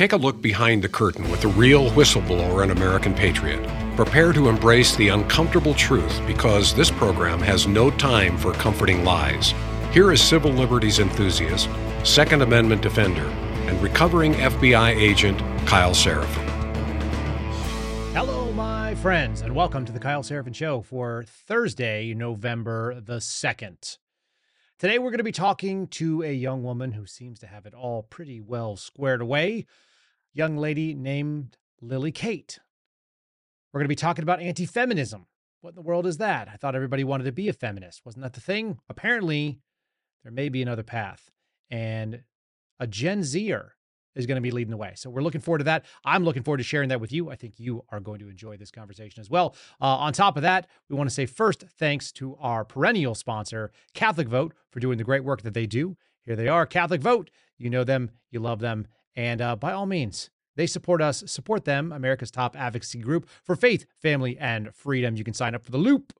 Take 0.00 0.14
a 0.14 0.16
look 0.16 0.40
behind 0.40 0.82
the 0.82 0.88
curtain 0.88 1.30
with 1.30 1.42
the 1.42 1.48
real 1.48 1.90
whistleblower 1.90 2.62
and 2.62 2.72
American 2.72 3.12
patriot. 3.12 3.62
Prepare 3.96 4.32
to 4.32 4.48
embrace 4.48 4.96
the 4.96 5.08
uncomfortable 5.08 5.74
truth 5.74 6.26
because 6.26 6.72
this 6.72 6.90
program 6.90 7.38
has 7.40 7.66
no 7.66 7.90
time 7.90 8.38
for 8.38 8.54
comforting 8.54 9.04
lies. 9.04 9.52
Here 9.92 10.10
is 10.10 10.22
civil 10.22 10.52
liberties 10.52 11.00
enthusiast, 11.00 11.68
Second 12.02 12.40
Amendment 12.40 12.80
defender, 12.80 13.26
and 13.68 13.78
recovering 13.82 14.32
FBI 14.32 14.96
agent 14.96 15.38
Kyle 15.66 15.92
Seraphin. 15.92 16.48
Hello, 18.14 18.50
my 18.54 18.94
friends, 18.94 19.42
and 19.42 19.54
welcome 19.54 19.84
to 19.84 19.92
the 19.92 20.00
Kyle 20.00 20.22
Seraphin 20.22 20.54
Show 20.54 20.80
for 20.80 21.24
Thursday, 21.26 22.14
November 22.14 22.98
the 23.02 23.18
2nd. 23.18 23.98
Today, 24.78 24.98
we're 24.98 25.10
going 25.10 25.18
to 25.18 25.24
be 25.24 25.30
talking 25.30 25.88
to 25.88 26.22
a 26.22 26.32
young 26.32 26.62
woman 26.62 26.92
who 26.92 27.04
seems 27.04 27.38
to 27.40 27.46
have 27.46 27.66
it 27.66 27.74
all 27.74 28.02
pretty 28.02 28.40
well 28.40 28.76
squared 28.76 29.20
away. 29.20 29.66
Young 30.32 30.56
lady 30.56 30.94
named 30.94 31.56
Lily 31.80 32.12
Kate. 32.12 32.58
We're 33.72 33.80
going 33.80 33.86
to 33.86 33.88
be 33.88 33.96
talking 33.96 34.22
about 34.22 34.40
anti 34.40 34.66
feminism. 34.66 35.26
What 35.60 35.70
in 35.70 35.74
the 35.74 35.82
world 35.82 36.06
is 36.06 36.16
that? 36.18 36.48
I 36.52 36.56
thought 36.56 36.74
everybody 36.74 37.04
wanted 37.04 37.24
to 37.24 37.32
be 37.32 37.48
a 37.48 37.52
feminist. 37.52 38.02
Wasn't 38.04 38.22
that 38.22 38.32
the 38.32 38.40
thing? 38.40 38.78
Apparently, 38.88 39.60
there 40.22 40.32
may 40.32 40.48
be 40.48 40.62
another 40.62 40.82
path. 40.82 41.30
And 41.70 42.22
a 42.78 42.86
Gen 42.86 43.22
Zer 43.22 43.74
is 44.16 44.26
going 44.26 44.36
to 44.36 44.40
be 44.40 44.50
leading 44.50 44.70
the 44.70 44.76
way. 44.76 44.92
So 44.96 45.10
we're 45.10 45.22
looking 45.22 45.40
forward 45.40 45.58
to 45.58 45.64
that. 45.64 45.84
I'm 46.04 46.24
looking 46.24 46.42
forward 46.42 46.58
to 46.58 46.64
sharing 46.64 46.88
that 46.88 47.00
with 47.00 47.12
you. 47.12 47.30
I 47.30 47.36
think 47.36 47.54
you 47.58 47.84
are 47.90 48.00
going 48.00 48.18
to 48.20 48.28
enjoy 48.28 48.56
this 48.56 48.70
conversation 48.70 49.20
as 49.20 49.30
well. 49.30 49.54
Uh, 49.80 49.84
on 49.96 50.12
top 50.12 50.36
of 50.36 50.42
that, 50.42 50.66
we 50.88 50.96
want 50.96 51.08
to 51.08 51.14
say 51.14 51.26
first 51.26 51.64
thanks 51.78 52.10
to 52.12 52.36
our 52.40 52.64
perennial 52.64 53.14
sponsor, 53.14 53.70
Catholic 53.94 54.28
Vote, 54.28 54.54
for 54.70 54.80
doing 54.80 54.98
the 54.98 55.04
great 55.04 55.24
work 55.24 55.42
that 55.42 55.54
they 55.54 55.66
do. 55.66 55.96
Here 56.22 56.36
they 56.36 56.48
are, 56.48 56.66
Catholic 56.66 57.00
Vote. 57.00 57.30
You 57.56 57.70
know 57.70 57.84
them, 57.84 58.10
you 58.30 58.40
love 58.40 58.60
them, 58.60 58.86
and 59.16 59.40
uh, 59.40 59.56
by 59.56 59.72
all 59.72 59.86
means, 59.86 60.30
they 60.56 60.66
support 60.66 61.00
us. 61.00 61.22
Support 61.26 61.64
them, 61.64 61.92
America's 61.92 62.30
top 62.30 62.56
advocacy 62.56 62.98
group 62.98 63.28
for 63.42 63.56
faith, 63.56 63.86
family, 64.00 64.36
and 64.38 64.74
freedom. 64.74 65.16
You 65.16 65.24
can 65.24 65.34
sign 65.34 65.54
up 65.54 65.64
for 65.64 65.70
the 65.70 65.78
loop. 65.78 66.12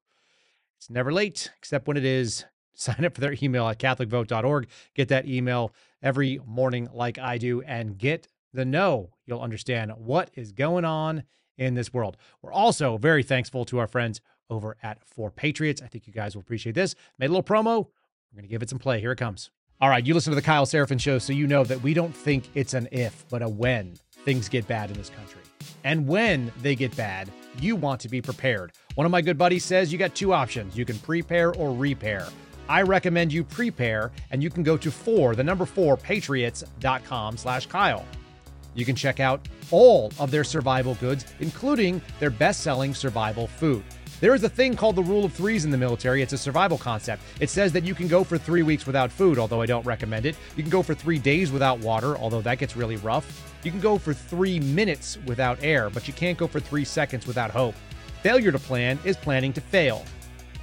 It's 0.78 0.90
never 0.90 1.12
late, 1.12 1.50
except 1.58 1.86
when 1.86 1.96
it 1.96 2.04
is. 2.04 2.44
Sign 2.80 3.04
up 3.04 3.14
for 3.14 3.20
their 3.20 3.36
email 3.42 3.68
at 3.68 3.78
CatholicVote.org. 3.78 4.66
Get 4.94 5.08
that 5.08 5.28
email 5.28 5.74
every 6.02 6.40
morning, 6.46 6.88
like 6.94 7.18
I 7.18 7.36
do, 7.36 7.60
and 7.60 7.98
get 7.98 8.26
the 8.54 8.64
know. 8.64 9.10
You'll 9.26 9.42
understand 9.42 9.92
what 9.98 10.30
is 10.34 10.52
going 10.52 10.86
on 10.86 11.24
in 11.58 11.74
this 11.74 11.92
world. 11.92 12.16
We're 12.40 12.54
also 12.54 12.96
very 12.96 13.22
thankful 13.22 13.66
to 13.66 13.78
our 13.78 13.86
friends 13.86 14.22
over 14.48 14.78
at 14.82 14.98
4Patriots. 15.14 15.82
I 15.82 15.88
think 15.88 16.06
you 16.06 16.14
guys 16.14 16.34
will 16.34 16.40
appreciate 16.40 16.74
this. 16.74 16.94
Made 17.18 17.26
a 17.26 17.34
little 17.34 17.42
promo. 17.42 17.88
We're 18.32 18.36
going 18.36 18.44
to 18.44 18.48
give 18.48 18.62
it 18.62 18.70
some 18.70 18.78
play. 18.78 18.98
Here 18.98 19.12
it 19.12 19.16
comes. 19.16 19.50
All 19.82 19.88
right, 19.88 20.06
you 20.06 20.12
listen 20.12 20.30
to 20.30 20.34
the 20.34 20.42
Kyle 20.42 20.66
Seraphin 20.66 21.00
show, 21.00 21.18
so 21.18 21.32
you 21.32 21.46
know 21.46 21.64
that 21.64 21.82
we 21.82 21.94
don't 21.94 22.14
think 22.14 22.50
it's 22.54 22.74
an 22.74 22.86
if, 22.92 23.24
but 23.30 23.40
a 23.40 23.48
when 23.48 23.94
things 24.26 24.46
get 24.46 24.66
bad 24.68 24.90
in 24.90 24.96
this 24.98 25.08
country. 25.08 25.40
And 25.84 26.06
when 26.06 26.52
they 26.60 26.74
get 26.74 26.94
bad, 26.98 27.30
you 27.58 27.76
want 27.76 27.98
to 28.02 28.10
be 28.10 28.20
prepared. 28.20 28.72
One 28.96 29.06
of 29.06 29.10
my 29.10 29.22
good 29.22 29.38
buddies 29.38 29.64
says 29.64 29.90
you 29.90 29.98
got 29.98 30.14
two 30.14 30.34
options 30.34 30.76
you 30.76 30.84
can 30.84 30.98
prepare 30.98 31.54
or 31.54 31.74
repair. 31.74 32.28
I 32.68 32.82
recommend 32.82 33.32
you 33.32 33.42
prepare, 33.42 34.12
and 34.30 34.42
you 34.42 34.50
can 34.50 34.62
go 34.62 34.76
to 34.76 34.90
four, 34.90 35.34
the 35.34 35.44
number 35.44 35.64
four, 35.64 35.96
patriots.com 35.96 37.38
slash 37.38 37.64
Kyle. 37.64 38.04
You 38.74 38.84
can 38.84 38.94
check 38.94 39.18
out 39.18 39.48
all 39.70 40.12
of 40.18 40.30
their 40.30 40.44
survival 40.44 40.94
goods, 40.96 41.24
including 41.40 42.02
their 42.18 42.28
best 42.28 42.60
selling 42.60 42.92
survival 42.92 43.46
food. 43.46 43.82
There 44.20 44.34
is 44.34 44.44
a 44.44 44.50
thing 44.50 44.76
called 44.76 44.96
the 44.96 45.02
rule 45.02 45.24
of 45.24 45.32
threes 45.32 45.64
in 45.64 45.70
the 45.70 45.78
military. 45.78 46.20
It's 46.20 46.34
a 46.34 46.38
survival 46.38 46.76
concept. 46.76 47.22
It 47.40 47.48
says 47.48 47.72
that 47.72 47.84
you 47.84 47.94
can 47.94 48.06
go 48.06 48.22
for 48.22 48.36
three 48.36 48.62
weeks 48.62 48.84
without 48.84 49.10
food, 49.10 49.38
although 49.38 49.62
I 49.62 49.66
don't 49.66 49.86
recommend 49.86 50.26
it. 50.26 50.36
You 50.56 50.62
can 50.62 50.70
go 50.70 50.82
for 50.82 50.94
three 50.94 51.18
days 51.18 51.50
without 51.50 51.78
water, 51.78 52.18
although 52.18 52.42
that 52.42 52.58
gets 52.58 52.76
really 52.76 52.96
rough. 52.96 53.50
You 53.62 53.70
can 53.70 53.80
go 53.80 53.96
for 53.96 54.12
three 54.12 54.60
minutes 54.60 55.16
without 55.24 55.62
air, 55.62 55.88
but 55.88 56.06
you 56.06 56.12
can't 56.12 56.36
go 56.36 56.46
for 56.46 56.60
three 56.60 56.84
seconds 56.84 57.26
without 57.26 57.50
hope. 57.50 57.74
Failure 58.22 58.52
to 58.52 58.58
plan 58.58 58.98
is 59.04 59.16
planning 59.16 59.54
to 59.54 59.60
fail. 59.62 60.04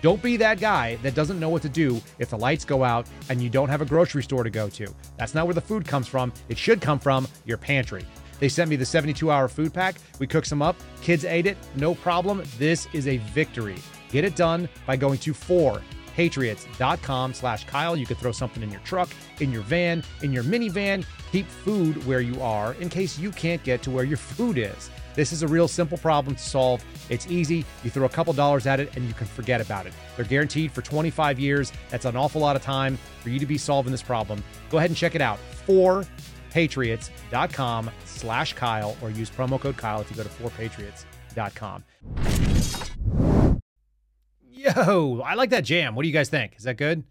Don't 0.03 0.21
be 0.21 0.37
that 0.37 0.59
guy 0.59 0.97
that 0.97 1.15
doesn't 1.15 1.39
know 1.39 1.49
what 1.49 1.63
to 1.63 1.69
do 1.69 1.99
if 2.19 2.29
the 2.29 2.37
lights 2.37 2.63
go 2.63 2.83
out 2.83 3.07
and 3.29 3.41
you 3.41 3.49
don't 3.49 3.69
have 3.69 3.81
a 3.81 3.85
grocery 3.85 4.21
store 4.21 4.43
to 4.43 4.51
go 4.51 4.69
to. 4.69 4.93
That's 5.17 5.33
not 5.33 5.47
where 5.47 5.55
the 5.55 5.61
food 5.61 5.87
comes 5.87 6.07
from. 6.07 6.31
It 6.49 6.59
should 6.59 6.79
come 6.79 6.99
from 6.99 7.27
your 7.45 7.57
pantry. 7.57 8.05
They 8.39 8.49
sent 8.49 8.69
me 8.69 8.75
the 8.75 8.85
72 8.85 9.31
hour 9.31 9.47
food 9.47 9.73
pack. 9.73 9.95
We 10.19 10.27
cooked 10.27 10.47
some 10.47 10.61
up. 10.61 10.75
Kids 11.01 11.25
ate 11.25 11.45
it. 11.45 11.57
No 11.75 11.95
problem. 11.95 12.43
This 12.57 12.87
is 12.93 13.07
a 13.07 13.17
victory. 13.17 13.77
Get 14.09 14.23
it 14.23 14.35
done 14.35 14.69
by 14.85 14.95
going 14.95 15.19
to 15.19 15.33
4patriots.com 15.33 17.33
slash 17.33 17.65
Kyle. 17.65 17.97
You 17.97 18.05
could 18.05 18.17
throw 18.17 18.31
something 18.31 18.63
in 18.63 18.71
your 18.71 18.81
truck, 18.81 19.09
in 19.39 19.51
your 19.51 19.63
van, 19.63 20.03
in 20.21 20.31
your 20.31 20.43
minivan. 20.43 21.05
Keep 21.31 21.47
food 21.47 22.05
where 22.05 22.21
you 22.21 22.41
are 22.41 22.73
in 22.75 22.89
case 22.89 23.19
you 23.19 23.31
can't 23.31 23.63
get 23.63 23.81
to 23.83 23.91
where 23.91 24.05
your 24.05 24.17
food 24.35 24.57
is. 24.57 24.89
This 25.17 25.33
is 25.33 25.41
a 25.41 25.47
real 25.47 25.67
simple 25.67 25.97
problem 25.97 26.35
to 26.35 26.41
solve. 26.41 26.85
It's 27.09 27.25
easy. 27.25 27.65
You 27.83 27.89
throw 27.89 28.05
a 28.05 28.09
couple 28.09 28.33
dollars 28.33 28.67
at 28.67 28.79
it 28.79 28.95
and 28.95 29.07
you 29.07 29.15
can 29.15 29.25
forget 29.25 29.59
about 29.59 29.87
it. 29.87 29.93
They're 30.15 30.25
guaranteed 30.25 30.71
for 30.71 30.83
25 30.83 31.39
years. 31.39 31.73
That's 31.89 32.05
an 32.05 32.15
awful 32.15 32.39
lot 32.39 32.55
of 32.55 32.61
time 32.61 32.99
for 33.21 33.29
you 33.29 33.39
to 33.39 33.47
be 33.47 33.57
solving 33.57 33.91
this 33.91 34.03
problem. 34.03 34.43
Go 34.69 34.77
ahead 34.77 34.91
and 34.91 34.95
check 34.95 35.15
it 35.15 35.21
out. 35.21 35.39
For 35.65 36.05
patriots.com 36.57 37.91
slash 38.05 38.53
Kyle 38.53 38.97
or 39.03 39.11
use 39.11 39.29
promo 39.29 39.61
code 39.61 39.77
Kyle 39.77 40.01
if 40.01 40.09
you 40.09 40.17
go 40.17 40.23
to 40.23 40.29
4patriots.com. 40.29 41.83
Yo, 44.41 45.21
I 45.23 45.35
like 45.35 45.51
that 45.51 45.63
jam. 45.63 45.93
What 45.93 46.01
do 46.01 46.07
you 46.07 46.13
guys 46.15 46.29
think? 46.29 46.55
Is 46.57 46.63
that 46.63 46.77
good? 46.77 47.03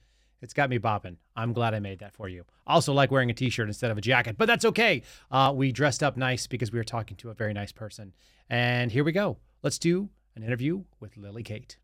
It's 0.42 0.52
got 0.52 0.68
me 0.68 0.80
bopping. 0.80 1.18
I'm 1.36 1.52
glad 1.52 1.74
I 1.74 1.78
made 1.78 2.00
that 2.00 2.12
for 2.12 2.28
you. 2.28 2.44
Also 2.66 2.92
like 2.92 3.12
wearing 3.12 3.30
a 3.30 3.34
t-shirt 3.34 3.68
instead 3.68 3.92
of 3.92 3.96
a 3.96 4.00
jacket, 4.00 4.34
but 4.36 4.46
that's 4.46 4.64
okay. 4.64 5.02
Uh, 5.30 5.52
we 5.54 5.70
dressed 5.70 6.02
up 6.02 6.16
nice 6.16 6.48
because 6.48 6.72
we 6.72 6.80
were 6.80 6.84
talking 6.84 7.16
to 7.18 7.30
a 7.30 7.34
very 7.34 7.52
nice 7.52 7.70
person. 7.70 8.14
And 8.50 8.90
here 8.90 9.04
we 9.04 9.12
go. 9.12 9.36
Let's 9.62 9.78
do 9.78 10.08
an 10.34 10.42
interview 10.42 10.82
with 10.98 11.16
Lily 11.16 11.44
Kate. 11.44 11.76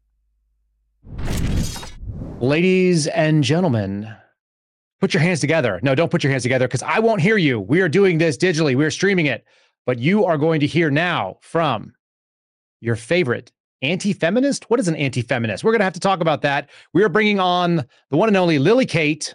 Ladies 2.40 3.06
and 3.06 3.44
gentlemen, 3.44 4.16
put 5.02 5.12
your 5.12 5.22
hands 5.22 5.40
together. 5.40 5.80
No, 5.82 5.96
don't 5.96 6.12
put 6.12 6.22
your 6.22 6.30
hands 6.30 6.44
together 6.44 6.68
because 6.68 6.84
I 6.84 7.00
won't 7.00 7.20
hear 7.20 7.36
you. 7.36 7.60
We 7.60 7.80
are 7.80 7.88
doing 7.88 8.18
this 8.18 8.36
digitally. 8.36 8.76
We 8.76 8.84
are 8.84 8.90
streaming 8.90 9.26
it, 9.26 9.44
but 9.84 9.98
you 9.98 10.24
are 10.24 10.38
going 10.38 10.60
to 10.60 10.66
hear 10.66 10.92
now 10.92 11.38
from 11.42 11.92
your 12.80 12.94
favorite 12.94 13.50
anti-feminist? 13.82 14.70
What 14.70 14.78
is 14.78 14.86
an 14.86 14.94
anti-feminist? 14.94 15.64
We're 15.64 15.72
going 15.72 15.80
to 15.80 15.84
have 15.84 15.92
to 15.94 16.00
talk 16.00 16.20
about 16.20 16.42
that. 16.42 16.70
We 16.94 17.02
are 17.02 17.08
bringing 17.08 17.40
on 17.40 17.84
the 18.10 18.16
one 18.16 18.28
and 18.28 18.36
only 18.36 18.60
Lily 18.60 18.86
Kate. 18.86 19.34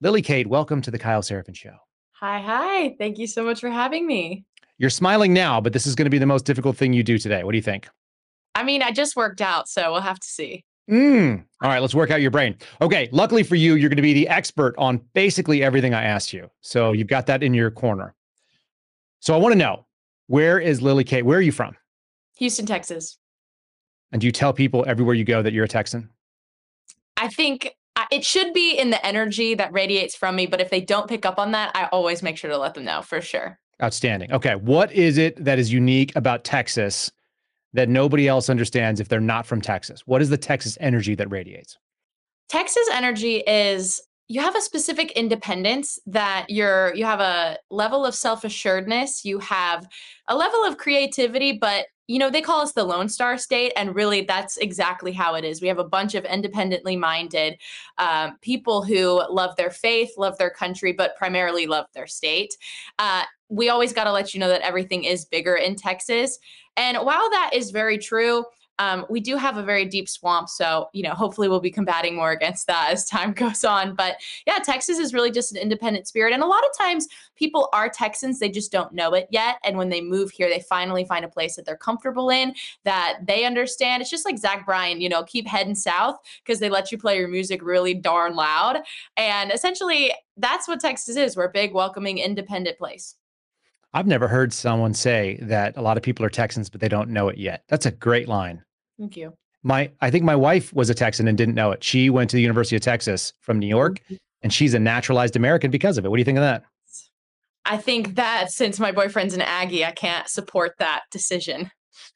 Lily 0.00 0.22
Kate, 0.22 0.46
welcome 0.46 0.80
to 0.82 0.90
the 0.92 1.00
Kyle 1.00 1.20
Seraphin 1.20 1.56
Show. 1.56 1.74
Hi, 2.12 2.38
hi. 2.38 2.94
Thank 2.96 3.18
you 3.18 3.26
so 3.26 3.42
much 3.42 3.60
for 3.60 3.70
having 3.70 4.06
me. 4.06 4.44
You're 4.78 4.88
smiling 4.88 5.34
now, 5.34 5.60
but 5.60 5.72
this 5.72 5.84
is 5.84 5.96
going 5.96 6.06
to 6.06 6.10
be 6.10 6.18
the 6.18 6.26
most 6.26 6.44
difficult 6.44 6.76
thing 6.76 6.92
you 6.92 7.02
do 7.02 7.18
today. 7.18 7.42
What 7.42 7.50
do 7.50 7.58
you 7.58 7.62
think? 7.62 7.88
I 8.54 8.62
mean, 8.62 8.82
I 8.82 8.92
just 8.92 9.16
worked 9.16 9.40
out, 9.40 9.68
so 9.68 9.90
we'll 9.90 10.00
have 10.00 10.20
to 10.20 10.28
see. 10.28 10.64
Mm. 10.88 11.44
All 11.62 11.68
right, 11.68 11.80
let's 11.80 11.94
work 11.94 12.10
out 12.10 12.22
your 12.22 12.30
brain. 12.30 12.56
Okay, 12.80 13.08
luckily 13.12 13.42
for 13.42 13.56
you, 13.56 13.74
you're 13.74 13.90
going 13.90 13.96
to 13.96 14.02
be 14.02 14.14
the 14.14 14.28
expert 14.28 14.74
on 14.78 15.00
basically 15.12 15.62
everything 15.62 15.92
I 15.92 16.04
asked 16.04 16.32
you. 16.32 16.50
So 16.60 16.92
you've 16.92 17.08
got 17.08 17.26
that 17.26 17.42
in 17.42 17.52
your 17.52 17.70
corner. 17.70 18.14
So 19.20 19.34
I 19.34 19.36
want 19.38 19.52
to 19.52 19.58
know 19.58 19.86
where 20.28 20.58
is 20.58 20.80
Lily 20.80 21.04
Kate? 21.04 21.24
Where 21.24 21.38
are 21.38 21.42
you 21.42 21.52
from? 21.52 21.76
Houston, 22.36 22.66
Texas. 22.66 23.18
And 24.12 24.20
do 24.20 24.26
you 24.26 24.32
tell 24.32 24.52
people 24.52 24.84
everywhere 24.86 25.14
you 25.14 25.24
go 25.24 25.42
that 25.42 25.52
you're 25.52 25.64
a 25.64 25.68
Texan? 25.68 26.08
I 27.16 27.28
think 27.28 27.74
it 28.10 28.24
should 28.24 28.54
be 28.54 28.78
in 28.78 28.90
the 28.90 29.04
energy 29.04 29.54
that 29.54 29.72
radiates 29.72 30.14
from 30.14 30.36
me, 30.36 30.46
but 30.46 30.60
if 30.60 30.70
they 30.70 30.80
don't 30.80 31.08
pick 31.08 31.26
up 31.26 31.38
on 31.38 31.52
that, 31.52 31.72
I 31.74 31.86
always 31.86 32.22
make 32.22 32.38
sure 32.38 32.50
to 32.50 32.56
let 32.56 32.74
them 32.74 32.84
know 32.84 33.02
for 33.02 33.20
sure. 33.20 33.58
Outstanding. 33.82 34.32
Okay. 34.32 34.54
What 34.54 34.92
is 34.92 35.18
it 35.18 35.44
that 35.44 35.58
is 35.58 35.72
unique 35.72 36.14
about 36.16 36.44
Texas 36.44 37.10
that 37.72 37.88
nobody 37.88 38.28
else 38.28 38.48
understands 38.48 39.00
if 39.00 39.08
they're 39.08 39.20
not 39.20 39.46
from 39.46 39.60
Texas? 39.60 40.02
What 40.06 40.22
is 40.22 40.30
the 40.30 40.38
Texas 40.38 40.78
energy 40.80 41.14
that 41.14 41.30
radiates? 41.30 41.78
Texas 42.48 42.88
energy 42.92 43.42
is 43.46 44.00
you 44.26 44.40
have 44.40 44.56
a 44.56 44.60
specific 44.60 45.12
independence 45.12 45.98
that 46.06 46.46
you're 46.48 46.94
you 46.94 47.04
have 47.04 47.20
a 47.20 47.58
level 47.70 48.04
of 48.04 48.14
self-assuredness 48.14 49.24
you 49.24 49.38
have 49.38 49.86
a 50.28 50.36
level 50.36 50.64
of 50.64 50.76
creativity 50.76 51.52
but 51.52 51.86
you 52.08 52.18
know, 52.18 52.30
they 52.30 52.40
call 52.40 52.62
us 52.62 52.72
the 52.72 52.84
Lone 52.84 53.08
Star 53.08 53.36
State, 53.36 53.72
and 53.76 53.94
really 53.94 54.22
that's 54.22 54.56
exactly 54.56 55.12
how 55.12 55.34
it 55.34 55.44
is. 55.44 55.60
We 55.60 55.68
have 55.68 55.78
a 55.78 55.84
bunch 55.84 56.14
of 56.14 56.24
independently 56.24 56.96
minded 56.96 57.60
um, 57.98 58.38
people 58.40 58.82
who 58.82 59.22
love 59.30 59.54
their 59.56 59.70
faith, 59.70 60.12
love 60.16 60.38
their 60.38 60.50
country, 60.50 60.92
but 60.92 61.16
primarily 61.16 61.66
love 61.66 61.84
their 61.92 62.06
state. 62.06 62.56
Uh, 62.98 63.24
we 63.48 63.68
always 63.68 63.92
got 63.92 64.04
to 64.04 64.12
let 64.12 64.34
you 64.34 64.40
know 64.40 64.48
that 64.48 64.62
everything 64.62 65.04
is 65.04 65.24
bigger 65.24 65.56
in 65.56 65.74
Texas. 65.74 66.38
And 66.76 66.98
while 66.98 67.30
that 67.30 67.50
is 67.52 67.70
very 67.70 67.98
true, 67.98 68.44
um, 68.78 69.04
we 69.10 69.20
do 69.20 69.36
have 69.36 69.56
a 69.56 69.62
very 69.62 69.84
deep 69.84 70.08
swamp. 70.08 70.48
So, 70.48 70.88
you 70.92 71.02
know, 71.02 71.12
hopefully 71.12 71.48
we'll 71.48 71.60
be 71.60 71.70
combating 71.70 72.14
more 72.14 72.30
against 72.30 72.66
that 72.68 72.90
as 72.92 73.04
time 73.04 73.32
goes 73.34 73.64
on. 73.64 73.94
But 73.94 74.16
yeah, 74.46 74.58
Texas 74.58 74.98
is 74.98 75.12
really 75.12 75.30
just 75.30 75.52
an 75.52 75.58
independent 75.58 76.06
spirit. 76.06 76.32
And 76.32 76.42
a 76.42 76.46
lot 76.46 76.64
of 76.64 76.78
times 76.78 77.08
people 77.36 77.68
are 77.72 77.88
Texans, 77.88 78.38
they 78.38 78.48
just 78.48 78.70
don't 78.70 78.92
know 78.92 79.14
it 79.14 79.26
yet. 79.30 79.56
And 79.64 79.76
when 79.76 79.88
they 79.88 80.00
move 80.00 80.30
here, 80.30 80.48
they 80.48 80.60
finally 80.60 81.04
find 81.04 81.24
a 81.24 81.28
place 81.28 81.56
that 81.56 81.64
they're 81.64 81.76
comfortable 81.76 82.30
in, 82.30 82.54
that 82.84 83.18
they 83.26 83.44
understand. 83.44 84.00
It's 84.00 84.10
just 84.10 84.24
like 84.24 84.38
Zach 84.38 84.64
Bryan, 84.64 85.00
you 85.00 85.08
know, 85.08 85.24
keep 85.24 85.46
heading 85.46 85.74
south 85.74 86.16
because 86.44 86.60
they 86.60 86.70
let 86.70 86.92
you 86.92 86.98
play 86.98 87.16
your 87.16 87.28
music 87.28 87.62
really 87.62 87.94
darn 87.94 88.36
loud. 88.36 88.78
And 89.16 89.50
essentially, 89.50 90.14
that's 90.36 90.68
what 90.68 90.80
Texas 90.80 91.16
is. 91.16 91.36
We're 91.36 91.46
a 91.46 91.52
big, 91.52 91.72
welcoming, 91.72 92.18
independent 92.18 92.78
place. 92.78 93.16
I've 93.98 94.06
never 94.06 94.28
heard 94.28 94.52
someone 94.52 94.94
say 94.94 95.38
that 95.42 95.76
a 95.76 95.82
lot 95.82 95.96
of 95.96 96.04
people 96.04 96.24
are 96.24 96.30
Texans, 96.30 96.70
but 96.70 96.80
they 96.80 96.88
don't 96.88 97.10
know 97.10 97.28
it 97.28 97.36
yet. 97.36 97.64
That's 97.68 97.84
a 97.84 97.90
great 97.90 98.28
line. 98.28 98.62
Thank 98.96 99.16
you. 99.16 99.34
My, 99.64 99.90
I 100.00 100.08
think 100.08 100.24
my 100.24 100.36
wife 100.36 100.72
was 100.72 100.88
a 100.88 100.94
Texan 100.94 101.26
and 101.26 101.36
didn't 101.36 101.56
know 101.56 101.72
it. 101.72 101.82
She 101.82 102.08
went 102.08 102.30
to 102.30 102.36
the 102.36 102.42
University 102.42 102.76
of 102.76 102.82
Texas 102.82 103.32
from 103.40 103.58
New 103.58 103.66
York, 103.66 103.98
Mm-hmm. 104.04 104.14
and 104.42 104.52
she's 104.52 104.72
a 104.74 104.78
naturalized 104.78 105.34
American 105.34 105.72
because 105.72 105.98
of 105.98 106.04
it. 106.04 106.08
What 106.10 106.16
do 106.16 106.20
you 106.20 106.24
think 106.24 106.38
of 106.38 106.42
that? 106.42 106.62
I 107.64 107.76
think 107.76 108.14
that 108.14 108.52
since 108.52 108.78
my 108.78 108.92
boyfriend's 108.92 109.34
an 109.34 109.40
Aggie, 109.42 109.84
I 109.84 109.90
can't 109.90 110.28
support 110.28 110.74
that 110.78 111.02
decision. 111.10 111.70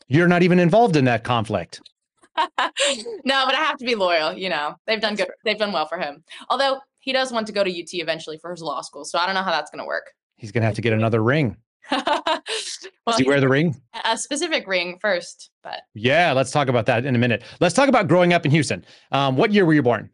You're 0.07 0.29
not 0.29 0.45
even 0.45 0.61
involved 0.61 0.95
in 0.95 1.05
that 1.07 1.25
conflict. 1.25 1.81
no, 2.39 2.47
but 2.55 3.55
I 3.55 3.61
have 3.61 3.77
to 3.79 3.85
be 3.85 3.97
loyal. 3.97 4.33
You 4.35 4.51
know, 4.51 4.77
they've 4.87 5.01
done 5.01 5.17
good. 5.17 5.29
They've 5.45 5.59
done 5.59 5.73
well 5.73 5.87
for 5.89 5.99
him. 5.99 6.23
Although 6.49 6.79
he 7.01 7.13
does 7.13 7.33
want 7.33 7.49
to 7.49 7.53
go 7.53 7.65
to 7.65 7.71
UT 7.71 7.89
eventually 7.95 8.39
for 8.39 8.53
his 8.53 8.63
law 8.63 8.83
school, 8.83 9.05
so 9.05 9.19
I 9.19 9.27
don't 9.27 9.35
know 9.35 9.43
how 9.43 9.51
that's 9.51 9.71
going 9.71 9.81
to 9.81 9.87
work. 9.87 10.13
He's 10.37 10.53
going 10.53 10.63
to 10.63 10.67
have 10.67 10.77
to 10.77 10.83
get 10.83 10.93
another 10.93 11.23
ring. 11.23 11.57
Well, 11.91 12.41
Does 13.07 13.19
he 13.19 13.25
wear 13.25 13.41
the 13.41 13.49
ring? 13.49 13.81
a 14.05 14.17
specific 14.17 14.67
ring 14.67 14.99
first, 15.01 15.51
but 15.63 15.81
Yeah, 15.95 16.33
let's 16.33 16.51
talk 16.51 16.69
about 16.69 16.87
that 16.87 17.05
in 17.05 17.15
a 17.15 17.19
minute. 17.19 17.43
Let's 17.61 17.75
talk 17.75 17.89
about 17.89 18.09
growing 18.09 18.33
up 18.33 18.45
in 18.45 18.51
Houston. 18.51 18.85
Um, 19.11 19.37
what 19.37 19.53
year 19.53 19.65
were 19.65 19.75
you 19.75 19.83
born? 19.83 20.11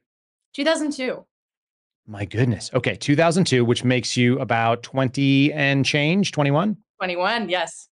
2002. 0.55 1.25
My 2.07 2.25
goodness. 2.25 2.71
Okay, 2.73 2.95
2002, 2.97 3.65
which 3.65 3.85
makes 3.85 4.17
you 4.17 4.39
about 4.39 4.83
20 4.83 5.53
and 5.53 5.85
change, 5.85 6.33
21. 6.33 6.77
21. 6.99 7.49
Yes. 7.49 7.89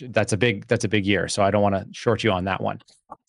That's 0.00 0.32
a 0.32 0.36
big 0.36 0.66
that's 0.68 0.84
a 0.84 0.88
big 0.88 1.06
year, 1.06 1.28
so 1.28 1.42
I 1.42 1.50
don't 1.50 1.62
want 1.62 1.74
to 1.74 1.86
short 1.92 2.22
you 2.22 2.30
on 2.30 2.44
that 2.44 2.62
one. 2.62 2.80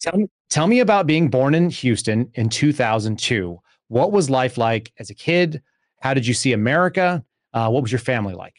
Tell 0.01 0.17
me, 0.17 0.27
tell 0.49 0.67
me 0.67 0.81
about 0.81 1.07
being 1.07 1.29
born 1.29 1.55
in 1.55 1.69
Houston 1.69 2.29
in 2.35 2.49
2002. 2.49 3.57
What 3.87 4.11
was 4.11 4.29
life 4.29 4.57
like 4.57 4.91
as 4.99 5.09
a 5.09 5.15
kid? 5.15 5.61
How 6.01 6.13
did 6.13 6.27
you 6.27 6.33
see 6.33 6.53
America? 6.53 7.23
Uh, 7.53 7.69
what 7.69 7.81
was 7.81 7.91
your 7.91 7.99
family 7.99 8.33
like? 8.35 8.55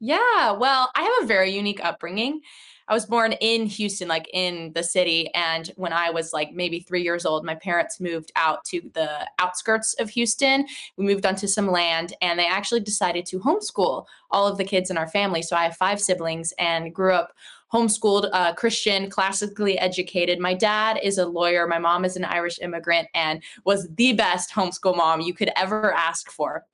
Yeah, 0.00 0.52
well, 0.52 0.90
I 0.94 1.02
have 1.02 1.24
a 1.24 1.26
very 1.26 1.50
unique 1.50 1.84
upbringing. 1.84 2.40
I 2.86 2.94
was 2.94 3.04
born 3.04 3.32
in 3.32 3.66
Houston, 3.66 4.08
like 4.08 4.30
in 4.32 4.72
the 4.74 4.82
city. 4.82 5.32
And 5.34 5.70
when 5.76 5.92
I 5.92 6.08
was 6.10 6.32
like 6.32 6.52
maybe 6.52 6.80
three 6.80 7.02
years 7.02 7.26
old, 7.26 7.44
my 7.44 7.56
parents 7.56 8.00
moved 8.00 8.32
out 8.36 8.64
to 8.66 8.80
the 8.94 9.28
outskirts 9.38 9.94
of 9.94 10.08
Houston. 10.10 10.66
We 10.96 11.04
moved 11.04 11.26
onto 11.26 11.46
some 11.46 11.70
land 11.70 12.14
and 12.22 12.38
they 12.38 12.46
actually 12.46 12.80
decided 12.80 13.26
to 13.26 13.40
homeschool 13.40 14.06
all 14.30 14.46
of 14.46 14.56
the 14.56 14.64
kids 14.64 14.88
in 14.90 14.96
our 14.96 15.08
family. 15.08 15.42
So 15.42 15.54
I 15.56 15.64
have 15.64 15.76
five 15.76 16.00
siblings 16.00 16.54
and 16.58 16.94
grew 16.94 17.12
up 17.12 17.34
homeschooled, 17.72 18.30
uh, 18.32 18.54
Christian, 18.54 19.10
classically 19.10 19.78
educated. 19.78 20.38
My 20.38 20.54
dad 20.54 20.98
is 21.02 21.18
a 21.18 21.26
lawyer. 21.26 21.66
My 21.66 21.78
mom 21.78 22.06
is 22.06 22.16
an 22.16 22.24
Irish 22.24 22.58
immigrant 22.60 23.08
and 23.14 23.42
was 23.64 23.88
the 23.96 24.14
best 24.14 24.50
homeschool 24.50 24.96
mom 24.96 25.20
you 25.20 25.34
could 25.34 25.50
ever 25.56 25.92
ask 25.92 26.30
for. 26.30 26.64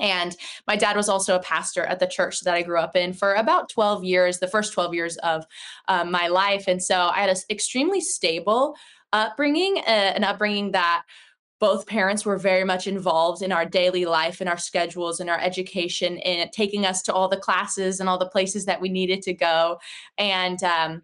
And 0.00 0.36
my 0.66 0.76
dad 0.76 0.96
was 0.96 1.08
also 1.08 1.36
a 1.36 1.42
pastor 1.42 1.84
at 1.84 2.00
the 2.00 2.06
church 2.06 2.40
that 2.40 2.54
I 2.54 2.62
grew 2.62 2.78
up 2.78 2.96
in 2.96 3.12
for 3.12 3.34
about 3.34 3.68
12 3.68 4.04
years, 4.04 4.38
the 4.38 4.48
first 4.48 4.72
12 4.72 4.94
years 4.94 5.16
of 5.18 5.44
um, 5.88 6.10
my 6.10 6.28
life. 6.28 6.64
And 6.66 6.82
so 6.82 7.08
I 7.14 7.20
had 7.20 7.30
an 7.30 7.36
extremely 7.50 8.00
stable 8.00 8.74
upbringing, 9.12 9.78
uh, 9.78 10.12
an 10.16 10.24
upbringing 10.24 10.72
that 10.72 11.04
both 11.62 11.86
parents 11.86 12.26
were 12.26 12.38
very 12.38 12.64
much 12.64 12.88
involved 12.88 13.40
in 13.40 13.52
our 13.52 13.64
daily 13.64 14.04
life 14.04 14.40
in 14.40 14.48
our 14.48 14.58
schedules 14.58 15.20
and 15.20 15.30
our 15.30 15.38
education 15.38 16.18
and 16.18 16.50
taking 16.50 16.84
us 16.84 17.02
to 17.02 17.12
all 17.12 17.28
the 17.28 17.36
classes 17.36 18.00
and 18.00 18.08
all 18.08 18.18
the 18.18 18.28
places 18.28 18.64
that 18.64 18.80
we 18.80 18.88
needed 18.88 19.22
to 19.22 19.32
go 19.32 19.78
and 20.18 20.64
um, 20.64 21.02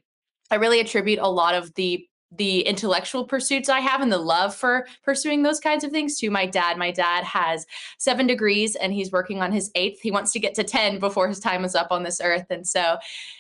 i 0.51 0.57
really 0.57 0.81
attribute 0.81 1.21
a 1.21 1.31
lot 1.31 1.55
of 1.55 1.73
the 1.75 2.08
the 2.31 2.61
intellectual 2.61 3.25
pursuits 3.25 3.69
I 3.69 3.81
have 3.81 4.01
and 4.01 4.13
the 4.13 4.19
love 4.19 4.55
for 4.55 4.87
pursuing 5.03 5.43
those 5.43 5.61
kinds 5.61 5.83
of 5.83 5.91
things 5.91 6.19
to 6.19 6.31
my 6.31 6.45
dad. 6.45 6.77
My 6.77 6.91
dad 6.91 7.25
has 7.25 7.67
seven 7.99 8.27
degrees 8.27 8.77
and 8.77 8.93
he's 8.93 9.11
working 9.11 9.41
on 9.41 9.51
his 9.51 9.71
eighth. 9.75 10.01
He 10.01 10.11
wants 10.11 10.33
to 10.33 10.41
get 10.41 10.55
to 10.55 10.65
10 10.65 10.99
before 10.99 11.29
his 11.29 11.41
time 11.41 11.65
is 11.65 11.75
up 11.75 11.89
on 11.91 12.03
this 12.03 12.21
earth. 12.21 12.47
And 12.51 12.67
so 12.67 12.99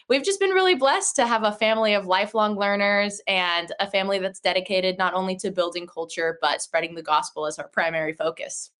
we've 0.08 0.24
just 0.24 0.40
been 0.40 0.50
really 0.50 0.74
blessed 0.74 1.16
to 1.16 1.26
have 1.26 1.42
a 1.42 1.52
family 1.52 1.94
of 1.94 2.06
lifelong 2.06 2.58
learners 2.58 3.20
and 3.26 3.72
a 3.78 3.90
family 3.90 4.18
that's 4.18 4.40
dedicated 4.40 4.96
not 4.96 5.12
only 5.14 5.36
to 5.36 5.50
building 5.50 5.86
culture, 5.86 6.38
but 6.40 6.62
spreading 6.62 6.94
the 6.94 7.02
gospel 7.02 7.46
as 7.46 7.58
our 7.58 7.68
primary 7.68 8.14
focus. 8.14 8.70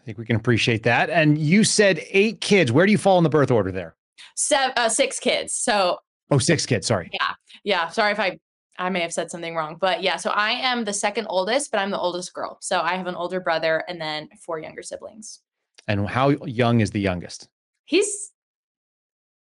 I 0.00 0.04
think 0.04 0.18
we 0.18 0.24
can 0.24 0.36
appreciate 0.36 0.84
that. 0.84 1.10
And 1.10 1.38
you 1.38 1.64
said 1.64 2.00
eight 2.10 2.40
kids. 2.40 2.70
Where 2.70 2.86
do 2.86 2.92
you 2.92 2.98
fall 2.98 3.18
in 3.18 3.24
the 3.24 3.30
birth 3.30 3.50
order 3.50 3.72
there? 3.72 3.96
Seven, 4.36 4.72
uh, 4.76 4.88
six 4.88 5.18
kids. 5.18 5.54
So, 5.54 5.98
oh, 6.30 6.38
six 6.38 6.66
kids. 6.66 6.86
Sorry. 6.86 7.10
Yeah. 7.12 7.32
Yeah. 7.64 7.88
Sorry 7.88 8.12
if 8.12 8.20
I 8.20 8.38
I 8.78 8.90
may 8.90 9.00
have 9.00 9.12
said 9.12 9.30
something 9.30 9.54
wrong, 9.54 9.76
but 9.80 10.02
yeah. 10.02 10.16
So 10.16 10.30
I 10.30 10.50
am 10.50 10.84
the 10.84 10.92
second 10.92 11.26
oldest, 11.28 11.70
but 11.70 11.78
I'm 11.78 11.90
the 11.90 11.98
oldest 11.98 12.32
girl. 12.34 12.58
So 12.60 12.80
I 12.80 12.94
have 12.96 13.06
an 13.06 13.14
older 13.14 13.40
brother 13.40 13.84
and 13.88 14.00
then 14.00 14.28
four 14.44 14.58
younger 14.58 14.82
siblings. 14.82 15.40
And 15.88 16.08
how 16.08 16.30
young 16.30 16.80
is 16.80 16.90
the 16.90 17.00
youngest? 17.00 17.48
He's 17.84 18.32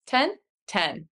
10. 0.07 0.33
10. 0.67 1.07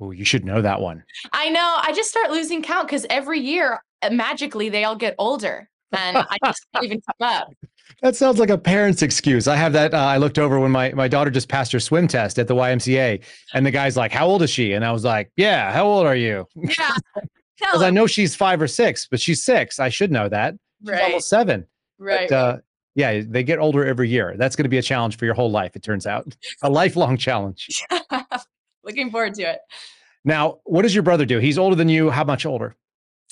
Oh, 0.00 0.10
you 0.12 0.24
should 0.24 0.44
know 0.44 0.62
that 0.62 0.80
one. 0.80 1.04
I 1.32 1.50
know. 1.50 1.76
I 1.82 1.92
just 1.92 2.10
start 2.10 2.30
losing 2.30 2.62
count 2.62 2.88
because 2.88 3.06
every 3.10 3.40
year, 3.40 3.82
uh, 4.02 4.10
magically, 4.10 4.68
they 4.68 4.84
all 4.84 4.96
get 4.96 5.14
older. 5.18 5.68
And 5.92 6.16
I 6.16 6.36
just 6.44 6.66
can't 6.72 6.84
even 6.84 7.00
come 7.00 7.28
up. 7.28 7.52
That 8.02 8.16
sounds 8.16 8.38
like 8.38 8.48
a 8.48 8.56
parent's 8.56 9.02
excuse. 9.02 9.46
I 9.46 9.56
have 9.56 9.74
that. 9.74 9.92
Uh, 9.92 9.98
I 9.98 10.16
looked 10.16 10.38
over 10.38 10.58
when 10.58 10.70
my, 10.70 10.90
my 10.92 11.06
daughter 11.06 11.30
just 11.30 11.48
passed 11.48 11.70
her 11.72 11.80
swim 11.80 12.08
test 12.08 12.38
at 12.38 12.46
the 12.48 12.54
YMCA, 12.54 13.22
and 13.52 13.66
the 13.66 13.70
guy's 13.70 13.96
like, 13.96 14.10
How 14.10 14.26
old 14.26 14.42
is 14.42 14.48
she? 14.48 14.72
And 14.72 14.84
I 14.84 14.92
was 14.92 15.04
like, 15.04 15.30
Yeah, 15.36 15.70
how 15.70 15.86
old 15.86 16.06
are 16.06 16.16
you? 16.16 16.46
Yeah. 16.56 16.94
Because 17.60 17.82
I 17.82 17.90
know 17.90 18.06
she's 18.06 18.34
five 18.34 18.60
or 18.60 18.66
six, 18.66 19.06
but 19.10 19.20
she's 19.20 19.42
six. 19.42 19.78
I 19.78 19.88
should 19.88 20.10
know 20.10 20.28
that. 20.28 20.54
She's 20.82 20.90
right. 20.90 21.02
almost 21.02 21.28
seven. 21.28 21.66
Right. 21.98 22.28
But, 22.28 22.34
uh, 22.34 22.58
yeah, 22.94 23.22
they 23.24 23.42
get 23.42 23.58
older 23.58 23.84
every 23.84 24.08
year. 24.08 24.34
That's 24.36 24.56
going 24.56 24.64
to 24.64 24.70
be 24.70 24.78
a 24.78 24.82
challenge 24.82 25.16
for 25.16 25.24
your 25.24 25.34
whole 25.34 25.50
life, 25.50 25.76
it 25.76 25.82
turns 25.82 26.06
out. 26.06 26.34
A 26.62 26.70
lifelong 26.70 27.16
challenge. 27.16 27.82
Looking 28.84 29.10
forward 29.10 29.34
to 29.34 29.42
it. 29.42 29.60
Now, 30.24 30.58
what 30.64 30.82
does 30.82 30.94
your 30.94 31.02
brother 31.02 31.24
do? 31.24 31.38
He's 31.38 31.58
older 31.58 31.76
than 31.76 31.88
you. 31.88 32.10
How 32.10 32.24
much 32.24 32.44
older? 32.44 32.74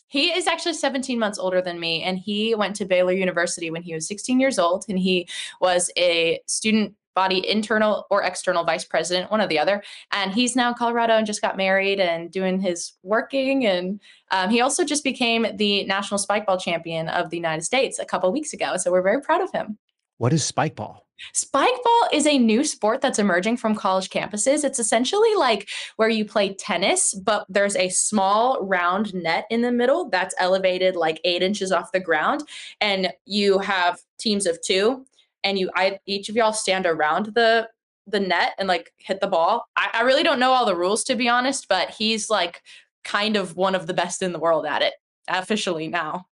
He 0.07 0.31
is 0.31 0.47
actually 0.47 0.73
17 0.73 1.19
months 1.19 1.39
older 1.39 1.61
than 1.61 1.79
me, 1.79 2.03
and 2.03 2.19
he 2.19 2.55
went 2.55 2.77
to 2.77 2.87
Baylor 2.87 3.13
University 3.13 3.71
when 3.71 3.83
he 3.83 3.93
was 3.93 4.09
16 4.09 4.41
years 4.41 4.59
old, 4.59 4.87
and 4.89 4.99
he 4.99 5.29
was 5.61 5.91
a 5.99 6.41
student 6.47 6.95
body 7.19 7.41
internal 7.49 8.07
or 8.11 8.23
external 8.23 8.63
vice 8.63 8.85
president, 8.85 9.29
one 9.29 9.41
or 9.41 9.49
the 9.49 9.59
other. 9.59 9.83
And 10.13 10.33
he's 10.33 10.55
now 10.55 10.69
in 10.69 10.75
Colorado 10.75 11.15
and 11.15 11.27
just 11.27 11.43
got 11.43 11.57
married 11.57 11.99
and 11.99 12.31
doing 12.31 12.61
his 12.61 12.93
working. 13.03 13.67
And 13.67 14.01
um, 14.31 14.51
he 14.51 14.61
also 14.61 14.85
just 14.85 15.03
became 15.03 15.45
the 15.57 15.83
national 15.87 16.21
spikeball 16.21 16.61
champion 16.61 17.09
of 17.09 17.31
the 17.31 17.37
United 17.37 17.65
States 17.65 17.99
a 17.99 18.05
couple 18.05 18.31
weeks 18.31 18.53
ago. 18.53 18.77
So 18.77 18.93
we're 18.93 19.03
very 19.03 19.21
proud 19.21 19.41
of 19.41 19.51
him. 19.51 19.79
What 20.19 20.33
is 20.33 20.49
spikeball? 20.49 21.01
Spikeball 21.35 22.05
is 22.13 22.25
a 22.29 22.39
new 22.39 22.63
sport 22.63 23.01
that's 23.01 23.19
emerging 23.19 23.57
from 23.57 23.75
college 23.75 24.11
campuses. 24.11 24.63
It's 24.63 24.79
essentially 24.79 25.35
like 25.35 25.69
where 25.97 26.09
you 26.09 26.25
play 26.25 26.55
tennis, 26.55 27.15
but 27.15 27.47
there's 27.49 27.75
a 27.75 27.89
small 27.89 28.65
round 28.65 29.13
net 29.13 29.45
in 29.51 29.63
the 29.63 29.73
middle 29.73 30.09
that's 30.09 30.37
elevated 30.39 30.95
like 30.95 31.21
eight 31.25 31.43
inches 31.43 31.73
off 31.73 31.91
the 31.91 31.99
ground. 31.99 32.43
And 32.81 33.13
you 33.25 33.59
have 33.59 33.99
teams 34.19 34.47
of 34.47 34.61
two, 34.61 35.05
and 35.45 35.59
you 35.59 35.71
I 35.75 35.99
each 36.07 36.29
of 36.29 36.37
y'all 36.37 36.53
stand 36.53 36.87
around 36.87 37.27
the 37.35 37.69
the 38.07 38.21
net 38.21 38.55
and 38.59 38.69
like 38.69 38.93
hit 38.99 39.21
the 39.21 39.27
ball. 39.27 39.67
I, 39.77 39.91
I 39.95 40.01
really 40.03 40.23
don't 40.23 40.41
know 40.41 40.53
all 40.53 40.67
the 40.67 40.77
rules 40.77 41.05
to 41.05 41.15
be 41.15 41.29
honest, 41.29 41.67
but 41.69 41.91
he's 41.91 42.31
like 42.31 42.63
kind 43.05 43.37
of 43.37 43.57
one 43.57 43.75
of 43.75 43.87
the 43.87 43.95
best 43.95 44.23
in 44.23 44.33
the 44.33 44.39
world 44.39 44.67
at 44.67 44.83
it 44.83 44.95
officially 45.29 45.89
now. 45.89 46.27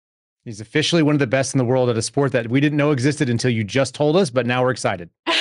He's 0.44 0.60
officially 0.60 1.02
one 1.02 1.14
of 1.14 1.18
the 1.18 1.26
best 1.26 1.54
in 1.54 1.58
the 1.58 1.64
world 1.64 1.90
at 1.90 1.96
a 1.96 2.02
sport 2.02 2.32
that 2.32 2.48
we 2.48 2.60
didn't 2.60 2.78
know 2.78 2.92
existed 2.92 3.28
until 3.28 3.50
you 3.50 3.64
just 3.64 3.94
told 3.94 4.16
us, 4.16 4.30
but 4.30 4.46
now 4.46 4.62
we're 4.62 4.70
excited. 4.70 5.10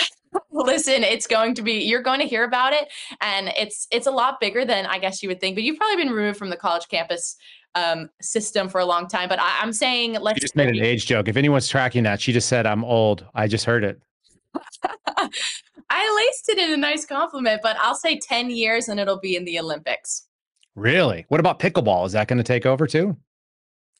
Listen, 0.51 1.03
it's 1.03 1.27
going 1.27 1.53
to 1.55 1.61
be 1.61 1.83
you're 1.83 2.01
going 2.01 2.19
to 2.19 2.25
hear 2.25 2.43
about 2.43 2.73
it 2.73 2.91
and 3.21 3.49
it's 3.57 3.87
it's 3.91 4.07
a 4.07 4.11
lot 4.11 4.39
bigger 4.39 4.65
than 4.65 4.85
I 4.85 4.99
guess 4.99 5.21
you 5.21 5.29
would 5.29 5.39
think, 5.39 5.55
but 5.55 5.63
you've 5.63 5.77
probably 5.77 6.03
been 6.03 6.13
removed 6.13 6.37
from 6.37 6.49
the 6.49 6.57
college 6.57 6.87
campus 6.89 7.37
um, 7.75 8.09
system 8.21 8.69
for 8.69 8.79
a 8.79 8.85
long 8.85 9.07
time. 9.07 9.29
But 9.29 9.39
I, 9.39 9.61
am 9.61 9.73
saying 9.73 10.13
let's 10.21 10.37
you 10.37 10.41
just 10.41 10.55
made 10.55 10.69
an 10.69 10.83
age 10.83 11.05
joke. 11.05 11.27
If 11.27 11.37
anyone's 11.37 11.67
tracking 11.67 12.03
that, 12.03 12.21
she 12.21 12.33
just 12.33 12.47
said 12.47 12.65
I'm 12.65 12.83
old. 12.83 13.25
I 13.35 13.47
just 13.47 13.65
heard 13.65 13.83
it. 13.83 14.01
I 15.89 16.25
laced 16.27 16.49
it 16.49 16.57
in 16.57 16.71
a 16.71 16.77
nice 16.77 17.05
compliment, 17.05 17.61
but 17.61 17.77
I'll 17.79 17.95
say 17.95 18.17
10 18.17 18.49
years 18.49 18.87
and 18.87 18.99
it'll 18.99 19.19
be 19.19 19.35
in 19.35 19.45
the 19.45 19.59
Olympics. 19.59 20.27
Really? 20.75 21.25
What 21.29 21.39
about 21.39 21.59
pickleball? 21.59 22.05
Is 22.05 22.13
that 22.13 22.27
going 22.27 22.37
to 22.37 22.43
take 22.43 22.65
over 22.65 22.87
too? 22.87 23.15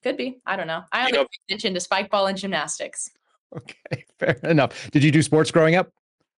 Could 0.04 0.18
be. 0.18 0.40
I 0.46 0.56
don't 0.56 0.68
know. 0.68 0.84
I 0.92 1.06
only 1.06 1.18
pay 1.20 1.28
attention 1.50 1.74
to 1.74 1.80
spike 1.80 2.10
ball 2.10 2.28
and 2.28 2.38
gymnastics. 2.38 3.10
Okay, 3.56 4.06
fair 4.20 4.38
enough. 4.44 4.90
Did 4.92 5.04
you 5.04 5.12
do 5.12 5.22
sports 5.22 5.52
growing 5.52 5.76
up? 5.76 5.92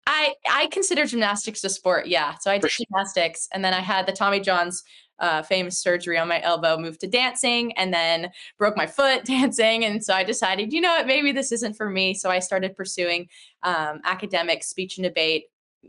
I 0.06 0.36
I 0.50 0.68
consider 0.68 1.06
gymnastics 1.06 1.64
a 1.66 1.70
sport. 1.70 2.08
Yeah. 2.08 2.36
So 2.40 2.50
I 2.50 2.60
did 2.60 2.72
gymnastics, 2.72 3.50
and 3.52 3.66
then 3.66 3.74
I 3.74 3.82
had 3.82 4.06
the 4.06 4.14
Tommy 4.14 4.40
John's 4.40 4.84
uh, 5.20 5.42
famous 5.42 5.82
surgery 5.82 6.18
on 6.18 6.28
my 6.28 6.42
elbow, 6.42 6.78
moved 6.78 7.02
to 7.02 7.08
dancing, 7.08 7.76
and 7.78 7.94
then 7.94 8.32
broke 8.58 8.78
my 8.78 8.88
foot 8.88 9.26
dancing. 9.26 9.86
And 9.86 10.04
so 10.04 10.14
I 10.14 10.24
decided, 10.24 10.74
you 10.74 10.82
know 10.82 10.90
what, 10.90 11.08
maybe 11.08 11.32
this 11.32 11.52
isn't 11.52 11.76
for 11.76 11.90
me. 11.90 12.14
So 12.14 12.30
I 12.30 12.40
started 12.40 12.76
pursuing 12.76 13.28
um, 13.64 14.02
academic 14.04 14.64
speech 14.64 14.98
and 14.98 15.04
debate, 15.04 15.46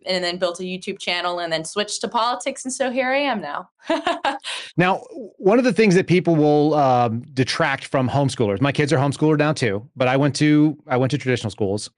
and 0.06 0.22
then 0.22 0.38
built 0.38 0.60
a 0.60 0.62
YouTube 0.62 0.98
channel, 0.98 1.40
and 1.40 1.52
then 1.52 1.64
switched 1.64 2.00
to 2.02 2.08
politics. 2.08 2.64
And 2.64 2.72
so 2.72 2.90
here 2.90 3.10
I 3.10 3.18
am 3.18 3.40
now. 3.40 3.68
now, 4.76 4.98
one 5.38 5.58
of 5.58 5.64
the 5.64 5.72
things 5.72 5.94
that 5.94 6.06
people 6.06 6.36
will 6.36 6.74
um, 6.74 7.22
detract 7.34 7.86
from 7.86 8.08
homeschoolers, 8.08 8.60
my 8.60 8.72
kids 8.72 8.92
are 8.92 8.98
homeschooler 8.98 9.38
now 9.38 9.52
too, 9.52 9.88
but 9.96 10.06
I 10.08 10.16
went 10.16 10.36
to 10.36 10.78
I 10.86 10.96
went 10.96 11.10
to 11.10 11.18
traditional 11.18 11.50
schools. 11.50 11.90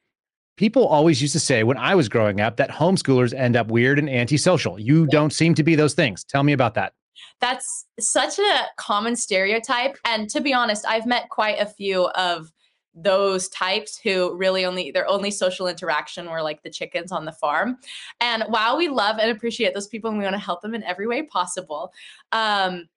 people 0.56 0.86
always 0.86 1.20
used 1.22 1.32
to 1.32 1.40
say 1.40 1.62
when 1.62 1.76
I 1.76 1.94
was 1.94 2.08
growing 2.08 2.40
up 2.40 2.56
that 2.56 2.70
homeschoolers 2.70 3.34
end 3.34 3.56
up 3.56 3.68
weird 3.68 3.98
and 3.98 4.08
antisocial. 4.08 4.78
You 4.78 5.06
don't 5.06 5.32
seem 5.32 5.54
to 5.54 5.62
be 5.62 5.74
those 5.74 5.94
things. 5.94 6.24
Tell 6.24 6.42
me 6.42 6.52
about 6.52 6.74
that. 6.74 6.92
That's 7.40 7.86
such 7.98 8.38
a 8.38 8.66
common 8.76 9.16
stereotype. 9.16 9.96
And 10.04 10.28
to 10.30 10.40
be 10.40 10.54
honest, 10.54 10.84
I've 10.86 11.06
met 11.06 11.28
quite 11.28 11.60
a 11.60 11.66
few 11.66 12.06
of 12.08 12.52
those 12.94 13.48
types 13.48 13.98
who 13.98 14.34
really 14.36 14.64
only 14.64 14.90
their 14.90 15.08
only 15.08 15.30
social 15.30 15.68
interaction 15.68 16.28
were 16.28 16.42
like 16.42 16.62
the 16.62 16.70
chickens 16.70 17.12
on 17.12 17.24
the 17.24 17.32
farm 17.32 17.78
and 18.20 18.42
while 18.48 18.76
we 18.76 18.88
love 18.88 19.18
and 19.20 19.30
appreciate 19.30 19.74
those 19.74 19.86
people 19.86 20.10
and 20.10 20.18
we 20.18 20.24
want 20.24 20.34
to 20.34 20.40
help 20.40 20.60
them 20.60 20.74
in 20.74 20.82
every 20.82 21.06
way 21.06 21.22
possible 21.22 21.92
um 22.32 22.88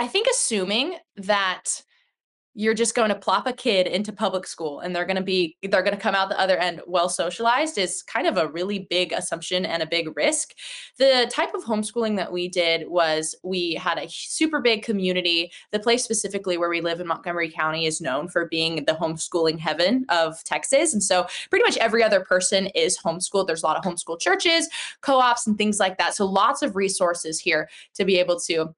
i 0.00 0.06
think 0.08 0.26
assuming 0.26 0.96
that 1.14 1.64
you're 2.58 2.74
just 2.74 2.94
going 2.94 3.10
to 3.10 3.14
plop 3.14 3.46
a 3.46 3.52
kid 3.52 3.86
into 3.86 4.10
public 4.10 4.46
school 4.46 4.80
and 4.80 4.96
they're 4.96 5.04
going 5.04 5.16
to 5.16 5.22
be 5.22 5.54
they're 5.70 5.82
going 5.82 5.94
to 5.94 6.00
come 6.00 6.14
out 6.14 6.30
the 6.30 6.40
other 6.40 6.56
end 6.56 6.80
well 6.86 7.10
socialized 7.10 7.76
is 7.76 8.02
kind 8.02 8.26
of 8.26 8.38
a 8.38 8.48
really 8.48 8.86
big 8.88 9.12
assumption 9.12 9.66
and 9.66 9.82
a 9.82 9.86
big 9.86 10.16
risk. 10.16 10.54
The 10.96 11.30
type 11.30 11.52
of 11.54 11.64
homeschooling 11.64 12.16
that 12.16 12.32
we 12.32 12.48
did 12.48 12.88
was 12.88 13.34
we 13.44 13.74
had 13.74 13.98
a 13.98 14.08
super 14.08 14.60
big 14.62 14.82
community. 14.82 15.52
The 15.70 15.78
place 15.78 16.02
specifically 16.02 16.56
where 16.56 16.70
we 16.70 16.80
live 16.80 16.98
in 16.98 17.06
montgomery 17.06 17.50
county 17.50 17.84
is 17.84 18.00
known 18.00 18.26
for 18.26 18.46
being 18.46 18.86
the 18.86 18.94
homeschooling 18.94 19.58
heaven 19.58 20.06
of 20.08 20.42
texas 20.44 20.94
and 20.94 21.02
so 21.02 21.26
pretty 21.50 21.62
much 21.62 21.76
every 21.76 22.02
other 22.02 22.20
person 22.20 22.68
is 22.68 22.98
homeschooled. 22.98 23.46
There's 23.46 23.62
a 23.62 23.66
lot 23.66 23.76
of 23.76 23.84
homeschool 23.84 24.18
churches 24.18 24.68
co-ops 25.02 25.46
and 25.46 25.58
things 25.58 25.78
like 25.78 25.98
that 25.98 26.14
so 26.14 26.24
lots 26.24 26.62
of 26.62 26.74
resources 26.74 27.38
here 27.38 27.68
to 27.94 28.06
be 28.06 28.18
able 28.18 28.40
to 28.40 28.74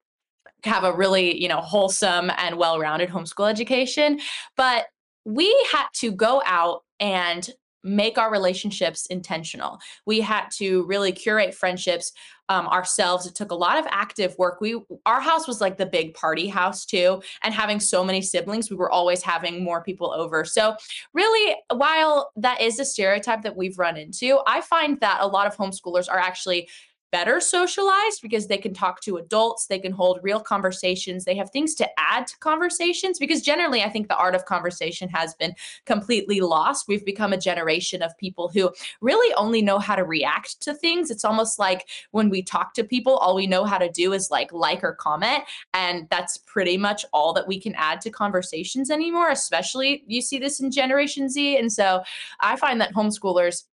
have 0.63 0.83
a 0.83 0.93
really, 0.93 1.41
you 1.41 1.47
know, 1.47 1.61
wholesome 1.61 2.31
and 2.37 2.57
well-rounded 2.57 3.09
homeschool 3.09 3.49
education, 3.49 4.19
but 4.57 4.85
we 5.25 5.47
had 5.71 5.87
to 5.95 6.11
go 6.11 6.41
out 6.45 6.81
and 6.99 7.49
make 7.83 8.17
our 8.17 8.29
relationships 8.31 9.05
intentional. 9.05 9.79
We 10.05 10.19
had 10.19 10.49
to 10.57 10.85
really 10.85 11.13
curate 11.13 11.53
friendships 11.53 12.11
um, 12.49 12.67
ourselves. 12.67 13.25
It 13.25 13.35
took 13.35 13.51
a 13.51 13.55
lot 13.55 13.77
of 13.77 13.85
active 13.89 14.35
work. 14.37 14.59
We 14.59 14.81
our 15.05 15.21
house 15.21 15.47
was 15.47 15.61
like 15.61 15.77
the 15.77 15.85
big 15.85 16.13
party 16.13 16.47
house 16.47 16.85
too, 16.85 17.21
and 17.43 17.53
having 17.53 17.79
so 17.79 18.03
many 18.03 18.21
siblings, 18.21 18.69
we 18.69 18.75
were 18.75 18.91
always 18.91 19.21
having 19.21 19.63
more 19.63 19.83
people 19.83 20.11
over. 20.13 20.43
So 20.43 20.75
really, 21.13 21.55
while 21.71 22.31
that 22.35 22.59
is 22.59 22.79
a 22.79 22.85
stereotype 22.85 23.43
that 23.43 23.55
we've 23.55 23.77
run 23.77 23.95
into, 23.95 24.39
I 24.47 24.61
find 24.61 24.99
that 24.99 25.19
a 25.21 25.27
lot 25.27 25.47
of 25.47 25.55
homeschoolers 25.55 26.09
are 26.09 26.19
actually 26.19 26.67
better 27.11 27.39
socialized 27.39 28.21
because 28.21 28.47
they 28.47 28.57
can 28.57 28.73
talk 28.73 29.01
to 29.01 29.17
adults, 29.17 29.67
they 29.67 29.79
can 29.79 29.91
hold 29.91 30.19
real 30.21 30.39
conversations, 30.39 31.25
they 31.25 31.35
have 31.35 31.49
things 31.51 31.75
to 31.75 31.89
add 31.97 32.27
to 32.27 32.37
conversations 32.39 33.19
because 33.19 33.41
generally 33.41 33.83
I 33.83 33.89
think 33.89 34.07
the 34.07 34.17
art 34.17 34.35
of 34.35 34.45
conversation 34.45 35.09
has 35.09 35.33
been 35.35 35.53
completely 35.85 36.41
lost. 36.41 36.87
We've 36.87 37.05
become 37.05 37.33
a 37.33 37.37
generation 37.37 38.01
of 38.01 38.17
people 38.17 38.49
who 38.49 38.71
really 39.01 39.33
only 39.35 39.61
know 39.61 39.79
how 39.79 39.95
to 39.95 40.03
react 40.03 40.61
to 40.61 40.73
things. 40.73 41.09
It's 41.09 41.25
almost 41.25 41.59
like 41.59 41.87
when 42.11 42.29
we 42.29 42.41
talk 42.41 42.73
to 42.75 42.83
people, 42.83 43.17
all 43.17 43.35
we 43.35 43.47
know 43.47 43.65
how 43.65 43.77
to 43.77 43.89
do 43.89 44.13
is 44.13 44.29
like 44.31 44.51
like 44.51 44.83
or 44.83 44.93
comment 44.93 45.43
and 45.73 46.07
that's 46.09 46.37
pretty 46.37 46.77
much 46.77 47.05
all 47.13 47.33
that 47.33 47.47
we 47.47 47.59
can 47.59 47.73
add 47.75 48.01
to 48.01 48.09
conversations 48.09 48.91
anymore, 48.91 49.29
especially 49.29 50.03
you 50.07 50.21
see 50.21 50.39
this 50.39 50.59
in 50.59 50.71
generation 50.71 51.29
Z 51.29 51.57
and 51.57 51.71
so 51.71 52.03
I 52.39 52.55
find 52.55 52.79
that 52.81 52.93
homeschoolers 52.93 53.63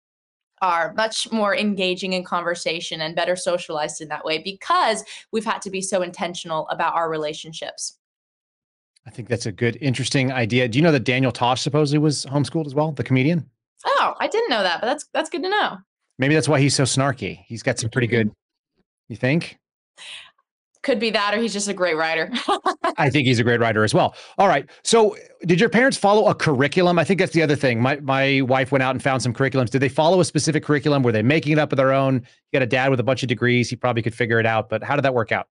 are 0.62 0.94
much 0.94 1.30
more 1.30 1.56
engaging 1.56 2.12
in 2.14 2.24
conversation 2.24 3.00
and 3.00 3.14
better 3.14 3.36
socialized 3.36 4.00
in 4.00 4.08
that 4.08 4.24
way 4.24 4.38
because 4.38 5.04
we've 5.32 5.44
had 5.44 5.60
to 5.62 5.70
be 5.70 5.82
so 5.82 6.02
intentional 6.02 6.68
about 6.68 6.94
our 6.94 7.10
relationships. 7.10 7.98
I 9.06 9.10
think 9.10 9.28
that's 9.28 9.46
a 9.46 9.52
good, 9.52 9.78
interesting 9.80 10.32
idea. 10.32 10.66
Do 10.66 10.78
you 10.78 10.82
know 10.82 10.92
that 10.92 11.04
Daniel 11.04 11.30
Tosh 11.30 11.62
supposedly 11.62 11.98
was 11.98 12.26
homeschooled 12.26 12.66
as 12.66 12.74
well, 12.74 12.92
the 12.92 13.04
comedian? 13.04 13.48
Oh, 13.84 14.14
I 14.18 14.26
didn't 14.26 14.50
know 14.50 14.62
that, 14.62 14.80
but 14.80 14.86
that's 14.86 15.06
that's 15.12 15.30
good 15.30 15.42
to 15.42 15.48
know. 15.48 15.78
Maybe 16.18 16.34
that's 16.34 16.48
why 16.48 16.60
he's 16.60 16.74
so 16.74 16.84
snarky. 16.84 17.44
He's 17.46 17.62
got 17.62 17.78
some 17.78 17.90
pretty 17.90 18.08
mm-hmm. 18.08 18.28
good. 18.28 18.32
You 19.08 19.16
think? 19.16 19.58
Could 20.86 21.00
be 21.00 21.10
that 21.10 21.34
or 21.34 21.38
he's 21.38 21.52
just 21.52 21.68
a 21.68 21.74
great 21.74 21.96
writer. 21.96 22.30
I 22.96 23.10
think 23.10 23.26
he's 23.26 23.40
a 23.40 23.44
great 23.44 23.58
writer 23.58 23.82
as 23.82 23.92
well. 23.92 24.14
All 24.38 24.46
right. 24.46 24.70
So, 24.84 25.16
did 25.44 25.60
your 25.60 25.68
parents 25.68 25.98
follow 25.98 26.28
a 26.28 26.34
curriculum? 26.34 26.98
I 26.98 27.04
think 27.04 27.18
that's 27.18 27.32
the 27.32 27.42
other 27.42 27.56
thing. 27.56 27.82
My 27.82 27.96
my 27.96 28.40
wife 28.42 28.70
went 28.70 28.84
out 28.84 28.94
and 28.94 29.02
found 29.02 29.20
some 29.20 29.34
curriculums. 29.34 29.70
Did 29.70 29.80
they 29.80 29.88
follow 29.88 30.20
a 30.20 30.24
specific 30.24 30.62
curriculum? 30.62 31.02
Were 31.02 31.12
they 31.12 31.22
making 31.22 31.52
it 31.52 31.58
up 31.58 31.72
of 31.72 31.76
their 31.76 31.92
own? 31.92 32.14
You 32.14 32.20
got 32.52 32.62
a 32.62 32.66
dad 32.66 32.90
with 32.90 33.00
a 33.00 33.02
bunch 33.02 33.22
of 33.24 33.28
degrees. 33.28 33.68
He 33.68 33.76
probably 33.76 34.00
could 34.00 34.14
figure 34.14 34.38
it 34.38 34.46
out, 34.46 34.68
but 34.68 34.84
how 34.84 34.94
did 34.94 35.04
that 35.04 35.12
work 35.12 35.32
out? 35.32 35.48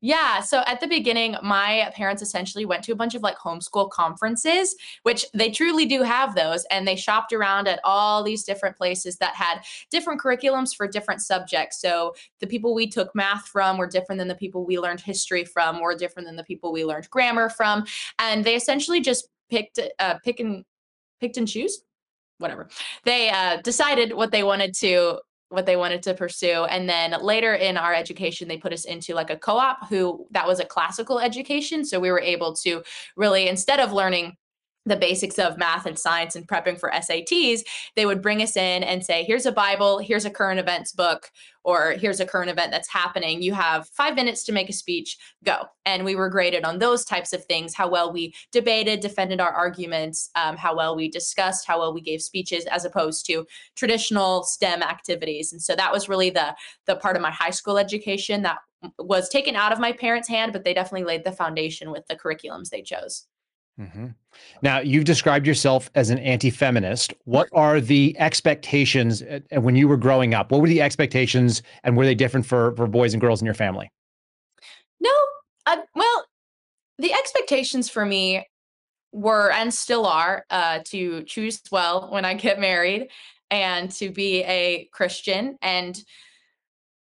Yeah. 0.00 0.40
So 0.40 0.62
at 0.66 0.80
the 0.80 0.86
beginning, 0.86 1.34
my 1.42 1.90
parents 1.94 2.22
essentially 2.22 2.64
went 2.64 2.84
to 2.84 2.92
a 2.92 2.96
bunch 2.96 3.16
of 3.16 3.22
like 3.22 3.36
homeschool 3.36 3.90
conferences, 3.90 4.76
which 5.02 5.26
they 5.34 5.50
truly 5.50 5.86
do 5.86 6.02
have 6.02 6.36
those. 6.36 6.64
And 6.70 6.86
they 6.86 6.94
shopped 6.94 7.32
around 7.32 7.66
at 7.66 7.80
all 7.82 8.22
these 8.22 8.44
different 8.44 8.76
places 8.76 9.16
that 9.16 9.34
had 9.34 9.62
different 9.90 10.20
curriculums 10.20 10.74
for 10.76 10.86
different 10.86 11.20
subjects. 11.20 11.80
So 11.80 12.14
the 12.38 12.46
people 12.46 12.74
we 12.74 12.88
took 12.88 13.12
math 13.14 13.48
from 13.48 13.76
were 13.76 13.88
different 13.88 14.20
than 14.20 14.28
the 14.28 14.36
people 14.36 14.64
we 14.64 14.78
learned 14.78 15.00
history 15.00 15.44
from, 15.44 15.80
were 15.80 15.96
different 15.96 16.28
than 16.28 16.36
the 16.36 16.44
people 16.44 16.72
we 16.72 16.84
learned 16.84 17.10
grammar 17.10 17.48
from. 17.48 17.84
And 18.20 18.44
they 18.44 18.54
essentially 18.54 19.00
just 19.00 19.28
picked, 19.50 19.80
uh, 19.98 20.18
pick 20.24 20.38
and 20.38 20.64
picked 21.20 21.36
and 21.36 21.48
choose 21.48 21.82
whatever 22.38 22.68
they 23.04 23.30
uh, 23.30 23.60
decided 23.62 24.12
what 24.12 24.30
they 24.30 24.44
wanted 24.44 24.72
to 24.72 25.18
what 25.50 25.66
they 25.66 25.76
wanted 25.76 26.02
to 26.02 26.14
pursue 26.14 26.64
and 26.64 26.88
then 26.88 27.14
later 27.22 27.54
in 27.54 27.76
our 27.76 27.94
education 27.94 28.48
they 28.48 28.58
put 28.58 28.72
us 28.72 28.84
into 28.84 29.14
like 29.14 29.30
a 29.30 29.36
co-op 29.36 29.88
who 29.88 30.26
that 30.30 30.46
was 30.46 30.60
a 30.60 30.64
classical 30.64 31.18
education 31.18 31.84
so 31.84 31.98
we 31.98 32.10
were 32.10 32.20
able 32.20 32.54
to 32.54 32.82
really 33.16 33.48
instead 33.48 33.80
of 33.80 33.92
learning 33.92 34.36
the 34.88 34.96
basics 34.96 35.38
of 35.38 35.58
math 35.58 35.86
and 35.86 35.98
science 35.98 36.34
and 36.34 36.46
prepping 36.46 36.78
for 36.78 36.90
SATs, 36.90 37.62
they 37.96 38.06
would 38.06 38.22
bring 38.22 38.42
us 38.42 38.56
in 38.56 38.82
and 38.82 39.04
say, 39.04 39.24
here's 39.24 39.46
a 39.46 39.52
Bible, 39.52 39.98
here's 39.98 40.24
a 40.24 40.30
current 40.30 40.58
events 40.58 40.92
book, 40.92 41.30
or 41.64 41.92
here's 41.92 42.20
a 42.20 42.26
current 42.26 42.50
event 42.50 42.70
that's 42.70 42.88
happening. 42.88 43.42
You 43.42 43.52
have 43.52 43.88
five 43.88 44.14
minutes 44.14 44.42
to 44.44 44.52
make 44.52 44.70
a 44.70 44.72
speech, 44.72 45.18
go. 45.44 45.64
And 45.84 46.04
we 46.04 46.16
were 46.16 46.30
graded 46.30 46.64
on 46.64 46.78
those 46.78 47.04
types 47.04 47.32
of 47.32 47.44
things 47.44 47.74
how 47.74 47.88
well 47.88 48.12
we 48.12 48.34
debated, 48.52 49.00
defended 49.00 49.40
our 49.40 49.52
arguments, 49.52 50.30
um, 50.34 50.56
how 50.56 50.74
well 50.74 50.96
we 50.96 51.10
discussed, 51.10 51.66
how 51.66 51.78
well 51.78 51.92
we 51.92 52.00
gave 52.00 52.22
speeches, 52.22 52.64
as 52.66 52.84
opposed 52.84 53.26
to 53.26 53.46
traditional 53.76 54.44
STEM 54.44 54.82
activities. 54.82 55.52
And 55.52 55.60
so 55.60 55.76
that 55.76 55.92
was 55.92 56.08
really 56.08 56.30
the, 56.30 56.54
the 56.86 56.96
part 56.96 57.16
of 57.16 57.22
my 57.22 57.30
high 57.30 57.50
school 57.50 57.76
education 57.76 58.42
that 58.42 58.58
was 58.98 59.28
taken 59.28 59.56
out 59.56 59.72
of 59.72 59.80
my 59.80 59.92
parents' 59.92 60.28
hand, 60.28 60.52
but 60.52 60.64
they 60.64 60.72
definitely 60.72 61.04
laid 61.04 61.24
the 61.24 61.32
foundation 61.32 61.90
with 61.90 62.06
the 62.06 62.16
curriculums 62.16 62.70
they 62.70 62.82
chose. 62.82 63.26
Mm-hmm. 63.78 64.06
Now, 64.62 64.80
you've 64.80 65.04
described 65.04 65.46
yourself 65.46 65.90
as 65.94 66.10
an 66.10 66.18
anti 66.18 66.50
feminist. 66.50 67.14
What 67.24 67.48
are 67.52 67.80
the 67.80 68.16
expectations 68.18 69.22
uh, 69.22 69.60
when 69.60 69.76
you 69.76 69.86
were 69.86 69.96
growing 69.96 70.34
up? 70.34 70.50
What 70.50 70.60
were 70.60 70.68
the 70.68 70.82
expectations 70.82 71.62
and 71.84 71.96
were 71.96 72.04
they 72.04 72.14
different 72.14 72.44
for, 72.44 72.74
for 72.76 72.86
boys 72.86 73.14
and 73.14 73.20
girls 73.20 73.40
in 73.40 73.44
your 73.44 73.54
family? 73.54 73.90
No, 75.00 75.10
uh, 75.66 75.76
well, 75.94 76.26
the 76.98 77.12
expectations 77.12 77.88
for 77.88 78.04
me 78.04 78.44
were 79.12 79.52
and 79.52 79.72
still 79.72 80.06
are 80.06 80.44
uh, 80.50 80.80
to 80.86 81.22
choose 81.22 81.60
well 81.70 82.08
when 82.10 82.24
I 82.24 82.34
get 82.34 82.58
married 82.60 83.08
and 83.50 83.90
to 83.92 84.10
be 84.10 84.42
a 84.42 84.88
Christian 84.92 85.56
and 85.62 85.98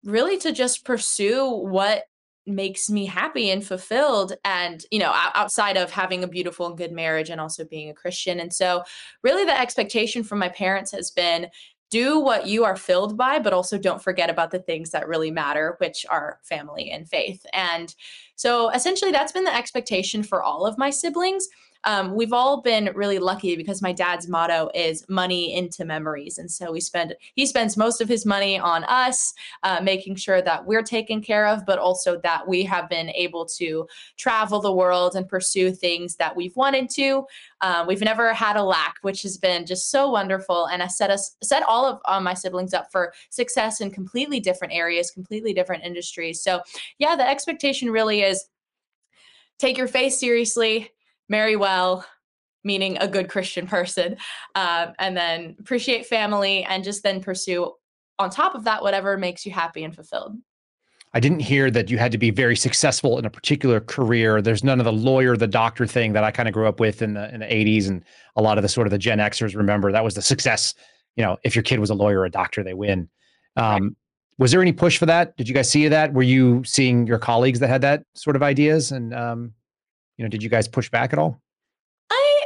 really 0.04 0.38
to 0.38 0.52
just 0.52 0.84
pursue 0.84 1.50
what 1.50 2.04
makes 2.46 2.88
me 2.88 3.06
happy 3.06 3.50
and 3.50 3.66
fulfilled 3.66 4.34
and 4.44 4.84
you 4.90 4.98
know 4.98 5.12
outside 5.34 5.76
of 5.76 5.90
having 5.90 6.22
a 6.22 6.28
beautiful 6.28 6.66
and 6.66 6.78
good 6.78 6.92
marriage 6.92 7.28
and 7.30 7.40
also 7.40 7.64
being 7.64 7.90
a 7.90 7.94
christian. 7.94 8.40
And 8.40 8.52
so 8.52 8.84
really 9.22 9.44
the 9.44 9.58
expectation 9.58 10.22
from 10.22 10.38
my 10.38 10.48
parents 10.48 10.92
has 10.92 11.10
been 11.10 11.48
do 11.90 12.18
what 12.18 12.46
you 12.46 12.64
are 12.64 12.76
filled 12.76 13.16
by 13.16 13.38
but 13.38 13.52
also 13.52 13.78
don't 13.78 14.02
forget 14.02 14.30
about 14.30 14.50
the 14.50 14.58
things 14.58 14.90
that 14.90 15.08
really 15.08 15.30
matter 15.30 15.76
which 15.78 16.04
are 16.08 16.38
family 16.42 16.90
and 16.90 17.08
faith. 17.08 17.44
And 17.52 17.94
so 18.36 18.70
essentially 18.70 19.10
that's 19.10 19.32
been 19.32 19.44
the 19.44 19.54
expectation 19.54 20.22
for 20.22 20.42
all 20.42 20.66
of 20.66 20.78
my 20.78 20.90
siblings 20.90 21.48
um, 21.84 22.14
we've 22.14 22.32
all 22.32 22.60
been 22.62 22.90
really 22.94 23.18
lucky 23.18 23.56
because 23.56 23.82
my 23.82 23.92
dad's 23.92 24.28
motto 24.28 24.70
is 24.74 25.04
money 25.08 25.54
into 25.54 25.84
memories. 25.84 26.38
And 26.38 26.50
so 26.50 26.72
we 26.72 26.80
spend, 26.80 27.14
he 27.34 27.46
spends 27.46 27.76
most 27.76 28.00
of 28.00 28.08
his 28.08 28.26
money 28.26 28.58
on 28.58 28.84
us, 28.84 29.34
uh, 29.62 29.80
making 29.82 30.16
sure 30.16 30.42
that 30.42 30.66
we're 30.66 30.82
taken 30.82 31.22
care 31.22 31.46
of, 31.46 31.64
but 31.66 31.78
also 31.78 32.18
that 32.22 32.46
we 32.46 32.64
have 32.64 32.88
been 32.88 33.10
able 33.10 33.46
to 33.46 33.86
travel 34.16 34.60
the 34.60 34.72
world 34.72 35.14
and 35.14 35.28
pursue 35.28 35.70
things 35.70 36.16
that 36.16 36.34
we've 36.34 36.56
wanted 36.56 36.90
to. 36.90 37.24
Um, 37.60 37.86
we've 37.86 38.00
never 38.00 38.34
had 38.34 38.56
a 38.56 38.62
lack, 38.62 38.96
which 39.02 39.22
has 39.22 39.36
been 39.36 39.66
just 39.66 39.90
so 39.90 40.10
wonderful. 40.10 40.66
And 40.66 40.82
I 40.82 40.88
set 40.88 41.10
us, 41.10 41.36
set 41.42 41.62
all 41.62 41.86
of 41.86 42.00
uh, 42.04 42.20
my 42.20 42.34
siblings 42.34 42.74
up 42.74 42.90
for 42.90 43.12
success 43.30 43.80
in 43.80 43.90
completely 43.90 44.40
different 44.40 44.74
areas, 44.74 45.10
completely 45.10 45.54
different 45.54 45.84
industries. 45.84 46.42
So 46.42 46.60
yeah, 46.98 47.16
the 47.16 47.28
expectation 47.28 47.90
really 47.90 48.22
is 48.22 48.44
take 49.58 49.78
your 49.78 49.88
faith 49.88 50.12
seriously 50.12 50.90
marry 51.28 51.56
well, 51.56 52.06
meaning 52.64 52.96
a 52.98 53.08
good 53.08 53.28
Christian 53.28 53.66
person, 53.66 54.16
uh, 54.54 54.88
and 54.98 55.16
then 55.16 55.56
appreciate 55.58 56.06
family, 56.06 56.64
and 56.64 56.84
just 56.84 57.02
then 57.02 57.22
pursue 57.22 57.72
on 58.18 58.30
top 58.30 58.54
of 58.54 58.64
that 58.64 58.82
whatever 58.82 59.16
makes 59.16 59.44
you 59.44 59.52
happy 59.52 59.84
and 59.84 59.94
fulfilled. 59.94 60.36
I 61.14 61.20
didn't 61.20 61.40
hear 61.40 61.70
that 61.70 61.90
you 61.90 61.96
had 61.96 62.12
to 62.12 62.18
be 62.18 62.30
very 62.30 62.56
successful 62.56 63.18
in 63.18 63.24
a 63.24 63.30
particular 63.30 63.80
career. 63.80 64.42
There's 64.42 64.62
none 64.62 64.80
of 64.80 64.84
the 64.84 64.92
lawyer, 64.92 65.34
the 65.36 65.46
doctor 65.46 65.86
thing 65.86 66.12
that 66.12 66.24
I 66.24 66.30
kind 66.30 66.46
of 66.46 66.52
grew 66.52 66.68
up 66.68 66.78
with 66.78 67.00
in 67.00 67.14
the 67.14 67.32
in 67.32 67.40
the 67.40 67.46
80s, 67.46 67.88
and 67.88 68.04
a 68.36 68.42
lot 68.42 68.58
of 68.58 68.62
the 68.62 68.68
sort 68.68 68.86
of 68.86 68.90
the 68.90 68.98
Gen 68.98 69.18
Xers 69.18 69.56
remember 69.56 69.92
that 69.92 70.04
was 70.04 70.14
the 70.14 70.22
success. 70.22 70.74
You 71.16 71.24
know, 71.24 71.38
if 71.42 71.56
your 71.56 71.62
kid 71.62 71.78
was 71.80 71.88
a 71.88 71.94
lawyer 71.94 72.20
or 72.20 72.26
a 72.26 72.30
doctor, 72.30 72.62
they 72.62 72.74
win. 72.74 73.08
Um, 73.56 73.82
right. 73.82 73.92
Was 74.38 74.50
there 74.50 74.60
any 74.60 74.72
push 74.72 74.98
for 74.98 75.06
that? 75.06 75.34
Did 75.38 75.48
you 75.48 75.54
guys 75.54 75.70
see 75.70 75.88
that? 75.88 76.12
Were 76.12 76.22
you 76.22 76.62
seeing 76.64 77.06
your 77.06 77.18
colleagues 77.18 77.60
that 77.60 77.68
had 77.68 77.80
that 77.80 78.02
sort 78.14 78.36
of 78.36 78.42
ideas, 78.42 78.92
and 78.92 79.14
um, 79.14 79.54
you 80.16 80.24
know, 80.24 80.28
did 80.28 80.42
you 80.42 80.48
guys 80.48 80.68
push 80.68 80.90
back 80.90 81.12
at 81.12 81.18
all? 81.18 81.40
I 82.10 82.44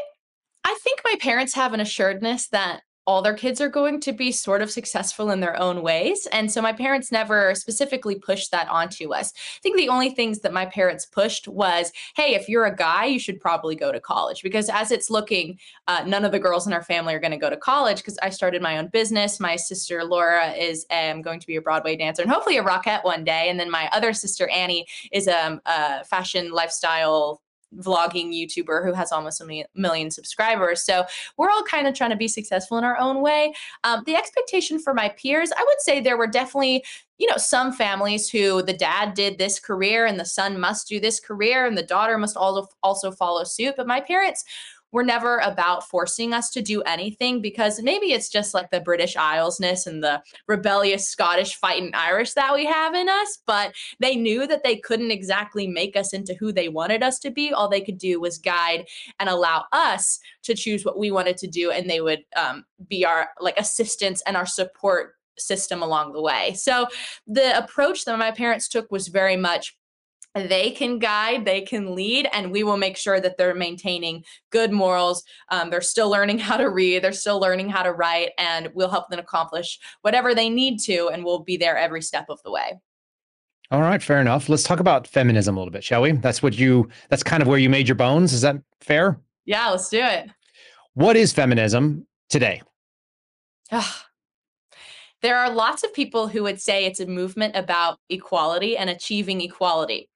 I 0.64 0.76
think 0.82 1.00
my 1.04 1.16
parents 1.20 1.54
have 1.54 1.72
an 1.72 1.80
assuredness 1.80 2.48
that 2.48 2.82
all 3.06 3.22
their 3.22 3.34
kids 3.34 3.60
are 3.60 3.68
going 3.68 3.98
to 3.98 4.12
be 4.12 4.30
sort 4.30 4.62
of 4.62 4.70
successful 4.70 5.30
in 5.30 5.40
their 5.40 5.58
own 5.60 5.82
ways. 5.82 6.28
And 6.30 6.52
so 6.52 6.60
my 6.60 6.72
parents 6.72 7.10
never 7.10 7.54
specifically 7.54 8.14
pushed 8.14 8.52
that 8.52 8.68
onto 8.68 9.12
us. 9.12 9.32
I 9.56 9.60
think 9.62 9.76
the 9.76 9.88
only 9.88 10.10
things 10.10 10.40
that 10.40 10.52
my 10.52 10.66
parents 10.66 11.06
pushed 11.06 11.48
was, 11.48 11.92
hey, 12.14 12.34
if 12.34 12.48
you're 12.48 12.66
a 12.66 12.76
guy, 12.76 13.06
you 13.06 13.18
should 13.18 13.40
probably 13.40 13.74
go 13.74 13.90
to 13.90 13.98
college. 13.98 14.42
Because 14.42 14.68
as 14.68 14.92
it's 14.92 15.10
looking, 15.10 15.58
uh, 15.88 16.04
none 16.06 16.24
of 16.24 16.30
the 16.30 16.38
girls 16.38 16.66
in 16.66 16.72
our 16.72 16.84
family 16.84 17.14
are 17.14 17.18
going 17.18 17.32
to 17.32 17.36
go 17.36 17.50
to 17.50 17.56
college 17.56 17.96
because 17.96 18.18
I 18.22 18.30
started 18.30 18.62
my 18.62 18.78
own 18.78 18.88
business. 18.88 19.40
My 19.40 19.56
sister 19.56 20.04
Laura 20.04 20.52
is 20.52 20.86
um, 20.90 21.20
going 21.20 21.40
to 21.40 21.46
be 21.46 21.56
a 21.56 21.62
Broadway 21.62 21.96
dancer 21.96 22.22
and 22.22 22.30
hopefully 22.30 22.58
a 22.58 22.62
rockette 22.62 23.02
one 23.02 23.24
day. 23.24 23.48
And 23.48 23.58
then 23.58 23.70
my 23.70 23.88
other 23.92 24.12
sister 24.12 24.48
Annie 24.50 24.86
is 25.10 25.26
um, 25.26 25.60
a 25.66 26.04
fashion 26.04 26.52
lifestyle 26.52 27.40
vlogging 27.78 28.32
YouTuber 28.32 28.84
who 28.84 28.92
has 28.92 29.12
almost 29.12 29.40
a 29.40 29.64
million 29.74 30.10
subscribers. 30.10 30.84
So 30.84 31.04
we're 31.36 31.50
all 31.50 31.62
kind 31.62 31.86
of 31.86 31.94
trying 31.94 32.10
to 32.10 32.16
be 32.16 32.28
successful 32.28 32.78
in 32.78 32.84
our 32.84 32.98
own 32.98 33.22
way. 33.22 33.52
Um, 33.84 34.02
the 34.06 34.16
expectation 34.16 34.78
for 34.78 34.94
my 34.94 35.10
peers, 35.10 35.52
I 35.56 35.64
would 35.64 35.80
say 35.80 36.00
there 36.00 36.18
were 36.18 36.26
definitely 36.26 36.84
you 37.18 37.28
know 37.28 37.36
some 37.36 37.70
families 37.70 38.30
who 38.30 38.62
the 38.62 38.72
dad 38.72 39.12
did 39.12 39.36
this 39.36 39.60
career 39.60 40.06
and 40.06 40.18
the 40.18 40.24
son 40.24 40.58
must 40.58 40.88
do 40.88 40.98
this 40.98 41.20
career 41.20 41.66
and 41.66 41.76
the 41.76 41.82
daughter 41.82 42.16
must 42.16 42.34
also 42.34 42.66
also 42.82 43.12
follow 43.12 43.44
suit 43.44 43.74
but 43.76 43.86
my 43.86 44.00
parents 44.00 44.42
were 44.92 45.04
never 45.04 45.38
about 45.38 45.88
forcing 45.88 46.32
us 46.32 46.50
to 46.50 46.62
do 46.62 46.82
anything 46.82 47.40
because 47.40 47.82
maybe 47.82 48.12
it's 48.12 48.28
just 48.28 48.54
like 48.54 48.70
the 48.70 48.80
British 48.80 49.14
Islesness 49.16 49.86
and 49.86 50.02
the 50.02 50.22
rebellious 50.46 51.08
Scottish 51.08 51.56
fighting 51.56 51.90
Irish 51.94 52.32
that 52.34 52.54
we 52.54 52.66
have 52.66 52.94
in 52.94 53.08
us. 53.08 53.38
But 53.46 53.72
they 53.98 54.16
knew 54.16 54.46
that 54.46 54.64
they 54.64 54.76
couldn't 54.76 55.10
exactly 55.10 55.66
make 55.66 55.96
us 55.96 56.12
into 56.12 56.34
who 56.34 56.52
they 56.52 56.68
wanted 56.68 57.02
us 57.02 57.18
to 57.20 57.30
be. 57.30 57.52
All 57.52 57.68
they 57.68 57.80
could 57.80 57.98
do 57.98 58.20
was 58.20 58.38
guide 58.38 58.86
and 59.18 59.28
allow 59.28 59.64
us 59.72 60.18
to 60.42 60.54
choose 60.54 60.84
what 60.84 60.98
we 60.98 61.10
wanted 61.10 61.36
to 61.38 61.46
do, 61.46 61.70
and 61.70 61.88
they 61.88 62.00
would 62.00 62.24
um, 62.36 62.64
be 62.88 63.04
our 63.04 63.28
like 63.40 63.58
assistance 63.58 64.22
and 64.26 64.36
our 64.36 64.46
support 64.46 65.14
system 65.38 65.82
along 65.82 66.12
the 66.12 66.20
way. 66.20 66.54
So 66.54 66.86
the 67.26 67.56
approach 67.56 68.04
that 68.04 68.18
my 68.18 68.30
parents 68.30 68.68
took 68.68 68.90
was 68.90 69.08
very 69.08 69.36
much 69.36 69.76
they 70.34 70.70
can 70.70 70.98
guide, 70.98 71.44
they 71.44 71.62
can 71.62 71.94
lead, 71.94 72.28
and 72.32 72.52
we 72.52 72.62
will 72.62 72.76
make 72.76 72.96
sure 72.96 73.20
that 73.20 73.36
they're 73.36 73.54
maintaining 73.54 74.24
good 74.50 74.72
morals. 74.72 75.24
Um, 75.50 75.70
they're 75.70 75.80
still 75.80 76.08
learning 76.08 76.38
how 76.40 76.56
to 76.56 76.68
read, 76.68 77.02
they're 77.02 77.12
still 77.12 77.40
learning 77.40 77.68
how 77.70 77.82
to 77.82 77.92
write, 77.92 78.30
and 78.38 78.70
we'll 78.74 78.90
help 78.90 79.08
them 79.10 79.18
accomplish 79.18 79.78
whatever 80.02 80.34
they 80.34 80.48
need 80.48 80.78
to, 80.80 81.08
and 81.08 81.24
we'll 81.24 81.40
be 81.40 81.56
there 81.56 81.76
every 81.76 82.02
step 82.02 82.26
of 82.28 82.40
the 82.44 82.50
way. 82.50 82.80
All 83.72 83.80
right, 83.80 84.02
fair 84.02 84.20
enough. 84.20 84.48
Let's 84.48 84.64
talk 84.64 84.80
about 84.80 85.06
feminism 85.06 85.56
a 85.56 85.60
little 85.60 85.70
bit, 85.70 85.84
shall 85.84 86.02
we? 86.02 86.12
That's 86.12 86.42
what 86.42 86.58
you, 86.58 86.88
that's 87.08 87.22
kind 87.22 87.40
of 87.40 87.48
where 87.48 87.58
you 87.58 87.70
made 87.70 87.86
your 87.86 87.94
bones. 87.94 88.32
Is 88.32 88.40
that 88.40 88.56
fair? 88.80 89.20
Yeah, 89.44 89.70
let's 89.70 89.88
do 89.88 90.00
it. 90.00 90.28
What 90.94 91.16
is 91.16 91.32
feminism 91.32 92.06
today? 92.28 92.62
there 95.22 95.36
are 95.36 95.50
lots 95.50 95.84
of 95.84 95.94
people 95.94 96.26
who 96.26 96.42
would 96.42 96.60
say 96.60 96.84
it's 96.84 97.00
a 97.00 97.06
movement 97.06 97.54
about 97.54 97.98
equality 98.08 98.76
and 98.76 98.90
achieving 98.90 99.40
equality. 99.40 100.09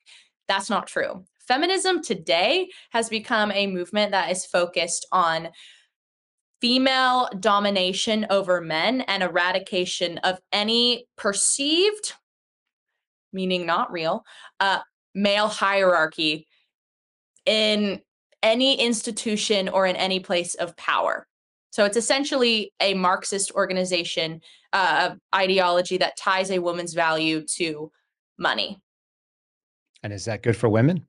That's 0.48 0.70
not 0.70 0.86
true. 0.86 1.24
Feminism 1.46 2.02
today 2.02 2.68
has 2.90 3.08
become 3.08 3.52
a 3.52 3.66
movement 3.66 4.12
that 4.12 4.30
is 4.30 4.46
focused 4.46 5.06
on 5.12 5.50
female 6.60 7.28
domination 7.40 8.26
over 8.30 8.60
men 8.60 9.02
and 9.02 9.22
eradication 9.22 10.18
of 10.18 10.40
any 10.52 11.06
perceived, 11.16 12.14
meaning 13.32 13.66
not 13.66 13.92
real, 13.92 14.24
uh, 14.60 14.80
male 15.14 15.48
hierarchy 15.48 16.46
in 17.44 18.00
any 18.42 18.80
institution 18.80 19.68
or 19.68 19.86
in 19.86 19.96
any 19.96 20.20
place 20.20 20.54
of 20.54 20.76
power. 20.76 21.26
So 21.70 21.84
it's 21.84 21.96
essentially 21.96 22.72
a 22.80 22.94
Marxist 22.94 23.50
organization 23.52 24.40
uh, 24.72 25.16
ideology 25.34 25.98
that 25.98 26.16
ties 26.16 26.50
a 26.50 26.60
woman's 26.60 26.94
value 26.94 27.44
to 27.56 27.90
money. 28.38 28.80
And 30.04 30.12
is 30.12 30.26
that 30.26 30.42
good 30.42 30.56
for 30.56 30.68
women? 30.68 31.06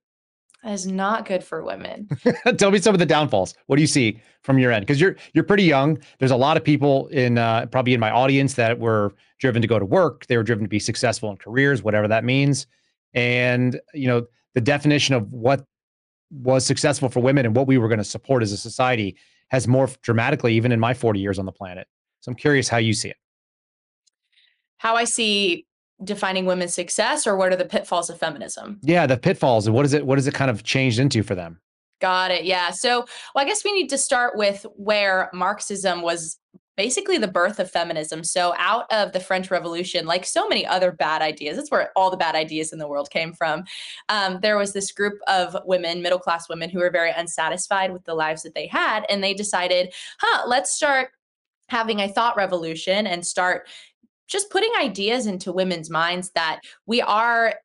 That 0.63 0.71
is 0.71 0.87
not 0.87 1.27
good 1.27 1.43
for 1.43 1.63
women. 1.63 2.09
Tell 2.57 2.71
me 2.71 2.79
some 2.79 2.95
of 2.95 2.99
the 2.99 3.05
downfalls. 3.05 3.53
What 3.67 3.75
do 3.75 3.83
you 3.83 3.87
see 3.87 4.19
from 4.41 4.57
your 4.57 4.71
end? 4.71 4.83
Because 4.83 4.99
you're 4.99 5.15
you're 5.33 5.43
pretty 5.43 5.63
young. 5.63 5.99
There's 6.17 6.31
a 6.31 6.35
lot 6.35 6.57
of 6.57 6.63
people 6.63 7.05
in 7.07 7.37
uh, 7.37 7.67
probably 7.67 7.93
in 7.93 7.99
my 7.99 8.09
audience 8.09 8.55
that 8.55 8.79
were 8.79 9.13
driven 9.39 9.61
to 9.61 9.67
go 9.67 9.77
to 9.77 9.85
work. 9.85 10.25
They 10.25 10.37
were 10.37 10.43
driven 10.43 10.63
to 10.63 10.69
be 10.69 10.79
successful 10.79 11.29
in 11.29 11.37
careers, 11.37 11.83
whatever 11.83 12.07
that 12.07 12.23
means. 12.23 12.65
And 13.13 13.79
you 13.93 14.07
know 14.07 14.25
the 14.55 14.61
definition 14.61 15.13
of 15.13 15.31
what 15.31 15.63
was 16.31 16.65
successful 16.65 17.09
for 17.09 17.19
women 17.19 17.45
and 17.45 17.55
what 17.55 17.67
we 17.67 17.77
were 17.77 17.87
going 17.87 17.99
to 17.99 18.03
support 18.03 18.41
as 18.41 18.51
a 18.51 18.57
society 18.57 19.17
has 19.49 19.67
morphed 19.67 20.01
dramatically, 20.01 20.55
even 20.55 20.71
in 20.71 20.79
my 20.79 20.93
40 20.93 21.19
years 21.19 21.37
on 21.37 21.45
the 21.45 21.51
planet. 21.51 21.87
So 22.21 22.31
I'm 22.31 22.35
curious 22.35 22.67
how 22.67 22.77
you 22.77 22.93
see 22.93 23.09
it. 23.09 23.17
How 24.77 24.95
I 24.95 25.03
see 25.03 25.67
defining 26.03 26.45
women's 26.45 26.73
success, 26.73 27.25
or 27.25 27.35
what 27.35 27.51
are 27.51 27.55
the 27.55 27.65
pitfalls 27.65 28.09
of 28.09 28.19
feminism? 28.19 28.79
Yeah, 28.81 29.07
the 29.07 29.17
pitfalls. 29.17 29.65
And 29.67 29.75
what 29.75 29.85
is 29.85 29.93
it? 29.93 30.05
What 30.05 30.17
has 30.17 30.27
it 30.27 30.33
kind 30.33 30.51
of 30.51 30.63
changed 30.63 30.99
into 30.99 31.23
for 31.23 31.35
them? 31.35 31.59
Got 32.01 32.31
it. 32.31 32.43
Yeah. 32.43 32.71
So, 32.71 33.05
well, 33.33 33.43
I 33.43 33.45
guess 33.45 33.63
we 33.63 33.71
need 33.71 33.89
to 33.89 33.97
start 33.97 34.37
with 34.37 34.65
where 34.75 35.29
Marxism 35.33 36.01
was 36.01 36.37
basically 36.75 37.17
the 37.17 37.27
birth 37.27 37.57
of 37.57 37.71
feminism. 37.71 38.23
So, 38.23 38.53
out 38.57 38.85
of 38.91 39.13
the 39.13 39.19
French 39.21 39.49
Revolution, 39.49 40.05
like 40.05 40.25
so 40.25 40.47
many 40.49 40.65
other 40.65 40.91
bad 40.91 41.21
ideas, 41.21 41.55
that's 41.55 41.71
where 41.71 41.91
all 41.95 42.11
the 42.11 42.17
bad 42.17 42.35
ideas 42.35 42.73
in 42.73 42.79
the 42.79 42.87
world 42.87 43.09
came 43.11 43.31
from. 43.31 43.63
Um, 44.09 44.39
there 44.41 44.57
was 44.57 44.73
this 44.73 44.91
group 44.91 45.19
of 45.27 45.55
women, 45.65 46.01
middle 46.01 46.19
class 46.19 46.49
women, 46.49 46.69
who 46.69 46.79
were 46.79 46.91
very 46.91 47.11
unsatisfied 47.11 47.93
with 47.93 48.03
the 48.03 48.13
lives 48.13 48.43
that 48.43 48.55
they 48.55 48.67
had. 48.67 49.05
And 49.09 49.23
they 49.23 49.33
decided, 49.33 49.93
huh, 50.19 50.43
let's 50.47 50.71
start 50.71 51.11
having 51.69 52.01
a 52.01 52.09
thought 52.09 52.35
revolution 52.35 53.07
and 53.07 53.25
start 53.25 53.67
just 54.27 54.49
putting 54.49 54.71
ideas 54.79 55.27
into 55.27 55.51
women's 55.51 55.89
minds 55.89 56.31
that 56.35 56.61
we 56.85 57.01
are 57.01 57.55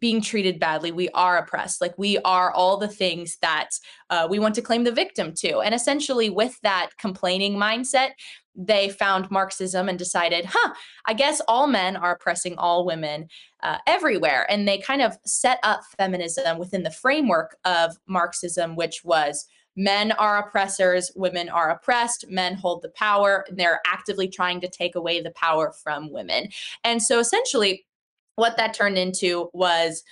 being 0.00 0.20
treated 0.20 0.60
badly 0.60 0.92
we 0.92 1.08
are 1.10 1.38
oppressed 1.38 1.80
like 1.80 1.96
we 1.96 2.18
are 2.18 2.52
all 2.52 2.76
the 2.76 2.88
things 2.88 3.38
that 3.40 3.70
uh, 4.10 4.26
we 4.28 4.38
want 4.38 4.54
to 4.54 4.60
claim 4.60 4.84
the 4.84 4.92
victim 4.92 5.32
to 5.32 5.60
and 5.60 5.74
essentially 5.74 6.28
with 6.28 6.58
that 6.62 6.90
complaining 6.98 7.56
mindset 7.56 8.10
they 8.58 8.88
found 8.88 9.30
Marxism 9.30 9.88
and 9.88 9.96
decided, 9.96 10.44
huh, 10.44 10.74
I 11.06 11.14
guess 11.14 11.40
all 11.46 11.68
men 11.68 11.96
are 11.96 12.12
oppressing 12.12 12.58
all 12.58 12.84
women 12.84 13.28
uh, 13.62 13.78
everywhere. 13.86 14.50
And 14.50 14.66
they 14.66 14.78
kind 14.78 15.00
of 15.00 15.16
set 15.24 15.60
up 15.62 15.82
feminism 15.96 16.58
within 16.58 16.82
the 16.82 16.90
framework 16.90 17.56
of 17.64 17.96
Marxism, 18.08 18.74
which 18.74 19.04
was 19.04 19.46
men 19.78 20.10
are 20.12 20.38
oppressors, 20.38 21.12
women 21.14 21.48
are 21.48 21.70
oppressed, 21.70 22.28
men 22.28 22.54
hold 22.54 22.82
the 22.82 22.88
power, 22.90 23.44
and 23.48 23.56
they're 23.56 23.80
actively 23.86 24.28
trying 24.28 24.60
to 24.60 24.68
take 24.68 24.96
away 24.96 25.22
the 25.22 25.30
power 25.30 25.72
from 25.72 26.12
women. 26.12 26.48
And 26.82 27.00
so 27.00 27.20
essentially, 27.20 27.86
what 28.34 28.56
that 28.56 28.74
turned 28.74 28.98
into 28.98 29.50
was 29.52 30.02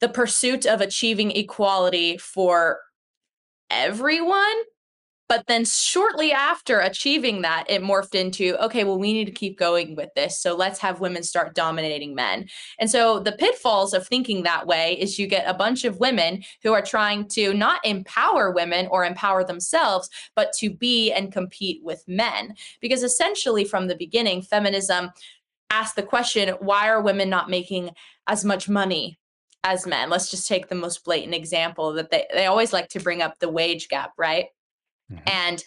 the 0.00 0.08
pursuit 0.08 0.66
of 0.66 0.80
achieving 0.80 1.30
equality 1.30 2.18
for 2.18 2.80
everyone 3.70 4.56
but 5.28 5.46
then 5.46 5.64
shortly 5.64 6.32
after 6.32 6.80
achieving 6.80 7.42
that, 7.42 7.64
it 7.68 7.82
morphed 7.82 8.14
into 8.14 8.56
okay, 8.64 8.84
well, 8.84 8.98
we 8.98 9.12
need 9.12 9.24
to 9.24 9.32
keep 9.32 9.58
going 9.58 9.96
with 9.96 10.10
this. 10.14 10.40
So 10.40 10.54
let's 10.54 10.78
have 10.78 11.00
women 11.00 11.22
start 11.22 11.54
dominating 11.54 12.14
men. 12.14 12.48
And 12.78 12.90
so 12.90 13.18
the 13.18 13.32
pitfalls 13.32 13.92
of 13.92 14.06
thinking 14.06 14.42
that 14.42 14.66
way 14.66 14.96
is 15.00 15.18
you 15.18 15.26
get 15.26 15.48
a 15.48 15.54
bunch 15.54 15.84
of 15.84 15.98
women 15.98 16.44
who 16.62 16.72
are 16.72 16.82
trying 16.82 17.28
to 17.28 17.52
not 17.54 17.84
empower 17.84 18.52
women 18.52 18.86
or 18.90 19.04
empower 19.04 19.42
themselves, 19.42 20.08
but 20.34 20.52
to 20.58 20.70
be 20.70 21.12
and 21.12 21.32
compete 21.32 21.82
with 21.82 22.04
men. 22.06 22.54
Because 22.80 23.02
essentially, 23.02 23.64
from 23.64 23.88
the 23.88 23.96
beginning, 23.96 24.42
feminism 24.42 25.10
asked 25.70 25.96
the 25.96 26.02
question 26.02 26.50
why 26.60 26.88
are 26.88 27.02
women 27.02 27.28
not 27.28 27.50
making 27.50 27.90
as 28.28 28.44
much 28.44 28.68
money 28.68 29.18
as 29.64 29.86
men? 29.86 30.08
Let's 30.08 30.30
just 30.30 30.46
take 30.46 30.68
the 30.68 30.76
most 30.76 31.04
blatant 31.04 31.34
example 31.34 31.92
that 31.94 32.10
they, 32.10 32.26
they 32.32 32.46
always 32.46 32.72
like 32.72 32.88
to 32.90 33.00
bring 33.00 33.22
up 33.22 33.40
the 33.40 33.48
wage 33.48 33.88
gap, 33.88 34.12
right? 34.16 34.46
Mm-hmm. 35.12 35.28
And 35.28 35.64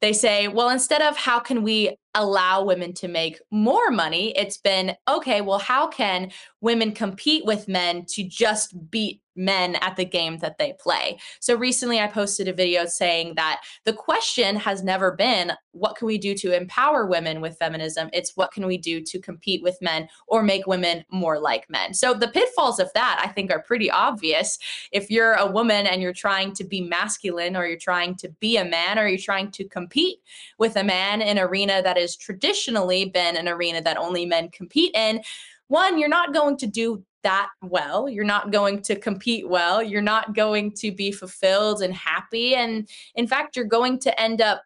they 0.00 0.12
say, 0.12 0.48
well, 0.48 0.68
instead 0.68 1.02
of 1.02 1.16
how 1.16 1.38
can 1.38 1.62
we 1.62 1.96
allow 2.14 2.62
women 2.62 2.92
to 2.94 3.08
make 3.08 3.40
more 3.50 3.90
money. 3.90 4.36
It's 4.36 4.56
been 4.56 4.96
okay, 5.08 5.40
well, 5.40 5.58
how 5.58 5.88
can 5.88 6.30
women 6.60 6.92
compete 6.92 7.44
with 7.44 7.68
men 7.68 8.04
to 8.10 8.22
just 8.24 8.90
beat 8.90 9.20
men 9.36 9.76
at 9.76 9.96
the 9.96 10.04
game 10.04 10.38
that 10.38 10.58
they 10.58 10.74
play. 10.78 11.18
So 11.40 11.56
recently 11.56 12.00
I 12.00 12.06
posted 12.06 12.48
a 12.48 12.52
video 12.52 12.86
saying 12.86 13.34
that 13.36 13.62
the 13.84 13.92
question 13.92 14.56
has 14.56 14.82
never 14.82 15.12
been 15.12 15.52
what 15.72 15.96
can 15.96 16.06
we 16.06 16.18
do 16.18 16.34
to 16.36 16.56
empower 16.56 17.06
women 17.06 17.40
with 17.40 17.58
feminism? 17.58 18.08
It's 18.12 18.36
what 18.36 18.52
can 18.52 18.64
we 18.64 18.78
do 18.78 19.00
to 19.00 19.18
compete 19.18 19.62
with 19.62 19.76
men 19.80 20.08
or 20.28 20.42
make 20.42 20.66
women 20.66 21.04
more 21.10 21.40
like 21.40 21.68
men. 21.68 21.94
So 21.94 22.14
the 22.14 22.28
pitfalls 22.28 22.78
of 22.78 22.92
that 22.94 23.20
I 23.22 23.28
think 23.28 23.50
are 23.50 23.62
pretty 23.62 23.90
obvious. 23.90 24.58
If 24.92 25.10
you're 25.10 25.34
a 25.34 25.50
woman 25.50 25.86
and 25.86 26.00
you're 26.00 26.12
trying 26.12 26.52
to 26.54 26.64
be 26.64 26.80
masculine 26.80 27.56
or 27.56 27.66
you're 27.66 27.76
trying 27.76 28.14
to 28.16 28.28
be 28.40 28.56
a 28.56 28.64
man 28.64 28.98
or 28.98 29.08
you're 29.08 29.18
trying 29.18 29.50
to 29.52 29.64
compete 29.64 30.18
with 30.58 30.76
a 30.76 30.84
man 30.84 31.20
in 31.20 31.38
arena 31.38 31.82
that 31.82 31.98
has 32.04 32.16
traditionally 32.16 33.06
been 33.06 33.36
an 33.36 33.48
arena 33.48 33.80
that 33.82 33.96
only 33.96 34.26
men 34.26 34.50
compete 34.50 34.94
in, 34.94 35.22
one, 35.68 35.98
you're 35.98 36.08
not 36.08 36.34
going 36.34 36.56
to 36.58 36.66
do 36.66 37.02
that 37.22 37.48
well. 37.62 38.08
You're 38.08 38.22
not 38.24 38.52
going 38.52 38.82
to 38.82 38.96
compete 38.96 39.48
well. 39.48 39.82
You're 39.82 40.02
not 40.02 40.34
going 40.34 40.72
to 40.72 40.92
be 40.92 41.10
fulfilled 41.10 41.82
and 41.82 41.94
happy. 41.94 42.54
And 42.54 42.86
in 43.14 43.26
fact, 43.26 43.56
you're 43.56 43.64
going 43.64 43.98
to 44.00 44.20
end 44.20 44.42
up 44.42 44.62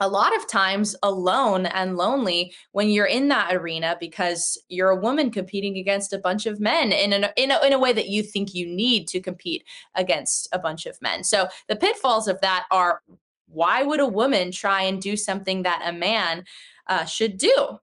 a 0.00 0.08
lot 0.08 0.36
of 0.36 0.46
times 0.48 0.94
alone 1.02 1.66
and 1.66 1.96
lonely 1.96 2.52
when 2.72 2.88
you're 2.88 3.06
in 3.06 3.28
that 3.28 3.54
arena 3.54 3.96
because 4.00 4.60
you're 4.68 4.90
a 4.90 5.00
woman 5.00 5.30
competing 5.30 5.78
against 5.78 6.12
a 6.12 6.18
bunch 6.18 6.46
of 6.46 6.60
men 6.60 6.92
in, 6.92 7.12
an, 7.12 7.26
in, 7.36 7.50
a, 7.50 7.64
in 7.64 7.72
a 7.72 7.78
way 7.78 7.92
that 7.92 8.08
you 8.08 8.22
think 8.22 8.54
you 8.54 8.66
need 8.66 9.06
to 9.08 9.20
compete 9.20 9.64
against 9.94 10.48
a 10.52 10.58
bunch 10.58 10.84
of 10.86 11.00
men. 11.00 11.24
So 11.24 11.48
the 11.68 11.76
pitfalls 11.76 12.28
of 12.28 12.40
that 12.40 12.66
are 12.70 13.00
why 13.46 13.82
would 13.82 14.00
a 14.00 14.06
woman 14.06 14.50
try 14.50 14.82
and 14.82 15.00
do 15.00 15.16
something 15.16 15.62
that 15.62 15.82
a 15.84 15.92
man 15.92 16.44
uh, 16.86 17.04
should 17.04 17.38
do? 17.38 17.78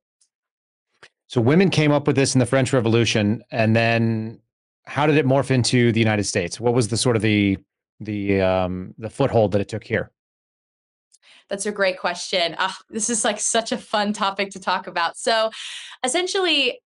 So 1.27 1.39
women 1.39 1.69
came 1.69 1.91
up 1.91 2.07
with 2.07 2.15
this 2.15 2.35
in 2.35 2.39
the 2.39 2.45
French 2.45 2.73
Revolution, 2.73 3.43
and 3.51 3.75
then 3.75 4.39
how 4.85 5.05
did 5.05 5.15
it 5.17 5.25
morph 5.25 5.51
into 5.51 5.91
the 5.91 5.99
United 5.99 6.25
States? 6.25 6.59
What 6.59 6.73
was 6.73 6.89
the 6.89 6.97
sort 6.97 7.15
of 7.15 7.21
the 7.21 7.57
the 7.99 8.41
um, 8.41 8.93
the 8.97 9.09
foothold 9.09 9.53
that 9.53 9.61
it 9.61 9.69
took 9.69 9.83
here? 9.83 10.11
That's 11.49 11.65
a 11.65 11.71
great 11.71 11.99
question. 11.99 12.55
Oh, 12.59 12.75
this 12.89 13.09
is 13.09 13.23
like 13.25 13.39
such 13.39 13.71
a 13.71 13.77
fun 13.77 14.13
topic 14.13 14.51
to 14.51 14.59
talk 14.59 14.87
about. 14.87 15.17
So, 15.17 15.51
essentially, 16.03 16.81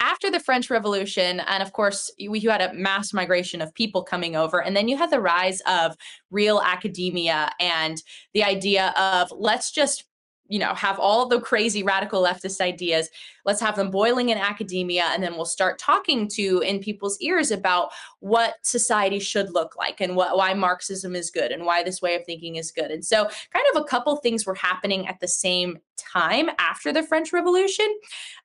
after 0.00 0.30
the 0.30 0.40
French 0.40 0.70
Revolution, 0.70 1.40
and 1.40 1.62
of 1.62 1.72
course, 1.72 2.12
you, 2.18 2.34
you, 2.34 2.50
had 2.50 2.60
a 2.60 2.74
mass 2.74 3.12
migration 3.12 3.62
of 3.62 3.72
people 3.74 4.02
coming 4.02 4.34
over, 4.34 4.60
and 4.60 4.76
then 4.76 4.88
you 4.88 4.96
had 4.96 5.10
the 5.10 5.20
rise 5.20 5.60
of 5.62 5.96
real 6.30 6.60
academia 6.60 7.50
and 7.60 8.02
the 8.34 8.42
idea 8.42 8.92
of 8.96 9.32
let's 9.36 9.70
just 9.70 10.04
you 10.52 10.58
know 10.58 10.74
have 10.74 10.98
all 10.98 11.26
the 11.26 11.40
crazy 11.40 11.82
radical 11.82 12.22
leftist 12.22 12.60
ideas. 12.60 13.08
Let's 13.46 13.60
have 13.62 13.74
them 13.74 13.90
boiling 13.90 14.28
in 14.28 14.36
academia 14.36 15.04
and 15.04 15.22
then 15.22 15.34
we'll 15.34 15.46
start 15.46 15.78
talking 15.78 16.28
to 16.34 16.60
in 16.60 16.78
people's 16.78 17.18
ears 17.20 17.50
about 17.50 17.90
what 18.20 18.56
society 18.60 19.18
should 19.18 19.54
look 19.54 19.76
like 19.76 20.02
and 20.02 20.14
what 20.14 20.36
why 20.36 20.52
marxism 20.52 21.16
is 21.16 21.30
good 21.30 21.52
and 21.52 21.64
why 21.64 21.82
this 21.82 22.02
way 22.02 22.16
of 22.16 22.26
thinking 22.26 22.56
is 22.56 22.70
good. 22.70 22.90
And 22.90 23.02
so 23.02 23.24
kind 23.24 23.66
of 23.74 23.80
a 23.80 23.86
couple 23.86 24.14
things 24.16 24.44
were 24.44 24.54
happening 24.54 25.08
at 25.08 25.20
the 25.20 25.28
same 25.28 25.78
time 25.96 26.50
after 26.58 26.92
the 26.92 27.02
french 27.02 27.32
revolution. 27.32 27.86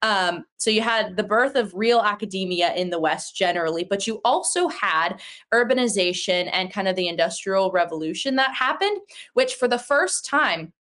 Um, 0.02 0.46
so 0.58 0.70
you 0.70 0.82
had 0.82 1.18
the 1.18 1.24
birth 1.24 1.56
of 1.56 1.74
real 1.74 2.00
academia 2.00 2.74
in 2.74 2.90
the 2.90 3.00
west 3.00 3.36
generally 3.36 3.84
but 3.84 4.08
you 4.08 4.22
also 4.24 4.68
had 4.68 5.20
urbanization 5.54 6.50
and 6.52 6.72
kind 6.72 6.88
of 6.88 6.96
the 6.96 7.08
industrial 7.08 7.72
revolution 7.72 8.36
that 8.36 8.54
happened 8.54 8.98
which 9.34 9.56
for 9.56 9.68
the 9.68 9.80
first 9.80 10.26
time 10.26 10.74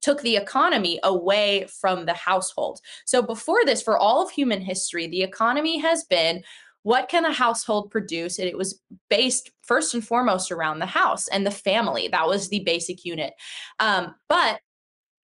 took 0.00 0.22
the 0.22 0.36
economy 0.36 0.98
away 1.02 1.66
from 1.80 2.06
the 2.06 2.14
household. 2.14 2.80
So 3.04 3.22
before 3.22 3.64
this, 3.64 3.82
for 3.82 3.98
all 3.98 4.22
of 4.22 4.30
human 4.30 4.60
history, 4.60 5.06
the 5.06 5.22
economy 5.22 5.78
has 5.78 6.04
been 6.04 6.42
what 6.82 7.08
can 7.08 7.26
a 7.26 7.32
household 7.32 7.90
produce? 7.90 8.38
And 8.38 8.48
it 8.48 8.56
was 8.56 8.80
based 9.10 9.50
first 9.62 9.92
and 9.92 10.04
foremost 10.04 10.50
around 10.50 10.78
the 10.78 10.86
house 10.86 11.28
and 11.28 11.46
the 11.46 11.50
family. 11.50 12.08
That 12.08 12.26
was 12.26 12.48
the 12.48 12.60
basic 12.60 13.04
unit. 13.04 13.34
Um, 13.78 14.14
but 14.28 14.60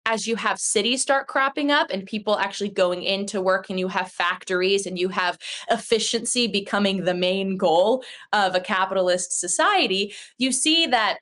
as 0.05 0.27
you 0.27 0.35
have 0.35 0.59
cities 0.59 1.01
start 1.01 1.27
cropping 1.27 1.71
up 1.71 1.89
and 1.89 2.05
people 2.05 2.37
actually 2.37 2.69
going 2.69 3.03
into 3.03 3.41
work 3.41 3.69
and 3.69 3.79
you 3.79 3.87
have 3.87 4.11
factories 4.11 4.85
and 4.85 4.99
you 4.99 5.09
have 5.09 5.37
efficiency 5.69 6.47
becoming 6.47 7.03
the 7.03 7.13
main 7.13 7.55
goal 7.55 8.03
of 8.33 8.53
a 8.53 8.59
capitalist 8.59 9.39
society, 9.39 10.13
you 10.37 10.51
see 10.51 10.87
that 10.87 11.19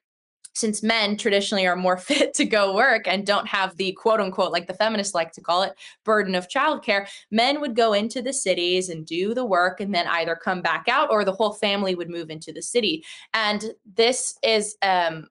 since 0.54 0.84
men 0.84 1.18
traditionally 1.18 1.66
are 1.66 1.76
more 1.76 1.98
fit 2.12 2.34
to 2.36 2.46
go 2.46 2.76
work 2.76 3.08
and 3.08 3.26
don't 3.26 3.48
have 3.48 3.76
the 3.78 3.92
quote 3.94 4.20
unquote, 4.20 4.52
like 4.52 4.68
the 4.68 4.74
feminists 4.74 5.14
like 5.14 5.32
to 5.34 5.42
call 5.42 5.64
it, 5.64 5.74
burden 6.04 6.36
of 6.36 6.48
childcare, 6.48 7.08
men 7.32 7.62
would 7.62 7.76
go 7.76 7.94
into 7.94 8.22
the 8.22 8.34
cities 8.34 8.90
and 8.90 9.06
do 9.06 9.34
the 9.34 9.46
work 9.46 9.80
and 9.80 9.94
then 9.94 10.08
either 10.08 10.36
come 10.36 10.62
back 10.62 10.86
out 10.88 11.10
or 11.12 11.24
the 11.24 11.32
whole 11.32 11.54
family 11.54 11.96
would 11.96 12.10
move 12.10 12.30
into 12.30 12.52
the 12.52 12.62
city. 12.62 13.04
And 13.34 13.64
this 13.96 14.38
is 14.44 14.76
um, 14.82 15.28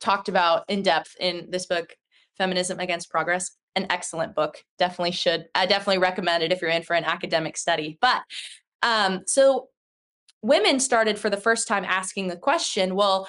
talked 0.00 0.28
about 0.28 0.64
in 0.68 0.82
depth 0.82 1.16
in 1.20 1.46
this 1.50 1.66
book, 1.66 1.96
Feminism 2.36 2.80
Against 2.80 3.10
Progress. 3.10 3.52
An 3.74 3.86
excellent 3.88 4.34
book. 4.34 4.62
Definitely 4.78 5.12
should. 5.12 5.46
I 5.54 5.64
definitely 5.64 5.96
recommend 5.96 6.42
it 6.42 6.52
if 6.52 6.60
you're 6.60 6.70
in 6.70 6.82
for 6.82 6.94
an 6.94 7.04
academic 7.04 7.56
study. 7.56 7.96
But 8.02 8.20
um, 8.82 9.22
so 9.26 9.68
women 10.42 10.80
started 10.80 11.18
for 11.18 11.30
the 11.30 11.36
first 11.36 11.68
time 11.68 11.84
asking 11.84 12.28
the 12.28 12.36
question 12.36 12.94
well, 12.94 13.28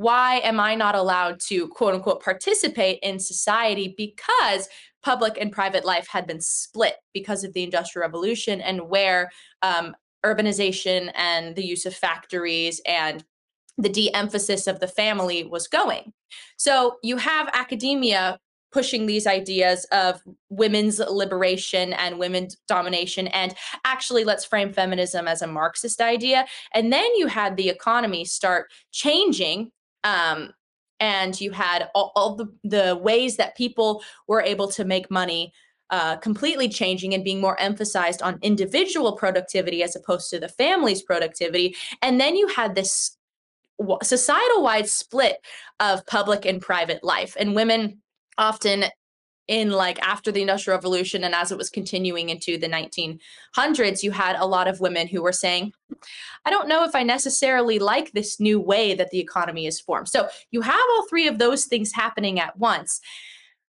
why 0.00 0.36
am 0.38 0.58
I 0.58 0.74
not 0.74 0.94
allowed 0.94 1.40
to 1.48 1.68
quote 1.68 1.94
unquote 1.94 2.22
participate 2.24 2.98
in 3.02 3.18
society 3.18 3.94
because 3.98 4.66
public 5.02 5.36
and 5.38 5.52
private 5.52 5.84
life 5.84 6.08
had 6.08 6.26
been 6.26 6.40
split 6.40 6.94
because 7.12 7.44
of 7.44 7.52
the 7.52 7.62
Industrial 7.62 8.06
Revolution 8.06 8.62
and 8.62 8.88
where 8.88 9.30
um, 9.60 9.94
urbanization 10.24 11.12
and 11.14 11.54
the 11.54 11.66
use 11.66 11.84
of 11.84 11.94
factories 11.94 12.80
and 12.86 13.22
the 13.76 13.90
de 13.90 14.10
emphasis 14.14 14.66
of 14.66 14.80
the 14.80 14.88
family 14.88 15.44
was 15.44 15.68
going. 15.68 16.14
So 16.56 16.96
you 17.02 17.18
have 17.18 17.50
academia 17.52 18.38
pushing 18.72 19.04
these 19.04 19.26
ideas 19.26 19.86
of 19.92 20.22
women's 20.48 20.98
liberation 20.98 21.92
and 21.92 22.18
women's 22.18 22.56
domination 22.68 23.26
and 23.28 23.54
actually 23.84 24.24
let's 24.24 24.46
frame 24.46 24.72
feminism 24.72 25.28
as 25.28 25.42
a 25.42 25.46
marxist 25.46 26.00
idea 26.00 26.46
and 26.72 26.90
then 26.90 27.14
you 27.16 27.26
had 27.26 27.56
the 27.56 27.68
economy 27.68 28.24
start 28.24 28.70
changing 28.92 29.70
um, 30.04 30.52
and 30.98 31.40
you 31.40 31.50
had 31.50 31.88
all, 31.94 32.12
all, 32.14 32.36
the, 32.36 32.46
the 32.62 32.96
ways 32.96 33.36
that 33.36 33.56
people 33.56 34.02
were 34.28 34.42
able 34.42 34.68
to 34.68 34.84
make 34.84 35.10
money 35.10 35.52
uh, 35.90 36.16
completely 36.16 36.68
changing 36.68 37.14
and 37.14 37.24
being 37.24 37.40
more 37.40 37.58
emphasized 37.58 38.22
on 38.22 38.38
individual 38.42 39.16
productivity 39.16 39.82
as 39.82 39.96
opposed 39.96 40.30
to 40.30 40.38
the 40.38 40.48
family's 40.48 41.02
productivity. 41.02 41.74
And 42.02 42.20
then 42.20 42.36
you 42.36 42.46
had 42.48 42.74
this 42.74 43.16
societal 44.02 44.62
wide 44.62 44.88
split 44.88 45.38
of 45.80 46.06
public 46.06 46.44
and 46.44 46.60
private 46.60 47.02
life. 47.02 47.34
And 47.38 47.56
women 47.56 48.02
often 48.38 48.84
in 49.50 49.70
like 49.70 50.00
after 50.00 50.30
the 50.30 50.40
industrial 50.40 50.76
revolution 50.76 51.24
and 51.24 51.34
as 51.34 51.50
it 51.50 51.58
was 51.58 51.68
continuing 51.68 52.30
into 52.30 52.56
the 52.56 52.68
1900s 52.68 54.02
you 54.02 54.12
had 54.12 54.36
a 54.36 54.46
lot 54.46 54.68
of 54.68 54.80
women 54.80 55.08
who 55.08 55.20
were 55.20 55.32
saying 55.32 55.72
i 56.46 56.50
don't 56.50 56.68
know 56.68 56.84
if 56.84 56.94
i 56.94 57.02
necessarily 57.02 57.78
like 57.78 58.12
this 58.12 58.38
new 58.38 58.60
way 58.60 58.94
that 58.94 59.10
the 59.10 59.18
economy 59.18 59.66
is 59.66 59.80
formed 59.80 60.08
so 60.08 60.28
you 60.52 60.60
have 60.60 60.80
all 60.92 61.06
three 61.08 61.26
of 61.26 61.38
those 61.38 61.64
things 61.64 61.92
happening 61.92 62.38
at 62.38 62.56
once 62.58 63.00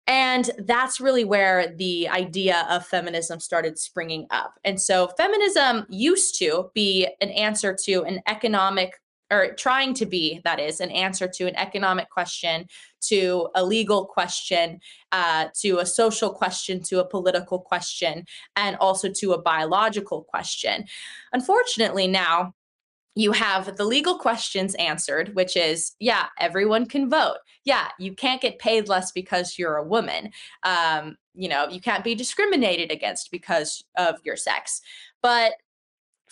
and 0.08 0.52
that's 0.60 1.02
really 1.02 1.26
where 1.26 1.74
the 1.76 2.08
idea 2.10 2.68
of 2.70 2.86
feminism 2.86 3.40
started 3.40 3.80
springing 3.80 4.28
up. 4.30 4.54
And 4.64 4.80
so, 4.80 5.08
feminism 5.18 5.88
used 5.90 6.38
to 6.38 6.70
be 6.76 7.08
an 7.22 7.32
answer 7.32 7.76
to 7.86 8.04
an 8.04 8.22
economic 8.28 9.00
or 9.36 9.54
trying 9.54 9.94
to 9.94 10.06
be 10.06 10.42
that 10.44 10.60
is 10.60 10.80
an 10.80 10.92
answer 10.92 11.28
to 11.28 11.48
an 11.48 11.56
economic 11.56 12.10
question 12.10 12.68
to 13.02 13.50
a 13.56 13.64
legal 13.64 14.06
question 14.06 14.80
uh, 15.12 15.48
to 15.54 15.80
a 15.80 15.86
social 15.86 16.30
question 16.30 16.82
to 16.82 17.00
a 17.00 17.06
political 17.06 17.60
question 17.60 18.26
and 18.56 18.76
also 18.78 19.10
to 19.10 19.34
a 19.34 19.42
biological 19.42 20.24
question 20.24 20.86
unfortunately 21.34 22.08
now 22.08 22.54
you 23.16 23.32
have 23.32 23.78
the 23.78 23.86
legal 23.86 24.20
questions 24.20 24.76
answered, 24.76 25.34
which 25.36 25.56
is, 25.56 25.94
yeah, 26.00 26.26
everyone 26.38 26.86
can 26.86 27.10
vote. 27.10 27.38
Yeah, 27.64 27.88
you 27.98 28.14
can't 28.14 28.42
get 28.42 28.60
paid 28.60 28.90
less 28.90 29.14
because 29.14 29.58
you're 29.58 29.78
a 29.78 29.88
woman. 29.88 30.32
Um, 30.64 31.16
you 31.34 31.48
know, 31.48 31.68
you 31.70 31.80
can't 31.80 32.04
be 32.04 32.14
discriminated 32.14 32.92
against 32.92 33.32
because 33.32 33.86
of 33.98 34.16
your 34.26 34.36
sex. 34.36 34.82
But 35.24 35.54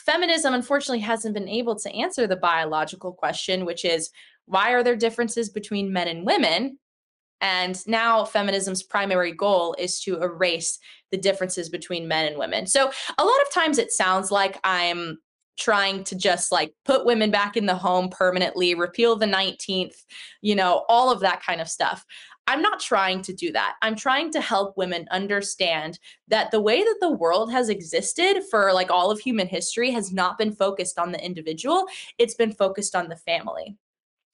feminism 0.06 0.54
unfortunately 0.54 1.00
hasn't 1.00 1.34
been 1.34 1.50
able 1.50 1.76
to 1.80 1.92
answer 1.92 2.28
the 2.28 2.36
biological 2.36 3.14
question, 3.14 3.66
which 3.66 3.86
is 3.86 4.10
why 4.46 4.72
are 4.72 4.84
there 4.84 4.96
differences 4.96 5.50
between 5.50 5.94
men 5.94 6.08
and 6.08 6.26
women? 6.26 6.78
And 7.42 7.78
now 7.88 8.24
feminism's 8.24 8.84
primary 8.84 9.34
goal 9.34 9.76
is 9.78 10.00
to 10.02 10.22
erase 10.22 10.80
the 11.12 11.18
differences 11.18 11.70
between 11.70 12.08
men 12.08 12.28
and 12.28 12.38
women. 12.38 12.68
So 12.68 12.90
a 13.18 13.24
lot 13.24 13.42
of 13.42 13.54
times 13.54 13.78
it 13.78 13.92
sounds 13.92 14.32
like 14.32 14.60
I'm 14.64 15.18
trying 15.58 16.04
to 16.06 16.16
just 16.16 16.52
like 16.52 16.74
put 16.86 17.06
women 17.06 17.32
back 17.32 17.56
in 17.56 17.66
the 17.66 17.76
home 17.76 18.10
permanently, 18.10 18.74
repeal 18.74 19.16
the 19.16 19.26
19th, 19.26 19.96
you 20.42 20.56
know, 20.56 20.86
all 20.90 21.12
of 21.12 21.20
that 21.20 21.44
kind 21.44 21.62
of 21.62 21.70
stuff. 21.70 22.04
I'm 22.48 22.62
not 22.62 22.80
trying 22.80 23.22
to 23.24 23.34
do 23.34 23.52
that. 23.54 23.76
I'm 23.82 23.96
trying 23.96 24.32
to 24.32 24.42
help 24.42 24.76
women 24.76 25.08
understand 25.12 26.00
that 26.28 26.52
the 26.52 26.60
way 26.60 26.84
that 26.84 26.98
the 27.00 27.12
world 27.12 27.52
has 27.52 27.70
existed 27.70 28.42
for 28.52 28.74
like 28.74 28.92
all 28.92 29.12
of 29.12 29.20
human 29.20 29.48
history 29.48 29.92
has 29.92 30.12
not 30.12 30.38
been 30.38 30.52
focused 30.52 31.00
on 31.00 31.12
the 31.12 31.24
individual, 31.24 31.86
it's 32.18 32.36
been 32.36 32.52
focused 32.52 32.96
on 32.96 33.08
the 33.08 33.16
family. 33.16 33.78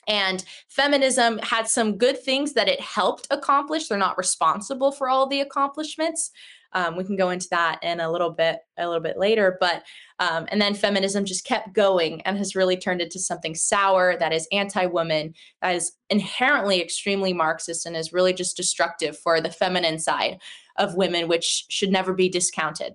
And 0.08 0.44
feminism 0.70 1.38
had 1.44 1.68
some 1.68 1.98
good 1.98 2.20
things 2.20 2.54
that 2.54 2.68
it 2.68 2.82
helped 2.82 3.28
accomplish. 3.30 3.88
They're 3.88 3.98
not 3.98 4.18
responsible 4.18 4.92
for 4.92 5.08
all 5.08 5.28
the 5.28 5.42
accomplishments. 5.42 6.32
Um, 6.74 6.96
we 6.96 7.04
can 7.04 7.16
go 7.16 7.30
into 7.30 7.48
that 7.52 7.80
in 7.84 8.00
a 8.00 8.12
little 8.12 8.30
bit 8.30 8.60
a 8.78 8.86
little 8.88 9.02
bit 9.02 9.18
later, 9.18 9.58
but 9.60 9.84
um, 10.20 10.48
and 10.50 10.62
then 10.62 10.74
feminism 10.74 11.26
just 11.26 11.46
kept 11.46 11.74
going 11.74 12.22
and 12.22 12.38
has 12.38 12.56
really 12.56 12.78
turned 12.78 13.02
into 13.02 13.20
something 13.20 13.56
sour 13.56 14.18
that 14.18 14.34
is 14.34 14.48
anti-woman, 14.52 15.34
that 15.62 15.76
is 15.76 15.94
inherently 16.10 16.82
extremely 16.82 17.34
Marxist 17.34 17.86
and 17.86 17.96
is 17.96 18.14
really 18.14 18.34
just 18.34 18.58
destructive 18.58 19.18
for 19.18 19.42
the 19.42 19.52
feminine 19.52 20.00
side 20.00 20.40
of 20.78 20.96
women, 20.96 21.28
which 21.28 21.66
should 21.70 21.92
never 21.92 22.14
be 22.14 22.30
discounted. 22.30 22.94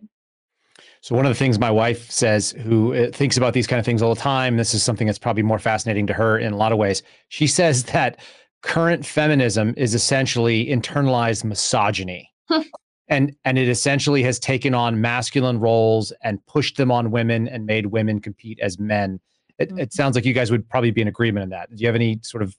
So 1.01 1.15
one 1.15 1.27
of 1.27 1.31
the 1.31 1.39
things 1.39 1.59
my 1.59 1.71
wife 1.71 2.11
says, 2.11 2.53
who 2.53 2.95
uh, 2.95 3.11
thinks 3.11 3.37
about 3.37 3.53
these 3.53 3.67
kind 3.67 3.79
of 3.79 3.85
things 3.85 4.03
all 4.03 4.15
the 4.15 4.21
time, 4.21 4.57
this 4.57 4.73
is 4.73 4.83
something 4.83 5.07
that's 5.07 5.19
probably 5.19 5.43
more 5.43 5.59
fascinating 5.59 6.07
to 6.07 6.15
her 6.15 6.39
in 6.39 6.53
a 6.53 6.57
lot 6.57 6.73
of 6.73 6.79
ways. 6.79 7.03
She 7.29 7.47
says 7.47 7.85
that 7.85 8.19
current 8.63 9.05
feminism 9.05 9.75
is 9.77 9.95
essentially 9.95 10.67
internalized 10.67 11.45
misogyny. 11.45 12.31
and 13.09 13.35
and 13.45 13.59
it 13.59 13.69
essentially 13.69 14.23
has 14.23 14.39
taken 14.39 14.75
on 14.75 15.01
masculine 15.01 15.61
roles 15.61 16.13
and 16.23 16.45
pushed 16.47 16.77
them 16.77 16.91
on 16.91 17.11
women 17.11 17.49
and 17.49 17.67
made 17.67 17.87
women 17.87 18.21
compete 18.21 18.59
as 18.61 18.79
men. 18.79 19.21
It, 19.59 19.69
mm-hmm. 19.69 19.79
it 19.79 19.93
sounds 19.93 20.15
like 20.15 20.25
you 20.25 20.33
guys 20.33 20.51
would 20.51 20.69
probably 20.69 20.91
be 20.91 21.01
in 21.01 21.09
agreement 21.09 21.43
on 21.45 21.51
that. 21.51 21.71
Do 21.71 21.81
you 21.81 21.87
have 21.87 21.95
any 21.95 22.21
sort 22.23 22.43
of 22.43 22.57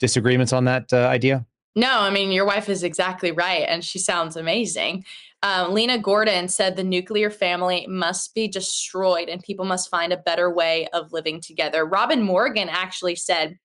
disagreements 0.00 0.52
on 0.52 0.64
that 0.64 0.92
uh, 0.92 1.06
idea? 1.06 1.46
No, 1.76 2.00
I 2.00 2.10
mean, 2.10 2.30
your 2.30 2.44
wife 2.44 2.68
is 2.68 2.84
exactly 2.84 3.32
right. 3.32 3.64
And 3.68 3.84
she 3.84 3.98
sounds 3.98 4.36
amazing. 4.36 5.04
Um, 5.42 5.74
Linda 5.74 5.98
Gordon 5.98 6.48
said 6.48 6.76
the 6.76 6.84
nuclear 6.84 7.30
family 7.30 7.86
must 7.88 8.34
be 8.34 8.46
destroyed 8.48 9.28
and 9.28 9.42
people 9.42 9.64
must 9.64 9.90
find 9.90 10.12
a 10.12 10.16
better 10.16 10.52
way 10.52 10.86
of 10.92 11.12
living 11.12 11.40
together. 11.40 11.84
Robin 11.84 12.22
Morgan 12.22 12.68
actually 12.68 13.16
said, 13.16 13.58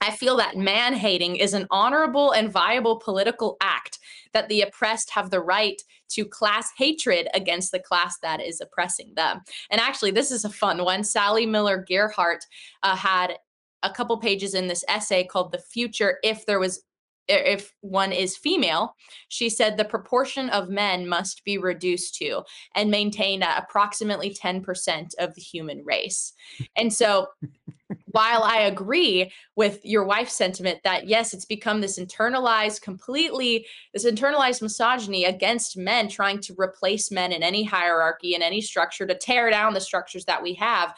I 0.00 0.12
feel 0.12 0.36
that 0.36 0.56
man 0.56 0.94
hating 0.94 1.36
is 1.36 1.54
an 1.54 1.66
honorable 1.70 2.30
and 2.30 2.50
viable 2.50 3.00
political 3.00 3.56
act, 3.60 3.98
that 4.32 4.48
the 4.48 4.62
oppressed 4.62 5.10
have 5.10 5.30
the 5.30 5.40
right 5.40 5.80
to 6.10 6.24
class 6.24 6.70
hatred 6.76 7.28
against 7.34 7.72
the 7.72 7.78
class 7.80 8.18
that 8.20 8.40
is 8.40 8.60
oppressing 8.60 9.12
them. 9.14 9.40
And 9.70 9.80
actually, 9.80 10.10
this 10.10 10.30
is 10.30 10.44
a 10.44 10.50
fun 10.50 10.84
one. 10.84 11.04
Sally 11.04 11.46
Miller 11.46 11.84
Gearhart 11.88 12.40
uh, 12.82 12.96
had 12.96 13.36
a 13.82 13.90
couple 13.90 14.16
pages 14.18 14.54
in 14.54 14.66
this 14.66 14.84
essay 14.88 15.24
called 15.24 15.52
The 15.52 15.58
Future 15.58 16.18
If 16.22 16.46
There 16.46 16.58
Was 16.58 16.82
if 17.28 17.72
one 17.80 18.12
is 18.12 18.36
female, 18.36 18.94
she 19.28 19.48
said 19.48 19.76
the 19.76 19.84
proportion 19.84 20.48
of 20.50 20.68
men 20.68 21.08
must 21.08 21.44
be 21.44 21.58
reduced 21.58 22.14
to 22.16 22.42
and 22.74 22.90
maintained 22.90 23.42
at 23.42 23.62
approximately 23.62 24.34
10% 24.34 25.14
of 25.18 25.34
the 25.34 25.40
human 25.40 25.84
race. 25.84 26.32
And 26.76 26.92
so, 26.92 27.28
while 28.06 28.42
I 28.42 28.60
agree 28.60 29.30
with 29.56 29.84
your 29.84 30.04
wife's 30.04 30.32
sentiment 30.32 30.80
that 30.84 31.06
yes, 31.06 31.34
it's 31.34 31.44
become 31.44 31.80
this 31.80 31.98
internalized, 31.98 32.80
completely 32.80 33.66
this 33.92 34.06
internalized 34.06 34.62
misogyny 34.62 35.24
against 35.24 35.76
men, 35.76 36.08
trying 36.08 36.40
to 36.40 36.54
replace 36.58 37.10
men 37.10 37.30
in 37.30 37.42
any 37.42 37.62
hierarchy, 37.62 38.34
in 38.34 38.42
any 38.42 38.60
structure, 38.60 39.06
to 39.06 39.14
tear 39.14 39.50
down 39.50 39.74
the 39.74 39.80
structures 39.80 40.24
that 40.24 40.42
we 40.42 40.54
have 40.54 40.94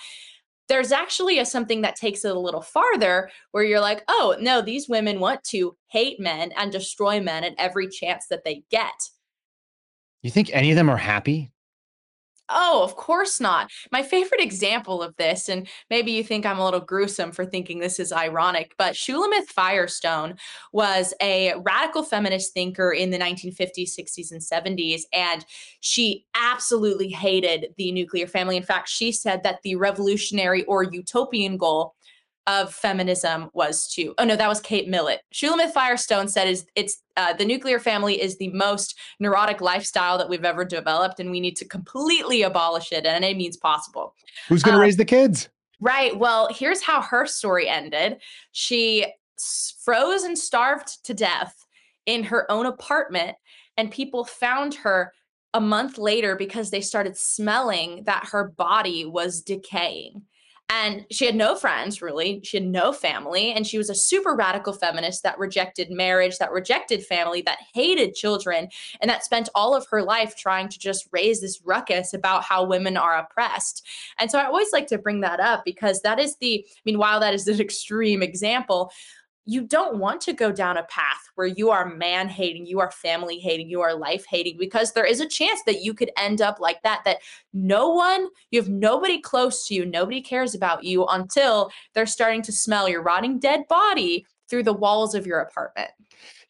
there's 0.69 0.93
actually 0.93 1.39
a 1.39 1.47
something 1.47 1.81
that 1.83 1.97
takes 1.97 2.25
it 2.25 2.35
a 2.35 2.39
little 2.39 2.61
farther 2.61 3.31
where 3.53 3.65
you're 3.65 3.81
like, 3.81 4.05
oh, 4.09 4.37
no, 4.41 4.61
these 4.61 4.89
women 4.89 5.21
want 5.21 5.43
to 5.45 5.77
hate 5.89 6.21
men 6.21 6.53
and 6.57 6.71
destroy 6.71 7.21
men 7.21 7.45
at 7.45 7.55
every 7.59 7.89
chance 7.89 8.27
that 8.29 8.45
they 8.45 8.63
get. 8.71 8.93
You 10.23 10.31
think 10.31 10.51
any 10.53 10.71
of 10.71 10.77
them 10.77 10.91
are 10.91 10.97
happy? 10.97 11.53
Oh, 12.51 12.83
of 12.83 12.97
course 12.97 13.41
not. 13.41 13.71
My 13.93 14.03
favorite 14.03 14.41
example 14.41 15.03
of 15.03 15.15
this, 15.17 15.49
and 15.49 15.69
maybe 15.91 16.13
you 16.13 16.25
think 16.25 16.47
I'm 16.47 16.59
a 16.59 16.65
little 16.65 16.81
gruesome 16.81 17.31
for 17.31 17.45
thinking 17.45 17.79
this 17.79 18.01
is 18.01 18.11
ironic, 18.11 18.75
but 18.79 18.95
Shulamith 18.95 19.49
Firestone 19.49 20.37
was 20.73 21.13
a 21.21 21.55
radical 21.63 22.03
feminist 22.03 22.55
thinker 22.55 22.93
in 22.93 23.11
the 23.11 23.19
1950s, 23.19 23.99
60s, 23.99 24.33
and 24.33 24.41
70s. 24.41 25.03
And 25.13 25.45
she 25.81 26.25
absolutely 26.35 27.11
hated 27.11 27.75
the 27.77 27.93
nuclear 27.93 28.27
family. 28.27 28.57
In 28.57 28.63
fact, 28.63 28.89
she 28.89 29.13
said 29.13 29.43
that 29.43 29.61
the 29.63 29.75
revolutionary 29.75 30.65
or 30.65 30.83
utopian 30.83 31.59
goal 31.59 31.95
of 32.49 32.73
feminism 32.73 33.51
was 33.53 33.87
to 33.93 34.15
oh 34.17 34.25
no 34.25 34.35
that 34.35 34.49
was 34.49 34.61
kate 34.61 34.89
millett. 34.89 35.21
Shulamith 35.33 35.73
firestone 35.73 36.29
said 36.29 36.49
is 36.49 36.67
it's 36.75 37.03
uh, 37.17 37.35
the 37.35 37.45
nuclear 37.45 37.79
family 37.79 38.21
is 38.21 38.39
the 38.39 38.49
most 38.49 38.99
neurotic 39.21 39.61
lifestyle 39.61 40.17
that 40.19 40.29
we've 40.29 40.45
ever 40.45 40.65
developed 40.65 41.21
and 41.21 41.31
we 41.31 41.41
need 41.41 41.57
to 41.57 41.67
completely 41.67 42.43
abolish 42.43 42.91
it 42.91 43.05
at 43.05 43.23
any 43.23 43.35
means 43.35 43.57
possible. 43.59 44.15
Who's 44.49 44.63
going 44.63 44.75
to 44.75 44.81
uh, 44.81 44.83
raise 44.83 44.97
the 44.97 45.05
kids? 45.05 45.49
right 45.81 46.19
well 46.19 46.49
here's 46.51 46.83
how 46.83 47.01
her 47.01 47.27
story 47.27 47.69
ended. 47.69 48.17
She 48.51 49.07
froze 49.85 50.25
and 50.25 50.37
starved 50.37 51.05
to 51.05 51.15
death 51.15 51.67
in 52.07 52.25
her 52.25 52.51
own 52.51 52.67
apartment 52.67 53.37
and 53.77 53.91
people 53.91 54.25
found 54.25 54.75
her 54.75 55.13
a 55.55 55.61
month 55.61 55.99
later 55.99 56.35
because 56.35 56.71
they 56.71 56.81
started 56.81 57.17
smelling 57.17 58.05
that 58.05 58.29
her 58.33 58.49
body 58.49 59.05
was 59.05 59.43
decaying 59.43 60.23
and 60.71 61.07
she 61.11 61.25
had 61.25 61.35
no 61.35 61.57
friends, 61.57 62.03
really. 62.03 62.43
She 62.45 62.59
had 62.59 62.67
no 62.67 62.93
family. 62.93 63.53
And 63.53 63.67
she 63.67 63.79
was 63.79 63.89
a 63.89 63.95
super 63.95 64.35
radical 64.35 64.75
feminist 64.75 65.23
that 65.23 65.39
rejected 65.39 65.91
marriage, 65.91 66.37
that 66.39 66.53
rejected 66.53 67.03
family, 67.05 67.41
that 67.43 67.59
hated 67.73 68.15
children, 68.15 68.69
and 69.01 69.09
that 69.09 69.25
spent 69.25 69.49
all 69.55 69.75
of 69.75 69.87
her 69.91 70.03
life 70.03 70.37
trying 70.37 70.69
to 70.69 70.79
just 70.79 71.09
raise 71.11 71.41
this 71.41 71.63
ruckus 71.65 72.13
about 72.13 72.45
how 72.45 72.65
women 72.65 72.99
are 72.99 73.17
oppressed. 73.17 73.87
And 74.19 74.31
so 74.31 74.39
I 74.39 74.45
always 74.45 74.71
like 74.73 74.87
to 74.89 74.99
bring 74.99 75.23
that 75.23 75.41
up 75.41 75.65
because 75.65 76.03
that 76.03 76.19
is 76.19 76.37
the, 76.37 76.63
I 76.69 76.81
mean, 76.85 76.99
while 76.99 77.21
that 77.21 77.33
is 77.33 77.49
an 77.49 77.61
extreme 77.61 78.23
example, 78.23 78.93
you 79.49 79.63
don't 79.63 79.99
want 79.99 80.21
to 80.21 80.35
go 80.35 80.53
down 80.53 80.77
a 80.77 80.83
path 80.85 81.31
where 81.35 81.47
you 81.47 81.71
are 81.71 81.89
man 81.89 82.29
hating, 82.29 82.67
you 82.67 82.81
are 82.81 82.91
family 82.91 83.39
hating, 83.39 83.71
you 83.71 83.81
are 83.81 83.95
life 83.95 84.27
hating, 84.29 84.59
because 84.59 84.93
there 84.93 85.07
is 85.07 85.21
a 85.21 85.29
chance 85.29 85.63
that 85.65 85.81
you 85.81 85.95
could 85.95 86.11
end 86.19 86.43
up 86.43 86.61
like 86.61 86.83
that, 86.83 87.01
that 87.07 87.17
no 87.55 87.89
one, 87.89 88.29
you 88.51 88.61
have 88.61 88.69
nobody 88.69 89.19
close 89.19 89.67
to 89.67 89.75
you, 89.75 89.87
nobody 89.87 90.21
cares 90.21 90.55
about 90.55 90.85
you 90.85 91.07
until 91.07 91.71
they're 91.95 92.05
starting 92.05 92.43
to 92.43 92.53
smell 92.53 92.91
your 92.91 93.03
rotting 93.03 93.39
dead 93.39 93.67
body 93.69 94.27
through 94.51 94.65
the 94.65 94.73
walls 94.73 95.15
of 95.15 95.27
your 95.27 95.41
apartment. 95.41 95.91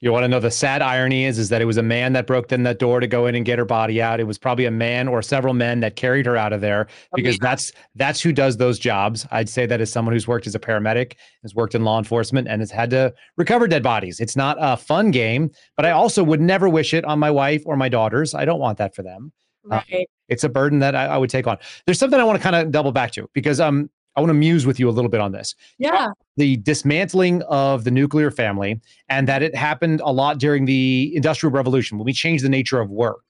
You 0.01 0.13
want 0.13 0.23
to 0.23 0.29
know 0.29 0.39
the 0.39 0.51
sad 0.51 0.81
irony 0.81 1.25
is 1.25 1.39
is 1.39 1.49
that 1.49 1.61
it 1.61 1.65
was 1.65 1.77
a 1.77 1.83
man 1.83 2.13
that 2.13 2.27
broke 2.27 2.53
in 2.53 2.63
that 2.63 2.79
door 2.79 3.01
to 3.01 3.09
go 3.09 3.27
in 3.27 3.35
and 3.35 3.45
get 3.45 3.59
her 3.59 3.65
body 3.65 4.01
out. 4.01 4.21
It 4.21 4.25
was 4.25 4.39
probably 4.39 4.65
a 4.65 4.71
man 4.71 5.09
or 5.09 5.23
several 5.23 5.55
men 5.55 5.81
that 5.81 5.97
carried 5.97 6.25
her 6.27 6.37
out 6.37 6.53
of 6.53 6.61
there 6.61 6.87
because 7.15 7.35
okay. 7.35 7.39
that's 7.43 7.73
that's 7.97 8.21
who 8.21 8.33
does 8.33 8.57
those 8.57 8.79
jobs. 8.79 9.27
I'd 9.33 9.49
say 9.49 9.67
that 9.67 9.81
as 9.81 9.91
someone 9.91 10.15
who's 10.15 10.29
worked 10.29 10.47
as 10.47 10.55
a 10.55 10.61
paramedic, 10.61 11.15
has 11.43 11.55
worked 11.55 11.75
in 11.75 11.83
law 11.83 11.99
enforcement, 11.99 12.47
and 12.47 12.61
has 12.61 12.71
had 12.71 12.91
to 12.91 13.13
recover 13.37 13.67
dead 13.67 13.83
bodies. 13.83 14.21
It's 14.21 14.37
not 14.37 14.57
a 14.61 14.77
fun 14.77 15.11
game, 15.11 15.51
but 15.77 15.85
I 15.85 15.91
also 15.91 16.23
would 16.23 16.41
never 16.41 16.69
wish 16.69 16.95
it 16.95 17.05
on 17.05 17.19
my 17.19 17.31
wife 17.31 17.63
or 17.67 17.77
my 17.77 17.89
daughters. 17.89 18.35
I 18.35 18.45
don't 18.45 18.61
want 18.61 18.79
that 18.79 18.95
for 18.95 19.03
them. 19.03 19.33
Uh, 19.69 19.75
right. 19.75 19.85
Uh, 19.93 20.05
it's 20.29 20.45
a 20.45 20.49
burden 20.49 20.79
that 20.79 20.95
I, 20.95 21.07
I, 21.07 21.19
would 21.19 21.31
take 21.31 21.47
on. 21.47 21.59
There's 21.87 21.99
something 21.99 22.21
I 22.21 22.25
want 22.25 22.39
to 22.39 22.43
kind 22.43 22.55
of 22.55 22.71
double 22.71 22.93
back 22.93 23.11
to 23.13 23.29
because 23.33 23.61
um 23.61 23.91
I 24.19 24.21
want 24.21 24.31
to 24.31 24.35
muse 24.35 24.67
with 24.67 24.81
you 24.81 24.89
a 24.89 24.91
little 24.91 25.09
bit 25.09 25.21
on 25.21 25.31
this. 25.31 25.55
Yeah. 25.79 26.09
The 26.37 26.57
dismantling 26.57 27.43
of 27.43 27.85
the 27.85 27.93
nuclear 27.93 28.33
family 28.33 28.81
and 29.09 29.29
that 29.29 29.45
it 29.45 29.55
happened 29.55 30.01
a 30.03 30.11
lot 30.11 30.39
during 30.39 30.65
the 30.65 31.13
Industrial 31.15 31.53
Revolution 31.53 31.99
when 31.99 32.05
we 32.05 32.13
changed 32.13 32.45
the 32.45 32.49
nature 32.49 32.81
of 32.81 32.91
work. 32.91 33.21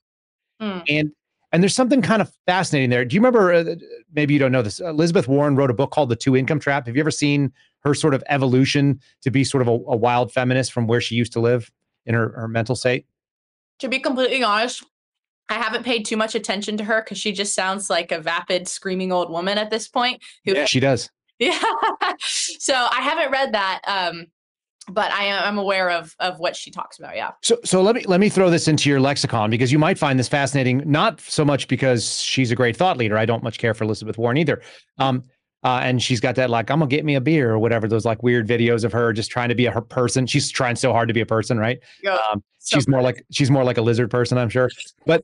Mm. 0.59 0.83
And 0.89 1.11
and 1.51 1.61
there's 1.61 1.75
something 1.75 2.01
kind 2.01 2.23
of 2.23 2.31
fascinating 2.47 2.89
there. 2.89 3.05
Do 3.05 3.15
you 3.15 3.21
remember? 3.21 3.53
Uh, 3.53 3.75
maybe 4.13 4.33
you 4.33 4.39
don't 4.39 4.51
know 4.51 4.63
this. 4.63 4.79
Elizabeth 4.79 5.27
Warren 5.27 5.55
wrote 5.55 5.69
a 5.69 5.75
book 5.75 5.91
called 5.91 6.09
The 6.09 6.15
Two 6.15 6.35
Income 6.35 6.59
Trap. 6.59 6.87
Have 6.87 6.95
you 6.95 7.01
ever 7.01 7.11
seen 7.11 7.51
her 7.81 7.93
sort 7.93 8.15
of 8.15 8.23
evolution 8.27 8.99
to 9.21 9.29
be 9.29 9.43
sort 9.43 9.61
of 9.61 9.67
a, 9.67 9.71
a 9.71 9.95
wild 9.95 10.31
feminist 10.31 10.73
from 10.73 10.87
where 10.87 11.01
she 11.01 11.13
used 11.13 11.33
to 11.33 11.39
live 11.39 11.71
in 12.07 12.15
her, 12.15 12.29
her 12.29 12.47
mental 12.47 12.75
state? 12.75 13.05
To 13.79 13.87
be 13.87 13.99
completely 13.99 14.43
honest, 14.43 14.83
I 15.49 15.55
haven't 15.55 15.83
paid 15.83 16.05
too 16.05 16.17
much 16.17 16.35
attention 16.35 16.77
to 16.77 16.83
her 16.83 17.01
because 17.01 17.17
she 17.17 17.31
just 17.31 17.53
sounds 17.53 17.89
like 17.89 18.11
a 18.11 18.19
vapid, 18.19 18.67
screaming 18.67 19.11
old 19.11 19.31
woman 19.31 19.57
at 19.57 19.69
this 19.69 19.87
point. 19.87 20.21
Who, 20.45 20.53
yeah, 20.53 20.65
she 20.65 20.79
does. 20.79 21.09
Yeah. 21.39 21.57
so 22.19 22.73
I 22.73 22.99
haven't 22.99 23.31
read 23.31 23.53
that, 23.53 23.81
um, 23.87 24.25
but 24.89 25.09
I 25.13 25.23
am 25.23 25.57
aware 25.57 25.89
of 25.89 26.13
of 26.19 26.37
what 26.37 26.53
she 26.53 26.69
talks 26.69 26.99
about. 26.99 27.15
Yeah. 27.15 27.31
So 27.41 27.57
so 27.63 27.81
let 27.81 27.95
me 27.95 28.03
let 28.07 28.19
me 28.19 28.27
throw 28.27 28.49
this 28.49 28.67
into 28.67 28.89
your 28.89 28.99
lexicon 28.99 29.49
because 29.49 29.71
you 29.71 29.79
might 29.79 29.97
find 29.97 30.19
this 30.19 30.27
fascinating. 30.27 30.83
Not 30.85 31.21
so 31.21 31.45
much 31.45 31.69
because 31.69 32.21
she's 32.21 32.51
a 32.51 32.55
great 32.55 32.75
thought 32.75 32.97
leader. 32.97 33.17
I 33.17 33.25
don't 33.25 33.41
much 33.41 33.57
care 33.57 33.73
for 33.73 33.85
Elizabeth 33.85 34.17
Warren 34.17 34.35
either. 34.35 34.61
Um, 34.97 35.23
uh, 35.63 35.79
and 35.83 36.01
she's 36.01 36.19
got 36.19 36.35
that 36.35 36.49
like 36.49 36.71
I'm 36.71 36.79
gonna 36.79 36.89
get 36.89 37.03
me 37.03 37.15
a 37.15 37.21
beer 37.21 37.51
or 37.51 37.59
whatever 37.59 37.87
those 37.87 38.05
like 38.05 38.23
weird 38.23 38.47
videos 38.47 38.83
of 38.83 38.91
her 38.93 39.11
just 39.11 39.29
trying 39.29 39.49
to 39.49 39.55
be 39.55 39.65
a 39.65 39.71
her 39.71 39.81
person. 39.81 40.25
She's 40.25 40.49
trying 40.49 40.75
so 40.75 40.93
hard 40.93 41.07
to 41.09 41.13
be 41.13 41.21
a 41.21 41.25
person, 41.25 41.57
right? 41.57 41.79
Yeah, 42.01 42.17
um, 42.31 42.43
she's 42.63 42.87
more 42.87 43.01
like 43.01 43.25
she's 43.31 43.51
more 43.51 43.63
like 43.63 43.77
a 43.77 43.81
lizard 43.81 44.09
person, 44.09 44.37
I'm 44.37 44.49
sure. 44.49 44.69
But 45.05 45.23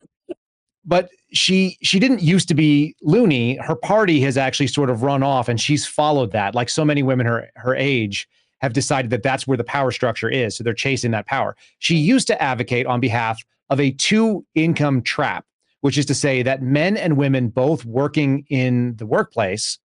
but 0.83 1.09
she 1.31 1.77
she 1.81 1.99
didn't 1.99 2.21
used 2.21 2.47
to 2.49 2.53
be 2.53 2.95
loony. 3.01 3.55
Her 3.57 3.75
party 3.75 4.19
has 4.21 4.37
actually 4.37 4.67
sort 4.67 4.89
of 4.89 5.03
run 5.03 5.23
off, 5.23 5.47
and 5.47 5.59
she's 5.59 5.85
followed 5.85 6.31
that. 6.33 6.53
Like 6.53 6.69
so 6.69 6.83
many 6.83 7.01
women 7.01 7.25
her 7.25 7.49
her 7.55 7.75
age 7.75 8.27
have 8.59 8.73
decided 8.73 9.11
that 9.11 9.23
that's 9.23 9.47
where 9.47 9.57
the 9.57 9.63
power 9.63 9.91
structure 9.91 10.29
is. 10.29 10.57
So 10.57 10.63
they're 10.63 10.73
chasing 10.73 11.11
that 11.11 11.27
power. 11.27 11.55
She 11.79 11.95
used 11.95 12.27
to 12.27 12.41
advocate 12.41 12.85
on 12.87 12.99
behalf 12.99 13.41
of 13.69 13.79
a 13.79 13.91
two 13.91 14.45
income 14.53 15.01
trap, 15.01 15.45
which 15.81 15.97
is 15.97 16.05
to 16.07 16.13
say 16.13 16.43
that 16.43 16.61
men 16.61 16.97
and 16.97 17.15
women 17.15 17.49
both 17.49 17.85
working 17.85 18.45
in 18.49 18.95
the 18.97 19.05
workplace 19.05 19.79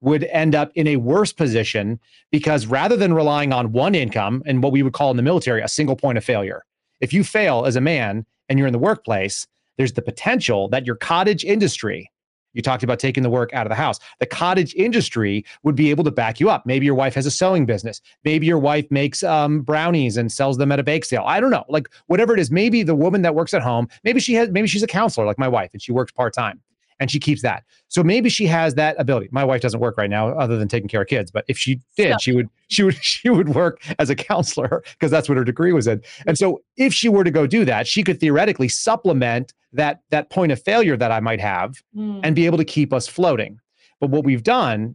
would 0.00 0.24
end 0.24 0.54
up 0.54 0.70
in 0.74 0.86
a 0.86 0.96
worse 0.96 1.32
position 1.32 1.98
because 2.30 2.66
rather 2.66 2.96
than 2.96 3.12
relying 3.12 3.52
on 3.52 3.72
one 3.72 3.94
income 3.94 4.42
and 4.46 4.62
what 4.62 4.72
we 4.72 4.82
would 4.82 4.92
call 4.92 5.10
in 5.10 5.16
the 5.16 5.22
military 5.22 5.60
a 5.60 5.68
single 5.68 5.96
point 5.96 6.18
of 6.18 6.24
failure, 6.24 6.64
if 7.00 7.12
you 7.12 7.24
fail 7.24 7.64
as 7.64 7.76
a 7.76 7.80
man 7.80 8.24
and 8.48 8.58
you're 8.58 8.68
in 8.68 8.72
the 8.72 8.78
workplace, 8.78 9.46
there's 9.76 9.92
the 9.92 10.02
potential 10.02 10.68
that 10.68 10.86
your 10.86 10.96
cottage 10.96 11.44
industry, 11.44 12.10
you 12.52 12.62
talked 12.62 12.82
about 12.82 12.98
taking 12.98 13.22
the 13.22 13.30
work 13.30 13.52
out 13.52 13.66
of 13.66 13.70
the 13.70 13.76
house. 13.76 13.98
The 14.18 14.26
cottage 14.26 14.74
industry 14.74 15.44
would 15.62 15.76
be 15.76 15.90
able 15.90 16.02
to 16.04 16.10
back 16.10 16.40
you 16.40 16.50
up. 16.50 16.66
Maybe 16.66 16.86
your 16.86 16.94
wife 16.94 17.14
has 17.14 17.26
a 17.26 17.30
sewing 17.30 17.66
business. 17.66 18.00
Maybe 18.24 18.46
your 18.46 18.58
wife 18.58 18.86
makes 18.90 19.22
um, 19.22 19.60
brownies 19.60 20.16
and 20.16 20.32
sells 20.32 20.56
them 20.56 20.72
at 20.72 20.80
a 20.80 20.82
bake 20.82 21.04
sale. 21.04 21.24
I 21.26 21.40
don't 21.40 21.50
know. 21.50 21.64
Like 21.68 21.88
whatever 22.06 22.34
it 22.34 22.40
is, 22.40 22.50
maybe 22.50 22.82
the 22.82 22.96
woman 22.96 23.22
that 23.22 23.34
works 23.34 23.54
at 23.54 23.62
home, 23.62 23.88
maybe 24.02 24.18
she 24.18 24.34
has, 24.34 24.48
maybe 24.50 24.66
she's 24.66 24.82
a 24.82 24.88
counselor 24.88 25.26
like 25.26 25.38
my 25.38 25.48
wife 25.48 25.70
and 25.72 25.82
she 25.82 25.92
works 25.92 26.10
part 26.10 26.34
time 26.34 26.60
and 27.00 27.10
she 27.10 27.18
keeps 27.18 27.42
that. 27.42 27.64
So 27.88 28.02
maybe 28.02 28.28
she 28.28 28.46
has 28.46 28.74
that 28.74 28.96
ability. 28.98 29.28
My 29.30 29.44
wife 29.44 29.60
doesn't 29.60 29.80
work 29.80 29.96
right 29.96 30.10
now 30.10 30.28
other 30.30 30.58
than 30.58 30.68
taking 30.68 30.88
care 30.88 31.02
of 31.02 31.08
kids, 31.08 31.30
but 31.30 31.44
if 31.48 31.56
she 31.58 31.80
did, 31.96 32.20
she 32.20 32.32
would 32.32 32.48
she 32.68 32.82
would 32.82 32.94
she 33.02 33.30
would 33.30 33.50
work 33.50 33.82
as 33.98 34.10
a 34.10 34.14
counselor 34.14 34.82
because 34.92 35.10
that's 35.10 35.28
what 35.28 35.38
her 35.38 35.44
degree 35.44 35.72
was 35.72 35.86
in. 35.86 36.02
And 36.26 36.38
so 36.38 36.62
if 36.76 36.92
she 36.92 37.08
were 37.08 37.24
to 37.24 37.30
go 37.30 37.46
do 37.46 37.64
that, 37.64 37.86
she 37.86 38.02
could 38.02 38.20
theoretically 38.20 38.68
supplement 38.68 39.54
that 39.72 40.00
that 40.10 40.30
point 40.30 40.52
of 40.52 40.62
failure 40.62 40.96
that 40.96 41.12
I 41.12 41.20
might 41.20 41.40
have 41.40 41.82
mm. 41.96 42.20
and 42.22 42.34
be 42.34 42.46
able 42.46 42.58
to 42.58 42.64
keep 42.64 42.92
us 42.92 43.06
floating. 43.06 43.60
But 44.00 44.10
what 44.10 44.24
we've 44.24 44.42
done 44.42 44.94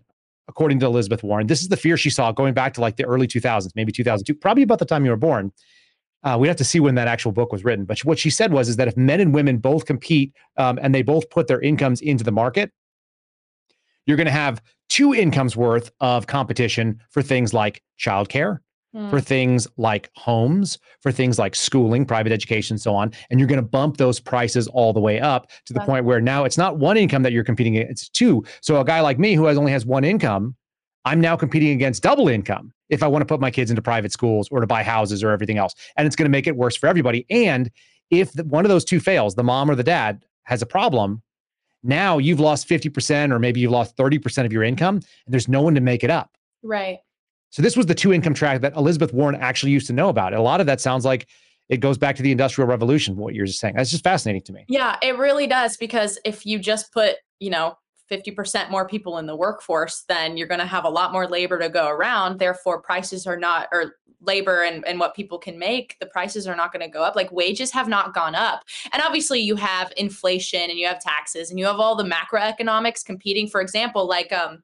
according 0.49 0.77
to 0.77 0.85
Elizabeth 0.85 1.23
Warren, 1.23 1.47
this 1.47 1.61
is 1.61 1.69
the 1.69 1.77
fear 1.77 1.95
she 1.95 2.09
saw 2.09 2.33
going 2.33 2.53
back 2.53 2.73
to 2.73 2.81
like 2.81 2.97
the 2.97 3.05
early 3.05 3.27
2000s, 3.27 3.71
maybe 3.75 3.93
2002, 3.93 4.35
probably 4.35 4.63
about 4.63 4.79
the 4.79 4.85
time 4.85 5.05
you 5.05 5.11
were 5.11 5.17
born 5.17 5.53
uh, 6.23 6.37
we'd 6.39 6.47
have 6.47 6.57
to 6.57 6.63
see 6.63 6.79
when 6.79 6.95
that 6.95 7.07
actual 7.07 7.31
book 7.31 7.51
was 7.51 7.63
written. 7.63 7.85
But 7.85 7.99
what 7.99 8.19
she 8.19 8.29
said 8.29 8.53
was 8.53 8.69
is 8.69 8.77
that 8.77 8.87
if 8.87 8.95
men 8.95 9.19
and 9.19 9.33
women 9.33 9.57
both 9.57 9.85
compete 9.85 10.33
um, 10.57 10.79
and 10.81 10.93
they 10.93 11.01
both 11.01 11.29
put 11.29 11.47
their 11.47 11.61
incomes 11.61 12.01
into 12.01 12.23
the 12.23 12.31
market, 12.31 12.71
you're 14.05 14.17
going 14.17 14.25
to 14.25 14.31
have 14.31 14.61
two 14.89 15.13
incomes 15.13 15.55
worth 15.55 15.91
of 15.99 16.27
competition 16.27 16.99
for 17.09 17.21
things 17.21 17.53
like 17.53 17.81
childcare, 17.99 18.59
mm. 18.95 19.09
for 19.09 19.19
things 19.19 19.67
like 19.77 20.09
homes, 20.15 20.77
for 21.01 21.11
things 21.11 21.39
like 21.39 21.55
schooling, 21.55 22.05
private 22.05 22.31
education, 22.31 22.77
so 22.77 22.93
on. 22.93 23.11
And 23.29 23.39
you're 23.39 23.47
going 23.47 23.61
to 23.61 23.67
bump 23.67 23.97
those 23.97 24.19
prices 24.19 24.67
all 24.67 24.93
the 24.93 24.99
way 24.99 25.19
up 25.19 25.49
to 25.65 25.73
the 25.73 25.79
point 25.81 26.05
where 26.05 26.21
now 26.21 26.43
it's 26.43 26.57
not 26.57 26.77
one 26.77 26.97
income 26.97 27.23
that 27.23 27.31
you're 27.31 27.43
competing 27.43 27.77
against, 27.77 27.91
it's 27.91 28.09
two. 28.09 28.43
So 28.61 28.79
a 28.79 28.85
guy 28.85 29.01
like 29.01 29.19
me 29.19 29.33
who 29.35 29.45
has 29.45 29.57
only 29.57 29.71
has 29.71 29.85
one 29.85 30.03
income, 30.03 30.55
I'm 31.05 31.19
now 31.19 31.35
competing 31.35 31.69
against 31.71 32.03
double 32.03 32.29
income 32.29 32.73
if 32.89 33.03
I 33.03 33.07
want 33.07 33.21
to 33.21 33.25
put 33.25 33.39
my 33.39 33.51
kids 33.51 33.69
into 33.69 33.81
private 33.81 34.11
schools 34.11 34.47
or 34.51 34.61
to 34.61 34.67
buy 34.67 34.83
houses 34.83 35.23
or 35.23 35.31
everything 35.31 35.57
else. 35.57 35.73
And 35.97 36.05
it's 36.05 36.15
going 36.15 36.25
to 36.25 36.29
make 36.29 36.47
it 36.47 36.55
worse 36.55 36.75
for 36.75 36.87
everybody. 36.87 37.25
And 37.29 37.69
if 38.09 38.31
the, 38.33 38.43
one 38.45 38.65
of 38.65 38.69
those 38.69 38.85
two 38.85 38.99
fails, 38.99 39.35
the 39.35 39.43
mom 39.43 39.69
or 39.69 39.75
the 39.75 39.83
dad 39.83 40.23
has 40.43 40.61
a 40.61 40.65
problem, 40.65 41.21
now 41.83 42.17
you've 42.17 42.39
lost 42.39 42.69
50% 42.69 43.31
or 43.31 43.39
maybe 43.39 43.59
you've 43.59 43.71
lost 43.71 43.97
30% 43.97 44.45
of 44.45 44.53
your 44.53 44.63
income 44.63 44.95
and 44.95 45.33
there's 45.33 45.47
no 45.47 45.61
one 45.61 45.75
to 45.75 45.81
make 45.81 46.03
it 46.03 46.09
up. 46.09 46.31
Right. 46.61 46.99
So 47.49 47.61
this 47.61 47.75
was 47.75 47.85
the 47.85 47.95
two 47.95 48.13
income 48.13 48.33
track 48.33 48.61
that 48.61 48.75
Elizabeth 48.75 49.13
Warren 49.13 49.35
actually 49.35 49.73
used 49.73 49.87
to 49.87 49.93
know 49.93 50.09
about. 50.09 50.33
And 50.33 50.39
a 50.39 50.43
lot 50.43 50.61
of 50.61 50.67
that 50.67 50.79
sounds 50.79 51.05
like 51.05 51.27
it 51.69 51.79
goes 51.79 51.97
back 51.97 52.15
to 52.15 52.23
the 52.23 52.31
industrial 52.31 52.67
revolution 52.67 53.15
what 53.15 53.33
you're 53.33 53.45
just 53.45 53.59
saying 53.59 53.75
that's 53.75 53.89
just 53.89 54.03
fascinating 54.03 54.41
to 54.41 54.53
me 54.53 54.65
yeah 54.67 54.97
it 55.01 55.17
really 55.17 55.47
does 55.47 55.77
because 55.77 56.19
if 56.25 56.45
you 56.45 56.59
just 56.59 56.91
put 56.91 57.15
you 57.39 57.49
know 57.49 57.77
50% 58.11 58.69
more 58.69 58.87
people 58.87 59.17
in 59.17 59.25
the 59.25 59.35
workforce, 59.35 60.03
then 60.07 60.37
you're 60.37 60.47
going 60.47 60.59
to 60.59 60.65
have 60.65 60.85
a 60.85 60.89
lot 60.89 61.11
more 61.11 61.27
labor 61.27 61.59
to 61.59 61.69
go 61.69 61.87
around. 61.87 62.39
Therefore, 62.39 62.81
prices 62.81 63.25
are 63.25 63.37
not, 63.37 63.69
or 63.71 63.95
labor 64.21 64.63
and, 64.63 64.85
and 64.87 64.99
what 64.99 65.15
people 65.15 65.37
can 65.37 65.59
make, 65.59 65.97
the 65.99 66.05
prices 66.05 66.47
are 66.47 66.55
not 66.55 66.71
going 66.71 66.85
to 66.85 66.91
go 66.91 67.03
up. 67.03 67.15
Like 67.15 67.31
wages 67.31 67.71
have 67.71 67.87
not 67.87 68.13
gone 68.13 68.35
up. 68.35 68.63
And 68.91 69.01
obviously, 69.01 69.39
you 69.39 69.55
have 69.55 69.91
inflation 69.97 70.69
and 70.69 70.77
you 70.77 70.87
have 70.87 70.99
taxes 70.99 71.49
and 71.49 71.59
you 71.59 71.65
have 71.65 71.79
all 71.79 71.95
the 71.95 72.03
macroeconomics 72.03 73.05
competing. 73.05 73.47
For 73.47 73.61
example, 73.61 74.07
like, 74.07 74.31
um, 74.31 74.63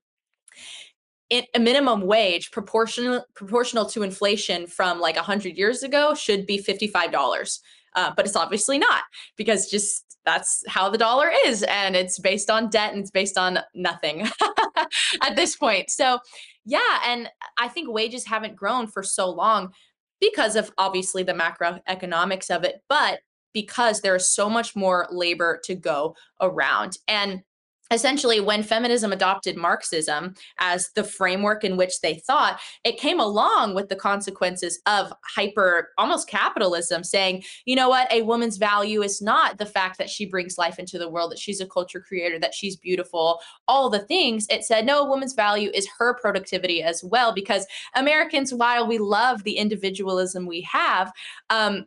a 1.31 1.59
minimum 1.59 2.01
wage 2.01 2.49
proportional 2.49 3.23
proportional 3.35 3.85
to 3.85 4.01
inflation 4.01 4.65
from 4.65 4.99
like 4.99 5.15
100 5.15 5.55
years 5.55 5.83
ago 5.83 6.15
should 6.15 6.47
be 6.47 6.57
$55 6.57 7.59
uh, 7.95 8.11
but 8.15 8.25
it's 8.25 8.35
obviously 8.35 8.77
not 8.77 9.03
because 9.35 9.69
just 9.69 10.08
that's 10.29 10.63
how 10.67 10.89
the 10.89 10.97
dollar 10.97 11.31
is 11.45 11.63
and 11.63 11.95
it's 11.95 12.19
based 12.19 12.49
on 12.49 12.69
debt 12.69 12.93
and 12.93 13.01
it's 13.01 13.11
based 13.11 13.37
on 13.37 13.59
nothing 13.73 14.27
at 15.23 15.35
this 15.35 15.55
point. 15.55 15.89
So 15.89 16.19
yeah 16.65 16.99
and 17.05 17.29
i 17.57 17.69
think 17.69 17.89
wages 17.89 18.25
haven't 18.25 18.55
grown 18.55 18.85
for 18.85 19.01
so 19.01 19.29
long 19.29 19.73
because 20.19 20.57
of 20.57 20.71
obviously 20.77 21.23
the 21.23 21.33
macroeconomics 21.33 22.53
of 22.53 22.65
it 22.65 22.83
but 22.89 23.19
because 23.53 24.01
there 24.01 24.15
is 24.15 24.29
so 24.29 24.49
much 24.49 24.75
more 24.75 25.07
labor 25.11 25.59
to 25.63 25.75
go 25.75 26.15
around. 26.41 26.97
And 27.07 27.41
essentially 27.91 28.39
when 28.39 28.63
feminism 28.63 29.11
adopted 29.11 29.57
marxism 29.57 30.33
as 30.59 30.91
the 30.95 31.03
framework 31.03 31.63
in 31.63 31.77
which 31.77 32.01
they 32.01 32.15
thought 32.15 32.59
it 32.83 32.99
came 32.99 33.19
along 33.19 33.73
with 33.73 33.89
the 33.89 33.95
consequences 33.95 34.79
of 34.85 35.11
hyper 35.23 35.89
almost 35.97 36.27
capitalism 36.27 37.03
saying 37.03 37.43
you 37.65 37.75
know 37.75 37.89
what? 37.89 38.11
A 38.11 38.21
woman's 38.21 38.57
value 38.57 39.01
is 39.01 39.21
not 39.21 39.57
the 39.57 39.65
fact 39.65 39.97
that 39.97 40.09
she 40.09 40.25
brings 40.25 40.57
life 40.57 40.79
into 40.79 40.97
the 40.97 41.09
world 41.09 41.31
that 41.31 41.39
she's 41.39 41.61
a 41.61 41.67
culture 41.67 41.99
creator 41.99 42.39
that 42.39 42.53
she's 42.53 42.75
beautiful 42.75 43.39
all 43.67 43.89
the 43.89 43.99
things. 43.99 44.47
It 44.49 44.63
said 44.63 44.85
no 44.85 45.03
a 45.03 45.09
woman's 45.09 45.33
value 45.33 45.71
is 45.73 45.87
her 45.97 46.13
productivity 46.15 46.83
as 46.83 47.03
well 47.03 47.33
because 47.33 47.65
americans 47.95 48.53
while 48.53 48.87
we 48.87 48.97
love 48.97 49.43
the 49.43 49.57
individualism 49.57 50.45
we 50.45 50.61
have 50.61 51.11
um, 51.49 51.85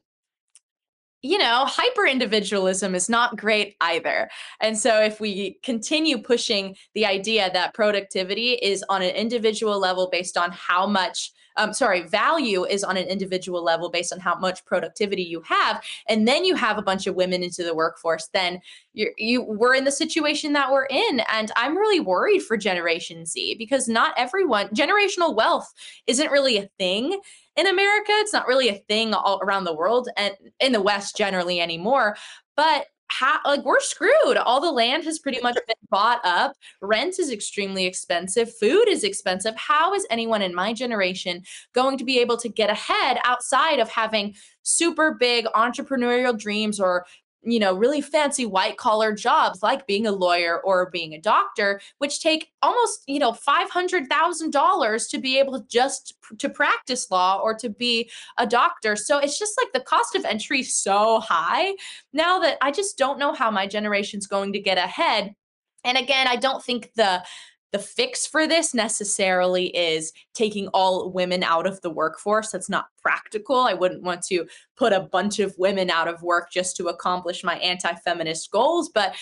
you 1.22 1.38
know, 1.38 1.64
hyper 1.66 2.04
individualism 2.04 2.94
is 2.94 3.08
not 3.08 3.36
great 3.36 3.76
either. 3.80 4.28
And 4.60 4.76
so, 4.76 5.00
if 5.00 5.20
we 5.20 5.58
continue 5.62 6.18
pushing 6.18 6.76
the 6.94 7.06
idea 7.06 7.50
that 7.52 7.74
productivity 7.74 8.52
is 8.54 8.84
on 8.88 9.02
an 9.02 9.14
individual 9.14 9.78
level 9.78 10.08
based 10.10 10.36
on 10.36 10.50
how 10.50 10.86
much 10.86 11.32
um, 11.56 11.72
sorry, 11.72 12.02
value 12.02 12.64
is 12.64 12.84
on 12.84 12.96
an 12.96 13.06
individual 13.06 13.62
level 13.62 13.90
based 13.90 14.12
on 14.12 14.20
how 14.20 14.34
much 14.36 14.64
productivity 14.64 15.22
you 15.22 15.40
have, 15.42 15.82
and 16.08 16.26
then 16.26 16.44
you 16.44 16.54
have 16.54 16.78
a 16.78 16.82
bunch 16.82 17.06
of 17.06 17.14
women 17.14 17.42
into 17.42 17.62
the 17.62 17.74
workforce, 17.74 18.28
then 18.32 18.60
you 18.92 19.12
you 19.16 19.42
we're 19.42 19.74
in 19.74 19.84
the 19.84 19.92
situation 19.92 20.52
that 20.52 20.70
we're 20.70 20.86
in, 20.86 21.20
and 21.32 21.50
I'm 21.56 21.76
really 21.76 22.00
worried 22.00 22.42
for 22.42 22.56
Generation 22.56 23.26
Z 23.26 23.56
because 23.58 23.88
not 23.88 24.14
everyone 24.16 24.68
generational 24.68 25.34
wealth 25.34 25.72
isn't 26.06 26.30
really 26.30 26.56
a 26.58 26.68
thing 26.78 27.20
in 27.56 27.66
America. 27.66 28.12
It's 28.16 28.32
not 28.32 28.46
really 28.46 28.68
a 28.68 28.82
thing 28.88 29.14
all 29.14 29.40
around 29.42 29.64
the 29.64 29.74
world 29.74 30.08
and 30.16 30.34
in 30.60 30.72
the 30.72 30.80
West 30.80 31.16
generally 31.16 31.60
anymore. 31.60 32.16
But 32.56 32.86
how 33.12 33.38
like 33.44 33.64
we're 33.64 33.80
screwed. 33.80 34.36
All 34.38 34.60
the 34.60 34.70
land 34.70 35.04
has 35.04 35.18
pretty 35.18 35.40
much 35.40 35.54
been 35.54 35.76
bought 35.90 36.20
up. 36.24 36.54
Rent 36.80 37.18
is 37.18 37.30
extremely 37.30 37.84
expensive. 37.84 38.54
Food 38.56 38.88
is 38.88 39.04
expensive. 39.04 39.54
How 39.56 39.94
is 39.94 40.06
anyone 40.10 40.42
in 40.42 40.54
my 40.54 40.72
generation 40.72 41.42
going 41.74 41.98
to 41.98 42.04
be 42.04 42.18
able 42.18 42.36
to 42.38 42.48
get 42.48 42.70
ahead 42.70 43.18
outside 43.24 43.78
of 43.78 43.88
having 43.90 44.34
super 44.62 45.14
big 45.14 45.44
entrepreneurial 45.54 46.38
dreams 46.38 46.80
or 46.80 47.04
you 47.44 47.58
know, 47.58 47.74
really 47.74 48.00
fancy 48.00 48.46
white 48.46 48.76
collar 48.76 49.12
jobs 49.12 49.62
like 49.62 49.86
being 49.86 50.06
a 50.06 50.12
lawyer 50.12 50.60
or 50.60 50.90
being 50.90 51.12
a 51.14 51.20
doctor, 51.20 51.80
which 51.98 52.20
take 52.20 52.52
almost, 52.62 53.02
you 53.06 53.18
know, 53.18 53.32
$500,000 53.32 55.10
to 55.10 55.18
be 55.18 55.38
able 55.38 55.60
to 55.60 55.66
just 55.66 56.14
to 56.38 56.48
practice 56.48 57.10
law 57.10 57.40
or 57.42 57.54
to 57.54 57.68
be 57.68 58.10
a 58.38 58.46
doctor. 58.46 58.94
So 58.96 59.18
it's 59.18 59.38
just 59.38 59.58
like 59.60 59.72
the 59.72 59.80
cost 59.80 60.14
of 60.14 60.24
entry 60.24 60.62
so 60.62 61.20
high 61.20 61.74
now 62.12 62.38
that 62.40 62.58
I 62.62 62.70
just 62.70 62.96
don't 62.96 63.18
know 63.18 63.32
how 63.32 63.50
my 63.50 63.66
generation's 63.66 64.26
going 64.26 64.52
to 64.52 64.60
get 64.60 64.78
ahead. 64.78 65.34
And 65.84 65.98
again, 65.98 66.28
I 66.28 66.36
don't 66.36 66.62
think 66.62 66.92
the 66.94 67.24
the 67.72 67.78
fix 67.78 68.26
for 68.26 68.46
this 68.46 68.74
necessarily 68.74 69.74
is 69.76 70.12
taking 70.34 70.68
all 70.68 71.10
women 71.10 71.42
out 71.42 71.66
of 71.66 71.80
the 71.80 71.90
workforce. 71.90 72.50
That's 72.50 72.68
not 72.68 72.86
practical. 73.00 73.56
I 73.56 73.74
wouldn't 73.74 74.02
want 74.02 74.22
to 74.26 74.46
put 74.76 74.92
a 74.92 75.00
bunch 75.00 75.38
of 75.38 75.54
women 75.58 75.90
out 75.90 76.06
of 76.06 76.22
work 76.22 76.52
just 76.52 76.76
to 76.76 76.88
accomplish 76.88 77.42
my 77.42 77.56
anti 77.56 77.94
feminist 77.94 78.50
goals. 78.50 78.90
But 78.90 79.14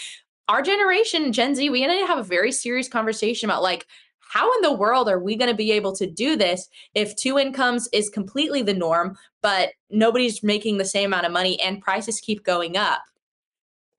our 0.48 0.62
generation, 0.62 1.32
Gen 1.32 1.54
Z, 1.54 1.70
we 1.70 1.86
need 1.86 2.00
to 2.00 2.06
have 2.06 2.18
a 2.18 2.24
very 2.24 2.50
serious 2.50 2.88
conversation 2.88 3.48
about 3.48 3.62
like, 3.62 3.86
how 4.18 4.52
in 4.54 4.62
the 4.62 4.72
world 4.72 5.08
are 5.08 5.18
we 5.18 5.36
going 5.36 5.50
to 5.50 5.56
be 5.56 5.72
able 5.72 5.94
to 5.96 6.08
do 6.08 6.36
this 6.36 6.68
if 6.94 7.16
two 7.16 7.38
incomes 7.38 7.88
is 7.92 8.08
completely 8.08 8.62
the 8.62 8.74
norm, 8.74 9.16
but 9.42 9.70
nobody's 9.90 10.42
making 10.42 10.78
the 10.78 10.84
same 10.84 11.06
amount 11.06 11.26
of 11.26 11.32
money 11.32 11.60
and 11.60 11.80
prices 11.80 12.20
keep 12.20 12.44
going 12.44 12.76
up? 12.76 13.02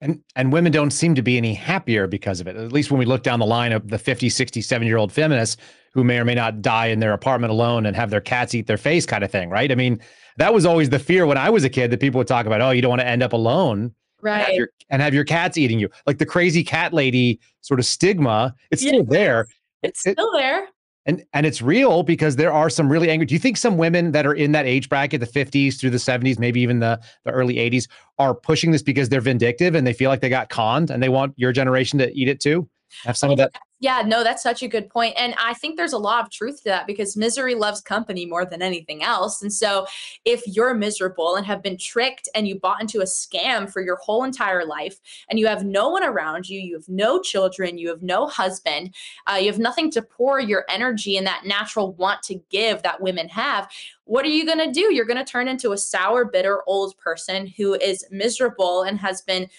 And 0.01 0.21
and 0.35 0.51
women 0.51 0.71
don't 0.71 0.91
seem 0.91 1.13
to 1.15 1.21
be 1.21 1.37
any 1.37 1.53
happier 1.53 2.07
because 2.07 2.41
of 2.41 2.47
it. 2.47 2.55
At 2.55 2.71
least 2.71 2.91
when 2.91 2.97
we 2.97 3.05
look 3.05 3.23
down 3.23 3.39
the 3.39 3.45
line 3.45 3.71
of 3.71 3.87
the 3.89 3.99
50, 3.99 4.29
60, 4.29 4.61
70 4.61 4.87
year 4.87 4.97
old 4.97 5.11
feminists 5.11 5.61
who 5.93 6.03
may 6.03 6.19
or 6.19 6.25
may 6.25 6.35
not 6.35 6.61
die 6.61 6.87
in 6.87 6.99
their 6.99 7.13
apartment 7.13 7.51
alone 7.51 7.85
and 7.85 7.95
have 7.95 8.09
their 8.09 8.21
cats 8.21 8.55
eat 8.55 8.67
their 8.67 8.77
face 8.77 9.05
kind 9.05 9.23
of 9.23 9.31
thing, 9.31 9.49
right? 9.49 9.71
I 9.71 9.75
mean, 9.75 9.99
that 10.37 10.53
was 10.53 10.65
always 10.65 10.89
the 10.89 10.99
fear 10.99 11.25
when 11.25 11.37
I 11.37 11.49
was 11.49 11.63
a 11.63 11.69
kid 11.69 11.91
that 11.91 11.99
people 11.99 12.17
would 12.17 12.27
talk 12.27 12.45
about, 12.45 12.61
oh, 12.61 12.71
you 12.71 12.81
don't 12.81 12.89
want 12.89 13.01
to 13.01 13.07
end 13.07 13.21
up 13.21 13.33
alone. 13.33 13.93
Right. 14.21 14.37
And 14.37 14.45
have, 14.45 14.55
your, 14.55 14.69
and 14.89 15.01
have 15.01 15.13
your 15.13 15.23
cats 15.23 15.57
eating 15.57 15.79
you. 15.79 15.89
Like 16.07 16.17
the 16.17 16.25
crazy 16.25 16.63
cat 16.63 16.93
lady 16.93 17.39
sort 17.61 17.79
of 17.79 17.85
stigma, 17.85 18.55
it's 18.69 18.81
still 18.81 19.03
there. 19.03 19.47
It's 19.83 20.05
it, 20.05 20.13
still 20.13 20.31
there. 20.33 20.67
And 21.05 21.23
and 21.33 21.45
it's 21.45 21.61
real 21.61 22.03
because 22.03 22.35
there 22.35 22.53
are 22.53 22.69
some 22.69 22.91
really 22.91 23.09
angry. 23.09 23.25
Do 23.25 23.33
you 23.33 23.39
think 23.39 23.57
some 23.57 23.77
women 23.77 24.11
that 24.11 24.25
are 24.25 24.33
in 24.33 24.51
that 24.51 24.65
age 24.65 24.87
bracket, 24.87 25.19
the 25.19 25.27
50s 25.27 25.79
through 25.79 25.89
the 25.89 25.97
70s, 25.97 26.37
maybe 26.37 26.61
even 26.61 26.79
the, 26.79 26.99
the 27.25 27.31
early 27.31 27.55
80s, 27.55 27.87
are 28.19 28.35
pushing 28.35 28.71
this 28.71 28.83
because 28.83 29.09
they're 29.09 29.21
vindictive 29.21 29.73
and 29.73 29.87
they 29.87 29.93
feel 29.93 30.09
like 30.09 30.21
they 30.21 30.29
got 30.29 30.49
conned 30.49 30.91
and 30.91 31.01
they 31.01 31.09
want 31.09 31.33
your 31.37 31.51
generation 31.51 31.97
to 31.99 32.11
eat 32.13 32.27
it 32.27 32.39
too? 32.39 32.69
Have 33.03 33.17
some 33.17 33.31
of 33.31 33.37
that 33.37 33.51
yeah, 33.81 34.03
no, 34.05 34.23
that's 34.23 34.43
such 34.43 34.61
a 34.61 34.67
good 34.67 34.91
point. 34.91 35.15
And 35.17 35.33
I 35.43 35.55
think 35.55 35.75
there's 35.75 35.91
a 35.91 35.97
lot 35.97 36.23
of 36.23 36.29
truth 36.29 36.57
to 36.57 36.63
that 36.65 36.85
because 36.85 37.17
misery 37.17 37.55
loves 37.55 37.81
company 37.81 38.27
more 38.27 38.45
than 38.45 38.61
anything 38.61 39.03
else. 39.03 39.41
And 39.41 39.51
so 39.51 39.87
if 40.23 40.43
you're 40.45 40.75
miserable 40.75 41.35
and 41.35 41.47
have 41.47 41.63
been 41.63 41.77
tricked 41.77 42.29
and 42.35 42.47
you 42.47 42.59
bought 42.59 42.79
into 42.79 42.99
a 42.99 43.05
scam 43.05 43.71
for 43.71 43.81
your 43.81 43.95
whole 43.95 44.23
entire 44.23 44.65
life 44.65 44.99
and 45.29 45.39
you 45.39 45.47
have 45.47 45.65
no 45.65 45.89
one 45.89 46.03
around 46.03 46.47
you, 46.47 46.59
you 46.59 46.75
have 46.75 46.87
no 46.87 47.19
children, 47.19 47.79
you 47.79 47.89
have 47.89 48.03
no 48.03 48.27
husband, 48.27 48.93
uh, 49.25 49.37
you 49.37 49.47
have 49.47 49.59
nothing 49.59 49.89
to 49.91 50.03
pour 50.03 50.39
your 50.39 50.63
energy 50.69 51.17
and 51.17 51.25
that 51.25 51.47
natural 51.47 51.93
want 51.93 52.21
to 52.21 52.35
give 52.51 52.83
that 52.83 53.01
women 53.01 53.27
have, 53.29 53.67
what 54.03 54.25
are 54.25 54.29
you 54.29 54.45
going 54.45 54.59
to 54.59 54.71
do? 54.71 54.93
You're 54.93 55.05
going 55.05 55.17
to 55.17 55.25
turn 55.25 55.47
into 55.47 55.71
a 55.71 55.77
sour, 55.77 56.25
bitter 56.25 56.61
old 56.67 56.95
person 56.99 57.47
who 57.57 57.73
is 57.73 58.05
miserable 58.11 58.83
and 58.83 58.99
has 58.99 59.21
been 59.23 59.49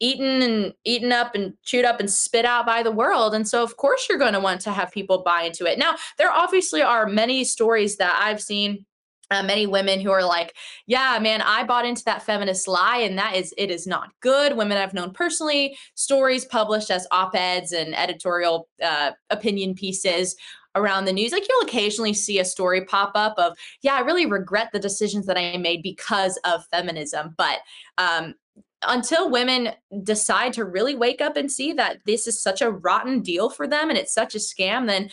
eaten 0.00 0.42
and 0.42 0.72
eaten 0.84 1.12
up 1.12 1.34
and 1.34 1.54
chewed 1.64 1.84
up 1.84 2.00
and 2.00 2.10
spit 2.10 2.44
out 2.44 2.66
by 2.66 2.82
the 2.82 2.92
world. 2.92 3.34
And 3.34 3.48
so, 3.48 3.62
of 3.62 3.76
course, 3.76 4.06
you're 4.08 4.18
going 4.18 4.34
to 4.34 4.40
want 4.40 4.60
to 4.62 4.72
have 4.72 4.92
people 4.92 5.22
buy 5.22 5.42
into 5.42 5.66
it. 5.66 5.78
Now, 5.78 5.96
there 6.18 6.30
obviously 6.30 6.82
are 6.82 7.06
many 7.06 7.44
stories 7.44 7.96
that 7.96 8.18
I've 8.22 8.40
seen. 8.40 8.84
Uh, 9.30 9.42
many 9.42 9.66
women 9.66 10.00
who 10.00 10.10
are 10.10 10.24
like, 10.24 10.56
yeah, 10.86 11.18
man, 11.20 11.42
I 11.42 11.62
bought 11.62 11.84
into 11.84 12.02
that 12.04 12.22
feminist 12.22 12.66
lie, 12.66 12.96
and 12.96 13.18
that 13.18 13.36
is, 13.36 13.52
it 13.58 13.70
is 13.70 13.86
not 13.86 14.08
good. 14.22 14.56
Women 14.56 14.78
I've 14.78 14.94
known 14.94 15.12
personally, 15.12 15.76
stories 15.94 16.46
published 16.46 16.90
as 16.90 17.06
op 17.10 17.34
eds 17.34 17.72
and 17.72 17.94
editorial 17.94 18.68
uh, 18.82 19.10
opinion 19.28 19.74
pieces 19.74 20.34
around 20.74 21.04
the 21.04 21.12
news. 21.12 21.32
Like 21.32 21.46
you'll 21.46 21.68
occasionally 21.68 22.14
see 22.14 22.38
a 22.38 22.44
story 22.44 22.86
pop 22.86 23.12
up 23.16 23.34
of, 23.36 23.52
yeah, 23.82 23.96
I 23.96 24.00
really 24.00 24.24
regret 24.24 24.70
the 24.72 24.78
decisions 24.78 25.26
that 25.26 25.36
I 25.36 25.58
made 25.58 25.82
because 25.82 26.38
of 26.44 26.64
feminism. 26.70 27.34
But 27.36 27.58
um, 27.98 28.34
until 28.82 29.30
women 29.30 29.70
decide 30.02 30.52
to 30.54 30.64
really 30.64 30.94
wake 30.94 31.20
up 31.20 31.36
and 31.36 31.50
see 31.50 31.72
that 31.72 31.98
this 32.06 32.26
is 32.26 32.40
such 32.40 32.62
a 32.62 32.70
rotten 32.70 33.20
deal 33.20 33.50
for 33.50 33.66
them 33.66 33.88
and 33.88 33.98
it's 33.98 34.14
such 34.14 34.34
a 34.34 34.38
scam, 34.38 34.86
then 34.86 35.10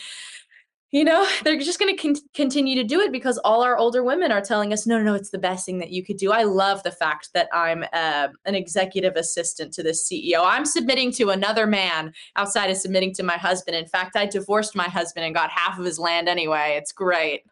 you 0.92 1.04
know 1.04 1.28
they're 1.44 1.58
just 1.58 1.78
going 1.78 1.94
to 1.94 2.00
con- 2.00 2.28
continue 2.32 2.76
to 2.76 2.84
do 2.84 3.00
it 3.00 3.10
because 3.10 3.38
all 3.38 3.62
our 3.62 3.76
older 3.76 4.04
women 4.04 4.30
are 4.30 4.40
telling 4.40 4.72
us 4.72 4.86
no 4.86 4.98
no 4.98 5.04
no 5.04 5.14
it's 5.14 5.30
the 5.30 5.38
best 5.38 5.66
thing 5.66 5.78
that 5.78 5.90
you 5.90 6.04
could 6.04 6.16
do. 6.16 6.30
I 6.32 6.44
love 6.44 6.82
the 6.82 6.92
fact 6.92 7.30
that 7.34 7.48
i'm 7.52 7.84
uh, 7.92 8.28
an 8.44 8.54
executive 8.54 9.16
assistant 9.16 9.72
to 9.74 9.82
the 9.82 9.90
ceo 9.90 10.42
i'm 10.44 10.64
submitting 10.64 11.10
to 11.12 11.30
another 11.30 11.66
man 11.66 12.12
outside 12.36 12.70
of 12.70 12.76
submitting 12.76 13.12
to 13.14 13.22
my 13.22 13.36
husband. 13.36 13.76
In 13.76 13.86
fact 13.86 14.16
i 14.16 14.26
divorced 14.26 14.76
my 14.76 14.88
husband 14.88 15.26
and 15.26 15.34
got 15.34 15.50
half 15.50 15.78
of 15.78 15.84
his 15.84 15.98
land 15.98 16.28
anyway. 16.28 16.76
It's 16.78 16.92
great. 16.92 17.42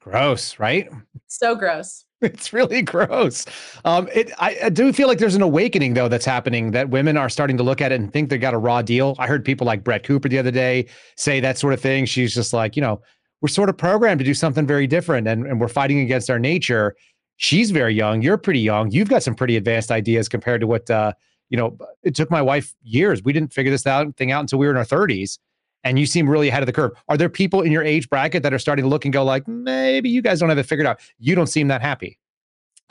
Gross 0.00 0.58
right? 0.58 0.88
So 1.28 1.54
gross 1.54 2.04
it's 2.22 2.52
really 2.52 2.82
gross. 2.82 3.46
Um, 3.84 4.08
it, 4.14 4.30
I, 4.38 4.56
I, 4.64 4.68
do 4.68 4.92
feel 4.92 5.08
like 5.08 5.18
there's 5.18 5.34
an 5.34 5.42
awakening 5.42 5.94
though 5.94 6.08
that's 6.08 6.26
happening 6.26 6.72
that 6.72 6.90
women 6.90 7.16
are 7.16 7.30
starting 7.30 7.56
to 7.56 7.62
look 7.62 7.80
at 7.80 7.92
it 7.92 8.00
and 8.00 8.12
think 8.12 8.28
they 8.28 8.36
got 8.36 8.52
a 8.52 8.58
raw 8.58 8.82
deal. 8.82 9.16
I 9.18 9.26
heard 9.26 9.42
people 9.42 9.66
like 9.66 9.82
Brett 9.82 10.04
Cooper 10.04 10.28
the 10.28 10.38
other 10.38 10.50
day 10.50 10.86
say 11.16 11.40
that 11.40 11.56
sort 11.56 11.72
of 11.72 11.80
thing. 11.80 12.04
She's 12.04 12.34
just 12.34 12.52
like, 12.52 12.76
you 12.76 12.82
know, 12.82 13.00
we're 13.40 13.48
sort 13.48 13.70
of 13.70 13.78
programmed 13.78 14.18
to 14.18 14.24
do 14.24 14.34
something 14.34 14.66
very 14.66 14.86
different 14.86 15.26
and, 15.26 15.46
and 15.46 15.60
we're 15.60 15.68
fighting 15.68 16.00
against 16.00 16.28
our 16.28 16.38
nature. 16.38 16.94
She's 17.36 17.70
very 17.70 17.94
young. 17.94 18.20
You're 18.20 18.36
pretty 18.36 18.60
young. 18.60 18.90
You've 18.90 19.08
got 19.08 19.22
some 19.22 19.34
pretty 19.34 19.56
advanced 19.56 19.90
ideas 19.90 20.28
compared 20.28 20.60
to 20.60 20.66
what, 20.66 20.90
uh, 20.90 21.14
you 21.48 21.56
know, 21.56 21.78
it 22.02 22.14
took 22.14 22.30
my 22.30 22.42
wife 22.42 22.74
years. 22.82 23.22
We 23.24 23.32
didn't 23.32 23.54
figure 23.54 23.72
this 23.72 23.86
out, 23.86 24.14
thing 24.18 24.30
out 24.30 24.40
until 24.40 24.58
we 24.58 24.66
were 24.66 24.72
in 24.72 24.76
our 24.76 24.84
30s 24.84 25.38
and 25.84 25.98
you 25.98 26.06
seem 26.06 26.28
really 26.28 26.48
ahead 26.48 26.62
of 26.62 26.66
the 26.66 26.72
curve. 26.72 26.92
Are 27.08 27.16
there 27.16 27.28
people 27.28 27.62
in 27.62 27.72
your 27.72 27.82
age 27.82 28.08
bracket 28.08 28.42
that 28.42 28.52
are 28.52 28.58
starting 28.58 28.84
to 28.84 28.88
look 28.88 29.04
and 29.04 29.12
go 29.12 29.24
like, 29.24 29.46
maybe 29.48 30.08
you 30.08 30.22
guys 30.22 30.40
don't 30.40 30.48
have 30.48 30.58
it 30.58 30.64
figured 30.64 30.86
out? 30.86 31.00
You 31.18 31.34
don't 31.34 31.48
seem 31.48 31.68
that 31.68 31.82
happy. 31.82 32.18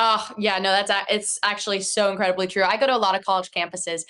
Oh, 0.02 0.30
yeah, 0.38 0.60
no, 0.60 0.72
that's 0.72 0.92
it's 1.10 1.40
actually 1.44 1.82
so 1.82 2.10
incredibly 2.10 2.48
true. 2.48 2.64
I 2.64 2.78
go 2.78 2.88
to 2.88 2.96
a 2.96 2.98
lot 2.98 3.16
of 3.16 3.26
college 3.26 3.52
campuses 3.52 4.04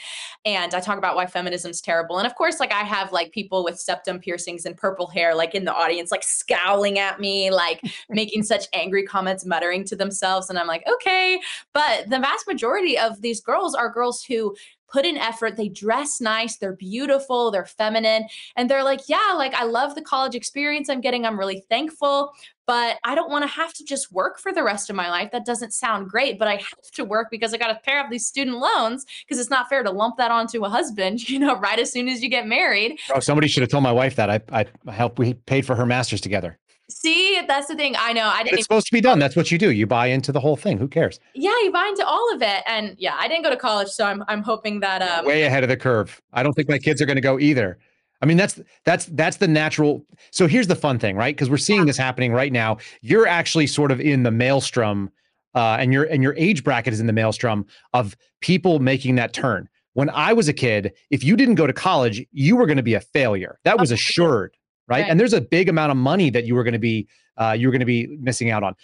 and 0.46 0.76
I 0.76 0.82
talk 0.82 1.00
about 1.00 1.16
why 1.16 1.26
feminism's 1.26 1.82
terrible. 1.82 2.20
And 2.20 2.28
of 2.28 2.36
course, 2.36 2.60
like 2.60 2.72
I 2.72 2.82
have 2.82 3.12
like 3.12 3.32
people 3.32 3.64
with 3.64 3.80
septum 3.80 4.20
piercings 4.20 4.66
and 4.66 4.78
purple 4.78 5.08
hair 5.08 5.34
like 5.34 5.56
in 5.56 5.66
the 5.66 5.74
audience 5.74 6.12
like 6.12 6.22
scowling 6.22 7.00
at 7.00 7.20
me, 7.20 7.50
like 7.50 7.82
making 8.10 8.44
such 8.44 8.68
angry 8.72 9.04
comments, 9.04 9.48
muttering 9.48 9.84
to 9.86 9.96
themselves 9.96 10.52
and 10.52 10.60
I'm 10.60 10.68
like, 10.68 10.84
"Okay." 10.88 11.42
But 11.74 12.08
the 12.08 12.20
vast 12.20 12.48
majority 12.48 12.96
of 12.96 13.24
these 13.24 13.42
girls 13.42 13.74
are 13.74 13.92
girls 13.92 14.24
who 14.24 14.56
put 14.92 15.06
in 15.06 15.18
effort. 15.18 15.56
They 15.56 15.70
dress 15.70 16.22
nice, 16.22 16.58
they're 16.58 16.76
beautiful, 16.76 17.52
they're 17.52 17.66
feminine, 17.66 18.28
and 18.56 18.70
they're 18.70 18.84
like, 18.84 19.02
yeah, 19.08 19.34
like 19.36 19.54
I 19.54 19.64
love 19.64 19.96
the 19.96 20.02
college 20.02 20.36
experience 20.36 20.90
I'm 20.90 21.02
getting. 21.02 21.26
I'm 21.26 21.40
really 21.40 21.64
thankful, 21.70 22.32
but 22.66 22.98
I 23.04 23.16
don't 23.16 23.32
want 23.32 23.44
to 23.44 23.48
have 23.48 23.74
to 23.74 23.84
just 23.84 24.12
work 24.12 24.40
for 24.40 24.54
the 24.54 24.64
rest 24.64 24.90
of 24.90 24.96
my 24.96 25.10
life. 25.10 25.32
That 25.32 25.46
doesn't 25.46 25.74
sound 25.74 26.10
great, 26.10 26.38
but 26.38 26.48
I 26.48 26.58
have 26.58 26.92
to 26.94 27.04
work 27.04 27.28
because 27.32 27.54
I 27.54 27.58
got 27.58 27.68
to 27.70 27.80
pay 27.84 27.98
off 27.98 28.10
these 28.10 28.28
student 28.28 28.58
loans 28.58 29.06
because 29.26 29.40
it's 29.40 29.50
not 29.50 29.70
fair 29.70 29.84
to 29.84 29.92
lump 29.92 30.18
that 30.18 30.32
onto 30.32 30.64
a 30.66 30.70
husband, 30.70 31.28
you 31.30 31.40
know, 31.40 31.60
right 31.60 31.80
as 31.80 31.92
soon 31.92 32.08
as 32.08 32.22
you 32.22 32.30
get 32.30 32.48
married. 32.48 33.00
Oh, 33.14 33.20
somebody 33.20 33.48
should 33.48 33.62
have 33.62 33.70
told 33.70 33.84
my 33.84 33.92
wife 33.92 34.16
that. 34.16 34.30
I 34.30 34.66
I 34.86 34.92
helped 34.92 35.20
we 35.20 35.34
paid 35.34 35.66
for 35.66 35.76
her 35.76 35.86
masters 35.86 36.22
together. 36.22 36.58
See, 36.90 37.40
that's 37.48 37.68
the 37.68 37.76
thing. 37.76 37.96
I 37.98 38.14
know. 38.14 38.26
I 38.26 38.44
didn't. 38.44 38.58
It's 38.58 38.66
supposed 38.66 38.88
to 38.88 38.94
be 38.94 39.02
done. 39.02 39.20
That's 39.20 39.36
what 39.36 39.52
you 39.52 39.58
do. 39.60 39.72
You 39.72 39.86
buy 39.86 40.08
into 40.08 40.32
the 40.32 40.40
whole 40.40 40.56
thing. 40.56 40.80
Who 40.80 40.88
cares? 40.88 41.20
Yeah, 41.36 41.54
you 41.64 41.72
buy 41.72 41.86
into 41.88 42.06
all 42.06 42.34
of 42.34 42.42
it. 42.42 42.64
And 42.66 42.96
yeah, 42.98 43.16
I 43.20 43.28
didn't 43.28 43.44
go 43.44 43.52
to 43.52 43.58
college, 43.58 43.90
so 43.90 44.06
I'm 44.06 44.24
I'm 44.28 44.42
hoping 44.42 44.80
that 44.80 45.02
um, 45.04 45.26
way 45.26 45.44
ahead 45.44 45.64
of 45.64 45.70
the 45.70 45.78
curve. 45.78 46.20
I 46.34 46.42
don't 46.42 46.54
think 46.54 46.68
my 46.68 46.80
kids 46.80 47.02
are 47.02 47.06
going 47.06 47.16
to 47.16 47.22
go 47.22 47.40
either. 47.40 47.78
I 48.22 48.26
mean, 48.26 48.38
that's 48.38 48.60
that's 48.86 49.06
that's 49.06 49.38
the 49.38 49.48
natural. 49.48 50.04
So 50.32 50.48
here's 50.48 50.68
the 50.68 50.76
fun 50.76 50.98
thing, 50.98 51.16
right? 51.16 51.36
Because 51.36 51.50
we're 51.50 51.58
seeing 51.58 51.82
yeah. 51.82 51.86
this 51.86 51.98
happening 51.98 52.34
right 52.34 52.52
now. 52.52 52.78
You're 53.02 53.28
actually 53.28 53.68
sort 53.68 53.92
of 53.92 54.02
in 54.02 54.24
the 54.24 54.32
maelstrom, 54.32 55.12
uh, 55.54 55.78
and 55.80 55.94
your 55.94 56.06
and 56.06 56.24
your 56.24 56.36
age 56.38 56.64
bracket 56.64 56.92
is 56.92 57.00
in 57.00 57.08
the 57.08 57.14
maelstrom 57.14 57.66
of 57.94 58.18
people 58.42 58.80
making 58.80 59.16
that 59.16 59.32
turn. 59.32 59.70
When 59.94 60.10
I 60.10 60.34
was 60.34 60.48
a 60.48 60.54
kid, 60.54 60.94
if 61.12 61.24
you 61.24 61.36
didn't 61.36 61.56
go 61.56 61.68
to 61.68 61.74
college, 61.74 62.26
you 62.32 62.56
were 62.56 62.66
going 62.66 62.78
to 62.78 62.84
be 62.84 62.94
a 62.96 63.02
failure. 63.02 63.60
That 63.64 63.80
was 63.80 63.92
assured 63.92 64.56
right? 64.90 65.02
right? 65.02 65.10
And 65.10 65.20
there's 65.20 65.34
a 65.34 65.42
big 65.42 65.70
amount 65.70 65.92
of 65.92 65.98
money 65.98 66.30
that 66.30 66.46
you 66.46 66.56
were 66.56 66.64
going 66.64 66.74
to 66.74 66.80
be 66.80 67.08
uh, 67.38 67.56
you 67.58 67.68
were 67.68 67.72
going 67.72 67.80
to 67.80 67.86
be 67.86 68.08
missing 68.20 68.52
out 68.52 68.64
on. 68.64 68.76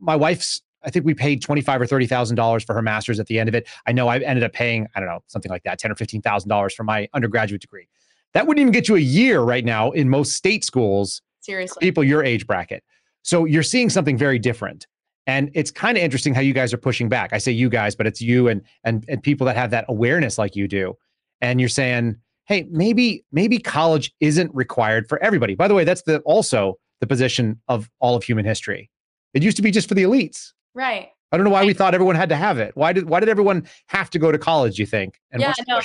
My 0.00 0.16
wife's 0.16 0.60
I 0.84 0.90
think 0.90 1.04
we 1.04 1.14
paid 1.14 1.42
twenty 1.42 1.60
five 1.60 1.80
or 1.80 1.86
thirty 1.86 2.06
thousand 2.06 2.36
dollars 2.36 2.64
for 2.64 2.74
her 2.74 2.82
master's 2.82 3.20
at 3.20 3.26
the 3.26 3.38
end 3.38 3.48
of 3.48 3.54
it. 3.54 3.68
I 3.86 3.92
know 3.92 4.08
I 4.08 4.18
ended 4.18 4.44
up 4.44 4.52
paying 4.52 4.86
I 4.94 5.00
don't 5.00 5.08
know 5.08 5.22
something 5.26 5.50
like 5.50 5.62
that 5.64 5.78
ten 5.78 5.90
or 5.90 5.94
fifteen 5.94 6.22
thousand 6.22 6.48
dollars 6.48 6.74
for 6.74 6.84
my 6.84 7.08
undergraduate 7.14 7.60
degree. 7.60 7.88
That 8.34 8.46
wouldn't 8.46 8.60
even 8.60 8.72
get 8.72 8.88
you 8.88 8.96
a 8.96 9.00
year 9.00 9.40
right 9.40 9.64
now 9.64 9.90
in 9.90 10.08
most 10.08 10.32
state 10.32 10.64
schools. 10.64 11.22
Seriously, 11.40 11.80
people 11.80 12.04
your 12.04 12.24
age 12.24 12.46
bracket. 12.46 12.82
So 13.22 13.44
you're 13.44 13.62
seeing 13.62 13.90
something 13.90 14.16
very 14.16 14.38
different. 14.38 14.86
And 15.26 15.50
it's 15.54 15.70
kind 15.70 15.96
of 15.96 16.02
interesting 16.02 16.34
how 16.34 16.40
you 16.40 16.52
guys 16.52 16.72
are 16.72 16.78
pushing 16.78 17.08
back. 17.08 17.32
I 17.32 17.38
say 17.38 17.52
you 17.52 17.68
guys, 17.68 17.94
but 17.94 18.06
it's 18.06 18.20
you 18.20 18.48
and 18.48 18.62
and 18.84 19.04
and 19.08 19.22
people 19.22 19.46
that 19.46 19.56
have 19.56 19.70
that 19.70 19.84
awareness 19.88 20.38
like 20.38 20.56
you 20.56 20.66
do. 20.66 20.94
And 21.40 21.60
you're 21.60 21.68
saying, 21.68 22.16
hey, 22.46 22.66
maybe 22.70 23.24
maybe 23.32 23.58
college 23.58 24.12
isn't 24.20 24.54
required 24.54 25.08
for 25.08 25.22
everybody. 25.22 25.54
By 25.54 25.68
the 25.68 25.74
way, 25.74 25.84
that's 25.84 26.02
the 26.02 26.20
also 26.20 26.78
the 27.00 27.06
position 27.06 27.60
of 27.68 27.90
all 28.00 28.14
of 28.14 28.22
human 28.22 28.44
history. 28.44 28.90
It 29.34 29.42
used 29.42 29.56
to 29.56 29.62
be 29.62 29.70
just 29.70 29.88
for 29.88 29.94
the 29.94 30.02
elites. 30.02 30.52
Right. 30.74 31.10
I 31.32 31.36
don't 31.36 31.44
know 31.44 31.50
why 31.50 31.60
right. 31.60 31.66
we 31.66 31.72
thought 31.72 31.94
everyone 31.94 32.14
had 32.14 32.28
to 32.28 32.36
have 32.36 32.58
it. 32.58 32.76
Why 32.76 32.92
did 32.92 33.08
why 33.08 33.20
did 33.20 33.28
everyone 33.28 33.66
have 33.86 34.10
to 34.10 34.18
go 34.18 34.30
to 34.30 34.38
college, 34.38 34.78
you 34.78 34.86
think? 34.86 35.20
And 35.30 35.40
yeah, 35.40 35.54
no, 35.66 35.80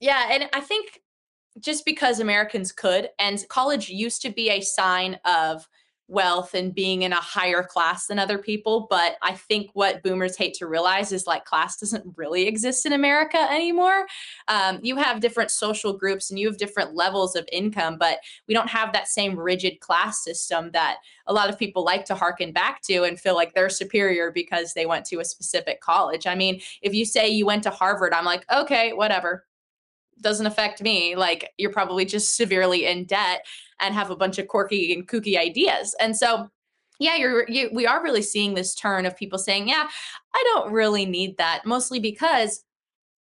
Yeah, 0.00 0.28
and 0.30 0.48
I 0.52 0.60
think 0.60 1.00
just 1.58 1.84
because 1.84 2.20
Americans 2.20 2.72
could 2.72 3.08
and 3.18 3.44
college 3.48 3.88
used 3.88 4.20
to 4.22 4.30
be 4.30 4.50
a 4.50 4.60
sign 4.60 5.18
of 5.24 5.68
wealth 6.08 6.54
and 6.54 6.74
being 6.74 7.02
in 7.02 7.12
a 7.12 7.20
higher 7.20 7.62
class 7.62 8.06
than 8.06 8.18
other 8.18 8.38
people. 8.38 8.86
But 8.90 9.16
I 9.22 9.34
think 9.34 9.70
what 9.72 10.02
boomers 10.02 10.36
hate 10.36 10.54
to 10.54 10.66
realize 10.66 11.12
is 11.12 11.26
like 11.26 11.44
class 11.44 11.76
doesn't 11.78 12.04
really 12.16 12.46
exist 12.46 12.84
in 12.84 12.92
America 12.92 13.38
anymore. 13.50 14.06
Um, 14.48 14.80
you 14.82 14.96
have 14.96 15.20
different 15.20 15.50
social 15.50 15.96
groups 15.96 16.30
and 16.30 16.38
you 16.38 16.46
have 16.46 16.58
different 16.58 16.94
levels 16.94 17.36
of 17.36 17.48
income, 17.52 17.96
but 17.98 18.18
we 18.46 18.54
don't 18.54 18.68
have 18.68 18.92
that 18.92 19.08
same 19.08 19.38
rigid 19.38 19.80
class 19.80 20.22
system 20.22 20.70
that 20.72 20.98
a 21.26 21.32
lot 21.32 21.48
of 21.48 21.58
people 21.58 21.84
like 21.84 22.04
to 22.04 22.14
harken 22.14 22.52
back 22.52 22.82
to 22.82 23.04
and 23.04 23.18
feel 23.18 23.34
like 23.34 23.54
they're 23.54 23.70
superior 23.70 24.30
because 24.30 24.74
they 24.74 24.86
went 24.86 25.06
to 25.06 25.20
a 25.20 25.24
specific 25.24 25.80
college. 25.80 26.26
I 26.26 26.34
mean, 26.34 26.60
if 26.82 26.92
you 26.92 27.04
say 27.06 27.28
you 27.28 27.46
went 27.46 27.62
to 27.62 27.70
Harvard, 27.70 28.12
I'm 28.12 28.26
like, 28.26 28.44
okay, 28.52 28.92
whatever 28.92 29.46
doesn't 30.20 30.46
affect 30.46 30.82
me. 30.82 31.16
Like 31.16 31.50
you're 31.58 31.72
probably 31.72 32.04
just 32.04 32.36
severely 32.36 32.86
in 32.86 33.04
debt 33.04 33.44
and 33.80 33.94
have 33.94 34.10
a 34.10 34.16
bunch 34.16 34.38
of 34.38 34.48
quirky 34.48 34.92
and 34.92 35.06
kooky 35.06 35.38
ideas. 35.38 35.94
And 36.00 36.16
so 36.16 36.48
yeah, 37.00 37.16
you're 37.16 37.48
you, 37.48 37.70
we 37.72 37.86
are 37.86 38.02
really 38.02 38.22
seeing 38.22 38.54
this 38.54 38.74
turn 38.74 39.04
of 39.04 39.16
people 39.16 39.38
saying, 39.38 39.68
"Yeah, 39.68 39.88
I 40.34 40.52
don't 40.54 40.72
really 40.72 41.06
need 41.06 41.36
that." 41.38 41.62
Mostly 41.66 41.98
because 41.98 42.62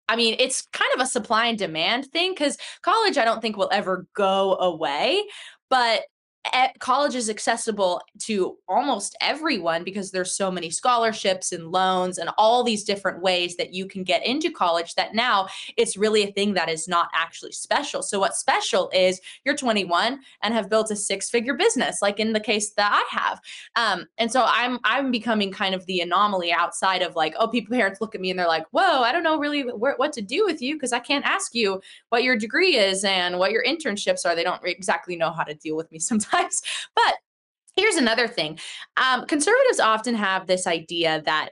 I 0.07 0.15
mean, 0.15 0.35
it's 0.39 0.63
kind 0.73 0.91
of 0.95 1.01
a 1.01 1.05
supply 1.05 1.47
and 1.47 1.57
demand 1.57 2.07
thing 2.07 2.35
cuz 2.35 2.57
college 2.81 3.17
I 3.17 3.25
don't 3.25 3.41
think 3.41 3.57
will 3.57 3.69
ever 3.71 4.07
go 4.15 4.55
away, 4.57 5.23
but 5.69 6.03
college 6.79 7.15
is 7.15 7.29
accessible 7.29 8.01
to 8.19 8.57
almost 8.67 9.15
everyone 9.21 9.83
because 9.83 10.11
there's 10.11 10.35
so 10.35 10.49
many 10.49 10.69
scholarships 10.69 11.51
and 11.51 11.71
loans 11.71 12.17
and 12.17 12.29
all 12.37 12.63
these 12.63 12.83
different 12.83 13.21
ways 13.21 13.57
that 13.57 13.73
you 13.73 13.85
can 13.85 14.03
get 14.03 14.25
into 14.25 14.49
college 14.49 14.95
that 14.95 15.13
now 15.13 15.47
it's 15.77 15.97
really 15.97 16.23
a 16.23 16.31
thing 16.31 16.53
that 16.53 16.69
is 16.69 16.87
not 16.87 17.09
actually 17.13 17.51
special. 17.51 18.01
So 18.01 18.19
what's 18.19 18.39
special 18.39 18.89
is 18.93 19.19
you're 19.43 19.55
21 19.55 20.19
and 20.41 20.53
have 20.53 20.69
built 20.69 20.91
a 20.91 20.95
six-figure 20.95 21.55
business, 21.55 22.01
like 22.01 22.19
in 22.19 22.33
the 22.33 22.39
case 22.39 22.71
that 22.71 22.91
I 22.91 23.15
have. 23.15 23.41
Um, 23.75 24.07
and 24.17 24.31
so 24.31 24.45
I'm 24.47 24.79
I'm 24.83 25.11
becoming 25.11 25.51
kind 25.51 25.75
of 25.75 25.85
the 25.85 25.99
anomaly 25.99 26.51
outside 26.51 27.01
of 27.01 27.15
like, 27.15 27.35
oh, 27.37 27.47
people 27.47 27.75
parents 27.75 28.01
look 28.01 28.15
at 28.15 28.21
me 28.21 28.29
and 28.29 28.39
they're 28.39 28.47
like, 28.47 28.65
whoa, 28.71 29.01
I 29.01 29.11
don't 29.11 29.23
know 29.23 29.37
really 29.37 29.63
wh- 29.63 29.99
what 29.99 30.13
to 30.13 30.21
do 30.21 30.45
with 30.45 30.61
you 30.61 30.75
because 30.75 30.93
I 30.93 30.99
can't 30.99 31.25
ask 31.25 31.53
you 31.53 31.81
what 32.09 32.23
your 32.23 32.37
degree 32.37 32.75
is 32.77 33.03
and 33.03 33.37
what 33.37 33.51
your 33.51 33.63
internships 33.63 34.25
are. 34.25 34.35
They 34.35 34.43
don't 34.43 34.65
exactly 34.65 35.15
know 35.15 35.31
how 35.31 35.43
to 35.43 35.53
deal 35.53 35.75
with 35.75 35.91
me 35.91 35.99
sometimes 36.09 36.28
sometimes. 36.29 36.61
But 36.95 37.15
here's 37.75 37.95
another 37.95 38.27
thing 38.27 38.59
um, 38.97 39.25
conservatives 39.25 39.79
often 39.79 40.15
have 40.15 40.47
this 40.47 40.67
idea 40.67 41.21
that, 41.25 41.49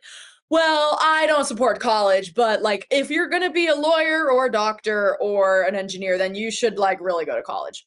well, 0.49 0.97
I 1.01 1.25
don't 1.27 1.45
support 1.45 1.79
college, 1.79 2.33
but 2.33 2.61
like 2.61 2.87
if 2.91 3.09
you're 3.09 3.29
going 3.29 3.43
to 3.43 3.49
be 3.49 3.67
a 3.67 3.75
lawyer 3.75 4.31
or 4.31 4.45
a 4.45 4.51
doctor 4.51 5.17
or 5.21 5.63
an 5.63 5.75
engineer, 5.75 6.17
then 6.17 6.35
you 6.35 6.51
should 6.51 6.77
like 6.77 6.99
really 7.01 7.25
go 7.25 7.35
to 7.35 7.41
college. 7.41 7.85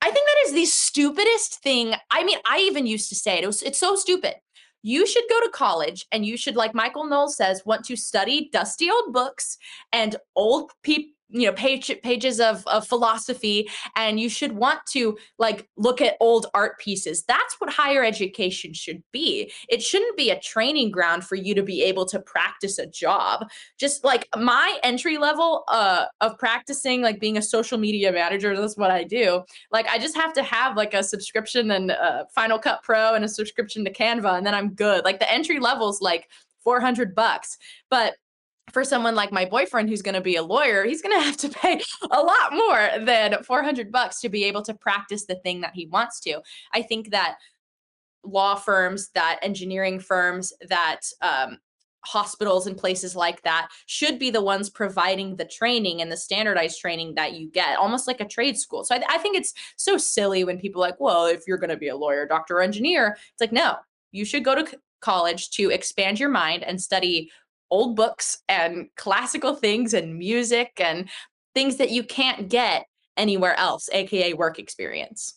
I 0.00 0.10
think 0.10 0.26
that 0.26 0.46
is 0.46 0.52
the 0.54 0.64
stupidest 0.64 1.60
thing. 1.62 1.94
I 2.10 2.22
mean, 2.22 2.38
I 2.48 2.58
even 2.60 2.86
used 2.86 3.08
to 3.08 3.16
say 3.16 3.36
it. 3.38 3.44
it 3.44 3.48
was, 3.48 3.62
it's 3.62 3.80
so 3.80 3.96
stupid. 3.96 4.34
You 4.82 5.08
should 5.08 5.24
go 5.28 5.40
to 5.40 5.50
college 5.50 6.06
and 6.12 6.24
you 6.24 6.36
should, 6.36 6.54
like 6.54 6.72
Michael 6.72 7.04
Knowles 7.04 7.36
says, 7.36 7.62
want 7.66 7.84
to 7.86 7.96
study 7.96 8.48
dusty 8.52 8.88
old 8.88 9.12
books 9.12 9.58
and 9.92 10.14
old 10.36 10.70
people 10.84 11.17
you 11.30 11.46
know 11.46 11.52
page, 11.52 11.90
pages 12.02 12.40
of, 12.40 12.66
of 12.66 12.86
philosophy 12.86 13.68
and 13.96 14.18
you 14.18 14.28
should 14.28 14.52
want 14.52 14.80
to 14.86 15.16
like 15.38 15.68
look 15.76 16.00
at 16.00 16.16
old 16.20 16.46
art 16.54 16.78
pieces. 16.78 17.24
That's 17.24 17.56
what 17.58 17.70
higher 17.70 18.02
education 18.04 18.72
should 18.72 19.02
be. 19.12 19.52
It 19.68 19.82
shouldn't 19.82 20.16
be 20.16 20.30
a 20.30 20.40
training 20.40 20.90
ground 20.90 21.24
for 21.24 21.34
you 21.36 21.54
to 21.54 21.62
be 21.62 21.82
able 21.82 22.06
to 22.06 22.20
practice 22.20 22.78
a 22.78 22.86
job. 22.86 23.46
Just 23.78 24.04
like 24.04 24.28
my 24.36 24.78
entry 24.82 25.18
level 25.18 25.64
uh, 25.68 26.06
of 26.20 26.38
practicing 26.38 27.02
like 27.02 27.20
being 27.20 27.36
a 27.36 27.42
social 27.42 27.78
media 27.78 28.12
manager 28.12 28.58
that's 28.58 28.76
what 28.76 28.90
i 28.90 29.04
do. 29.04 29.42
Like 29.70 29.86
i 29.88 29.98
just 29.98 30.16
have 30.16 30.32
to 30.34 30.42
have 30.42 30.76
like 30.76 30.94
a 30.94 31.02
subscription 31.02 31.70
and 31.70 31.90
uh, 31.90 32.24
final 32.34 32.58
cut 32.58 32.82
pro 32.82 33.14
and 33.14 33.24
a 33.24 33.28
subscription 33.28 33.84
to 33.84 33.92
canva 33.92 34.36
and 34.36 34.46
then 34.46 34.54
i'm 34.54 34.74
good. 34.74 35.04
Like 35.04 35.18
the 35.18 35.30
entry 35.30 35.58
level's 35.58 36.00
like 36.00 36.28
400 36.60 37.14
bucks. 37.14 37.56
But 37.90 38.14
for 38.72 38.84
someone 38.84 39.14
like 39.14 39.32
my 39.32 39.44
boyfriend 39.44 39.88
who's 39.88 40.02
going 40.02 40.14
to 40.14 40.20
be 40.20 40.36
a 40.36 40.42
lawyer 40.42 40.84
he's 40.84 41.02
going 41.02 41.16
to 41.18 41.24
have 41.24 41.36
to 41.36 41.48
pay 41.48 41.80
a 42.10 42.20
lot 42.20 42.52
more 42.52 42.88
than 43.04 43.42
400 43.42 43.90
bucks 43.90 44.20
to 44.20 44.28
be 44.28 44.44
able 44.44 44.62
to 44.62 44.74
practice 44.74 45.26
the 45.26 45.36
thing 45.36 45.60
that 45.60 45.74
he 45.74 45.86
wants 45.86 46.20
to. 46.20 46.40
I 46.72 46.82
think 46.82 47.10
that 47.10 47.36
law 48.24 48.54
firms 48.54 49.10
that 49.14 49.38
engineering 49.42 50.00
firms 50.00 50.52
that 50.68 51.00
um, 51.22 51.58
hospitals 52.04 52.66
and 52.66 52.76
places 52.76 53.16
like 53.16 53.42
that 53.42 53.68
should 53.86 54.18
be 54.18 54.30
the 54.30 54.42
ones 54.42 54.70
providing 54.70 55.36
the 55.36 55.44
training 55.44 56.00
and 56.00 56.10
the 56.10 56.16
standardized 56.16 56.80
training 56.80 57.14
that 57.14 57.34
you 57.34 57.50
get 57.50 57.78
almost 57.78 58.06
like 58.06 58.20
a 58.20 58.28
trade 58.28 58.58
school. 58.58 58.84
So 58.84 58.94
i, 58.94 59.02
I 59.08 59.18
think 59.18 59.36
it's 59.36 59.54
so 59.76 59.96
silly 59.96 60.44
when 60.44 60.58
people 60.58 60.80
like 60.80 60.98
well 61.00 61.26
if 61.26 61.42
you're 61.46 61.58
going 61.58 61.70
to 61.70 61.76
be 61.76 61.88
a 61.88 61.96
lawyer 61.96 62.26
doctor 62.26 62.58
or 62.58 62.62
engineer 62.62 63.16
it's 63.32 63.40
like 63.40 63.52
no 63.52 63.76
you 64.12 64.24
should 64.24 64.44
go 64.44 64.54
to 64.54 64.78
college 65.00 65.50
to 65.50 65.70
expand 65.70 66.18
your 66.18 66.28
mind 66.28 66.64
and 66.64 66.80
study 66.80 67.30
old 67.70 67.96
books 67.96 68.38
and 68.48 68.88
classical 68.96 69.54
things 69.54 69.94
and 69.94 70.16
music 70.16 70.72
and 70.78 71.08
things 71.54 71.76
that 71.76 71.90
you 71.90 72.02
can't 72.02 72.48
get 72.48 72.86
anywhere 73.16 73.58
else, 73.58 73.88
aka 73.92 74.32
work 74.34 74.58
experience. 74.58 75.34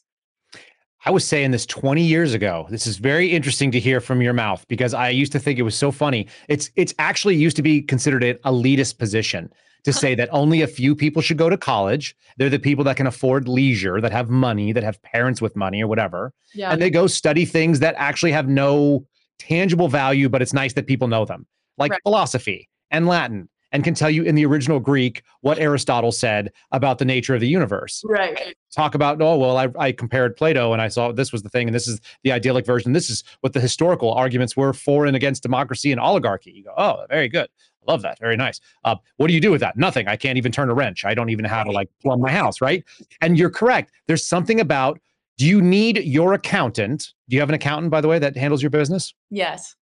I 1.03 1.09
was 1.09 1.27
saying 1.27 1.49
this 1.49 1.65
20 1.65 2.03
years 2.03 2.35
ago. 2.35 2.67
This 2.69 2.85
is 2.85 2.97
very 2.97 3.31
interesting 3.31 3.71
to 3.71 3.79
hear 3.79 3.99
from 3.99 4.21
your 4.21 4.33
mouth 4.33 4.63
because 4.67 4.93
I 4.93 5.09
used 5.09 5.31
to 5.31 5.39
think 5.39 5.57
it 5.57 5.63
was 5.63 5.75
so 5.75 5.91
funny. 5.91 6.27
It's 6.47 6.69
it's 6.75 6.93
actually 6.99 7.35
used 7.35 7.55
to 7.55 7.63
be 7.63 7.81
considered 7.81 8.23
an 8.23 8.37
elitist 8.45 8.99
position 8.99 9.51
to 9.83 9.91
say 9.91 10.13
that 10.13 10.29
only 10.31 10.61
a 10.61 10.67
few 10.67 10.95
people 10.95 11.23
should 11.23 11.39
go 11.39 11.49
to 11.49 11.57
college. 11.57 12.15
They're 12.37 12.51
the 12.51 12.59
people 12.59 12.83
that 12.83 12.97
can 12.97 13.07
afford 13.07 13.47
leisure, 13.47 13.99
that 13.99 14.11
have 14.11 14.29
money, 14.29 14.73
that 14.73 14.83
have 14.83 15.01
parents 15.01 15.41
with 15.41 15.55
money 15.55 15.81
or 15.81 15.87
whatever. 15.87 16.33
Yeah. 16.53 16.71
And 16.71 16.79
they 16.79 16.91
go 16.91 17.07
study 17.07 17.45
things 17.45 17.79
that 17.79 17.95
actually 17.97 18.31
have 18.33 18.47
no 18.47 19.07
tangible 19.39 19.87
value, 19.87 20.29
but 20.29 20.43
it's 20.43 20.53
nice 20.53 20.73
that 20.73 20.85
people 20.85 21.07
know 21.07 21.25
them 21.25 21.47
like 21.77 21.91
right. 21.91 22.01
philosophy 22.03 22.69
and 22.89 23.07
Latin 23.07 23.49
and 23.71 23.83
can 23.83 23.93
tell 23.93 24.09
you 24.09 24.23
in 24.23 24.35
the 24.35 24.45
original 24.45 24.79
Greek 24.79 25.23
what 25.41 25.57
Aristotle 25.57 26.11
said 26.11 26.51
about 26.71 26.97
the 26.97 27.05
nature 27.05 27.33
of 27.33 27.41
the 27.41 27.47
universe. 27.47 28.03
Right. 28.05 28.55
Talk 28.75 28.95
about, 28.95 29.21
oh, 29.21 29.37
well, 29.37 29.57
I, 29.57 29.69
I 29.79 29.91
compared 29.91 30.35
Plato 30.35 30.73
and 30.73 30.81
I 30.81 30.87
saw 30.87 31.11
this 31.11 31.31
was 31.31 31.43
the 31.43 31.49
thing, 31.49 31.67
and 31.67 31.75
this 31.75 31.87
is 31.87 31.99
the 32.23 32.31
idyllic 32.31 32.65
version. 32.65 32.93
This 32.93 33.09
is 33.09 33.23
what 33.41 33.53
the 33.53 33.59
historical 33.59 34.11
arguments 34.13 34.57
were 34.57 34.73
for 34.73 35.05
and 35.05 35.15
against 35.15 35.43
democracy 35.43 35.91
and 35.91 36.01
oligarchy. 36.01 36.51
You 36.51 36.65
go, 36.65 36.73
oh, 36.77 37.05
very 37.09 37.29
good. 37.29 37.49
Love 37.87 38.03
that. 38.03 38.19
Very 38.19 38.37
nice. 38.37 38.59
Uh, 38.83 38.95
what 39.17 39.27
do 39.27 39.33
you 39.33 39.41
do 39.41 39.51
with 39.51 39.61
that? 39.61 39.75
Nothing. 39.75 40.07
I 40.07 40.15
can't 40.15 40.37
even 40.37 40.51
turn 40.51 40.69
a 40.69 40.73
wrench. 40.73 41.03
I 41.03 41.15
don't 41.15 41.29
even 41.29 41.43
know 41.43 41.49
how 41.49 41.63
to 41.63 41.71
like 41.71 41.89
plumb 42.01 42.21
my 42.21 42.31
house, 42.31 42.61
right? 42.61 42.83
And 43.21 43.39
you're 43.39 43.49
correct. 43.49 43.91
There's 44.07 44.23
something 44.23 44.59
about 44.59 44.99
do 45.37 45.47
you 45.47 45.61
need 45.61 45.97
your 46.03 46.33
accountant? 46.33 47.13
Do 47.27 47.35
you 47.35 47.39
have 47.39 47.49
an 47.49 47.55
accountant, 47.55 47.89
by 47.89 48.01
the 48.01 48.07
way, 48.07 48.19
that 48.19 48.37
handles 48.37 48.61
your 48.61 48.69
business? 48.69 49.15
Yes. 49.31 49.75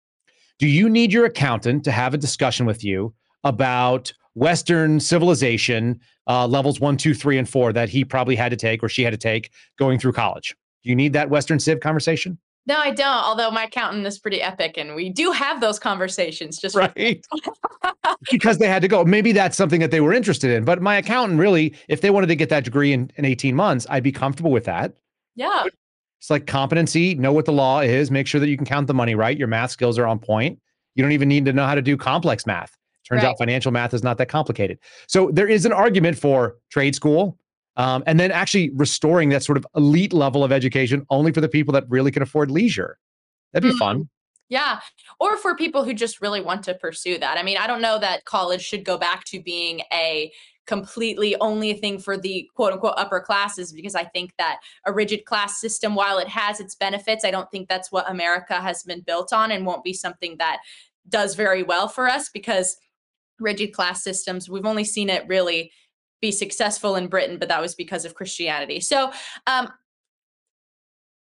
Do 0.60 0.68
you 0.68 0.90
need 0.90 1.10
your 1.10 1.24
accountant 1.24 1.84
to 1.84 1.90
have 1.90 2.12
a 2.12 2.18
discussion 2.18 2.66
with 2.66 2.84
you 2.84 3.14
about 3.44 4.12
Western 4.34 5.00
civilization 5.00 5.98
uh, 6.26 6.46
levels 6.46 6.78
one, 6.78 6.98
two, 6.98 7.14
three, 7.14 7.38
and 7.38 7.48
four 7.48 7.72
that 7.72 7.88
he 7.88 8.04
probably 8.04 8.36
had 8.36 8.50
to 8.50 8.58
take 8.58 8.82
or 8.82 8.88
she 8.90 9.02
had 9.02 9.12
to 9.12 9.16
take 9.16 9.50
going 9.78 9.98
through 9.98 10.12
college? 10.12 10.54
Do 10.82 10.90
you 10.90 10.94
need 10.94 11.14
that 11.14 11.30
Western 11.30 11.58
Civ 11.60 11.80
conversation? 11.80 12.36
No, 12.66 12.76
I 12.76 12.90
don't. 12.90 13.06
Although 13.06 13.50
my 13.50 13.64
accountant 13.64 14.06
is 14.06 14.18
pretty 14.18 14.42
epic, 14.42 14.76
and 14.76 14.94
we 14.94 15.08
do 15.08 15.32
have 15.32 15.62
those 15.62 15.78
conversations. 15.78 16.58
Just 16.58 16.76
right 16.76 17.24
because 18.30 18.58
they 18.58 18.68
had 18.68 18.82
to 18.82 18.88
go. 18.88 19.02
Maybe 19.02 19.32
that's 19.32 19.56
something 19.56 19.80
that 19.80 19.90
they 19.90 20.02
were 20.02 20.12
interested 20.12 20.50
in. 20.50 20.66
But 20.66 20.82
my 20.82 20.98
accountant 20.98 21.40
really, 21.40 21.74
if 21.88 22.02
they 22.02 22.10
wanted 22.10 22.26
to 22.26 22.36
get 22.36 22.50
that 22.50 22.64
degree 22.64 22.92
in, 22.92 23.10
in 23.16 23.24
eighteen 23.24 23.56
months, 23.56 23.86
I'd 23.88 24.02
be 24.02 24.12
comfortable 24.12 24.50
with 24.50 24.66
that. 24.66 24.92
Yeah. 25.36 25.64
It's 26.20 26.28
like 26.28 26.46
competency, 26.46 27.14
know 27.14 27.32
what 27.32 27.46
the 27.46 27.52
law 27.52 27.80
is, 27.80 28.10
make 28.10 28.26
sure 28.26 28.40
that 28.40 28.48
you 28.48 28.56
can 28.56 28.66
count 28.66 28.86
the 28.86 28.94
money 28.94 29.14
right. 29.14 29.36
Your 29.36 29.48
math 29.48 29.70
skills 29.70 29.98
are 29.98 30.06
on 30.06 30.18
point. 30.18 30.60
You 30.94 31.02
don't 31.02 31.12
even 31.12 31.28
need 31.28 31.46
to 31.46 31.52
know 31.52 31.64
how 31.64 31.74
to 31.74 31.80
do 31.80 31.96
complex 31.96 32.46
math. 32.46 32.76
Turns 33.08 33.22
right. 33.22 33.30
out 33.30 33.38
financial 33.38 33.72
math 33.72 33.94
is 33.94 34.02
not 34.02 34.18
that 34.18 34.26
complicated. 34.28 34.78
So 35.08 35.30
there 35.32 35.48
is 35.48 35.64
an 35.64 35.72
argument 35.72 36.18
for 36.18 36.56
trade 36.70 36.94
school 36.94 37.38
um, 37.76 38.02
and 38.06 38.20
then 38.20 38.30
actually 38.30 38.70
restoring 38.74 39.30
that 39.30 39.42
sort 39.42 39.56
of 39.56 39.66
elite 39.74 40.12
level 40.12 40.44
of 40.44 40.52
education 40.52 41.06
only 41.08 41.32
for 41.32 41.40
the 41.40 41.48
people 41.48 41.72
that 41.72 41.84
really 41.88 42.10
can 42.10 42.22
afford 42.22 42.50
leisure. 42.50 42.98
That'd 43.52 43.66
be 43.66 43.70
mm-hmm. 43.70 43.78
fun. 43.78 44.08
Yeah. 44.50 44.80
Or 45.18 45.38
for 45.38 45.56
people 45.56 45.84
who 45.84 45.94
just 45.94 46.20
really 46.20 46.42
want 46.42 46.64
to 46.64 46.74
pursue 46.74 47.16
that. 47.18 47.38
I 47.38 47.42
mean, 47.42 47.56
I 47.56 47.66
don't 47.66 47.80
know 47.80 47.98
that 47.98 48.26
college 48.26 48.62
should 48.62 48.84
go 48.84 48.98
back 48.98 49.24
to 49.26 49.40
being 49.40 49.80
a 49.92 50.30
completely 50.70 51.34
only 51.40 51.72
a 51.72 51.74
thing 51.74 51.98
for 51.98 52.16
the 52.16 52.48
quote 52.54 52.72
unquote 52.72 52.94
upper 52.96 53.18
classes 53.18 53.72
because 53.72 53.96
I 53.96 54.04
think 54.04 54.32
that 54.38 54.60
a 54.86 54.92
rigid 54.92 55.24
class 55.24 55.60
system, 55.60 55.96
while 55.96 56.18
it 56.18 56.28
has 56.28 56.60
its 56.60 56.76
benefits, 56.76 57.24
I 57.24 57.32
don't 57.32 57.50
think 57.50 57.68
that's 57.68 57.90
what 57.90 58.08
America 58.08 58.54
has 58.60 58.84
been 58.84 59.00
built 59.00 59.32
on 59.32 59.50
and 59.50 59.66
won't 59.66 59.82
be 59.82 59.92
something 59.92 60.36
that 60.38 60.58
does 61.08 61.34
very 61.34 61.64
well 61.64 61.88
for 61.88 62.08
us 62.08 62.28
because 62.28 62.76
rigid 63.40 63.72
class 63.72 64.04
systems, 64.04 64.48
we've 64.48 64.64
only 64.64 64.84
seen 64.84 65.10
it 65.10 65.26
really 65.26 65.72
be 66.20 66.30
successful 66.30 66.94
in 66.94 67.08
Britain, 67.08 67.36
but 67.36 67.48
that 67.48 67.60
was 67.60 67.74
because 67.74 68.04
of 68.04 68.14
Christianity. 68.14 68.78
So 68.78 69.10
um, 69.48 69.72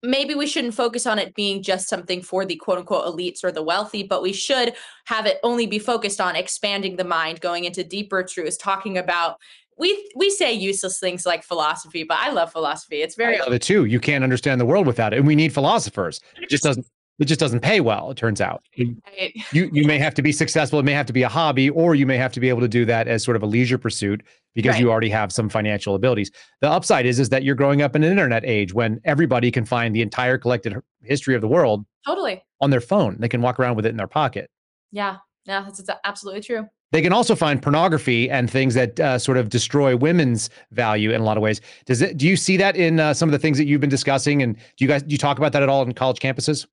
maybe 0.04 0.36
we 0.36 0.48
shouldn't 0.48 0.74
focus 0.74 1.06
on 1.06 1.20
it 1.20 1.34
being 1.34 1.64
just 1.64 1.90
something 1.90 2.22
for 2.22 2.46
the 2.46 2.56
quote 2.56 2.80
unquote 2.80 3.06
elites 3.06 3.44
or 3.44 3.52
the 3.52 3.64
wealthy, 3.64 4.04
but 4.04 4.22
we 4.22 4.34
should 4.34 4.74
have 5.06 5.26
it 5.26 5.40
only 5.44 5.66
be 5.66 5.80
focused 5.80 6.22
on 6.22 6.36
expanding 6.36 6.96
the 6.96 7.04
mind, 7.04 7.42
going 7.42 7.66
into 7.66 7.84
deeper 7.84 8.24
truths, 8.24 8.58
talking 8.58 8.98
about 8.98 9.38
we 9.80 10.12
we 10.16 10.30
say 10.32 10.52
useless 10.54 11.00
things 11.00 11.26
like 11.26 11.44
philosophy, 11.44 12.04
but 12.04 12.18
I 12.18 12.32
love 12.32 12.52
philosophy. 12.52 13.02
It's 13.02 13.16
very 13.16 13.38
I 13.38 13.44
love 13.44 13.54
it 13.54 13.62
too. 13.62 13.86
You 13.86 14.00
can't 14.00 14.24
understand 14.24 14.60
the 14.60 14.66
world 14.66 14.88
without 14.88 15.14
it. 15.14 15.18
And 15.18 15.28
we 15.28 15.36
need 15.36 15.54
philosophers. 15.54 16.20
It 16.42 16.50
just 16.50 16.64
doesn't 16.64 16.86
it 17.20 17.26
just 17.26 17.40
doesn't 17.40 17.62
pay 17.62 17.80
well, 17.80 18.12
it 18.12 18.18
turns 18.18 18.42
out. 18.42 18.64
Right. 18.78 19.34
You 19.52 19.70
you 19.74 19.86
may 19.86 19.98
have 19.98 20.14
to 20.16 20.22
be 20.22 20.32
successful, 20.32 20.80
it 20.80 20.84
may 20.84 20.94
have 20.94 21.06
to 21.08 21.14
be 21.14 21.24
a 21.24 21.30
hobby, 21.30 21.70
or 21.70 21.96
you 21.96 22.06
may 22.06 22.18
have 22.18 22.32
to 22.34 22.40
be 22.40 22.50
able 22.50 22.62
to 22.62 22.68
do 22.68 22.86
that 22.86 23.08
as 23.08 23.24
sort 23.24 23.36
of 23.36 23.44
a 23.44 23.46
leisure 23.46 23.78
pursuit 23.78 24.24
because 24.54 24.74
right. 24.74 24.82
you 24.82 24.92
already 24.92 25.10
have 25.10 25.32
some 25.32 25.50
financial 25.50 25.96
abilities. 25.96 26.32
The 26.62 26.70
upside 26.70 27.06
is 27.06 27.20
is 27.20 27.30
that 27.30 27.44
you're 27.44 27.56
growing 27.56 27.82
up 27.82 27.96
in 27.96 28.04
an 28.04 28.12
internet 28.12 28.46
age 28.46 28.74
when 28.74 29.00
everybody 29.06 29.52
can 29.52 29.66
find 29.66 29.96
the 29.96 30.02
entire 30.02 30.38
collected 30.38 30.76
history 31.04 31.36
of 31.36 31.42
the 31.42 31.48
world 31.48 31.86
totally 32.06 32.44
on 32.62 32.70
their 32.70 32.82
phone. 32.82 33.18
They 33.20 33.30
can 33.30 33.42
walk 33.42 33.60
around 33.60 33.76
with 33.76 33.86
it 33.86 33.90
in 33.90 33.98
their 33.98 34.08
pocket. 34.08 34.50
Yeah, 34.92 35.18
yeah, 35.46 35.62
that's, 35.64 35.82
that's 35.82 36.00
absolutely 36.04 36.42
true. 36.42 36.68
They 36.92 37.02
can 37.02 37.12
also 37.12 37.36
find 37.36 37.62
pornography 37.62 38.30
and 38.30 38.50
things 38.50 38.74
that 38.76 39.00
uh, 39.00 39.20
sort 39.20 39.38
of 39.38 39.50
destroy 39.50 39.96
women's 39.98 40.50
value 40.72 41.12
in 41.12 41.20
a 41.20 41.24
lot 41.24 41.36
of 41.36 41.44
ways. 41.44 41.60
Does 41.86 42.02
it? 42.02 42.18
Do 42.18 42.28
you 42.28 42.38
see 42.38 42.56
that 42.58 42.78
in 42.78 43.00
uh, 43.00 43.14
some 43.14 43.28
of 43.28 43.34
the 43.34 43.40
things 43.40 43.58
that 43.58 43.66
you've 43.66 43.82
been 43.82 43.90
discussing? 43.90 44.42
And 44.42 44.56
do 44.56 44.86
you 44.86 44.88
guys 44.88 45.04
do 45.04 45.12
you 45.12 45.18
talk 45.18 45.38
about 45.38 45.52
that 45.54 45.64
at 45.64 45.70
all 45.70 45.84
in 45.84 45.94
college 45.94 46.20
campuses? 46.20 46.66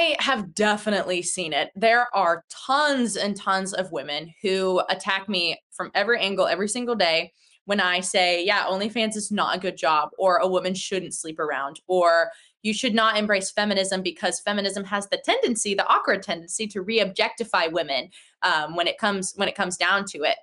I 0.00 0.16
have 0.18 0.54
definitely 0.54 1.20
seen 1.20 1.52
it. 1.52 1.70
There 1.76 2.06
are 2.16 2.44
tons 2.48 3.16
and 3.16 3.36
tons 3.36 3.74
of 3.74 3.92
women 3.92 4.32
who 4.40 4.80
attack 4.88 5.28
me 5.28 5.60
from 5.72 5.90
every 5.94 6.18
angle 6.18 6.46
every 6.46 6.68
single 6.68 6.94
day 6.94 7.34
when 7.66 7.80
I 7.80 8.00
say, 8.00 8.42
yeah, 8.42 8.64
OnlyFans 8.64 9.14
is 9.14 9.30
not 9.30 9.54
a 9.54 9.60
good 9.60 9.76
job, 9.76 10.08
or 10.18 10.38
a 10.38 10.48
woman 10.48 10.74
shouldn't 10.74 11.14
sleep 11.14 11.38
around, 11.38 11.80
or 11.86 12.30
you 12.62 12.72
should 12.72 12.94
not 12.94 13.18
embrace 13.18 13.50
feminism 13.50 14.02
because 14.02 14.40
feminism 14.40 14.84
has 14.84 15.06
the 15.08 15.18
tendency, 15.22 15.74
the 15.74 15.86
awkward 15.86 16.22
tendency, 16.22 16.66
to 16.68 16.80
re-objectify 16.80 17.66
women 17.66 18.08
um, 18.42 18.76
when 18.76 18.86
it 18.86 18.96
comes 18.96 19.34
when 19.36 19.48
it 19.48 19.54
comes 19.54 19.76
down 19.76 20.06
to 20.06 20.22
it. 20.22 20.36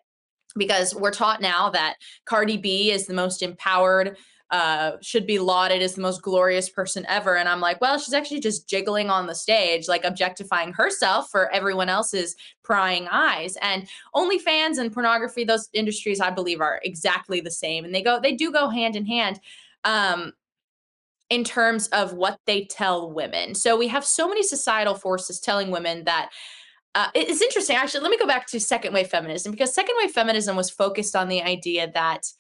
Because 0.55 0.93
we're 0.93 1.11
taught 1.11 1.41
now 1.41 1.71
that 1.71 1.95
Cardi 2.25 2.57
B 2.57 2.91
is 2.91 3.07
the 3.07 3.13
most 3.13 3.41
empowered 3.41 4.17
uh, 4.49 4.93
should 5.01 5.27
be 5.27 5.39
lauded 5.39 5.81
as 5.81 5.95
the 5.95 6.01
most 6.01 6.21
glorious 6.21 6.69
person 6.69 7.05
ever. 7.07 7.37
And 7.37 7.49
I'm 7.49 7.59
like, 7.59 7.81
well, 7.81 7.99
she's 7.99 8.13
actually 8.13 8.39
just 8.39 8.69
jiggling 8.69 9.09
on 9.09 9.27
the 9.27 9.35
stage, 9.35 9.87
like 9.87 10.05
objectifying 10.05 10.73
herself 10.73 11.29
for 11.29 11.51
everyone 11.51 11.89
else's 11.89 12.35
prying 12.63 13.07
eyes. 13.09 13.57
And 13.61 13.87
OnlyFans 14.15 14.77
and 14.77 14.93
pornography, 14.93 15.43
those 15.43 15.67
industries, 15.73 16.21
I 16.21 16.29
believe, 16.29 16.61
are 16.61 16.79
exactly 16.83 17.41
the 17.41 17.51
same. 17.51 17.83
And 17.83 17.93
they 17.93 18.01
go, 18.01 18.19
they 18.21 18.35
do 18.35 18.51
go 18.51 18.69
hand 18.69 18.95
in 18.95 19.05
hand. 19.05 19.39
Um, 19.83 20.33
in 21.29 21.43
terms 21.43 21.87
of 21.89 22.13
what 22.13 22.39
they 22.45 22.63
tell 22.63 23.11
women. 23.11 23.53
So 23.53 23.75
we 23.75 23.89
have 23.89 24.05
so 24.05 24.29
many 24.29 24.43
societal 24.43 24.95
forces 24.95 25.41
telling 25.41 25.71
women 25.71 26.05
that 26.05 26.29
uh, 26.95 27.09
it's 27.13 27.41
interesting. 27.41 27.75
Actually, 27.75 28.01
let 28.01 28.11
me 28.11 28.17
go 28.17 28.25
back 28.25 28.47
to 28.47 28.59
second 28.59 28.93
wave 28.93 29.07
feminism 29.07 29.51
because 29.51 29.73
second 29.73 29.95
wave 29.99 30.11
feminism 30.11 30.55
was 30.55 30.69
focused 30.69 31.15
on 31.15 31.27
the 31.27 31.41
idea 31.43 31.91
that 31.93 32.31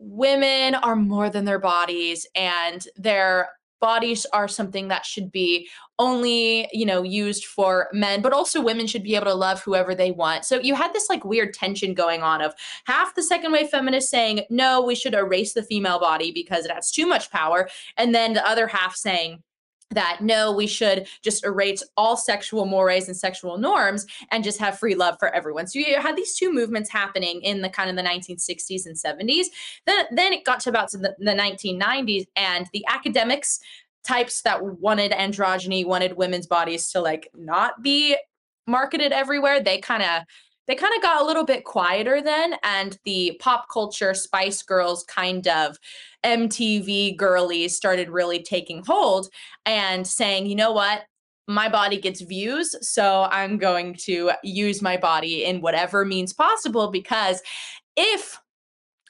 women 0.00 0.74
are 0.74 0.96
more 0.96 1.28
than 1.28 1.44
their 1.44 1.58
bodies 1.58 2.26
and 2.34 2.86
their 2.96 3.50
bodies 3.80 4.26
are 4.32 4.48
something 4.48 4.88
that 4.88 5.06
should 5.06 5.30
be 5.32 5.68
only 5.98 6.68
you 6.72 6.84
know 6.84 7.02
used 7.02 7.44
for 7.44 7.88
men 7.92 8.20
but 8.22 8.32
also 8.32 8.60
women 8.60 8.86
should 8.86 9.02
be 9.02 9.14
able 9.14 9.26
to 9.26 9.34
love 9.34 9.62
whoever 9.62 9.94
they 9.94 10.10
want. 10.10 10.44
So 10.44 10.60
you 10.60 10.74
had 10.74 10.92
this 10.92 11.08
like 11.08 11.24
weird 11.24 11.54
tension 11.54 11.94
going 11.94 12.22
on 12.22 12.40
of 12.40 12.54
half 12.86 13.14
the 13.14 13.22
second 13.22 13.52
wave 13.52 13.68
feminists 13.68 14.10
saying 14.10 14.42
no 14.50 14.82
we 14.82 14.94
should 14.94 15.14
erase 15.14 15.52
the 15.52 15.62
female 15.62 15.98
body 15.98 16.32
because 16.32 16.64
it 16.64 16.70
has 16.70 16.90
too 16.90 17.06
much 17.06 17.30
power 17.30 17.68
and 17.96 18.14
then 18.14 18.32
the 18.32 18.46
other 18.46 18.66
half 18.66 18.96
saying 18.96 19.42
that 19.90 20.18
no, 20.20 20.52
we 20.52 20.66
should 20.66 21.06
just 21.22 21.44
erase 21.44 21.82
all 21.96 22.16
sexual 22.16 22.64
mores 22.64 23.08
and 23.08 23.16
sexual 23.16 23.58
norms 23.58 24.06
and 24.30 24.44
just 24.44 24.58
have 24.58 24.78
free 24.78 24.94
love 24.94 25.16
for 25.18 25.34
everyone. 25.34 25.66
So 25.66 25.78
you 25.78 26.00
had 26.00 26.16
these 26.16 26.34
two 26.34 26.52
movements 26.52 26.90
happening 26.90 27.42
in 27.42 27.60
the 27.60 27.68
kind 27.68 27.90
of 27.90 27.96
the 27.96 28.02
1960s 28.02 28.86
and 28.86 28.96
70s. 28.96 29.46
Then, 29.86 30.06
then 30.12 30.32
it 30.32 30.44
got 30.44 30.60
to 30.60 30.70
about 30.70 30.90
the, 30.92 31.14
the 31.18 31.32
1990s, 31.32 32.26
and 32.36 32.66
the 32.72 32.84
academics 32.88 33.60
types 34.04 34.42
that 34.42 34.62
wanted 34.62 35.12
androgyny, 35.12 35.84
wanted 35.84 36.16
women's 36.16 36.46
bodies 36.46 36.90
to 36.92 37.00
like 37.00 37.28
not 37.34 37.82
be 37.82 38.16
marketed 38.66 39.12
everywhere, 39.12 39.60
they 39.60 39.78
kind 39.78 40.02
of 40.02 40.22
they 40.70 40.76
kind 40.76 40.94
of 40.94 41.02
got 41.02 41.20
a 41.20 41.24
little 41.24 41.44
bit 41.44 41.64
quieter 41.64 42.22
then 42.22 42.54
and 42.62 42.96
the 43.04 43.36
pop 43.40 43.66
culture 43.72 44.14
spice 44.14 44.62
girls 44.62 45.02
kind 45.04 45.48
of 45.48 45.76
mtv 46.24 47.16
girlies 47.16 47.76
started 47.76 48.08
really 48.08 48.40
taking 48.40 48.84
hold 48.86 49.28
and 49.66 50.06
saying 50.06 50.46
you 50.46 50.54
know 50.54 50.72
what? 50.72 51.02
My 51.48 51.68
body 51.68 52.00
gets 52.00 52.20
views 52.20 52.76
so 52.88 53.26
i'm 53.32 53.58
going 53.58 53.96
to 54.04 54.30
use 54.44 54.80
my 54.80 54.96
body 54.96 55.44
in 55.44 55.60
whatever 55.60 56.04
means 56.04 56.32
possible 56.32 56.92
because 56.92 57.42
if 57.96 58.38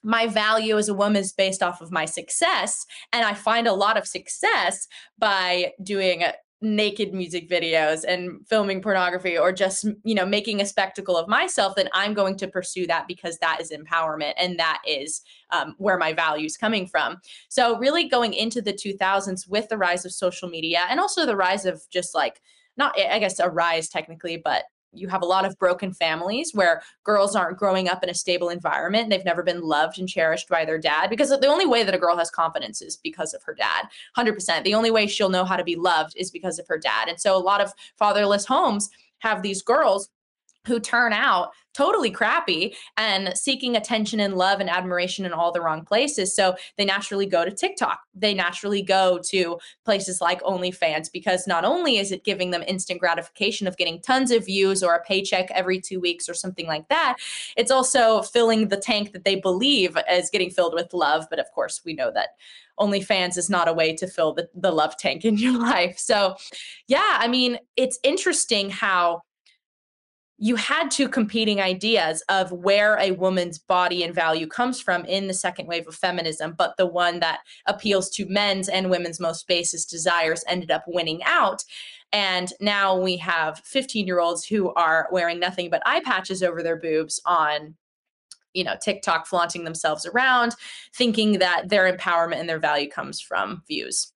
my 0.02 0.26
value 0.26 0.78
as 0.78 0.88
a 0.88 0.94
woman 0.94 1.20
is 1.20 1.34
based 1.34 1.62
off 1.62 1.82
of 1.82 1.92
my 1.92 2.06
success 2.06 2.86
and 3.12 3.26
i 3.26 3.34
find 3.34 3.66
a 3.66 3.74
lot 3.74 3.98
of 3.98 4.06
success 4.06 4.88
by 5.18 5.72
doing 5.82 6.24
naked 6.62 7.14
music 7.14 7.48
videos 7.48 8.04
and 8.06 8.46
filming 8.46 8.82
pornography 8.82 9.38
or 9.38 9.50
just 9.50 9.86
you 10.04 10.14
know 10.14 10.26
making 10.26 10.60
a 10.60 10.66
spectacle 10.66 11.16
of 11.16 11.26
myself 11.26 11.74
then 11.74 11.88
i'm 11.94 12.12
going 12.12 12.36
to 12.36 12.46
pursue 12.46 12.86
that 12.86 13.08
because 13.08 13.38
that 13.38 13.58
is 13.60 13.72
empowerment 13.72 14.34
and 14.36 14.58
that 14.58 14.82
is 14.86 15.22
um, 15.52 15.74
where 15.78 15.98
my 15.98 16.12
value 16.12 16.46
is 16.46 16.56
coming 16.56 16.86
from. 16.86 17.16
So 17.48 17.78
really 17.78 18.08
going 18.08 18.34
into 18.34 18.62
the 18.62 18.72
2000s 18.72 19.48
with 19.48 19.68
the 19.68 19.78
rise 19.78 20.04
of 20.04 20.12
social 20.12 20.48
media 20.48 20.86
and 20.88 21.00
also 21.00 21.26
the 21.26 21.36
rise 21.36 21.64
of 21.64 21.82
just 21.90 22.14
like 22.14 22.40
not 22.76 22.98
i 22.98 23.18
guess 23.18 23.38
a 23.38 23.48
rise 23.48 23.88
technically 23.88 24.36
but 24.36 24.64
you 24.92 25.08
have 25.08 25.22
a 25.22 25.26
lot 25.26 25.44
of 25.44 25.58
broken 25.58 25.92
families 25.92 26.52
where 26.54 26.82
girls 27.04 27.36
aren't 27.36 27.58
growing 27.58 27.88
up 27.88 28.02
in 28.02 28.10
a 28.10 28.14
stable 28.14 28.48
environment. 28.48 29.10
They've 29.10 29.24
never 29.24 29.42
been 29.42 29.62
loved 29.62 29.98
and 29.98 30.08
cherished 30.08 30.48
by 30.48 30.64
their 30.64 30.78
dad 30.78 31.10
because 31.10 31.28
the 31.28 31.46
only 31.46 31.66
way 31.66 31.82
that 31.84 31.94
a 31.94 31.98
girl 31.98 32.16
has 32.16 32.30
confidence 32.30 32.82
is 32.82 32.96
because 32.96 33.32
of 33.34 33.42
her 33.44 33.54
dad. 33.54 33.86
100%. 34.16 34.64
The 34.64 34.74
only 34.74 34.90
way 34.90 35.06
she'll 35.06 35.28
know 35.28 35.44
how 35.44 35.56
to 35.56 35.64
be 35.64 35.76
loved 35.76 36.14
is 36.16 36.30
because 36.30 36.58
of 36.58 36.66
her 36.68 36.78
dad. 36.78 37.08
And 37.08 37.20
so 37.20 37.36
a 37.36 37.38
lot 37.38 37.60
of 37.60 37.72
fatherless 37.98 38.44
homes 38.44 38.90
have 39.20 39.42
these 39.42 39.62
girls 39.62 40.08
who 40.66 40.80
turn 40.80 41.12
out 41.12 41.50
totally 41.72 42.10
crappy 42.10 42.74
and 42.96 43.36
seeking 43.36 43.76
attention 43.76 44.20
and 44.20 44.34
love 44.34 44.60
and 44.60 44.68
admiration 44.68 45.24
in 45.24 45.32
all 45.32 45.52
the 45.52 45.60
wrong 45.60 45.84
places. 45.84 46.34
So 46.34 46.56
they 46.76 46.84
naturally 46.84 47.26
go 47.26 47.44
to 47.44 47.50
TikTok. 47.50 48.00
They 48.14 48.34
naturally 48.34 48.82
go 48.82 49.20
to 49.28 49.58
places 49.84 50.20
like 50.20 50.42
OnlyFans 50.42 51.12
because 51.12 51.46
not 51.46 51.64
only 51.64 51.98
is 51.98 52.10
it 52.10 52.24
giving 52.24 52.50
them 52.50 52.64
instant 52.66 53.00
gratification 53.00 53.66
of 53.66 53.76
getting 53.76 54.02
tons 54.02 54.30
of 54.30 54.46
views 54.46 54.82
or 54.82 54.94
a 54.94 55.04
paycheck 55.04 55.50
every 55.52 55.80
two 55.80 56.00
weeks 56.00 56.28
or 56.28 56.34
something 56.34 56.66
like 56.66 56.88
that, 56.88 57.16
it's 57.56 57.70
also 57.70 58.22
filling 58.22 58.68
the 58.68 58.76
tank 58.76 59.12
that 59.12 59.24
they 59.24 59.36
believe 59.36 59.96
is 60.10 60.30
getting 60.30 60.50
filled 60.50 60.74
with 60.74 60.92
love. 60.92 61.26
But 61.30 61.38
of 61.38 61.50
course, 61.52 61.82
we 61.84 61.94
know 61.94 62.10
that 62.12 62.30
OnlyFans 62.80 63.36
is 63.36 63.48
not 63.48 63.68
a 63.68 63.72
way 63.72 63.94
to 63.94 64.06
fill 64.06 64.34
the, 64.34 64.48
the 64.54 64.72
love 64.72 64.96
tank 64.96 65.24
in 65.24 65.36
your 65.36 65.58
life. 65.58 65.98
So, 65.98 66.34
yeah, 66.88 67.18
I 67.20 67.28
mean, 67.28 67.58
it's 67.76 67.98
interesting 68.02 68.70
how 68.70 69.22
you 70.42 70.56
had 70.56 70.90
two 70.90 71.06
competing 71.06 71.60
ideas 71.60 72.24
of 72.30 72.50
where 72.50 72.96
a 72.98 73.10
woman's 73.12 73.58
body 73.58 74.02
and 74.02 74.14
value 74.14 74.46
comes 74.46 74.80
from 74.80 75.04
in 75.04 75.26
the 75.26 75.34
second 75.34 75.66
wave 75.66 75.86
of 75.86 75.94
feminism, 75.94 76.54
but 76.56 76.78
the 76.78 76.86
one 76.86 77.20
that 77.20 77.40
appeals 77.66 78.08
to 78.08 78.26
men's 78.26 78.66
and 78.66 78.88
women's 78.88 79.20
most 79.20 79.46
basest 79.46 79.90
desires 79.90 80.42
ended 80.48 80.70
up 80.70 80.82
winning 80.86 81.20
out. 81.24 81.62
And 82.10 82.50
now 82.58 82.98
we 82.98 83.18
have 83.18 83.60
15 83.66 84.06
year 84.06 84.18
olds 84.18 84.46
who 84.46 84.72
are 84.72 85.08
wearing 85.12 85.38
nothing 85.38 85.68
but 85.68 85.82
eye 85.84 86.00
patches 86.00 86.42
over 86.42 86.62
their 86.62 86.76
boobs 86.76 87.20
on 87.26 87.74
you 88.54 88.64
know 88.64 88.74
TikTok 88.80 89.26
flaunting 89.26 89.62
themselves 89.62 90.06
around 90.06 90.56
thinking 90.92 91.38
that 91.38 91.68
their 91.68 91.92
empowerment 91.92 92.40
and 92.40 92.48
their 92.48 92.58
value 92.58 92.88
comes 92.88 93.20
from 93.20 93.62
views. 93.68 94.12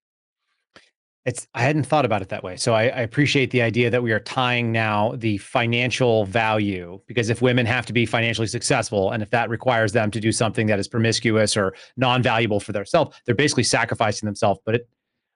It's 1.24 1.46
I 1.54 1.62
hadn't 1.62 1.84
thought 1.84 2.04
about 2.04 2.20
it 2.20 2.28
that 2.28 2.42
way. 2.42 2.56
So 2.56 2.74
I, 2.74 2.82
I, 2.82 3.00
appreciate 3.00 3.50
the 3.50 3.62
idea 3.62 3.88
that 3.88 4.02
we 4.02 4.12
are 4.12 4.20
tying 4.20 4.72
now 4.72 5.14
the 5.16 5.38
financial 5.38 6.26
value 6.26 7.00
because 7.06 7.30
if 7.30 7.40
women 7.40 7.64
have 7.64 7.86
to 7.86 7.94
be 7.94 8.04
financially 8.04 8.46
successful 8.46 9.10
and 9.10 9.22
if 9.22 9.30
that 9.30 9.48
requires 9.48 9.92
them 9.92 10.10
to 10.10 10.20
do 10.20 10.32
something 10.32 10.66
that 10.66 10.78
is 10.78 10.86
promiscuous 10.86 11.56
or 11.56 11.74
non-valuable 11.96 12.60
for 12.60 12.72
themselves, 12.72 13.16
they're 13.24 13.34
basically 13.34 13.62
sacrificing 13.62 14.26
themselves. 14.26 14.60
But 14.66 14.74
it, 14.74 14.88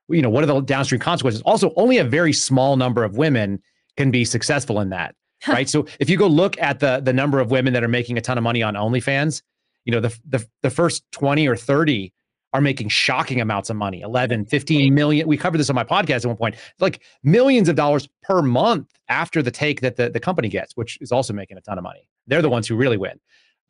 you 0.09 0.21
know, 0.21 0.29
what 0.29 0.43
are 0.43 0.47
the 0.47 0.61
downstream 0.61 1.01
consequences? 1.01 1.41
Also, 1.43 1.73
only 1.77 1.97
a 1.97 2.05
very 2.05 2.35
small 2.35 2.77
number 2.77 3.03
of 3.03 3.17
women 3.17 3.63
can 3.97 4.11
be 4.11 4.27
successful 4.27 4.81
in 4.81 4.91
that. 4.91 5.15
right. 5.49 5.71
So 5.71 5.87
if 6.01 6.11
you 6.11 6.19
go 6.19 6.27
look 6.27 6.59
at 6.61 6.81
the 6.81 7.01
the 7.01 7.13
number 7.13 7.41
of 7.41 7.51
women 7.51 7.73
that 7.73 7.85
are 7.85 7.89
making 7.89 8.19
a 8.19 8.21
ton 8.21 8.37
of 8.37 8.45
money 8.45 8.63
on 8.63 8.75
OnlyFans, 8.75 9.43
you 9.85 9.93
know, 9.93 10.01
the 10.01 10.19
the, 10.29 10.47
the 10.63 10.71
first 10.71 11.05
20 11.13 11.49
or 11.49 11.57
30 11.57 12.13
are 12.59 12.61
making 12.61 12.89
shocking 12.89 13.41
amounts 13.41 13.71
of 13.71 13.77
money. 13.77 14.01
11 14.01 14.45
15 14.47 14.93
million 14.93 15.27
we 15.29 15.37
covered 15.37 15.59
this 15.59 15.71
on 15.71 15.77
my 15.77 15.85
podcast 15.85 16.17
at 16.17 16.27
one 16.27 16.37
point 16.37 16.57
like 16.81 17.03
millions 17.23 17.69
of 17.69 17.77
dollars 17.77 18.09
per 18.23 18.43
month 18.43 18.89
after 19.09 19.43
the 19.43 19.51
take 19.51 19.81
that 19.81 19.97
the, 19.97 20.11
the 20.11 20.21
company 20.21 20.49
gets 20.49 20.77
which 20.77 20.99
is 21.01 21.13
also 21.13 21.33
making 21.33 21.57
a 21.57 21.61
ton 21.61 21.79
of 21.79 21.85
money. 21.85 22.09
They're 22.27 22.43
the 22.43 22.51
ones 22.51 22.67
who 22.67 22.77
really 22.77 22.97
win. 22.97 23.21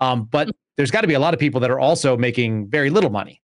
Um, 0.01 0.24
but 0.24 0.49
mm. 0.49 0.53
there's 0.76 0.91
got 0.91 1.03
to 1.03 1.07
be 1.07 1.14
a 1.14 1.20
lot 1.20 1.34
of 1.34 1.41
people 1.41 1.61
that 1.61 1.70
are 1.70 1.78
also 1.78 2.16
making 2.16 2.68
very 2.68 2.91
little 2.91 3.11
money. 3.11 3.43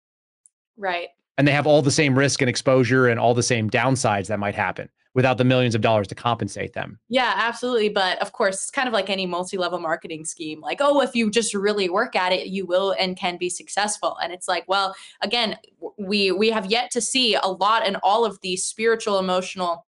Right. 0.77 1.09
And 1.37 1.47
they 1.47 1.53
have 1.53 1.67
all 1.67 1.83
the 1.83 1.91
same 1.91 2.19
risk 2.19 2.43
and 2.43 2.49
exposure 2.49 3.07
and 3.07 3.21
all 3.21 3.33
the 3.33 3.43
same 3.43 3.71
downsides 3.71 4.27
that 4.27 4.41
might 4.41 4.57
happen 4.57 4.89
without 5.19 5.37
the 5.37 5.43
millions 5.43 5.75
of 5.75 5.81
dollars 5.81 6.07
to 6.07 6.15
compensate 6.15 6.75
them. 6.75 6.97
Yeah, 7.09 7.33
absolutely. 7.35 7.89
But 7.89 8.23
of 8.23 8.31
course, 8.31 8.55
it's 8.55 8.71
kind 8.71 8.87
of 8.87 8.95
like 8.95 9.11
any 9.11 9.27
multi 9.27 9.57
level 9.57 9.81
marketing 9.81 10.25
scheme 10.25 10.61
like, 10.61 10.79
oh, 10.81 11.01
if 11.01 11.13
you 11.17 11.29
just 11.29 11.55
really 11.55 11.91
work 11.91 12.15
at 12.15 12.33
it, 12.33 12.47
you 12.47 12.65
will 12.67 12.95
and 13.01 13.17
can 13.17 13.37
be 13.37 13.51
successful. 13.51 14.17
And 14.23 14.33
it's 14.33 14.47
like, 14.47 14.63
well, 14.69 14.95
again, 15.21 15.57
we 15.99 16.31
we 16.31 16.51
have 16.51 16.67
yet 16.67 16.93
to 16.93 17.01
see 17.01 17.35
a 17.35 17.49
lot 17.49 17.85
in 17.85 17.97
all 17.97 18.25
of 18.25 18.39
these 18.43 18.63
spiritual, 18.63 19.19
emotional 19.19 19.87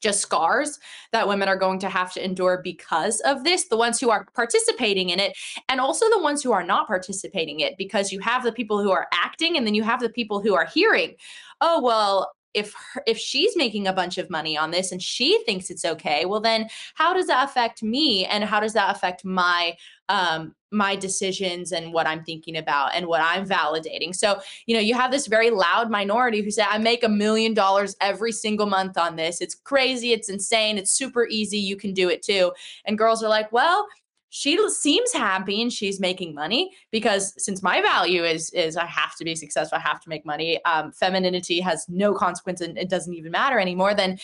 just 0.00 0.20
scars 0.20 0.78
that 1.12 1.28
women 1.28 1.48
are 1.48 1.58
going 1.58 1.78
to 1.80 1.90
have 1.90 2.10
to 2.14 2.24
endure 2.24 2.62
because 2.64 3.20
of 3.20 3.44
this 3.44 3.68
the 3.68 3.76
ones 3.76 4.00
who 4.00 4.08
are 4.08 4.26
participating 4.34 5.10
in 5.10 5.20
it 5.20 5.36
and 5.68 5.82
also 5.82 6.08
the 6.08 6.18
ones 6.18 6.42
who 6.42 6.50
are 6.50 6.64
not 6.64 6.86
participating 6.86 7.60
it 7.60 7.74
because 7.76 8.10
you 8.10 8.20
have 8.20 8.42
the 8.42 8.52
people 8.52 8.82
who 8.82 8.90
are 8.90 9.06
acting 9.12 9.56
and 9.56 9.66
then 9.66 9.74
you 9.74 9.82
have 9.82 10.00
the 10.00 10.08
people 10.08 10.40
who 10.40 10.54
are 10.54 10.64
hearing 10.64 11.14
oh 11.60 11.80
well 11.80 12.32
if 12.54 12.74
her, 12.74 13.02
if 13.06 13.18
she's 13.18 13.56
making 13.56 13.86
a 13.86 13.92
bunch 13.92 14.18
of 14.18 14.30
money 14.30 14.56
on 14.56 14.70
this 14.70 14.92
and 14.92 15.02
she 15.02 15.42
thinks 15.44 15.70
it's 15.70 15.84
okay 15.84 16.24
well 16.24 16.40
then 16.40 16.68
how 16.94 17.14
does 17.14 17.26
that 17.26 17.48
affect 17.48 17.82
me? 17.82 18.24
And 18.26 18.44
how 18.44 18.60
does 18.60 18.72
that 18.74 18.94
affect 18.94 19.24
my 19.24 19.76
um 20.08 20.54
my 20.74 20.96
decisions 20.96 21.72
and 21.72 21.92
what 21.92 22.06
i'm 22.06 22.24
thinking 22.24 22.56
about 22.56 22.94
and 22.94 23.06
what 23.06 23.20
i'm 23.22 23.46
validating? 23.46 24.14
So 24.14 24.40
you 24.66 24.74
know 24.74 24.80
you 24.80 24.94
have 24.94 25.10
this 25.10 25.26
very 25.26 25.50
loud 25.50 25.90
minority 25.90 26.42
who 26.42 26.50
say 26.50 26.64
i 26.68 26.78
make 26.78 27.04
a 27.04 27.08
million 27.08 27.54
dollars 27.54 27.96
every 28.00 28.32
single 28.32 28.66
month 28.66 28.98
on 28.98 29.16
this. 29.16 29.40
It's 29.40 29.54
crazy. 29.54 30.12
It's 30.12 30.28
insane. 30.28 30.78
It's 30.78 30.90
super 30.90 31.26
easy. 31.26 31.58
You 31.58 31.76
can 31.76 31.92
do 31.92 32.08
it 32.08 32.22
too. 32.22 32.52
And 32.84 32.98
girls 32.98 33.22
are 33.22 33.28
like 33.28 33.52
well 33.52 33.86
she 34.34 34.58
seems 34.70 35.12
happy 35.12 35.60
and 35.60 35.70
she's 35.70 36.00
making 36.00 36.34
money 36.34 36.72
because 36.90 37.34
since 37.36 37.62
my 37.62 37.82
value 37.82 38.24
is 38.24 38.48
is 38.54 38.78
I 38.78 38.86
have 38.86 39.14
to 39.16 39.24
be 39.24 39.34
successful, 39.34 39.76
I 39.76 39.82
have 39.82 40.00
to 40.00 40.08
make 40.08 40.24
money. 40.24 40.64
Um, 40.64 40.90
femininity 40.90 41.60
has 41.60 41.86
no 41.90 42.14
consequence 42.14 42.62
and 42.62 42.78
it 42.78 42.88
doesn't 42.88 43.12
even 43.12 43.30
matter 43.30 43.58
anymore. 43.58 43.94
Then, 43.94 44.18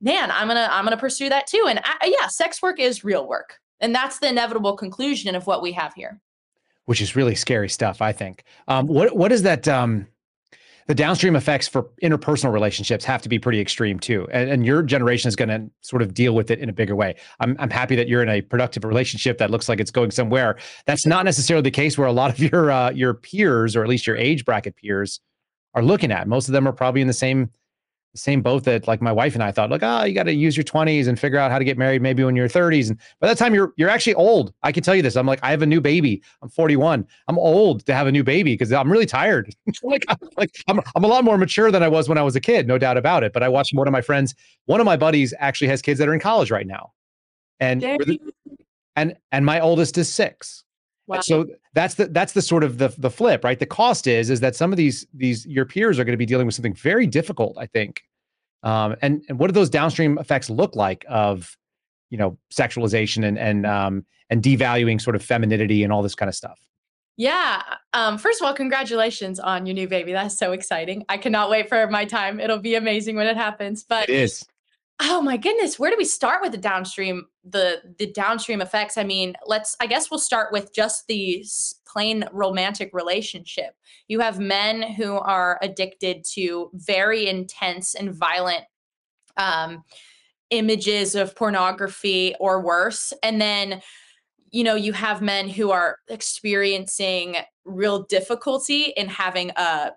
man, 0.00 0.30
I'm 0.30 0.46
gonna 0.46 0.68
I'm 0.70 0.84
gonna 0.84 0.96
pursue 0.96 1.28
that 1.30 1.48
too. 1.48 1.66
And 1.68 1.80
I, 1.82 2.06
uh, 2.06 2.10
yeah, 2.20 2.28
sex 2.28 2.62
work 2.62 2.78
is 2.78 3.02
real 3.02 3.26
work, 3.26 3.58
and 3.80 3.92
that's 3.92 4.20
the 4.20 4.28
inevitable 4.28 4.76
conclusion 4.76 5.34
of 5.34 5.48
what 5.48 5.60
we 5.60 5.72
have 5.72 5.92
here. 5.92 6.20
Which 6.84 7.00
is 7.00 7.16
really 7.16 7.34
scary 7.34 7.68
stuff, 7.68 8.00
I 8.00 8.12
think. 8.12 8.44
Um, 8.68 8.86
what 8.86 9.16
what 9.16 9.32
is 9.32 9.42
that? 9.42 9.66
Um, 9.66 10.06
the 10.88 10.94
downstream 10.94 11.36
effects 11.36 11.68
for 11.68 11.84
interpersonal 12.02 12.50
relationships 12.50 13.04
have 13.04 13.20
to 13.20 13.28
be 13.28 13.38
pretty 13.38 13.60
extreme 13.60 13.98
too. 14.00 14.26
And, 14.32 14.50
and 14.50 14.66
your 14.66 14.82
generation 14.82 15.28
is 15.28 15.36
going 15.36 15.50
to 15.50 15.70
sort 15.82 16.00
of 16.00 16.14
deal 16.14 16.34
with 16.34 16.50
it 16.50 16.58
in 16.58 16.70
a 16.70 16.72
bigger 16.72 16.96
way. 16.96 17.14
I'm, 17.40 17.56
I'm 17.58 17.68
happy 17.68 17.94
that 17.96 18.08
you're 18.08 18.22
in 18.22 18.28
a 18.30 18.40
productive 18.40 18.84
relationship 18.84 19.36
that 19.38 19.50
looks 19.50 19.68
like 19.68 19.80
it's 19.80 19.90
going 19.90 20.10
somewhere. 20.10 20.56
That's 20.86 21.04
not 21.04 21.26
necessarily 21.26 21.62
the 21.62 21.70
case 21.70 21.98
where 21.98 22.08
a 22.08 22.12
lot 22.12 22.30
of 22.30 22.38
your 22.52 22.70
uh, 22.70 22.90
your 22.90 23.14
peers, 23.14 23.76
or 23.76 23.82
at 23.82 23.88
least 23.88 24.06
your 24.06 24.16
age 24.16 24.46
bracket 24.46 24.76
peers, 24.76 25.20
are 25.74 25.82
looking 25.82 26.10
at. 26.10 26.26
Most 26.26 26.48
of 26.48 26.52
them 26.52 26.66
are 26.66 26.72
probably 26.72 27.02
in 27.02 27.06
the 27.06 27.12
same 27.12 27.50
same 28.18 28.42
boat 28.42 28.64
that 28.64 28.86
like 28.86 29.00
my 29.00 29.12
wife 29.12 29.34
and 29.34 29.42
I 29.42 29.52
thought, 29.52 29.70
like, 29.70 29.82
oh, 29.82 30.04
you 30.04 30.14
got 30.14 30.24
to 30.24 30.34
use 30.34 30.56
your 30.56 30.64
20s 30.64 31.08
and 31.08 31.18
figure 31.18 31.38
out 31.38 31.50
how 31.50 31.58
to 31.58 31.64
get 31.64 31.78
married 31.78 32.02
maybe 32.02 32.24
when 32.24 32.36
you're 32.36 32.48
30s. 32.48 32.90
And 32.90 32.98
by 33.20 33.28
that 33.28 33.38
time, 33.38 33.54
you're 33.54 33.72
you're 33.76 33.88
actually 33.88 34.14
old. 34.14 34.52
I 34.62 34.72
can 34.72 34.82
tell 34.82 34.94
you 34.94 35.02
this. 35.02 35.16
I'm 35.16 35.26
like, 35.26 35.40
I 35.42 35.50
have 35.50 35.62
a 35.62 35.66
new 35.66 35.80
baby. 35.80 36.22
I'm 36.42 36.48
41. 36.48 37.06
I'm 37.28 37.38
old 37.38 37.86
to 37.86 37.94
have 37.94 38.06
a 38.06 38.12
new 38.12 38.24
baby 38.24 38.54
because 38.54 38.72
I'm 38.72 38.90
really 38.90 39.06
tired. 39.06 39.54
like, 39.82 40.04
I'm, 40.08 40.16
like 40.36 40.50
I'm 40.68 40.80
I'm 40.94 41.04
a 41.04 41.08
lot 41.08 41.24
more 41.24 41.38
mature 41.38 41.70
than 41.70 41.82
I 41.82 41.88
was 41.88 42.08
when 42.08 42.18
I 42.18 42.22
was 42.22 42.36
a 42.36 42.40
kid, 42.40 42.66
no 42.66 42.78
doubt 42.78 42.96
about 42.96 43.24
it. 43.24 43.32
But 43.32 43.42
I 43.42 43.48
watched 43.48 43.74
one 43.74 43.86
of 43.86 43.92
my 43.92 44.02
friends, 44.02 44.34
one 44.66 44.80
of 44.80 44.84
my 44.84 44.96
buddies 44.96 45.32
actually 45.38 45.68
has 45.68 45.82
kids 45.82 45.98
that 45.98 46.08
are 46.08 46.14
in 46.14 46.20
college 46.20 46.50
right 46.50 46.66
now, 46.66 46.92
and 47.60 47.80
the, 47.80 48.18
and 48.96 49.16
and 49.32 49.46
my 49.46 49.60
oldest 49.60 49.96
is 49.96 50.12
six. 50.12 50.64
Wow. 51.08 51.20
So 51.20 51.46
that's 51.72 51.94
the 51.94 52.06
that's 52.06 52.34
the 52.34 52.42
sort 52.42 52.62
of 52.62 52.78
the 52.78 52.94
the 52.98 53.10
flip, 53.10 53.42
right? 53.42 53.58
The 53.58 53.66
cost 53.66 54.06
is 54.06 54.28
is 54.28 54.40
that 54.40 54.54
some 54.54 54.72
of 54.72 54.76
these 54.76 55.06
these 55.14 55.46
your 55.46 55.64
peers 55.64 55.98
are 55.98 56.04
going 56.04 56.12
to 56.12 56.18
be 56.18 56.26
dealing 56.26 56.46
with 56.46 56.54
something 56.54 56.74
very 56.74 57.06
difficult, 57.06 57.56
I 57.58 57.66
think. 57.66 58.02
Um, 58.62 58.94
and 59.00 59.24
and 59.28 59.38
what 59.38 59.46
do 59.46 59.52
those 59.52 59.70
downstream 59.70 60.18
effects 60.18 60.50
look 60.50 60.76
like 60.76 61.06
of, 61.08 61.56
you 62.10 62.18
know, 62.18 62.36
sexualization 62.52 63.26
and 63.26 63.38
and 63.38 63.66
um, 63.66 64.04
and 64.28 64.42
devaluing 64.42 65.00
sort 65.00 65.16
of 65.16 65.22
femininity 65.24 65.82
and 65.82 65.92
all 65.92 66.02
this 66.02 66.14
kind 66.14 66.28
of 66.28 66.34
stuff? 66.34 66.60
Yeah. 67.16 67.62
Um, 67.94 68.18
first 68.18 68.40
of 68.40 68.46
all, 68.46 68.54
congratulations 68.54 69.40
on 69.40 69.66
your 69.66 69.74
new 69.74 69.88
baby. 69.88 70.12
That's 70.12 70.38
so 70.38 70.52
exciting. 70.52 71.04
I 71.08 71.16
cannot 71.16 71.50
wait 71.50 71.68
for 71.68 71.88
my 71.88 72.04
time. 72.04 72.38
It'll 72.38 72.60
be 72.60 72.74
amazing 72.74 73.16
when 73.16 73.26
it 73.26 73.36
happens. 73.36 73.82
But 73.82 74.10
it 74.10 74.14
is 74.14 74.44
oh 75.00 75.22
my 75.22 75.36
goodness 75.36 75.78
where 75.78 75.90
do 75.90 75.96
we 75.96 76.04
start 76.04 76.42
with 76.42 76.52
the 76.52 76.58
downstream 76.58 77.26
the 77.50 77.80
the 77.98 78.10
downstream 78.12 78.60
effects 78.60 78.98
i 78.98 79.04
mean 79.04 79.34
let's 79.46 79.76
i 79.80 79.86
guess 79.86 80.10
we'll 80.10 80.18
start 80.18 80.52
with 80.52 80.74
just 80.74 81.06
the 81.06 81.44
plain 81.88 82.24
romantic 82.32 82.90
relationship. 82.92 83.74
You 84.08 84.20
have 84.20 84.38
men 84.38 84.82
who 84.82 85.16
are 85.16 85.58
addicted 85.62 86.24
to 86.34 86.70
very 86.74 87.26
intense 87.26 87.94
and 87.94 88.14
violent 88.14 88.64
um, 89.36 89.84
images 90.50 91.14
of 91.14 91.34
pornography 91.34 92.34
or 92.38 92.62
worse. 92.62 93.12
And 93.22 93.40
then 93.40 93.82
you 94.50 94.64
know 94.64 94.74
you 94.74 94.92
have 94.92 95.20
men 95.20 95.48
who 95.48 95.70
are 95.70 95.98
experiencing 96.08 97.36
real 97.64 98.04
difficulty 98.04 98.94
in 98.96 99.08
having 99.08 99.50
a 99.56 99.92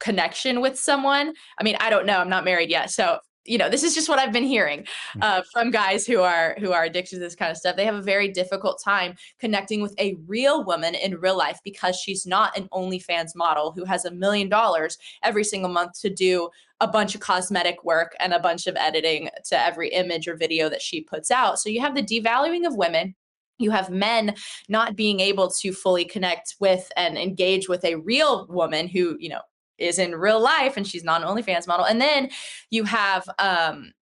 connection 0.00 0.60
with 0.60 0.78
someone. 0.78 1.34
I 1.58 1.62
mean 1.62 1.76
i 1.78 1.90
don't 1.90 2.06
know 2.06 2.18
i'm 2.18 2.30
not 2.30 2.44
married 2.44 2.70
yet 2.70 2.90
so 2.90 3.18
you 3.44 3.58
know 3.58 3.68
this 3.68 3.82
is 3.82 3.94
just 3.94 4.08
what 4.08 4.18
i've 4.18 4.32
been 4.32 4.44
hearing 4.44 4.80
mm. 4.80 5.22
uh, 5.22 5.42
from 5.52 5.70
guys 5.70 6.06
who 6.06 6.20
are 6.20 6.56
who 6.58 6.72
are 6.72 6.84
addicted 6.84 7.16
to 7.16 7.20
this 7.20 7.34
kind 7.34 7.50
of 7.50 7.56
stuff. 7.56 7.76
They 7.76 7.84
have 7.84 7.94
a 7.94 8.02
very 8.02 8.28
difficult 8.28 8.80
time 8.82 9.14
connecting 9.38 9.82
with 9.82 9.94
a 9.98 10.16
real 10.26 10.64
woman 10.64 10.94
in 10.94 11.16
real 11.16 11.36
life 11.36 11.58
because 11.64 11.96
she's 11.96 12.26
not 12.26 12.56
an 12.56 12.68
onlyfans 12.72 13.34
model 13.34 13.72
who 13.72 13.84
has 13.84 14.04
a 14.04 14.10
million 14.10 14.48
dollars 14.48 14.98
every 15.22 15.44
single 15.44 15.70
month 15.70 16.00
to 16.00 16.10
do 16.10 16.50
a 16.80 16.88
bunch 16.88 17.14
of 17.14 17.20
cosmetic 17.20 17.84
work 17.84 18.14
and 18.20 18.32
a 18.32 18.40
bunch 18.40 18.66
of 18.66 18.76
editing 18.76 19.28
to 19.44 19.58
every 19.58 19.88
image 19.90 20.26
or 20.26 20.36
video 20.36 20.68
that 20.68 20.82
she 20.82 21.00
puts 21.00 21.30
out. 21.30 21.58
So 21.58 21.68
you 21.68 21.80
have 21.80 21.94
the 21.94 22.02
devaluing 22.02 22.66
of 22.66 22.76
women. 22.76 23.14
You 23.58 23.70
have 23.70 23.90
men 23.90 24.34
not 24.68 24.96
being 24.96 25.20
able 25.20 25.48
to 25.60 25.72
fully 25.72 26.04
connect 26.04 26.56
with 26.58 26.90
and 26.96 27.16
engage 27.16 27.68
with 27.68 27.84
a 27.84 27.96
real 27.96 28.46
woman 28.48 28.88
who 28.88 29.16
you 29.20 29.28
know 29.28 29.42
is 29.82 29.98
in 29.98 30.14
real 30.14 30.40
life 30.40 30.76
and 30.76 30.86
she's 30.86 31.04
not 31.04 31.22
an 31.22 31.28
OnlyFans 31.28 31.66
model. 31.66 31.86
And 31.86 32.00
then 32.00 32.30
you 32.70 32.84
have 32.84 33.28
um 33.38 33.92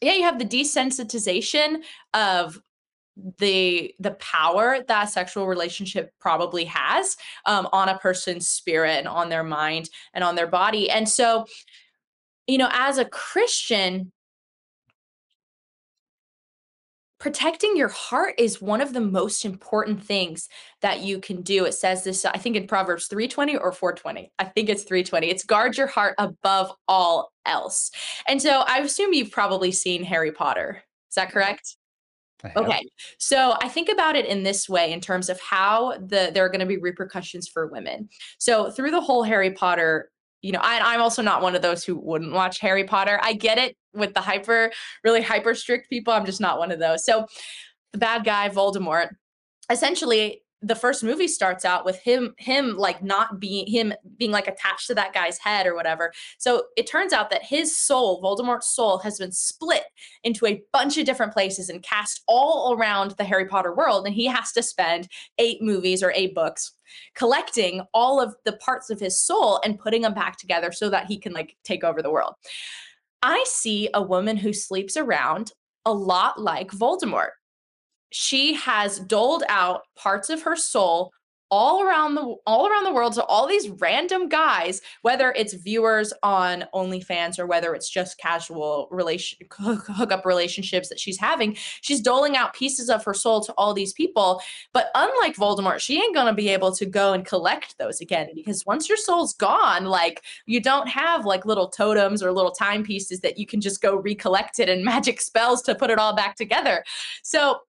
yeah, 0.00 0.12
you 0.12 0.22
have 0.24 0.38
the 0.38 0.44
desensitization 0.44 1.82
of 2.12 2.60
the 3.38 3.94
the 3.98 4.12
power 4.12 4.78
that 4.88 5.04
sexual 5.06 5.46
relationship 5.46 6.12
probably 6.20 6.64
has 6.64 7.16
um, 7.46 7.66
on 7.72 7.88
a 7.88 7.98
person's 7.98 8.46
spirit 8.46 8.98
and 8.98 9.08
on 9.08 9.30
their 9.30 9.44
mind 9.44 9.88
and 10.12 10.22
on 10.22 10.34
their 10.34 10.46
body 10.46 10.90
and 10.90 11.08
so 11.08 11.46
you 12.46 12.58
know 12.58 12.68
as 12.72 12.98
a 12.98 13.06
christian 13.06 14.12
protecting 17.26 17.76
your 17.76 17.88
heart 17.88 18.36
is 18.38 18.62
one 18.62 18.80
of 18.80 18.92
the 18.92 19.00
most 19.00 19.44
important 19.44 20.00
things 20.00 20.48
that 20.80 21.00
you 21.00 21.18
can 21.18 21.42
do. 21.42 21.64
It 21.64 21.72
says 21.72 22.04
this, 22.04 22.24
I 22.24 22.38
think 22.38 22.54
in 22.54 22.68
Proverbs 22.68 23.08
320 23.08 23.56
or 23.56 23.72
420. 23.72 24.30
I 24.38 24.44
think 24.44 24.68
it's 24.68 24.84
320. 24.84 25.26
It's 25.26 25.42
guard 25.42 25.76
your 25.76 25.88
heart 25.88 26.14
above 26.18 26.70
all 26.86 27.32
else. 27.44 27.90
And 28.28 28.40
so 28.40 28.62
I 28.68 28.78
assume 28.78 29.12
you've 29.12 29.32
probably 29.32 29.72
seen 29.72 30.04
Harry 30.04 30.30
Potter. 30.30 30.84
Is 31.10 31.16
that 31.16 31.32
correct? 31.32 31.76
Okay. 32.54 32.82
So 33.18 33.56
I 33.60 33.68
think 33.70 33.88
about 33.88 34.14
it 34.14 34.26
in 34.26 34.44
this 34.44 34.68
way 34.68 34.92
in 34.92 35.00
terms 35.00 35.28
of 35.28 35.40
how 35.40 35.98
the 35.98 36.30
there 36.32 36.44
are 36.44 36.48
going 36.48 36.60
to 36.60 36.66
be 36.66 36.76
repercussions 36.76 37.48
for 37.48 37.66
women. 37.66 38.08
So 38.38 38.70
through 38.70 38.92
the 38.92 39.00
whole 39.00 39.24
Harry 39.24 39.50
Potter 39.50 40.12
you 40.42 40.52
know, 40.52 40.60
I, 40.62 40.94
I'm 40.94 41.00
also 41.00 41.22
not 41.22 41.42
one 41.42 41.56
of 41.56 41.62
those 41.62 41.82
who 41.82 41.96
wouldn't 41.96 42.32
watch 42.32 42.60
Harry 42.60 42.84
Potter. 42.84 43.18
I 43.20 43.32
get 43.32 43.58
it 43.58 43.76
with 43.96 44.14
the 44.14 44.20
hyper, 44.20 44.72
really 45.04 45.22
hyper 45.22 45.54
strict 45.54 45.90
people. 45.90 46.12
I'm 46.12 46.26
just 46.26 46.40
not 46.40 46.58
one 46.58 46.70
of 46.70 46.78
those. 46.78 47.04
So 47.04 47.26
the 47.92 47.98
bad 47.98 48.24
guy, 48.24 48.48
Voldemort, 48.48 49.10
essentially 49.70 50.42
the 50.62 50.74
first 50.74 51.04
movie 51.04 51.28
starts 51.28 51.64
out 51.64 51.84
with 51.84 51.98
him 51.98 52.34
him 52.38 52.76
like 52.76 53.02
not 53.02 53.38
being 53.38 53.66
him 53.66 53.92
being 54.16 54.30
like 54.30 54.48
attached 54.48 54.86
to 54.86 54.94
that 54.94 55.12
guy's 55.12 55.38
head 55.38 55.66
or 55.66 55.74
whatever 55.74 56.12
so 56.38 56.64
it 56.76 56.86
turns 56.86 57.12
out 57.12 57.28
that 57.28 57.42
his 57.42 57.78
soul 57.78 58.22
voldemort's 58.22 58.74
soul 58.74 58.98
has 58.98 59.18
been 59.18 59.32
split 59.32 59.84
into 60.24 60.46
a 60.46 60.62
bunch 60.72 60.96
of 60.96 61.04
different 61.04 61.32
places 61.32 61.68
and 61.68 61.82
cast 61.82 62.22
all 62.26 62.74
around 62.74 63.10
the 63.12 63.24
harry 63.24 63.46
potter 63.46 63.74
world 63.74 64.06
and 64.06 64.14
he 64.14 64.24
has 64.26 64.50
to 64.50 64.62
spend 64.62 65.08
eight 65.38 65.60
movies 65.60 66.02
or 66.02 66.10
eight 66.14 66.34
books 66.34 66.72
collecting 67.14 67.82
all 67.92 68.20
of 68.20 68.34
the 68.44 68.56
parts 68.56 68.88
of 68.88 68.98
his 68.98 69.20
soul 69.20 69.60
and 69.64 69.78
putting 69.78 70.02
them 70.02 70.14
back 70.14 70.38
together 70.38 70.72
so 70.72 70.88
that 70.88 71.06
he 71.06 71.18
can 71.18 71.32
like 71.32 71.54
take 71.64 71.84
over 71.84 72.00
the 72.00 72.10
world 72.10 72.32
i 73.26 73.44
see 73.46 73.88
a 73.92 74.02
woman 74.02 74.36
who 74.36 74.52
sleeps 74.52 74.96
around 74.96 75.52
a 75.86 75.92
lot 75.92 76.38
like 76.38 76.70
voldemort. 76.72 77.30
She 78.10 78.54
has 78.54 78.98
doled 78.98 79.44
out 79.48 79.82
parts 79.96 80.30
of 80.30 80.42
her 80.42 80.56
soul 80.56 81.12
all 81.50 81.82
around 81.82 82.14
the 82.14 82.34
all 82.46 82.68
around 82.68 82.84
the 82.84 82.92
world. 82.92 83.14
To 83.14 83.24
all 83.24 83.46
these 83.46 83.68
random 83.68 84.28
guys 84.28 84.80
whether 85.02 85.32
it's 85.32 85.54
viewers 85.54 86.12
on 86.22 86.64
OnlyFans 86.74 87.38
or 87.38 87.46
whether 87.46 87.74
it's 87.74 87.88
just 87.88 88.18
casual 88.18 88.88
relation 88.90 89.38
hookup 89.50 90.26
relationships 90.26 90.88
that 90.88 91.00
she's 91.00 91.18
having 91.18 91.56
she's 91.80 92.00
doling 92.00 92.36
out 92.36 92.54
pieces 92.54 92.90
of 92.90 93.04
her 93.04 93.14
soul 93.14 93.40
to 93.42 93.52
all 93.52 93.72
these 93.74 93.92
people. 93.92 94.40
But 94.72 94.90
unlike 94.94 95.36
Voldemort 95.36 95.80
she 95.80 96.00
ain't 96.00 96.14
going 96.14 96.26
to 96.26 96.32
be 96.32 96.48
able 96.48 96.72
to 96.72 96.86
go 96.86 97.12
and 97.12 97.24
collect 97.24 97.78
those 97.78 98.00
again 98.00 98.28
because 98.34 98.64
once 98.66 98.88
your 98.88 98.98
soul's 98.98 99.34
gone 99.34 99.86
like 99.86 100.22
you 100.46 100.60
don't 100.60 100.88
have 100.88 101.24
like 101.24 101.46
little 101.46 101.68
totems 101.68 102.22
or 102.22 102.32
little 102.32 102.52
timepieces 102.52 103.20
that 103.20 103.38
you 103.38 103.46
can 103.46 103.60
just 103.60 103.80
go 103.80 103.96
recollect 103.96 104.58
it 104.58 104.68
and 104.68 104.84
magic 104.96 105.20
spells 105.20 105.62
to 105.62 105.74
put 105.74 105.90
it 105.90 105.98
all 105.98 106.14
back 106.14 106.36
together. 106.36 106.84
So 107.22 107.60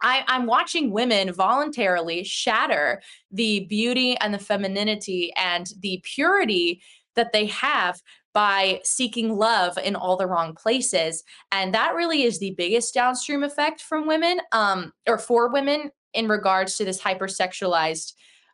I, 0.00 0.24
I'm 0.28 0.46
watching 0.46 0.90
women 0.90 1.32
voluntarily 1.32 2.24
shatter 2.24 3.02
the 3.30 3.60
beauty 3.68 4.16
and 4.18 4.32
the 4.32 4.38
femininity 4.38 5.32
and 5.36 5.70
the 5.80 6.00
purity 6.04 6.82
that 7.16 7.32
they 7.32 7.46
have 7.46 8.00
by 8.32 8.80
seeking 8.84 9.36
love 9.36 9.76
in 9.78 9.96
all 9.96 10.16
the 10.16 10.26
wrong 10.26 10.54
places. 10.54 11.24
And 11.50 11.74
that 11.74 11.94
really 11.94 12.22
is 12.22 12.38
the 12.38 12.54
biggest 12.56 12.94
downstream 12.94 13.42
effect 13.42 13.80
from 13.80 14.06
women 14.06 14.40
um, 14.52 14.92
or 15.08 15.18
for 15.18 15.50
women 15.50 15.90
in 16.14 16.28
regards 16.28 16.76
to 16.76 16.84
this 16.84 17.00
hypersexualized 17.00 18.12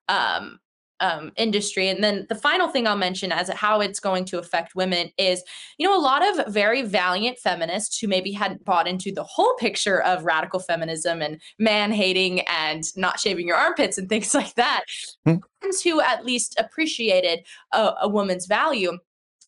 um, 0.09 0.59
um, 1.01 1.33
industry. 1.37 1.89
And 1.89 2.03
then 2.03 2.27
the 2.29 2.35
final 2.35 2.69
thing 2.69 2.87
I'll 2.87 2.97
mention 2.97 3.33
as 3.33 3.49
how 3.51 3.81
it's 3.81 4.01
going 4.01 4.25
to 4.27 4.39
affect 4.39 4.75
women 4.75 5.11
is, 5.19 5.43
you 5.79 5.87
know, 5.87 5.97
a 5.97 6.01
lot 6.01 6.23
of 6.27 6.53
very 6.53 6.83
valiant 6.83 7.39
feminists 7.39 7.99
who 7.99 8.09
maybe 8.09 8.33
hadn't 8.33 8.65
bought 8.65 8.87
into 8.87 9.13
the 9.13 9.25
whole 9.25 9.55
picture 9.55 10.01
of 10.03 10.25
radical 10.25 10.61
feminism 10.61 11.21
and 11.23 11.41
man 11.59 11.93
hating 11.93 12.41
and 12.43 12.85
not 12.97 13.21
shaving 13.21 13.47
your 13.47 13.57
armpits 13.57 13.99
and 13.99 14.09
things 14.15 14.35
like 14.35 14.55
that, 14.55 14.85
hmm. 15.25 15.37
who 15.83 16.01
at 16.01 16.25
least 16.25 16.55
appreciated 16.59 17.45
a, 17.73 17.93
a 18.03 18.09
woman's 18.09 18.47
value 18.47 18.99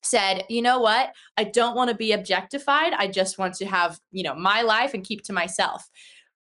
said, 0.03 0.45
you 0.49 0.63
know 0.63 0.79
what? 0.79 1.13
I 1.37 1.45
don't 1.45 1.75
want 1.75 1.91
to 1.91 1.97
be 1.97 2.13
objectified. 2.13 2.93
I 2.93 3.09
just 3.09 3.39
want 3.39 3.55
to 3.55 3.67
have, 3.67 3.99
you 4.13 4.23
know, 4.23 4.35
my 4.35 4.63
life 4.63 4.95
and 4.95 5.05
keep 5.05 5.23
to 5.25 5.33
myself 5.33 5.89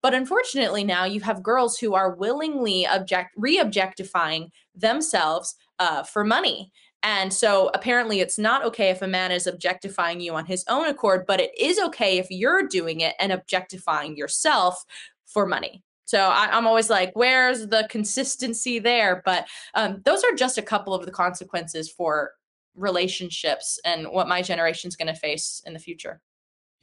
But 0.04 0.14
unfortunately, 0.14 0.84
now 0.84 1.06
you 1.06 1.22
have 1.22 1.42
girls 1.42 1.80
who 1.80 1.96
are 1.96 2.14
willingly 2.14 2.86
object 2.86 3.32
re-objectifying 3.38 4.52
themselves 4.76 5.56
uh, 5.80 6.04
for 6.04 6.24
money. 6.24 6.72
And 7.02 7.34
so 7.34 7.72
apparently, 7.74 8.20
it's 8.20 8.38
not 8.38 8.64
okay 8.66 8.90
if 8.90 9.02
a 9.02 9.08
man 9.08 9.32
is 9.32 9.48
objectifying 9.48 10.20
you 10.20 10.36
on 10.36 10.46
his 10.46 10.64
own 10.68 10.88
accord, 10.88 11.26
but 11.26 11.40
it 11.40 11.58
is 11.58 11.80
okay 11.80 12.18
if 12.18 12.28
you're 12.30 12.68
doing 12.68 13.00
it 13.00 13.16
and 13.20 13.32
objectifying 13.32 14.16
yourself 14.16 14.86
for 15.26 15.46
money. 15.46 15.82
So 16.06 16.20
I, 16.20 16.56
am 16.56 16.68
always 16.68 16.90
like, 16.90 17.12
where's 17.14 17.68
the 17.68 17.88
consistency 17.90 18.80
there? 18.80 19.22
But 19.26 19.48
um, 19.74 20.02
those 20.06 20.24
are 20.24 20.36
just 20.36 20.58
a 20.58 20.62
couple 20.62 20.94
of 20.94 21.06
the 21.06 21.12
consequences 21.12 21.90
for 21.90 22.32
relationships 22.76 23.80
and 23.86 24.08
what 24.08 24.28
my 24.28 24.42
generation 24.42 24.90
is 24.90 24.96
going 24.96 25.14
to 25.14 25.20
face 25.20 25.62
in 25.66 25.74
the 25.74 25.80
future. 25.80 26.22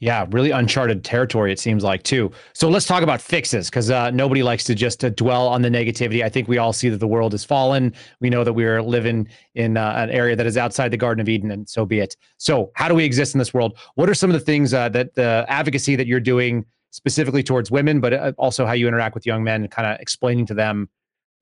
Yeah, 0.01 0.25
really 0.31 0.49
uncharted 0.49 1.03
territory, 1.03 1.53
it 1.53 1.59
seems 1.59 1.83
like, 1.83 2.01
too. 2.01 2.31
So 2.53 2.67
let's 2.69 2.87
talk 2.87 3.03
about 3.03 3.21
fixes 3.21 3.69
because 3.69 3.91
uh, 3.91 4.09
nobody 4.09 4.41
likes 4.41 4.63
to 4.63 4.73
just 4.73 5.05
uh, 5.05 5.09
dwell 5.11 5.47
on 5.47 5.61
the 5.61 5.69
negativity. 5.69 6.23
I 6.23 6.29
think 6.29 6.47
we 6.47 6.57
all 6.57 6.73
see 6.73 6.89
that 6.89 6.97
the 6.97 7.07
world 7.07 7.33
has 7.33 7.45
fallen. 7.45 7.93
We 8.19 8.31
know 8.31 8.43
that 8.43 8.53
we 8.53 8.65
are 8.65 8.81
living 8.81 9.27
in 9.53 9.77
uh, 9.77 9.93
an 9.95 10.09
area 10.09 10.35
that 10.35 10.47
is 10.47 10.57
outside 10.57 10.89
the 10.89 10.97
Garden 10.97 11.21
of 11.21 11.29
Eden, 11.29 11.51
and 11.51 11.69
so 11.69 11.85
be 11.85 11.99
it. 11.99 12.17
So, 12.37 12.71
how 12.73 12.87
do 12.87 12.95
we 12.95 13.05
exist 13.05 13.35
in 13.35 13.39
this 13.39 13.53
world? 13.53 13.77
What 13.93 14.09
are 14.09 14.15
some 14.15 14.31
of 14.31 14.33
the 14.33 14.43
things 14.43 14.73
uh, 14.73 14.89
that 14.89 15.13
the 15.13 15.45
advocacy 15.47 15.95
that 15.95 16.07
you're 16.07 16.19
doing 16.19 16.65
specifically 16.89 17.43
towards 17.43 17.69
women, 17.69 18.01
but 18.01 18.11
uh, 18.11 18.33
also 18.39 18.65
how 18.65 18.73
you 18.73 18.87
interact 18.87 19.13
with 19.13 19.27
young 19.27 19.43
men, 19.43 19.67
kind 19.67 19.87
of 19.87 19.99
explaining 19.99 20.47
to 20.47 20.55
them 20.55 20.89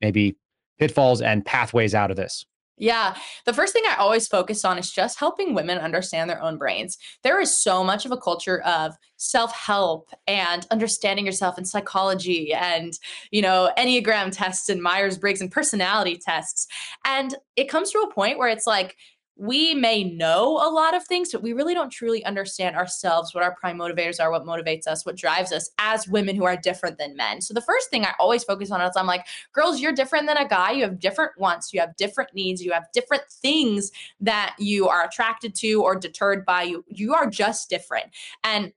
maybe 0.02 0.36
pitfalls 0.80 1.22
and 1.22 1.46
pathways 1.46 1.96
out 1.96 2.12
of 2.12 2.18
this? 2.18 2.46
Yeah. 2.80 3.16
The 3.46 3.54
first 3.54 3.74
thing 3.74 3.84
I 3.86 3.96
always 3.96 4.28
focus 4.28 4.64
on 4.64 4.78
is 4.78 4.90
just 4.90 5.20
helping 5.20 5.54
women 5.54 5.78
understand 5.80 6.30
their 6.30 6.42
own 6.42 6.58
brains. 6.58 6.98
There 7.24 7.42
is 7.42 7.56
so 7.56 7.84
much 7.84 8.06
of 8.06 8.14
a 8.14 8.18
culture 8.18 8.62
of 8.62 8.96
self-help 9.18 10.10
and 10.28 10.66
understanding 10.72 11.26
yourself 11.26 11.58
in 11.58 11.66
psychology 11.66 12.54
and, 12.54 12.94
you 13.32 13.42
know, 13.42 13.70
Enneagram 13.78 14.32
tests 14.32 14.70
and 14.70 14.82
Myers-Briggs 14.82 15.42
and 15.42 15.52
personality 15.52 16.18
tests. 16.24 16.68
And 17.04 17.36
it 17.58 17.70
comes 17.70 17.92
to 17.92 18.00
a 18.00 18.14
point 18.14 18.38
where 18.38 18.50
it's 18.50 18.66
like 18.66 18.96
we 19.40 19.74
may 19.74 20.04
know 20.04 20.58
a 20.58 20.70
lot 20.70 20.94
of 20.94 21.06
things, 21.06 21.32
but 21.32 21.42
we 21.42 21.54
really 21.54 21.74
don't 21.74 21.90
truly 21.90 22.26
understand 22.26 22.76
ourselves, 22.76 23.34
what 23.34 23.42
our 23.42 23.56
prime 23.56 23.78
motivators 23.78 24.20
are, 24.20 24.32
what 24.32 24.46
motivates 24.46 24.86
us, 24.86 25.06
what 25.06 25.16
drives 25.16 25.54
us 25.54 25.70
as 25.80 26.10
women 26.10 26.36
who 26.36 26.44
are 26.44 26.58
different 26.58 26.98
than 26.98 27.16
men. 27.16 27.40
So 27.40 27.54
the 27.54 27.62
first 27.62 27.90
thing 27.90 28.04
I 28.04 28.14
always 28.20 28.44
focus 28.44 28.70
on 28.70 28.82
is 28.82 28.98
I'm 28.98 29.08
like, 29.08 29.26
girls, 29.54 29.80
you're 29.80 29.94
different 29.94 30.28
than 30.28 30.36
a 30.36 30.46
guy. 30.46 30.72
You 30.72 30.84
have 30.84 31.00
different 31.00 31.32
wants, 31.38 31.74
you 31.74 31.80
have 31.80 31.96
different 31.96 32.34
needs, 32.34 32.62
you 32.62 32.74
have 32.74 32.92
different 32.94 33.24
things 33.30 33.92
that 34.20 34.56
you 34.60 34.90
are 34.90 35.06
attracted 35.06 35.56
to 35.56 35.84
or 35.84 35.96
deterred 35.96 36.46
by. 36.46 36.64
You 36.64 36.84
you 36.88 37.14
are 37.14 37.30
just 37.30 37.70
different. 37.70 38.08
And 38.44 38.74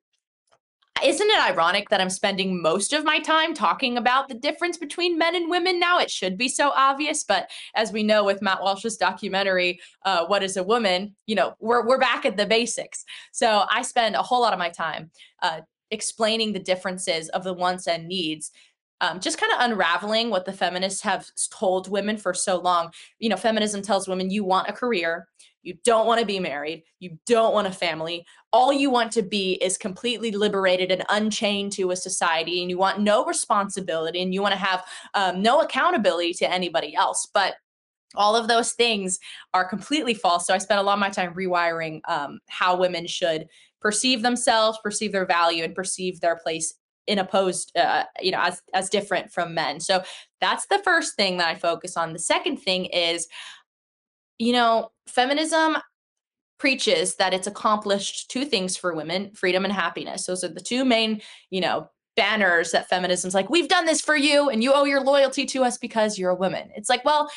isn't 1.04 1.28
it 1.28 1.50
ironic 1.50 1.88
that 1.88 2.00
I'm 2.00 2.10
spending 2.10 2.60
most 2.60 2.92
of 2.92 3.04
my 3.04 3.18
time 3.18 3.54
talking 3.54 3.96
about 3.96 4.28
the 4.28 4.34
difference 4.34 4.76
between 4.76 5.18
men 5.18 5.34
and 5.34 5.50
women 5.50 5.80
now? 5.80 5.98
It 5.98 6.10
should 6.10 6.38
be 6.38 6.48
so 6.48 6.70
obvious, 6.76 7.24
but 7.24 7.50
as 7.74 7.92
we 7.92 8.02
know 8.02 8.24
with 8.24 8.42
Matt 8.42 8.62
Walsh's 8.62 8.96
documentary, 8.96 9.80
uh, 10.04 10.26
"What 10.26 10.42
Is 10.42 10.56
a 10.56 10.62
Woman," 10.62 11.16
you 11.26 11.34
know, 11.34 11.54
we're 11.60 11.86
we're 11.86 11.98
back 11.98 12.24
at 12.24 12.36
the 12.36 12.46
basics. 12.46 13.04
So 13.32 13.64
I 13.70 13.82
spend 13.82 14.14
a 14.14 14.22
whole 14.22 14.42
lot 14.42 14.52
of 14.52 14.58
my 14.58 14.68
time 14.68 15.10
uh, 15.42 15.62
explaining 15.90 16.52
the 16.52 16.60
differences 16.60 17.28
of 17.30 17.42
the 17.44 17.52
wants 17.54 17.88
and 17.88 18.06
needs 18.06 18.52
um, 19.02 19.18
just 19.18 19.36
kind 19.36 19.52
of 19.52 19.58
unraveling 19.60 20.30
what 20.30 20.44
the 20.44 20.52
feminists 20.52 21.02
have 21.02 21.28
told 21.50 21.88
women 21.88 22.16
for 22.16 22.32
so 22.32 22.58
long. 22.60 22.92
You 23.18 23.28
know, 23.28 23.36
feminism 23.36 23.82
tells 23.82 24.06
women 24.06 24.30
you 24.30 24.44
want 24.44 24.68
a 24.68 24.72
career, 24.72 25.26
you 25.62 25.74
don't 25.84 26.06
want 26.06 26.20
to 26.20 26.26
be 26.26 26.38
married, 26.38 26.84
you 27.00 27.18
don't 27.26 27.52
want 27.52 27.66
a 27.66 27.72
family. 27.72 28.24
All 28.52 28.72
you 28.72 28.90
want 28.90 29.12
to 29.12 29.22
be 29.22 29.54
is 29.54 29.78
completely 29.78 30.30
liberated 30.30 30.90
and 30.90 31.04
unchained 31.08 31.72
to 31.72 31.90
a 31.90 31.96
society, 31.96 32.60
and 32.60 32.70
you 32.70 32.78
want 32.78 33.00
no 33.00 33.24
responsibility 33.24 34.20
and 34.22 34.34
you 34.34 34.42
want 34.42 34.52
to 34.52 34.58
have 34.58 34.84
um, 35.14 35.42
no 35.42 35.60
accountability 35.60 36.34
to 36.34 36.50
anybody 36.50 36.94
else. 36.94 37.26
But 37.32 37.54
all 38.14 38.36
of 38.36 38.48
those 38.48 38.72
things 38.72 39.18
are 39.54 39.66
completely 39.66 40.14
false. 40.14 40.46
So 40.46 40.54
I 40.54 40.58
spent 40.58 40.80
a 40.80 40.82
lot 40.82 40.94
of 40.94 40.98
my 40.98 41.10
time 41.10 41.34
rewiring 41.34 42.00
um, 42.08 42.40
how 42.48 42.76
women 42.76 43.06
should 43.06 43.48
perceive 43.80 44.22
themselves, 44.22 44.78
perceive 44.82 45.12
their 45.12 45.26
value, 45.26 45.64
and 45.64 45.74
perceive 45.74 46.20
their 46.20 46.36
place 46.36 46.74
in 47.06 47.18
opposed 47.18 47.76
uh, 47.76 48.04
you 48.20 48.30
know 48.30 48.40
as 48.40 48.62
as 48.74 48.88
different 48.88 49.32
from 49.32 49.54
men 49.54 49.80
so 49.80 50.02
that's 50.40 50.66
the 50.66 50.78
first 50.84 51.16
thing 51.16 51.36
that 51.36 51.48
i 51.48 51.54
focus 51.54 51.96
on 51.96 52.12
the 52.12 52.18
second 52.18 52.58
thing 52.58 52.84
is 52.86 53.26
you 54.38 54.52
know 54.52 54.90
feminism 55.06 55.76
preaches 56.62 57.16
that 57.16 57.34
it's 57.34 57.48
accomplished 57.48 58.30
two 58.30 58.44
things 58.44 58.76
for 58.76 58.94
women 58.94 59.32
freedom 59.34 59.64
and 59.64 59.74
happiness 59.74 60.26
those 60.26 60.44
are 60.44 60.48
the 60.48 60.60
two 60.60 60.84
main 60.84 61.20
you 61.50 61.60
know 61.60 61.90
banners 62.14 62.70
that 62.70 62.88
feminism's 62.88 63.34
like 63.34 63.50
we've 63.50 63.66
done 63.66 63.84
this 63.84 64.00
for 64.00 64.14
you 64.14 64.48
and 64.48 64.62
you 64.62 64.72
owe 64.72 64.84
your 64.84 65.00
loyalty 65.00 65.44
to 65.44 65.64
us 65.64 65.76
because 65.76 66.20
you're 66.20 66.30
a 66.30 66.36
woman 66.36 66.70
it's 66.76 66.88
like 66.88 67.04
well 67.04 67.28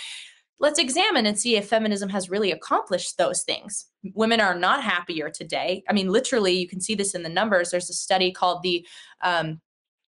let's 0.59 0.77
examine 0.77 1.25
and 1.25 1.39
see 1.39 1.55
if 1.55 1.67
feminism 1.67 2.07
has 2.07 2.29
really 2.29 2.51
accomplished 2.51 3.17
those 3.17 3.41
things. 3.41 3.87
Women 4.13 4.39
are 4.39 4.57
not 4.57 4.83
happier 4.83 5.29
today. 5.29 5.83
I 5.89 5.93
mean, 5.93 6.09
literally, 6.09 6.53
you 6.53 6.67
can 6.67 6.79
see 6.79 6.95
this 6.95 7.13
in 7.13 7.23
the 7.23 7.29
numbers. 7.29 7.71
There's 7.71 7.89
a 7.89 7.93
study 7.93 8.31
called 8.31 8.63
the 8.63 8.87
um, 9.21 9.59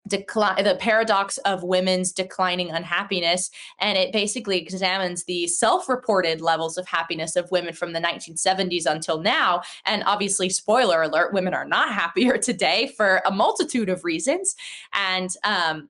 decline 0.07 0.63
the 0.63 0.75
paradox 0.75 1.37
of 1.39 1.63
women's 1.63 2.11
declining 2.11 2.69
unhappiness 2.71 3.49
and 3.79 3.97
it 3.97 4.11
basically 4.11 4.57
examines 4.57 5.23
the 5.23 5.47
self-reported 5.47 6.41
levels 6.41 6.77
of 6.77 6.85
happiness 6.87 7.35
of 7.35 7.49
women 7.51 7.73
from 7.73 7.93
the 7.93 8.01
1970s 8.01 8.85
until 8.85 9.21
now. 9.21 9.61
And 9.85 10.03
obviously 10.05 10.49
spoiler 10.49 11.01
alert 11.03 11.33
women 11.33 11.53
are 11.53 11.65
not 11.65 11.89
happier 11.93 12.37
today 12.37 12.93
for 12.97 13.21
a 13.25 13.31
multitude 13.31 13.89
of 13.89 14.03
reasons. 14.03 14.55
And 14.93 15.29
um, 15.43 15.89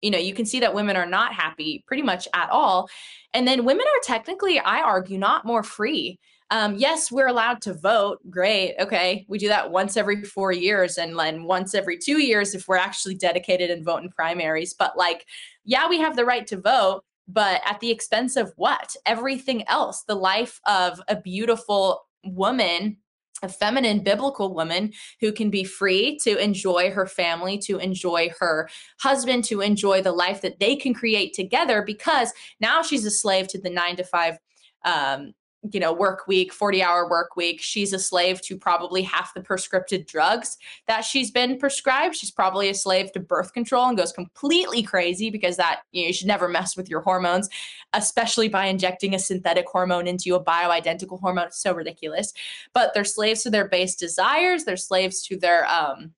you 0.00 0.10
know 0.10 0.18
you 0.18 0.32
can 0.32 0.46
see 0.46 0.60
that 0.60 0.74
women 0.74 0.96
are 0.96 1.06
not 1.06 1.34
happy 1.34 1.84
pretty 1.86 2.02
much 2.02 2.26
at 2.32 2.48
all. 2.50 2.88
And 3.34 3.46
then 3.46 3.64
women 3.64 3.84
are 3.86 4.02
technically 4.02 4.58
i 4.58 4.80
argue 4.80 5.18
not 5.18 5.44
more 5.44 5.62
free 5.62 6.18
um, 6.50 6.76
yes 6.76 7.10
we're 7.10 7.28
allowed 7.28 7.60
to 7.62 7.74
vote. 7.74 8.18
Great. 8.28 8.74
Okay. 8.80 9.24
We 9.28 9.38
do 9.38 9.48
that 9.48 9.70
once 9.70 9.96
every 9.96 10.24
four 10.24 10.52
years 10.52 10.98
and 10.98 11.18
then 11.18 11.44
once 11.44 11.74
every 11.74 11.98
two 11.98 12.20
years 12.20 12.54
if 12.54 12.68
we're 12.68 12.76
actually 12.76 13.14
dedicated 13.14 13.70
and 13.70 13.84
vote 13.84 14.02
in 14.02 14.10
primaries. 14.10 14.74
But 14.74 14.96
like 14.96 15.26
yeah 15.64 15.88
we 15.88 15.98
have 15.98 16.16
the 16.16 16.24
right 16.24 16.46
to 16.48 16.60
vote 16.60 17.02
but 17.32 17.60
at 17.64 17.78
the 17.80 17.90
expense 17.90 18.36
of 18.36 18.52
what? 18.56 18.96
Everything 19.06 19.66
else. 19.68 20.02
The 20.02 20.16
life 20.16 20.60
of 20.66 21.00
a 21.08 21.20
beautiful 21.20 22.02
woman 22.24 22.96
a 23.42 23.48
feminine 23.48 24.02
biblical 24.02 24.54
woman 24.54 24.92
who 25.20 25.32
can 25.32 25.50
be 25.50 25.64
free 25.64 26.18
to 26.18 26.36
enjoy 26.36 26.90
her 26.90 27.06
family, 27.06 27.58
to 27.58 27.78
enjoy 27.78 28.30
her 28.38 28.68
husband, 29.00 29.44
to 29.44 29.60
enjoy 29.60 30.02
the 30.02 30.12
life 30.12 30.42
that 30.42 30.58
they 30.58 30.76
can 30.76 30.92
create 30.92 31.32
together 31.32 31.82
because 31.82 32.32
now 32.60 32.82
she's 32.82 33.06
a 33.06 33.10
slave 33.10 33.48
to 33.48 33.58
the 33.58 33.70
nine 33.70 33.96
to 33.96 34.04
five 34.04 34.38
um, 34.84 35.32
you 35.72 35.78
know 35.78 35.92
work 35.92 36.26
week 36.26 36.54
40 36.54 36.82
hour 36.82 37.08
work 37.08 37.36
week 37.36 37.60
she's 37.60 37.92
a 37.92 37.98
slave 37.98 38.40
to 38.40 38.56
probably 38.56 39.02
half 39.02 39.34
the 39.34 39.40
prescripted 39.40 40.06
drugs 40.06 40.56
that 40.86 41.02
she's 41.02 41.30
been 41.30 41.58
prescribed. 41.58 42.16
She's 42.16 42.30
probably 42.30 42.70
a 42.70 42.74
slave 42.74 43.12
to 43.12 43.20
birth 43.20 43.52
control 43.52 43.86
and 43.86 43.96
goes 43.96 44.12
completely 44.12 44.82
crazy 44.82 45.30
because 45.30 45.56
that 45.58 45.82
you, 45.92 46.02
know, 46.02 46.06
you 46.08 46.12
should 46.12 46.28
never 46.28 46.48
mess 46.48 46.76
with 46.76 46.88
your 46.88 47.02
hormones 47.02 47.48
especially 47.92 48.48
by 48.48 48.66
injecting 48.66 49.14
a 49.14 49.18
synthetic 49.18 49.66
hormone 49.68 50.06
into 50.06 50.34
a 50.34 50.44
bioidentical 50.44 51.20
hormone. 51.20 51.46
It's 51.46 51.62
so 51.62 51.72
ridiculous. 51.72 52.32
But 52.72 52.94
they're 52.94 53.04
slaves 53.04 53.42
to 53.42 53.50
their 53.50 53.68
base 53.68 53.96
desires. 53.96 54.64
They're 54.64 54.76
slaves 54.76 55.22
to 55.26 55.36
their 55.36 55.66
um 55.66 56.12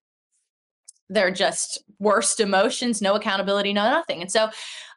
they're 1.09 1.31
just 1.31 1.83
worst 1.99 2.41
emotions 2.41 3.03
no 3.03 3.15
accountability 3.15 3.73
no 3.73 3.83
nothing. 3.89 4.21
And 4.23 4.33
so 4.33 4.51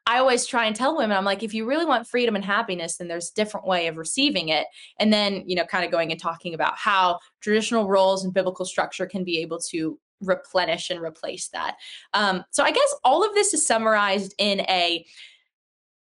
I 0.07 0.19
always 0.19 0.45
try 0.45 0.65
and 0.65 0.75
tell 0.75 0.95
women, 0.95 1.17
I'm 1.17 1.25
like, 1.25 1.41
if 1.41 1.53
you 1.53 1.65
really 1.65 1.85
want 1.85 2.07
freedom 2.07 2.35
and 2.35 2.45
happiness, 2.45 2.97
then 2.97 3.07
there's 3.07 3.31
a 3.31 3.33
different 3.33 3.65
way 3.65 3.87
of 3.87 3.97
receiving 3.97 4.49
it. 4.49 4.67
And 4.99 5.11
then, 5.11 5.43
you 5.47 5.55
know, 5.55 5.65
kind 5.65 5.83
of 5.83 5.91
going 5.91 6.11
and 6.11 6.21
talking 6.21 6.53
about 6.53 6.77
how 6.77 7.19
traditional 7.41 7.87
roles 7.87 8.23
and 8.23 8.33
biblical 8.33 8.65
structure 8.65 9.07
can 9.07 9.23
be 9.23 9.39
able 9.39 9.59
to 9.71 9.99
replenish 10.21 10.89
and 10.89 11.01
replace 11.01 11.49
that. 11.49 11.77
Um, 12.13 12.43
so 12.51 12.63
I 12.63 12.71
guess 12.71 12.95
all 13.03 13.25
of 13.25 13.33
this 13.33 13.53
is 13.53 13.65
summarized 13.65 14.33
in 14.37 14.61
a 14.61 15.05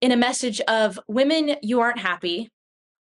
in 0.01 0.13
a 0.13 0.17
message 0.17 0.61
of 0.61 0.97
women, 1.09 1.57
you 1.61 1.81
aren't 1.81 1.99
happy 1.99 2.49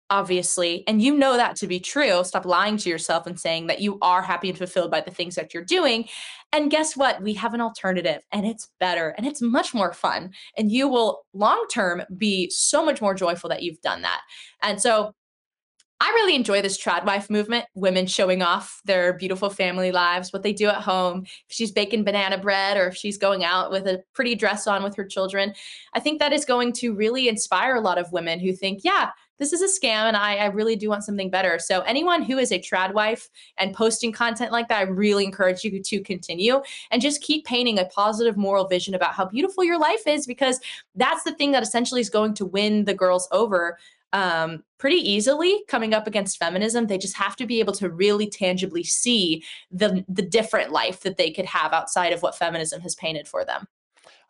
obviously, 0.09 0.83
and 0.87 1.01
you 1.01 1.15
know 1.15 1.35
that 1.37 1.55
to 1.57 1.67
be 1.67 1.79
true, 1.79 2.23
stop 2.23 2.45
lying 2.45 2.77
to 2.77 2.89
yourself 2.89 3.25
and 3.25 3.39
saying 3.39 3.67
that 3.67 3.81
you 3.81 3.97
are 4.01 4.21
happy 4.21 4.49
and 4.49 4.57
fulfilled 4.57 4.91
by 4.91 5.01
the 5.01 5.11
things 5.11 5.35
that 5.35 5.53
you're 5.53 5.63
doing. 5.63 6.07
And 6.53 6.71
guess 6.71 6.95
what? 6.95 7.21
We 7.21 7.33
have 7.33 7.53
an 7.53 7.61
alternative 7.61 8.21
and 8.31 8.45
it's 8.45 8.69
better 8.79 9.09
and 9.17 9.25
it's 9.25 9.41
much 9.41 9.73
more 9.73 9.93
fun. 9.93 10.31
And 10.57 10.71
you 10.71 10.87
will 10.87 11.25
long 11.33 11.65
term 11.71 12.03
be 12.17 12.49
so 12.49 12.85
much 12.85 13.01
more 13.01 13.13
joyful 13.13 13.49
that 13.49 13.63
you've 13.63 13.81
done 13.81 14.03
that. 14.03 14.21
And 14.61 14.81
so 14.81 15.13
I 16.01 16.09
really 16.09 16.35
enjoy 16.35 16.61
this 16.61 16.81
trad 16.81 17.05
wife 17.05 17.29
movement, 17.29 17.65
women 17.73 18.05
showing 18.05 18.41
off 18.41 18.81
their 18.83 19.13
beautiful 19.13 19.49
family 19.49 19.93
lives, 19.93 20.33
what 20.33 20.43
they 20.43 20.51
do 20.51 20.67
at 20.67 20.81
home. 20.81 21.23
If 21.25 21.55
she's 21.55 21.71
baking 21.71 22.03
banana 22.03 22.37
bread 22.37 22.75
or 22.75 22.87
if 22.87 22.95
she's 22.97 23.17
going 23.17 23.45
out 23.45 23.71
with 23.71 23.87
a 23.87 24.03
pretty 24.13 24.35
dress 24.35 24.67
on 24.67 24.83
with 24.83 24.95
her 24.97 25.05
children, 25.05 25.53
I 25.93 26.01
think 26.01 26.19
that 26.19 26.33
is 26.33 26.43
going 26.43 26.73
to 26.73 26.93
really 26.93 27.29
inspire 27.29 27.75
a 27.75 27.81
lot 27.81 27.97
of 27.97 28.11
women 28.11 28.39
who 28.39 28.51
think, 28.51 28.81
yeah, 28.83 29.11
this 29.37 29.53
is 29.53 29.61
a 29.61 29.79
scam 29.79 30.07
and 30.07 30.17
I, 30.17 30.35
I 30.35 30.45
really 30.45 30.75
do 30.75 30.89
want 30.89 31.03
something 31.03 31.29
better. 31.29 31.59
So, 31.59 31.81
anyone 31.81 32.21
who 32.21 32.37
is 32.37 32.51
a 32.51 32.59
trad 32.59 32.93
wife 32.93 33.29
and 33.57 33.73
posting 33.73 34.11
content 34.11 34.51
like 34.51 34.67
that, 34.69 34.79
I 34.79 34.83
really 34.83 35.25
encourage 35.25 35.63
you 35.63 35.81
to 35.81 36.01
continue 36.01 36.61
and 36.91 37.01
just 37.01 37.21
keep 37.21 37.45
painting 37.45 37.79
a 37.79 37.85
positive 37.85 38.37
moral 38.37 38.67
vision 38.67 38.95
about 38.95 39.13
how 39.13 39.25
beautiful 39.25 39.63
your 39.63 39.79
life 39.79 40.07
is 40.07 40.25
because 40.25 40.59
that's 40.95 41.23
the 41.23 41.33
thing 41.33 41.51
that 41.51 41.63
essentially 41.63 42.01
is 42.01 42.09
going 42.09 42.33
to 42.35 42.45
win 42.45 42.85
the 42.85 42.93
girls 42.93 43.27
over 43.31 43.77
um, 44.13 44.63
pretty 44.77 44.97
easily 44.97 45.61
coming 45.67 45.93
up 45.93 46.07
against 46.07 46.37
feminism. 46.37 46.87
They 46.87 46.97
just 46.97 47.17
have 47.17 47.35
to 47.35 47.45
be 47.45 47.59
able 47.59 47.73
to 47.73 47.89
really 47.89 48.29
tangibly 48.29 48.83
see 48.83 49.43
the 49.71 50.05
the 50.07 50.21
different 50.21 50.71
life 50.71 51.01
that 51.01 51.17
they 51.17 51.31
could 51.31 51.45
have 51.45 51.73
outside 51.73 52.13
of 52.13 52.21
what 52.21 52.37
feminism 52.37 52.81
has 52.81 52.95
painted 52.95 53.27
for 53.27 53.43
them. 53.43 53.67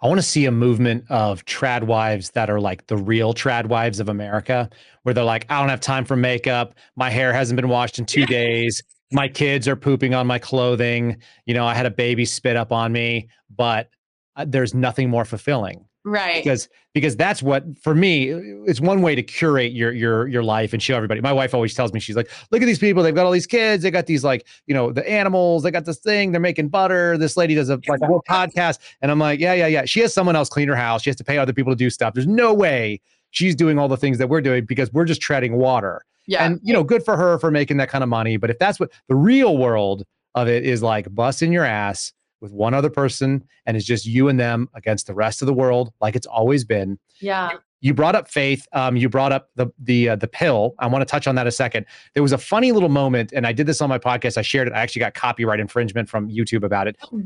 I 0.02 0.08
want 0.08 0.20
to 0.20 0.26
see 0.26 0.46
a 0.46 0.52
movement 0.52 1.06
of 1.10 1.46
trad 1.46 1.84
wives 1.84 2.32
that 2.32 2.50
are 2.50 2.60
like 2.60 2.88
the 2.88 2.98
real 2.98 3.34
trad 3.34 3.68
wives 3.68 4.00
of 4.00 4.10
America, 4.10 4.70
where 5.04 5.14
they're 5.14 5.24
like, 5.24 5.46
I 5.50 5.60
don't 5.60 5.70
have 5.70 5.80
time 5.80 6.06
for 6.06 6.16
makeup. 6.16 6.76
My 6.96 7.10
hair 7.10 7.34
hasn't 7.34 7.56
been 7.56 7.70
washed 7.70 7.98
in 8.00 8.06
two 8.06 8.22
yeah. 8.22 8.26
days. 8.28 8.84
My 9.12 9.28
kids 9.28 9.68
are 9.68 9.76
pooping 9.76 10.14
on 10.14 10.28
my 10.28 10.40
clothing. 10.40 11.18
You 11.46 11.54
know, 11.54 11.66
I 11.66 11.74
had 11.74 11.86
a 11.86 11.92
baby 11.92 12.26
spit 12.26 12.56
up 12.56 12.72
on 12.72 12.92
me, 12.92 13.30
but 13.56 13.90
uh, 14.36 14.46
there's 14.48 14.74
nothing 14.74 15.10
more 15.10 15.26
fulfilling 15.26 15.86
right. 16.06 16.44
because 16.44 16.70
because 16.94 17.18
that's 17.18 17.44
what 17.44 17.64
for 17.82 17.94
me 17.94 18.30
it's 18.66 18.80
one 18.80 19.02
way 19.02 19.16
to 19.16 19.24
curate 19.24 19.74
your 19.74 19.92
your 19.92 20.28
your 20.28 20.44
life 20.44 20.72
and 20.72 20.82
show 20.82 20.96
everybody. 20.96 21.20
My 21.20 21.34
wife 21.34 21.54
always 21.54 21.74
tells 21.74 21.92
me 21.92 22.00
she's 22.00 22.16
like 22.16 22.32
look 22.52 22.62
at 22.62 22.66
these 22.66 22.80
people 22.80 23.04
they've 23.04 23.14
got 23.14 23.26
all 23.26 23.32
these 23.32 23.48
kids 23.48 23.84
they 23.84 23.92
got 23.92 24.06
these 24.06 24.24
like 24.24 24.48
you 24.68 24.74
know 24.74 24.92
the 24.92 25.08
animals 25.10 25.64
they 25.64 25.72
got 25.72 25.86
this 25.86 26.00
thing 26.00 26.32
they're 26.32 26.40
making 26.40 26.70
butter 26.70 27.18
this 27.18 27.36
lady 27.36 27.56
does 27.56 27.70
a 27.70 27.80
like 27.88 28.00
a 28.02 28.08
whole 28.08 28.24
podcast 28.30 28.80
and 29.02 29.12
i'm 29.12 29.20
like 29.20 29.40
yeah 29.40 29.54
yeah 29.54 29.68
yeah 29.68 29.84
she 29.86 30.00
has 30.00 30.14
someone 30.14 30.36
else 30.36 30.48
clean 30.48 30.68
her 30.68 30.76
house 30.76 31.02
she 31.02 31.10
has 31.10 31.18
to 31.18 31.24
pay 31.24 31.38
other 31.38 31.54
people 31.54 31.72
to 31.72 31.78
do 31.78 31.90
stuff 31.90 32.14
there's 32.14 32.28
no 32.28 32.54
way 32.54 33.02
she's 33.36 33.56
doing 33.56 33.78
all 33.78 33.88
the 33.88 33.98
things 33.98 34.18
that 34.18 34.30
we're 34.30 34.42
doing 34.42 34.66
because 34.66 34.92
we're 34.94 35.06
just 35.06 35.22
treading 35.22 35.58
water. 35.58 36.02
Yeah. 36.28 36.46
And 36.46 36.60
you 36.64 36.74
know 36.74 36.84
good 36.84 37.04
for 37.04 37.16
her 37.18 37.38
for 37.38 37.52
making 37.52 37.78
that 37.78 37.90
kind 37.90 38.04
of 38.04 38.10
money 38.10 38.38
but 38.38 38.50
if 38.50 38.58
that's 38.58 38.80
what 38.80 38.92
the 39.08 39.16
real 39.16 39.58
world 39.58 40.04
of 40.34 40.48
it 40.48 40.66
is 40.66 40.82
like 40.82 41.14
busting 41.14 41.52
your 41.52 41.64
ass 41.64 42.14
with 42.46 42.54
one 42.54 42.74
other 42.74 42.90
person 42.90 43.44
and 43.66 43.76
it's 43.76 43.86
just 43.86 44.06
you 44.06 44.30
and 44.30 44.40
them 44.40 44.70
against 44.76 45.08
the 45.08 45.14
rest 45.14 45.42
of 45.42 45.48
the 45.48 45.54
world 45.54 45.92
like 46.00 46.16
it's 46.16 46.28
always 46.28 46.64
been. 46.64 47.00
Yeah. 47.20 47.50
You 47.82 47.94
brought 47.94 48.16
up 48.16 48.30
faith 48.30 48.68
um, 48.72 48.96
you 48.96 49.10
brought 49.10 49.32
up 49.32 49.50
the 49.56 49.68
the 49.80 50.10
uh, 50.10 50.16
the 50.16 50.28
pill. 50.28 50.76
I 50.80 50.88
want 50.88 51.02
to 51.02 51.06
touch 51.06 51.28
on 51.28 51.36
that 51.36 51.46
a 51.46 51.52
second. 51.52 51.86
There 52.14 52.24
was 52.24 52.32
a 52.32 52.38
funny 52.38 52.72
little 52.72 52.90
moment 52.90 53.34
and 53.34 53.46
i 53.46 53.52
did 53.52 53.68
this 53.68 53.82
on 53.82 53.90
my 53.90 54.00
podcast 54.00 54.38
i 54.38 54.42
shared 54.42 54.68
it 54.68 54.74
i 54.74 54.80
actually 54.80 55.02
got 55.02 55.14
copyright 55.14 55.60
infringement 55.60 56.08
from 56.08 56.30
youtube 56.30 56.64
about 56.64 56.88
it. 56.88 56.98
Oh, 57.12 57.22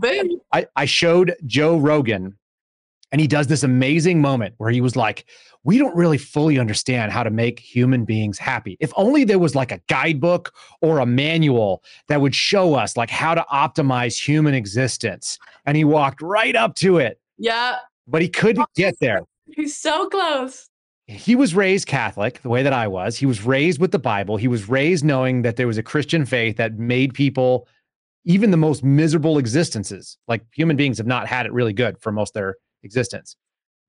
I, 0.54 0.68
I 0.76 0.86
showed 0.86 1.36
joe 1.46 1.78
rogan 1.78 2.38
and 3.12 3.20
he 3.20 3.28
does 3.28 3.48
this 3.48 3.64
amazing 3.64 4.22
moment 4.22 4.56
where 4.58 4.70
he 4.70 4.82
was 4.82 4.96
like, 4.96 5.26
We 5.64 5.78
don't 5.78 5.96
really 5.96 6.18
fully 6.18 6.60
understand 6.60 7.12
how 7.12 7.24
to 7.24 7.30
make 7.30 7.60
human 7.60 8.06
beings 8.06 8.38
happy. 8.38 8.78
If 8.80 8.92
only 8.96 9.24
there 9.24 9.40
was 9.40 9.56
like 9.56 9.72
a 9.72 9.82
guidebook 9.88 10.54
or 10.82 11.00
a 11.00 11.06
manual 11.06 11.84
that 12.08 12.22
would 12.22 12.36
show 12.36 12.76
us 12.76 12.98
like 12.98 13.10
how 13.10 13.36
to 13.36 13.46
optimize 13.52 14.20
human 14.20 14.54
existence. 14.54 15.38
And 15.66 15.76
he 15.76 15.84
walked 15.84 16.22
right 16.22 16.56
up 16.56 16.76
to 16.76 16.98
it. 16.98 17.20
Yeah. 17.38 17.78
But 18.08 18.22
he 18.22 18.30
couldn't 18.30 18.64
oh, 18.64 18.68
get 18.76 18.96
there. 19.00 19.22
He's 19.56 19.76
so 19.76 20.08
close. 20.10 20.70
He 21.08 21.36
was 21.36 21.56
raised 21.56 21.88
Catholic, 21.88 22.40
the 22.44 22.50
way 22.50 22.62
that 22.62 22.74
I 22.74 22.88
was. 22.88 23.18
He 23.18 23.26
was 23.26 23.44
raised 23.44 23.82
with 23.82 23.92
the 23.92 23.98
Bible. 23.98 24.38
He 24.38 24.48
was 24.48 24.70
raised 24.70 25.04
knowing 25.04 25.42
that 25.42 25.56
there 25.56 25.66
was 25.66 25.80
a 25.80 25.84
Christian 25.84 26.24
faith 26.24 26.58
that 26.58 26.78
made 26.78 27.16
people 27.16 27.68
even 28.26 28.52
the 28.52 28.58
most 28.58 28.84
miserable 28.84 29.40
existences. 29.40 30.20
Like 30.28 30.44
human 30.54 30.76
beings 30.76 31.00
have 31.00 31.08
not 31.08 31.26
had 31.26 31.48
it 31.48 31.54
really 31.54 31.74
good 31.74 32.00
for 32.00 32.12
most 32.12 32.30
of 32.32 32.34
their 32.36 32.56
existence. 32.84 33.36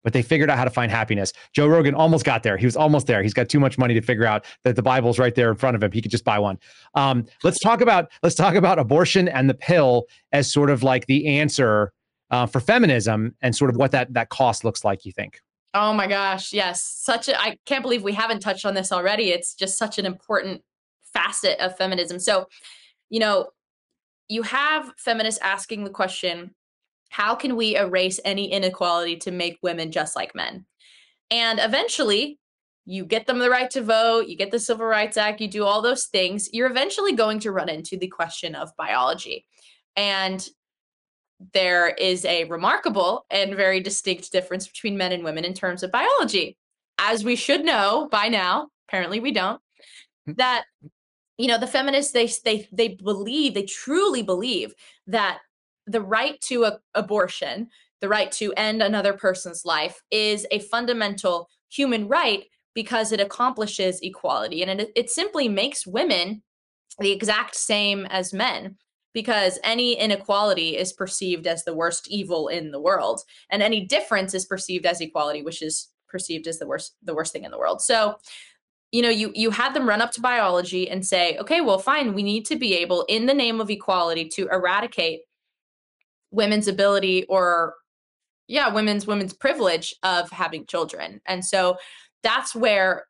But 0.03 0.15
they 0.15 0.23
figured 0.23 0.49
out 0.49 0.57
how 0.57 0.65
to 0.65 0.71
find 0.71 0.91
happiness. 0.91 1.33
Joe 1.53 1.67
Rogan 1.67 1.95
almost 1.95 2.25
got 2.25 2.43
there. 2.43 2.57
He 2.57 2.65
was 2.65 2.77
almost 2.77 3.07
there. 3.07 3.23
He's 3.23 3.35
got 3.35 3.51
too 3.51 3.61
much 3.61 3.77
money 3.77 3.93
to 3.93 4.01
figure 4.01 4.25
out 4.25 4.47
that 4.65 4.75
the 4.75 4.83
Bible's 4.83 5.19
right 5.19 5.35
there 5.35 5.51
in 5.51 5.57
front 5.57 5.77
of 5.77 5.83
him. 5.83 5.93
He 5.93 6.01
could 6.01 6.11
just 6.11 6.25
buy 6.25 6.39
one. 6.39 6.59
Um, 6.95 7.27
let's 7.45 7.59
talk 7.59 7.83
about 7.83 8.11
let's 8.23 8.35
talk 8.35 8.55
about 8.55 8.79
abortion 8.79 9.29
and 9.29 9.51
the 9.51 9.55
pill 9.55 10.07
as 10.33 10.51
sort 10.51 10.71
of 10.71 10.83
like 10.83 11.07
the 11.07 11.27
answer 11.27 11.93
uh, 12.31 12.47
for 12.47 12.61
feminism 12.61 13.35
and 13.43 13.55
sort 13.55 13.69
of 13.69 13.77
what 13.77 13.91
that 13.91 14.15
that 14.15 14.31
cost 14.31 14.65
looks 14.65 14.85
like. 14.85 15.05
You 15.05 15.13
think? 15.13 15.41
Oh 15.75 15.93
my 15.93 16.07
gosh, 16.07 16.53
yes. 16.53 16.83
Such 16.83 17.29
a 17.29 17.41
I 17.41 17.59
can't 17.67 17.83
believe 17.83 18.03
we 18.03 18.13
haven't 18.13 18.41
touched 18.41 18.65
on 18.65 18.75
this 18.75 18.93
already. 18.93 19.31
It's 19.31 19.55
just 19.55 19.79
such 19.79 19.99
an 19.99 20.07
important 20.07 20.63
facet 21.13 21.59
of 21.61 21.77
feminism. 21.77 22.19
So, 22.19 22.47
you 23.09 23.21
know, 23.21 23.51
you 24.29 24.43
have 24.43 24.93
feminists 24.97 25.41
asking 25.43 25.85
the 25.85 25.91
question, 25.91 26.55
how 27.11 27.35
can 27.35 27.57
we 27.57 27.77
erase 27.77 28.19
any 28.25 28.51
inequality 28.51 29.17
to 29.17 29.31
make 29.31 29.59
women 29.63 29.93
just 29.93 30.17
like 30.17 30.35
men? 30.35 30.65
And 31.31 31.61
eventually, 31.61 32.39
you 32.87 33.05
get 33.05 33.27
them 33.27 33.39
the 33.39 33.51
right 33.51 33.71
to 33.71 33.83
vote, 33.83 34.29
you 34.29 34.37
get 34.37 34.51
the 34.51 34.59
Civil 34.59 34.87
Rights 34.87 35.17
Act, 35.17 35.41
you 35.41 35.49
do 35.49 35.65
all 35.65 35.83
those 35.83 36.07
things, 36.07 36.49
you're 36.53 36.71
eventually 36.71 37.13
going 37.13 37.41
to 37.41 37.53
run 37.53 37.69
into 37.69 37.99
the 37.99 38.09
question 38.09 38.55
of 38.55 38.71
biology. 38.77 39.45
And 39.97 40.47
there 41.53 41.89
is 41.89 42.25
a 42.25 42.45
remarkable 42.45 43.27
and 43.31 43.55
very 43.55 43.81
distinct 43.81 44.31
difference 44.33 44.69
between 44.69 44.97
men 44.97 45.13
and 45.13 45.25
women 45.25 45.45
in 45.45 45.55
terms 45.55 45.83
of 45.83 45.93
biology. 45.93 46.57
As 46.99 47.25
we 47.25 47.37
should 47.37 47.65
know 47.65 48.09
by 48.11 48.29
now, 48.29 48.69
apparently 48.89 49.21
we 49.21 49.33
don't, 49.33 49.61
hmm. 50.27 50.33
that 50.37 50.65
you 51.39 51.47
know 51.47 51.59
the 51.59 51.67
feminists 51.67 52.13
they 52.13 52.27
they 52.45 52.69
they 52.71 52.89
believe 52.89 53.55
they 53.55 53.63
truly 53.63 54.23
believe 54.23 54.75
that 55.07 55.39
the 55.87 56.01
right 56.01 56.41
to 56.43 56.65
a, 56.65 56.79
abortion, 56.95 57.69
the 58.01 58.09
right 58.09 58.31
to 58.33 58.53
end 58.55 58.83
another 58.83 59.13
person's 59.13 59.65
life, 59.65 60.03
is 60.11 60.47
a 60.51 60.61
fundamental 60.61 61.49
human 61.69 62.09
right 62.09 62.45
because 62.75 63.13
it 63.13 63.21
accomplishes 63.21 64.01
equality. 64.01 64.63
And 64.63 64.81
it, 64.81 64.93
it 64.95 65.11
simply 65.11 65.49
makes 65.49 65.87
women 65.87 66.43
the 66.99 67.11
exact 67.11 67.57
same 67.57 68.07
as 68.07 68.33
men 68.33 68.77
because 69.13 69.59
any 69.65 69.99
inequality 69.99 70.77
is 70.77 70.93
perceived 70.93 71.47
as 71.47 71.65
the 71.65 71.75
worst 71.75 72.09
evil 72.09 72.49
in 72.49 72.71
the 72.71 72.81
world. 72.81 73.23
And 73.51 73.63
any 73.63 73.85
difference 73.85 74.35
is 74.35 74.45
perceived 74.45 74.87
as 74.87 75.01
equality 75.01 75.43
which 75.43 75.63
is 75.63 75.89
perceived 76.09 76.47
as 76.47 76.59
the 76.59 76.67
worst 76.67 76.97
the 77.03 77.15
worst 77.15 77.33
thing 77.33 77.45
in 77.45 77.51
the 77.51 77.59
world. 77.59 77.81
So 77.81 78.17
you 78.93 79.03
know 79.03 79.09
you 79.09 79.33
you 79.35 79.51
had 79.51 79.75
them 79.75 79.89
run 79.89 80.03
up 80.03 80.11
to 80.13 80.21
biology 80.21 80.91
and 80.91 81.07
say 81.07 81.37
okay 81.39 81.61
well 81.61 81.79
fine 81.79 82.13
we 82.13 82.23
need 82.23 82.45
to 82.47 82.57
be 82.57 82.75
able 82.75 83.05
in 83.09 83.27
the 83.27 83.35
name 83.35 83.61
of 83.61 83.71
equality 83.71 84.29
to 84.29 84.49
eradicate 84.49 85.21
women's 86.31 86.69
ability 86.69 87.25
or 87.25 87.75
yeah 88.49 88.73
women's 88.73 89.07
women's 89.07 89.33
privilege 89.33 89.95
of 90.03 90.31
having 90.31 90.67
children. 90.67 91.21
And 91.27 91.45
so 91.45 91.77
that's 92.23 92.55
where 92.55 93.07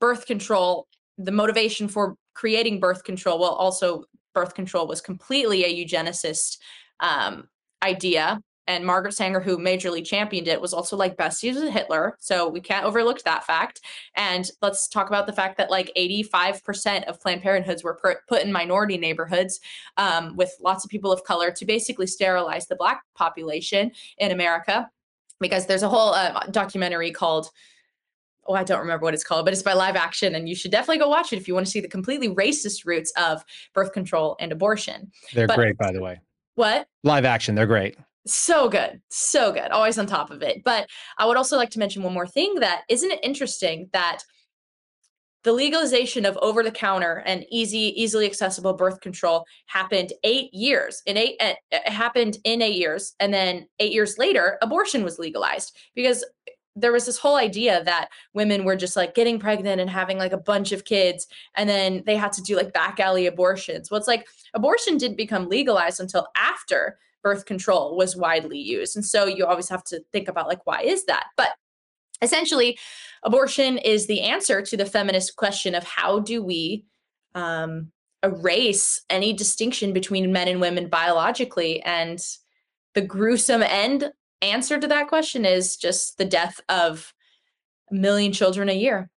birth 0.00 0.26
control 0.26 0.88
the 1.18 1.32
motivation 1.32 1.88
for 1.88 2.16
creating 2.34 2.80
birth 2.80 3.04
control 3.04 3.38
well 3.38 3.52
also 3.52 4.04
birth 4.34 4.54
control 4.54 4.86
was 4.86 5.00
completely 5.00 5.64
a 5.64 5.84
eugenicist 5.84 6.58
um, 7.00 7.48
idea 7.82 8.40
and 8.66 8.84
Margaret 8.84 9.14
Sanger, 9.14 9.40
who 9.40 9.58
majorly 9.58 10.04
championed 10.04 10.48
it, 10.48 10.60
was 10.60 10.72
also 10.72 10.96
like 10.96 11.16
besties 11.16 11.54
with 11.54 11.72
Hitler. 11.72 12.16
So 12.18 12.48
we 12.48 12.60
can't 12.60 12.84
overlook 12.84 13.22
that 13.22 13.44
fact. 13.44 13.80
And 14.14 14.50
let's 14.60 14.88
talk 14.88 15.08
about 15.08 15.26
the 15.26 15.32
fact 15.32 15.56
that 15.58 15.70
like 15.70 15.92
85% 15.96 17.04
of 17.04 17.20
Planned 17.20 17.42
Parenthoods 17.42 17.84
were 17.84 17.98
put 18.28 18.42
in 18.42 18.52
minority 18.52 18.98
neighborhoods 18.98 19.60
um, 19.96 20.36
with 20.36 20.52
lots 20.60 20.84
of 20.84 20.90
people 20.90 21.12
of 21.12 21.22
color 21.24 21.50
to 21.52 21.64
basically 21.64 22.06
sterilize 22.06 22.66
the 22.66 22.76
Black 22.76 23.02
population 23.14 23.92
in 24.18 24.32
America. 24.32 24.90
Because 25.38 25.66
there's 25.66 25.82
a 25.82 25.88
whole 25.88 26.14
uh, 26.14 26.46
documentary 26.50 27.10
called 27.10 27.50
oh, 28.48 28.54
I 28.54 28.62
don't 28.62 28.78
remember 28.78 29.02
what 29.02 29.12
it's 29.12 29.24
called, 29.24 29.44
but 29.44 29.52
it's 29.52 29.62
by 29.62 29.72
live 29.72 29.96
action. 29.96 30.36
And 30.36 30.48
you 30.48 30.54
should 30.54 30.70
definitely 30.70 30.98
go 30.98 31.08
watch 31.08 31.32
it 31.32 31.36
if 31.36 31.48
you 31.48 31.54
want 31.54 31.66
to 31.66 31.72
see 31.72 31.80
the 31.80 31.88
completely 31.88 32.28
racist 32.28 32.86
roots 32.86 33.12
of 33.16 33.44
birth 33.74 33.92
control 33.92 34.36
and 34.38 34.52
abortion. 34.52 35.10
They're 35.34 35.48
but, 35.48 35.56
great, 35.56 35.76
by 35.76 35.90
the 35.90 36.00
way. 36.00 36.20
What? 36.54 36.86
Live 37.02 37.24
action. 37.24 37.56
They're 37.56 37.66
great. 37.66 37.96
So 38.26 38.68
good. 38.68 39.00
So 39.08 39.52
good. 39.52 39.70
Always 39.70 39.98
on 39.98 40.06
top 40.06 40.30
of 40.30 40.42
it. 40.42 40.62
But 40.64 40.88
I 41.16 41.26
would 41.26 41.36
also 41.36 41.56
like 41.56 41.70
to 41.70 41.78
mention 41.78 42.02
one 42.02 42.12
more 42.12 42.26
thing 42.26 42.56
that 42.56 42.82
isn't 42.88 43.10
it 43.10 43.20
interesting 43.22 43.88
that 43.92 44.22
the 45.44 45.52
legalization 45.52 46.26
of 46.26 46.36
over 46.42 46.64
the 46.64 46.72
counter 46.72 47.22
and 47.24 47.46
easy 47.52 47.94
easily 48.02 48.26
accessible 48.26 48.72
birth 48.72 49.00
control 49.00 49.44
happened 49.66 50.12
8 50.24 50.52
years. 50.52 51.02
In 51.06 51.16
8 51.16 51.36
eh, 51.38 51.54
it 51.70 51.88
happened 51.88 52.38
in 52.42 52.60
8 52.62 52.74
years 52.74 53.14
and 53.20 53.32
then 53.32 53.68
8 53.78 53.92
years 53.92 54.18
later 54.18 54.58
abortion 54.60 55.04
was 55.04 55.20
legalized 55.20 55.76
because 55.94 56.24
there 56.74 56.92
was 56.92 57.06
this 57.06 57.16
whole 57.16 57.36
idea 57.36 57.82
that 57.84 58.08
women 58.34 58.64
were 58.64 58.76
just 58.76 58.96
like 58.96 59.14
getting 59.14 59.38
pregnant 59.38 59.80
and 59.80 59.88
having 59.88 60.18
like 60.18 60.32
a 60.32 60.36
bunch 60.36 60.72
of 60.72 60.84
kids 60.84 61.28
and 61.54 61.68
then 61.68 62.02
they 62.06 62.16
had 62.16 62.32
to 62.32 62.42
do 62.42 62.56
like 62.56 62.72
back 62.72 62.98
alley 62.98 63.26
abortions. 63.26 63.88
Well, 63.88 63.98
it's 63.98 64.08
like 64.08 64.26
abortion 64.52 64.98
didn't 64.98 65.16
become 65.16 65.48
legalized 65.48 66.00
until 66.00 66.26
after 66.36 66.98
birth 67.26 67.44
control 67.44 67.96
was 67.96 68.14
widely 68.14 68.56
used. 68.56 68.94
And 68.94 69.04
so 69.04 69.26
you 69.26 69.46
always 69.46 69.68
have 69.68 69.82
to 69.82 70.00
think 70.12 70.28
about 70.28 70.46
like 70.46 70.64
why 70.64 70.82
is 70.82 71.06
that? 71.06 71.24
But 71.36 71.48
essentially, 72.22 72.78
abortion 73.24 73.78
is 73.78 74.06
the 74.06 74.20
answer 74.20 74.62
to 74.62 74.76
the 74.76 74.86
feminist 74.86 75.34
question 75.34 75.74
of 75.74 75.82
how 75.82 76.20
do 76.20 76.40
we 76.40 76.84
um, 77.34 77.90
erase 78.22 79.00
any 79.10 79.32
distinction 79.32 79.92
between 79.92 80.30
men 80.30 80.46
and 80.46 80.60
women 80.60 80.88
biologically. 80.88 81.82
And 81.82 82.20
the 82.94 83.02
gruesome 83.02 83.64
end 83.64 84.12
answer 84.40 84.78
to 84.78 84.86
that 84.86 85.08
question 85.08 85.44
is 85.44 85.76
just 85.76 86.18
the 86.18 86.24
death 86.24 86.60
of 86.68 87.12
a 87.90 87.94
million 87.94 88.30
children 88.30 88.68
a 88.68 88.72
year. 88.72 89.10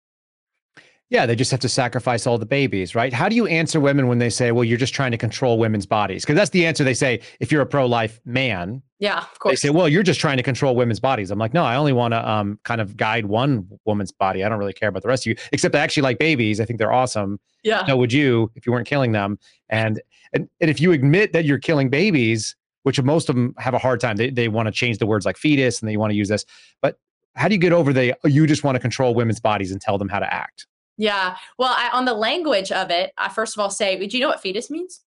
Yeah, 1.12 1.26
they 1.26 1.36
just 1.36 1.50
have 1.50 1.60
to 1.62 1.70
sacrifice 1.70 2.28
all 2.28 2.38
the 2.38 2.46
babies, 2.46 2.94
right? 2.94 3.12
How 3.12 3.28
do 3.30 3.36
you 3.36 3.48
answer 3.48 3.80
women 3.80 4.08
when 4.08 4.20
they 4.20 4.30
say, 4.30 4.52
well, 4.52 4.64
you're 4.64 4.78
just 4.78 4.94
trying 4.94 5.10
to 5.10 5.18
control 5.18 5.58
women's 5.58 5.88
bodies? 5.88 6.24
Because 6.24 6.36
that's 6.36 6.52
the 6.52 6.68
answer 6.68 6.84
they 6.84 6.94
say 6.94 7.22
if 7.40 7.52
you're 7.52 7.64
a 7.64 7.66
pro 7.66 7.88
life 7.88 8.22
man. 8.26 8.84
Yeah, 9.00 9.18
of 9.18 9.40
course. 9.40 9.54
They 9.54 9.68
say, 9.68 9.70
well, 9.72 9.90
you're 9.90 10.04
just 10.04 10.20
trying 10.20 10.38
to 10.38 10.44
control 10.44 10.76
women's 10.76 11.00
bodies. 11.00 11.32
I'm 11.32 11.40
like, 11.40 11.54
no, 11.54 11.64
I 11.64 11.78
only 11.78 11.94
want 11.94 12.14
to 12.14 12.30
um, 12.30 12.60
kind 12.64 12.80
of 12.80 12.96
guide 12.96 13.26
one 13.26 13.68
woman's 13.86 14.12
body. 14.12 14.44
I 14.44 14.50
don't 14.50 14.60
really 14.60 14.74
care 14.74 14.90
about 14.90 15.02
the 15.02 15.08
rest 15.08 15.26
of 15.26 15.32
you, 15.32 15.36
except 15.52 15.74
I 15.74 15.80
actually 15.80 16.04
like 16.04 16.20
babies. 16.20 16.60
I 16.60 16.66
think 16.66 16.78
they're 16.78 16.94
awesome. 16.94 17.40
Yeah. 17.64 17.88
So 17.88 17.98
would 17.98 18.14
you 18.14 18.52
if 18.54 18.68
you 18.68 18.72
weren't 18.72 18.88
killing 18.88 19.12
them? 19.12 19.40
And, 19.70 20.00
and, 20.34 20.48
and 20.62 20.70
if 20.70 20.80
you 20.80 20.92
admit 20.92 21.34
that 21.34 21.44
you're 21.44 21.58
killing 21.58 21.90
babies, 21.90 22.56
which 22.84 23.02
most 23.02 23.30
of 23.30 23.36
them 23.36 23.56
have 23.58 23.74
a 23.74 23.80
hard 23.80 24.00
time, 24.00 24.16
they, 24.18 24.30
they 24.30 24.48
want 24.48 24.68
to 24.68 24.72
change 24.72 25.00
the 25.00 25.08
words 25.08 25.26
like 25.26 25.38
fetus 25.38 25.82
and 25.82 25.90
they 25.90 25.98
want 25.98 26.12
to 26.12 26.16
use 26.16 26.30
this. 26.30 26.46
But 26.84 27.00
how 27.36 27.48
do 27.48 27.56
you 27.56 27.60
get 27.60 27.74
over 27.74 27.92
the, 27.94 28.16
you 28.26 28.46
just 28.46 28.64
want 28.64 28.76
to 28.76 28.80
control 28.80 29.16
women's 29.16 29.40
bodies 29.40 29.72
and 29.72 29.82
tell 29.82 29.98
them 29.98 30.08
how 30.08 30.20
to 30.20 30.32
act? 30.32 30.68
Yeah. 31.00 31.38
Well, 31.58 31.74
I, 31.76 31.90
on 31.94 32.04
the 32.04 32.14
language 32.14 32.72
of 32.74 32.92
it, 32.92 33.14
I 33.18 33.30
first 33.30 33.56
of 33.56 33.62
all 33.62 33.70
say, 33.70 34.06
do 34.06 34.18
you 34.18 34.22
know 34.22 34.30
what 34.30 34.42
fetus 34.42 34.70
means? 34.70 35.02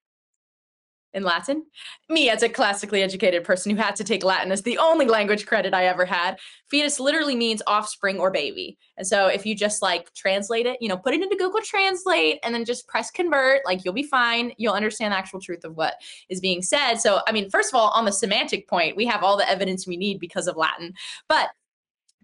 in 1.13 1.23
Latin. 1.23 1.65
Me, 2.09 2.29
as 2.29 2.43
a 2.43 2.49
classically 2.49 3.01
educated 3.03 3.43
person 3.43 3.69
who 3.69 3.81
had 3.81 3.95
to 3.95 4.03
take 4.03 4.23
Latin 4.23 4.51
as 4.51 4.61
the 4.61 4.77
only 4.77 5.05
language 5.05 5.45
credit 5.45 5.73
I 5.73 5.85
ever 5.85 6.05
had, 6.05 6.39
fetus 6.69 6.99
literally 6.99 7.35
means 7.35 7.61
offspring 7.67 8.17
or 8.19 8.31
baby. 8.31 8.77
And 8.97 9.05
so 9.05 9.27
if 9.27 9.45
you 9.45 9.55
just 9.55 9.81
like 9.81 10.13
translate 10.13 10.65
it, 10.65 10.77
you 10.81 10.87
know, 10.87 10.97
put 10.97 11.13
it 11.13 11.21
into 11.21 11.35
Google 11.35 11.61
Translate 11.61 12.39
and 12.43 12.53
then 12.53 12.65
just 12.65 12.87
press 12.87 13.11
convert, 13.11 13.65
like 13.65 13.83
you'll 13.83 13.93
be 13.93 14.03
fine. 14.03 14.53
You'll 14.57 14.73
understand 14.73 15.11
the 15.11 15.17
actual 15.17 15.41
truth 15.41 15.63
of 15.63 15.75
what 15.75 15.95
is 16.29 16.39
being 16.39 16.61
said. 16.61 16.95
So, 16.95 17.21
I 17.27 17.31
mean, 17.31 17.49
first 17.49 17.73
of 17.73 17.79
all, 17.79 17.89
on 17.89 18.05
the 18.05 18.11
semantic 18.11 18.67
point, 18.67 18.95
we 18.95 19.05
have 19.05 19.23
all 19.23 19.37
the 19.37 19.49
evidence 19.49 19.85
we 19.85 19.97
need 19.97 20.19
because 20.19 20.47
of 20.47 20.55
Latin. 20.55 20.93
But 21.27 21.49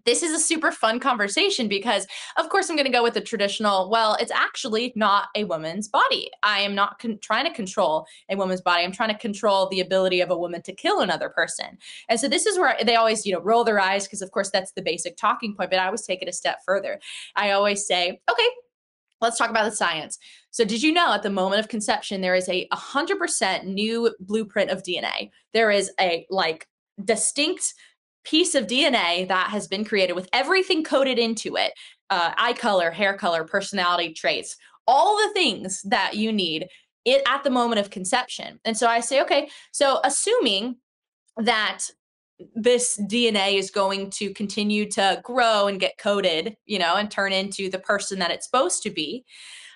this 0.08 0.22
is 0.22 0.32
a 0.32 0.38
super 0.38 0.72
fun 0.72 0.98
conversation 0.98 1.68
because 1.68 2.06
of 2.38 2.48
course 2.48 2.70
i'm 2.70 2.76
going 2.76 2.86
to 2.86 2.92
go 2.92 3.02
with 3.02 3.12
the 3.12 3.20
traditional 3.20 3.90
well 3.90 4.16
it's 4.20 4.32
actually 4.32 4.92
not 4.96 5.28
a 5.34 5.44
woman's 5.44 5.88
body. 5.88 6.30
I 6.42 6.60
am 6.60 6.74
not 6.74 6.98
con- 6.98 7.18
trying 7.20 7.44
to 7.44 7.52
control 7.52 8.06
a 8.30 8.36
woman's 8.36 8.60
body. 8.60 8.84
I'm 8.84 8.92
trying 8.92 9.10
to 9.10 9.18
control 9.18 9.68
the 9.68 9.80
ability 9.80 10.20
of 10.20 10.30
a 10.30 10.38
woman 10.38 10.62
to 10.62 10.72
kill 10.72 11.00
another 11.00 11.28
person. 11.28 11.78
And 12.08 12.18
so 12.18 12.28
this 12.28 12.46
is 12.46 12.58
where 12.58 12.76
they 12.84 12.96
always 12.96 13.26
you 13.26 13.32
know 13.32 13.40
roll 13.40 13.64
their 13.64 13.80
eyes 13.80 14.06
because 14.06 14.22
of 14.22 14.30
course 14.30 14.50
that's 14.50 14.72
the 14.72 14.82
basic 14.82 15.16
talking 15.16 15.54
point 15.54 15.70
but 15.70 15.78
i 15.78 15.86
always 15.86 16.06
take 16.06 16.22
it 16.22 16.28
a 16.28 16.32
step 16.32 16.58
further. 16.64 16.98
I 17.36 17.50
always 17.50 17.86
say 17.86 18.20
okay 18.30 18.48
let's 19.20 19.36
talk 19.36 19.50
about 19.50 19.64
the 19.64 19.76
science. 19.76 20.18
So 20.52 20.64
did 20.64 20.82
you 20.82 20.92
know 20.92 21.12
at 21.12 21.22
the 21.22 21.30
moment 21.30 21.60
of 21.60 21.68
conception 21.68 22.20
there 22.20 22.36
is 22.36 22.48
a 22.48 22.68
100% 22.72 23.64
new 23.64 24.14
blueprint 24.20 24.70
of 24.70 24.82
dna 24.82 25.30
there 25.52 25.70
is 25.70 25.90
a 26.00 26.26
like 26.30 26.68
distinct 27.04 27.74
piece 28.28 28.54
of 28.54 28.66
DNA 28.66 29.26
that 29.28 29.48
has 29.50 29.66
been 29.66 29.84
created 29.84 30.12
with 30.12 30.28
everything 30.32 30.84
coded 30.84 31.18
into 31.18 31.56
it 31.56 31.72
uh, 32.10 32.32
eye 32.36 32.52
color, 32.52 32.90
hair 32.90 33.16
color, 33.16 33.44
personality 33.44 34.12
traits, 34.12 34.56
all 34.86 35.16
the 35.16 35.32
things 35.34 35.82
that 35.82 36.14
you 36.14 36.32
need 36.32 36.66
it 37.04 37.22
at 37.26 37.42
the 37.42 37.50
moment 37.50 37.80
of 37.80 37.90
conception. 37.90 38.60
And 38.64 38.76
so 38.76 38.86
I 38.86 39.00
say, 39.00 39.22
okay, 39.22 39.48
so 39.72 40.00
assuming 40.04 40.76
that 41.38 41.84
this 42.54 43.00
DNA 43.10 43.58
is 43.58 43.70
going 43.70 44.10
to 44.10 44.32
continue 44.32 44.88
to 44.90 45.20
grow 45.24 45.66
and 45.66 45.80
get 45.80 45.98
coded, 45.98 46.56
you 46.66 46.78
know, 46.78 46.96
and 46.96 47.10
turn 47.10 47.32
into 47.32 47.68
the 47.68 47.78
person 47.78 48.18
that 48.18 48.30
it's 48.30 48.46
supposed 48.46 48.82
to 48.82 48.90
be. 48.90 49.24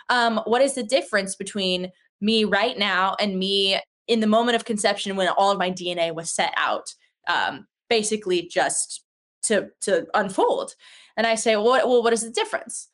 Um, 0.09 0.41
what 0.45 0.63
is 0.63 0.75
the 0.75 0.83
difference 0.83 1.35
between 1.37 1.91
me 2.21 2.45
right 2.45 2.79
now 2.79 3.17
and 3.19 3.39
me 3.39 3.81
in 4.09 4.21
the 4.21 4.27
moment 4.27 4.57
of 4.57 4.65
conception 4.65 5.17
when 5.17 5.29
all 5.29 5.51
of 5.51 5.59
my 5.59 5.71
DNA 5.71 6.15
was 6.15 6.35
set 6.35 6.53
out? 6.57 6.95
Um, 7.29 7.67
basically 7.93 8.49
just 8.49 9.05
to 9.43 9.69
to 9.83 10.07
unfold. 10.15 10.75
And 11.15 11.27
I 11.27 11.35
say, 11.35 11.57
well, 11.57 11.67
what, 11.67 11.87
well, 11.87 12.03
what 12.03 12.15
is 12.15 12.23
the 12.23 12.31
difference? 12.31 12.89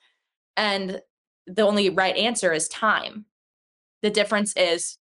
And 0.57 1.01
the 1.47 1.63
only 1.63 1.89
right 1.89 2.17
answer 2.17 2.53
is 2.53 2.67
time. 2.67 3.25
The 4.03 4.11
difference 4.11 4.57
is 4.57 4.99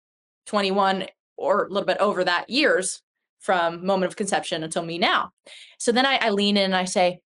21 0.47 1.05
or 1.37 1.65
a 1.65 1.69
little 1.69 1.85
bit 1.85 1.99
over 1.99 2.23
that 2.23 2.49
years 2.49 3.03
from 3.39 3.85
moment 3.85 4.11
of 4.11 4.15
conception 4.15 4.63
until 4.63 4.83
me 4.83 4.97
now. 4.97 5.31
So 5.77 5.91
then 5.91 6.07
I, 6.07 6.15
I 6.15 6.31
lean 6.31 6.57
in 6.57 6.63
and 6.63 6.75
I 6.75 6.85
say, 6.85 7.21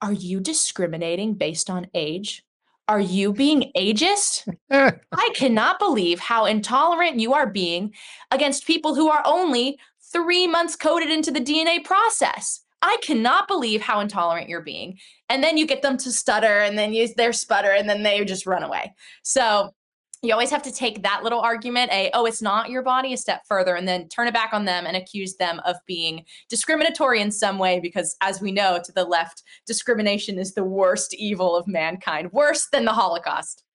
are 0.00 0.12
you 0.12 0.38
discriminating 0.38 1.34
based 1.34 1.70
on 1.70 1.88
age? 1.92 2.44
Are 2.86 3.00
you 3.00 3.32
being 3.32 3.72
ageist? 3.76 4.46
I 4.70 5.30
cannot 5.34 5.80
believe 5.80 6.20
how 6.20 6.44
intolerant 6.44 7.18
you 7.18 7.34
are 7.34 7.48
being 7.50 7.94
against 8.30 8.64
people 8.64 8.94
who 8.94 9.08
are 9.08 9.22
only 9.24 9.76
three 10.16 10.46
months 10.46 10.76
coded 10.76 11.10
into 11.10 11.30
the 11.30 11.40
DNA 11.40 11.84
process. 11.84 12.62
I 12.80 12.96
cannot 13.02 13.48
believe 13.48 13.82
how 13.82 14.00
intolerant 14.00 14.48
you're 14.48 14.62
being. 14.62 14.98
And 15.28 15.44
then 15.44 15.58
you 15.58 15.66
get 15.66 15.82
them 15.82 15.98
to 15.98 16.10
stutter 16.10 16.60
and 16.60 16.78
then 16.78 16.94
use 16.94 17.12
their 17.14 17.34
sputter 17.34 17.70
and 17.70 17.86
then 17.86 18.02
they 18.02 18.24
just 18.24 18.46
run 18.46 18.62
away. 18.62 18.94
So 19.22 19.74
you 20.22 20.32
always 20.32 20.50
have 20.50 20.62
to 20.62 20.72
take 20.72 21.02
that 21.02 21.22
little 21.22 21.40
argument, 21.40 21.92
a, 21.92 22.10
oh, 22.14 22.24
it's 22.24 22.40
not 22.40 22.70
your 22.70 22.82
body, 22.82 23.12
a 23.12 23.18
step 23.18 23.42
further, 23.46 23.74
and 23.74 23.86
then 23.86 24.08
turn 24.08 24.26
it 24.26 24.32
back 24.32 24.54
on 24.54 24.64
them 24.64 24.86
and 24.86 24.96
accuse 24.96 25.36
them 25.36 25.60
of 25.66 25.76
being 25.86 26.24
discriminatory 26.48 27.20
in 27.20 27.30
some 27.30 27.58
way. 27.58 27.78
Because 27.78 28.16
as 28.22 28.40
we 28.40 28.52
know, 28.52 28.80
to 28.82 28.92
the 28.92 29.04
left, 29.04 29.42
discrimination 29.66 30.38
is 30.38 30.54
the 30.54 30.64
worst 30.64 31.14
evil 31.14 31.54
of 31.54 31.68
mankind, 31.68 32.32
worse 32.32 32.68
than 32.72 32.86
the 32.86 32.92
Holocaust. 32.94 33.65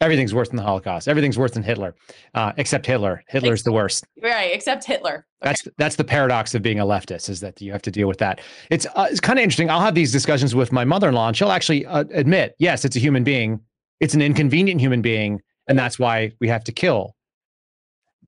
Everything's 0.00 0.34
worse 0.34 0.48
than 0.48 0.56
the 0.56 0.62
Holocaust. 0.62 1.08
Everything's 1.08 1.38
worse 1.38 1.52
than 1.52 1.62
Hitler, 1.62 1.94
uh, 2.34 2.52
except 2.56 2.84
Hitler. 2.84 3.22
Hitler's 3.28 3.62
the 3.62 3.72
worst. 3.72 4.04
Right, 4.22 4.50
except 4.52 4.84
Hitler. 4.84 5.26
Okay. 5.40 5.50
That's 5.50 5.68
that's 5.78 5.96
the 5.96 6.04
paradox 6.04 6.54
of 6.54 6.62
being 6.62 6.80
a 6.80 6.84
leftist 6.84 7.30
is 7.30 7.40
that 7.40 7.60
you 7.60 7.70
have 7.72 7.82
to 7.82 7.90
deal 7.90 8.08
with 8.08 8.18
that. 8.18 8.40
It's 8.70 8.86
uh, 8.96 9.06
it's 9.10 9.20
kind 9.20 9.38
of 9.38 9.44
interesting. 9.44 9.70
I'll 9.70 9.80
have 9.80 9.94
these 9.94 10.10
discussions 10.10 10.54
with 10.54 10.72
my 10.72 10.84
mother-in-law, 10.84 11.28
and 11.28 11.36
she'll 11.36 11.52
actually 11.52 11.86
uh, 11.86 12.04
admit, 12.12 12.54
yes, 12.58 12.84
it's 12.84 12.96
a 12.96 12.98
human 12.98 13.24
being. 13.24 13.60
It's 14.00 14.14
an 14.14 14.20
inconvenient 14.20 14.80
human 14.80 15.00
being, 15.00 15.40
and 15.68 15.78
that's 15.78 15.98
why 15.98 16.32
we 16.40 16.48
have 16.48 16.64
to 16.64 16.72
kill. 16.72 17.14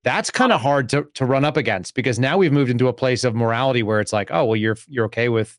That's 0.05 0.31
kind 0.31 0.53
of 0.53 0.61
hard 0.61 0.89
to 0.91 1.09
to 1.15 1.27
run 1.27 1.45
up 1.45 1.57
against 1.57 1.95
because 1.95 2.19
now 2.19 2.39
we've 2.39 2.53
moved 2.53 2.71
into 2.71 2.87
a 2.87 2.93
place 2.93 3.25
of 3.25 3.35
morality 3.35 3.83
where 3.83 4.01
it's 4.01 4.13
like, 4.13 4.31
oh 4.31 4.45
well, 4.45 4.57
you're 4.57 4.77
you're 4.87 5.07
okay 5.07 5.29
with 5.29 5.59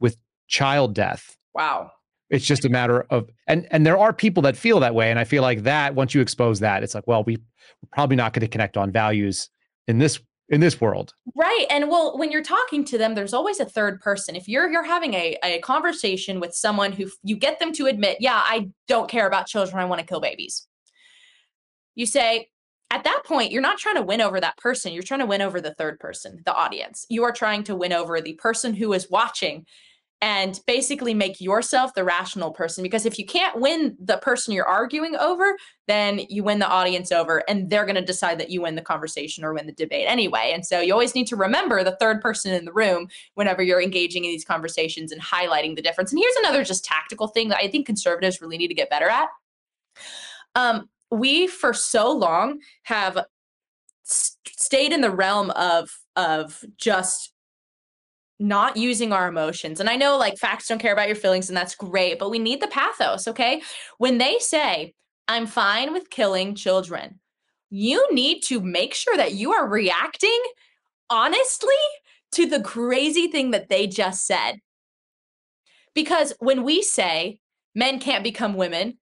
with 0.00 0.16
child 0.48 0.94
death. 0.94 1.36
Wow. 1.54 1.92
It's 2.30 2.44
just 2.44 2.64
a 2.64 2.68
matter 2.68 3.02
of 3.10 3.30
and 3.46 3.66
and 3.70 3.86
there 3.86 3.98
are 3.98 4.12
people 4.12 4.42
that 4.42 4.56
feel 4.56 4.80
that 4.80 4.94
way, 4.94 5.10
and 5.10 5.18
I 5.18 5.24
feel 5.24 5.42
like 5.42 5.62
that 5.62 5.94
once 5.94 6.14
you 6.14 6.20
expose 6.20 6.60
that, 6.60 6.82
it's 6.82 6.94
like, 6.94 7.06
well, 7.06 7.24
we 7.24 7.36
we're 7.36 7.88
probably 7.92 8.16
not 8.16 8.32
going 8.32 8.42
to 8.42 8.48
connect 8.48 8.76
on 8.76 8.92
values 8.92 9.48
in 9.86 9.98
this 9.98 10.20
in 10.48 10.60
this 10.60 10.80
world. 10.80 11.12
Right. 11.34 11.66
And 11.70 11.88
well, 11.88 12.16
when 12.18 12.30
you're 12.30 12.42
talking 12.42 12.84
to 12.86 12.98
them, 12.98 13.14
there's 13.14 13.34
always 13.34 13.60
a 13.60 13.66
third 13.66 14.00
person. 14.00 14.36
If 14.36 14.48
you're 14.48 14.70
you're 14.70 14.84
having 14.84 15.14
a, 15.14 15.36
a 15.44 15.58
conversation 15.60 16.40
with 16.40 16.54
someone 16.54 16.92
who 16.92 17.06
you 17.22 17.36
get 17.36 17.58
them 17.58 17.72
to 17.74 17.86
admit, 17.86 18.18
yeah, 18.20 18.40
I 18.44 18.70
don't 18.86 19.08
care 19.08 19.26
about 19.26 19.46
children, 19.46 19.78
I 19.78 19.84
want 19.84 20.00
to 20.00 20.06
kill 20.06 20.20
babies. 20.20 20.66
You 21.94 22.06
say, 22.06 22.48
at 22.90 23.04
that 23.04 23.22
point, 23.26 23.52
you're 23.52 23.60
not 23.60 23.78
trying 23.78 23.96
to 23.96 24.02
win 24.02 24.20
over 24.20 24.40
that 24.40 24.56
person. 24.56 24.92
You're 24.92 25.02
trying 25.02 25.20
to 25.20 25.26
win 25.26 25.42
over 25.42 25.60
the 25.60 25.74
third 25.74 26.00
person, 26.00 26.42
the 26.46 26.54
audience. 26.54 27.04
You 27.10 27.24
are 27.24 27.32
trying 27.32 27.64
to 27.64 27.76
win 27.76 27.92
over 27.92 28.20
the 28.20 28.34
person 28.34 28.72
who 28.72 28.92
is 28.94 29.10
watching 29.10 29.66
and 30.20 30.60
basically 30.66 31.14
make 31.14 31.40
yourself 31.40 31.94
the 31.94 32.02
rational 32.02 32.50
person 32.50 32.82
because 32.82 33.06
if 33.06 33.18
you 33.18 33.24
can't 33.24 33.60
win 33.60 33.96
the 34.00 34.18
person 34.18 34.52
you're 34.52 34.66
arguing 34.66 35.14
over 35.16 35.56
then 35.86 36.20
you 36.28 36.42
win 36.42 36.58
the 36.58 36.68
audience 36.68 37.10
over 37.12 37.42
and 37.48 37.70
they're 37.70 37.84
going 37.84 37.94
to 37.94 38.04
decide 38.04 38.38
that 38.38 38.50
you 38.50 38.62
win 38.62 38.74
the 38.74 38.82
conversation 38.82 39.44
or 39.44 39.54
win 39.54 39.66
the 39.66 39.72
debate 39.72 40.06
anyway. 40.06 40.50
And 40.52 40.64
so 40.64 40.80
you 40.80 40.92
always 40.92 41.14
need 41.14 41.26
to 41.28 41.36
remember 41.36 41.82
the 41.82 41.96
third 41.96 42.20
person 42.20 42.52
in 42.52 42.64
the 42.64 42.72
room 42.72 43.08
whenever 43.34 43.62
you're 43.62 43.80
engaging 43.80 44.24
in 44.24 44.30
these 44.30 44.44
conversations 44.44 45.12
and 45.12 45.22
highlighting 45.22 45.76
the 45.76 45.82
difference. 45.82 46.12
And 46.12 46.20
here's 46.20 46.36
another 46.36 46.62
just 46.62 46.84
tactical 46.84 47.28
thing 47.28 47.48
that 47.48 47.58
i 47.58 47.68
think 47.68 47.86
conservatives 47.86 48.40
really 48.40 48.58
need 48.58 48.68
to 48.68 48.74
get 48.74 48.90
better 48.90 49.08
at. 49.08 49.28
Um, 50.54 50.88
we 51.10 51.46
for 51.46 51.72
so 51.72 52.12
long 52.12 52.60
have 52.82 53.24
stayed 54.04 54.92
in 54.92 55.00
the 55.00 55.10
realm 55.10 55.50
of 55.52 55.90
of 56.16 56.64
just 56.76 57.32
not 58.38 58.76
using 58.76 59.12
our 59.12 59.28
emotions. 59.28 59.80
And 59.80 59.90
I 59.90 59.96
know 59.96 60.16
like 60.16 60.38
facts 60.38 60.68
don't 60.68 60.78
care 60.78 60.92
about 60.92 61.08
your 61.08 61.16
feelings, 61.16 61.48
and 61.48 61.56
that's 61.56 61.74
great, 61.74 62.18
but 62.18 62.30
we 62.30 62.38
need 62.38 62.60
the 62.60 62.68
pathos, 62.68 63.26
okay? 63.28 63.62
When 63.98 64.18
they 64.18 64.38
say, 64.38 64.94
I'm 65.26 65.46
fine 65.46 65.92
with 65.92 66.10
killing 66.10 66.54
children, 66.54 67.20
you 67.70 68.06
need 68.12 68.42
to 68.44 68.60
make 68.60 68.94
sure 68.94 69.16
that 69.16 69.34
you 69.34 69.52
are 69.52 69.68
reacting 69.68 70.40
honestly 71.10 71.68
to 72.32 72.46
the 72.46 72.62
crazy 72.62 73.28
thing 73.28 73.50
that 73.50 73.68
they 73.68 73.86
just 73.86 74.26
said. 74.26 74.60
Because 75.94 76.32
when 76.38 76.62
we 76.62 76.82
say 76.82 77.40
men 77.74 77.98
can't 77.98 78.24
become 78.24 78.54
women, 78.54 78.98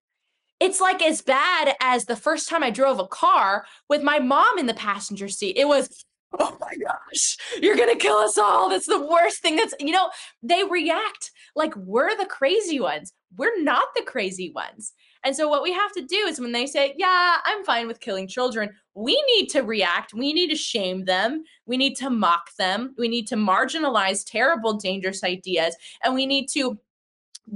it's 0.58 0.80
like 0.80 1.02
as 1.02 1.20
bad 1.20 1.74
as 1.80 2.06
the 2.06 2.16
first 2.16 2.48
time 2.48 2.62
I 2.62 2.70
drove 2.70 2.98
a 2.98 3.06
car 3.06 3.66
with 3.88 4.02
my 4.02 4.18
mom 4.18 4.58
in 4.58 4.66
the 4.66 4.74
passenger 4.74 5.28
seat. 5.28 5.56
It 5.58 5.68
was 5.68 6.05
oh 6.38 6.56
my 6.60 6.72
gosh, 6.82 7.36
you're 7.60 7.76
going 7.76 7.92
to 7.92 7.96
kill 7.96 8.16
us 8.16 8.38
all. 8.38 8.68
That's 8.68 8.86
the 8.86 9.04
worst 9.04 9.42
thing. 9.42 9.56
That's, 9.56 9.74
you 9.80 9.92
know, 9.92 10.10
they 10.42 10.64
react 10.64 11.30
like 11.54 11.74
we're 11.76 12.16
the 12.16 12.26
crazy 12.26 12.80
ones. 12.80 13.12
We're 13.36 13.62
not 13.62 13.88
the 13.94 14.02
crazy 14.02 14.52
ones. 14.54 14.92
And 15.24 15.34
so, 15.34 15.48
what 15.48 15.62
we 15.62 15.72
have 15.72 15.92
to 15.92 16.02
do 16.02 16.16
is 16.16 16.38
when 16.38 16.52
they 16.52 16.66
say, 16.66 16.94
Yeah, 16.96 17.38
I'm 17.44 17.64
fine 17.64 17.88
with 17.88 18.00
killing 18.00 18.28
children, 18.28 18.70
we 18.94 19.20
need 19.34 19.48
to 19.50 19.62
react. 19.62 20.14
We 20.14 20.32
need 20.32 20.50
to 20.50 20.56
shame 20.56 21.04
them. 21.04 21.42
We 21.66 21.76
need 21.76 21.96
to 21.96 22.10
mock 22.10 22.54
them. 22.58 22.94
We 22.96 23.08
need 23.08 23.26
to 23.28 23.36
marginalize 23.36 24.24
terrible, 24.24 24.74
dangerous 24.74 25.24
ideas. 25.24 25.74
And 26.04 26.14
we 26.14 26.26
need 26.26 26.48
to 26.50 26.78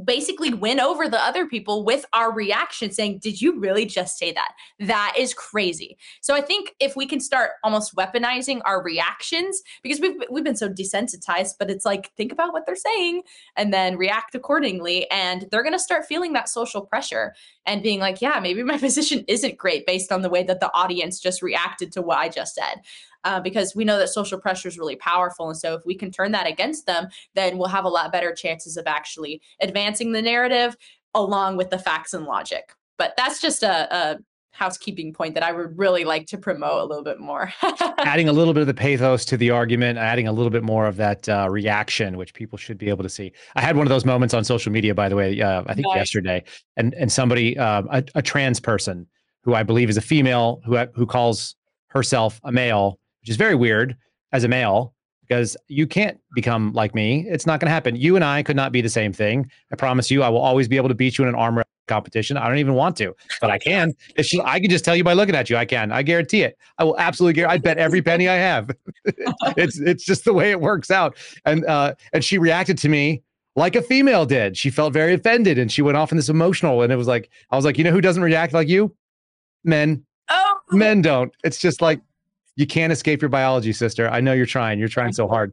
basically 0.05 0.55
win 0.55 0.79
over 0.81 1.09
the 1.09 1.21
other 1.23 1.47
people 1.47 1.85
with 1.85 2.05
our 2.13 2.33
reaction 2.33 2.91
saying 2.91 3.19
did 3.19 3.41
you 3.41 3.59
really 3.59 3.87
just 3.87 4.19
say 4.19 4.33
that? 4.33 4.53
That 4.79 5.15
is 5.19 5.35
crazy. 5.35 5.99
So 6.21 6.35
i 6.35 6.41
think 6.41 6.75
if 6.81 6.97
we 6.97 7.07
can 7.07 7.21
start 7.21 7.53
almost 7.65 7.95
weaponizing 7.97 8.61
our 8.65 8.83
reactions 8.83 9.63
because 9.83 10.01
we've 10.01 10.17
we've 10.31 10.45
been 10.45 10.57
so 10.57 10.69
desensitized 10.69 11.55
but 11.59 11.71
it's 11.71 11.85
like 11.85 12.13
think 12.17 12.33
about 12.33 12.53
what 12.53 12.67
they're 12.67 12.77
saying 12.77 13.23
and 13.57 13.73
then 13.73 13.97
react 13.97 14.35
accordingly 14.35 15.11
and 15.11 15.47
they're 15.51 15.63
going 15.63 15.73
to 15.73 15.79
start 15.79 16.05
feeling 16.07 16.33
that 16.33 16.49
social 16.49 16.83
pressure 16.83 17.35
and 17.67 17.83
being 17.83 18.01
like 18.01 18.21
yeah 18.21 18.41
maybe 18.41 18.63
my 18.63 18.79
position 18.87 19.25
isn't 19.29 19.59
great 19.59 19.87
based 19.87 20.13
on 20.13 20.23
the 20.23 20.31
way 20.31 20.43
that 20.43 20.61
the 20.61 20.73
audience 20.75 21.21
just 21.21 21.43
reacted 21.43 21.93
to 21.93 22.03
what 22.03 22.19
i 22.19 22.29
just 22.29 22.55
said 22.55 22.81
uh, 23.25 23.41
because 23.41 23.75
we 23.75 23.85
know 23.85 23.99
that 23.99 24.09
social 24.09 24.41
pressure 24.41 24.69
is 24.69 24.79
really 24.79 24.97
powerful. 24.97 25.49
And 25.49 25.59
so 25.59 25.75
if 25.75 25.85
we 25.85 25.95
can 25.95 26.11
turn 26.11 26.33
that 26.33 26.47
against 26.47 26.87
them, 26.87 27.09
then 27.35 27.59
we'll 27.59 27.69
have 27.69 27.85
a 27.85 27.89
lot 27.89 28.13
better 28.13 28.35
chances 28.35 28.77
of 28.77 28.87
actually 28.87 29.43
advancing 29.61 30.13
the 30.13 30.23
narrative 30.23 30.77
along 31.15 31.57
with 31.57 31.71
the 31.71 31.79
facts 31.79 32.15
and 32.15 32.25
logic. 32.25 32.73
But 32.99 33.15
that's 33.17 33.41
just 33.41 33.63
a, 33.63 33.95
a 33.95 34.19
housekeeping 34.53 35.13
point 35.13 35.35
that 35.35 35.43
I 35.43 35.53
would 35.53 35.79
really 35.79 36.05
like 36.05 36.27
to 36.29 36.39
promote 36.39 36.83
a 36.83 36.85
little 36.85 37.05
bit 37.05 37.21
more. 37.21 37.53
adding 37.99 38.29
a 38.29 38.33
little 38.33 38.53
bit 38.53 38.61
of 38.61 38.67
the 38.67 38.75
pathos 38.75 39.25
to 39.27 39.37
the 39.37 39.51
argument, 39.51 39.99
adding 39.99 40.29
a 40.29 40.33
little 40.33 40.51
bit 40.51 40.63
more 40.63 40.87
of 40.87 40.97
that 40.97 41.29
uh, 41.29 41.49
reaction, 41.51 42.17
which 42.17 42.35
people 42.35 42.59
should 42.59 42.79
be 42.79 42.89
able 42.89 43.03
to 43.03 43.09
see. 43.09 43.33
I 43.57 43.61
had 43.61 43.77
one 43.77 43.87
of 43.87 43.91
those 43.91 44.05
moments 44.05 44.35
on 44.35 44.45
social 44.45 44.73
media, 44.73 44.95
by 44.95 45.09
the 45.09 45.17
way, 45.17 45.41
uh, 45.41 45.63
I 45.67 45.75
think 45.75 45.87
nice. 45.87 45.97
yesterday, 45.97 46.45
and 46.77 46.95
and 46.95 47.11
somebody, 47.11 47.57
uh, 47.59 47.83
a, 47.91 48.05
a, 48.17 48.23
trans 48.23 48.61
person 48.61 49.07
who 49.43 49.55
I 49.55 49.63
believe 49.63 49.89
is 49.89 49.97
a 49.97 50.03
female 50.03 50.61
who 50.65 50.77
who 50.95 51.07
calls 51.07 51.55
herself 51.89 52.41
a 52.45 52.53
male, 52.53 52.99
which 53.21 53.31
is 53.31 53.37
very 53.37 53.55
weird 53.55 53.97
as 54.33 54.45
a 54.45 54.49
male 54.49 54.95
because 55.31 55.57
you 55.69 55.87
can't 55.87 56.19
become 56.35 56.73
like 56.73 56.93
me. 56.93 57.25
It's 57.29 57.47
not 57.47 57.61
going 57.61 57.69
to 57.69 57.73
happen. 57.73 57.95
You 57.95 58.17
and 58.17 58.25
I 58.25 58.43
could 58.43 58.57
not 58.57 58.73
be 58.73 58.81
the 58.81 58.89
same 58.89 59.13
thing. 59.13 59.49
I 59.73 59.77
promise 59.77 60.11
you, 60.11 60.25
I 60.25 60.29
will 60.29 60.41
always 60.41 60.67
be 60.67 60.77
able 60.77 60.89
to 60.89 60.95
beat 60.95 61.19
you 61.19 61.25
in 61.25 61.29
an 61.29 61.37
arm 61.37 61.63
competition. 61.91 62.39
I 62.39 62.49
don't 62.49 62.59
even 62.59 62.75
want 62.75 62.97
to, 62.97 63.15
but 63.41 63.51
I 63.51 63.59
can. 63.69 63.93
If 64.17 64.29
I 64.43 64.59
can 64.61 64.71
just 64.71 64.85
tell 64.85 64.97
you 64.97 65.05
by 65.05 65.13
looking 65.13 65.35
at 65.35 65.51
you, 65.51 65.57
I 65.57 65.67
can. 65.67 65.93
I 65.93 66.03
guarantee 66.03 66.43
it. 66.43 66.57
I 66.79 66.85
will 66.85 66.99
absolutely 66.99 67.35
guarantee. 67.35 67.55
I 67.55 67.59
bet 67.59 67.77
every 67.77 68.01
penny 68.01 68.29
I 68.29 68.37
have. 68.37 68.71
it's 69.57 69.79
it's 69.79 70.05
just 70.05 70.25
the 70.25 70.33
way 70.33 70.51
it 70.51 70.61
works 70.61 70.91
out. 70.91 71.17
And 71.45 71.67
uh, 71.67 71.95
and 72.15 72.25
she 72.25 72.39
reacted 72.39 72.79
to 72.79 72.89
me 72.89 73.23
like 73.57 73.77
a 73.77 73.83
female 73.83 74.25
did. 74.25 74.57
She 74.57 74.71
felt 74.71 74.93
very 74.93 75.13
offended 75.13 75.59
and 75.59 75.71
she 75.71 75.83
went 75.83 75.97
off 75.97 76.13
in 76.13 76.17
this 76.17 76.29
emotional. 76.29 76.83
And 76.83 76.93
it 76.93 76.97
was 76.97 77.09
like 77.09 77.31
I 77.51 77.57
was 77.57 77.65
like, 77.65 77.77
you 77.77 77.85
know 77.85 77.91
who 77.91 78.01
doesn't 78.01 78.23
react 78.23 78.53
like 78.53 78.69
you? 78.69 78.95
Men. 79.65 80.05
Oh. 80.31 80.59
Men 80.71 81.03
don't. 81.03 81.35
It's 81.45 81.59
just 81.59 81.83
like 81.83 82.01
you 82.57 82.67
can't 82.67 82.93
escape 82.93 83.23
your 83.23 83.29
biology, 83.29 83.73
sister. 83.73 84.09
I 84.09 84.21
know 84.21 84.33
you're 84.33 84.47
trying. 84.47 84.79
You're 84.79 84.89
trying 84.89 85.13
so 85.13 85.27
hard. 85.29 85.53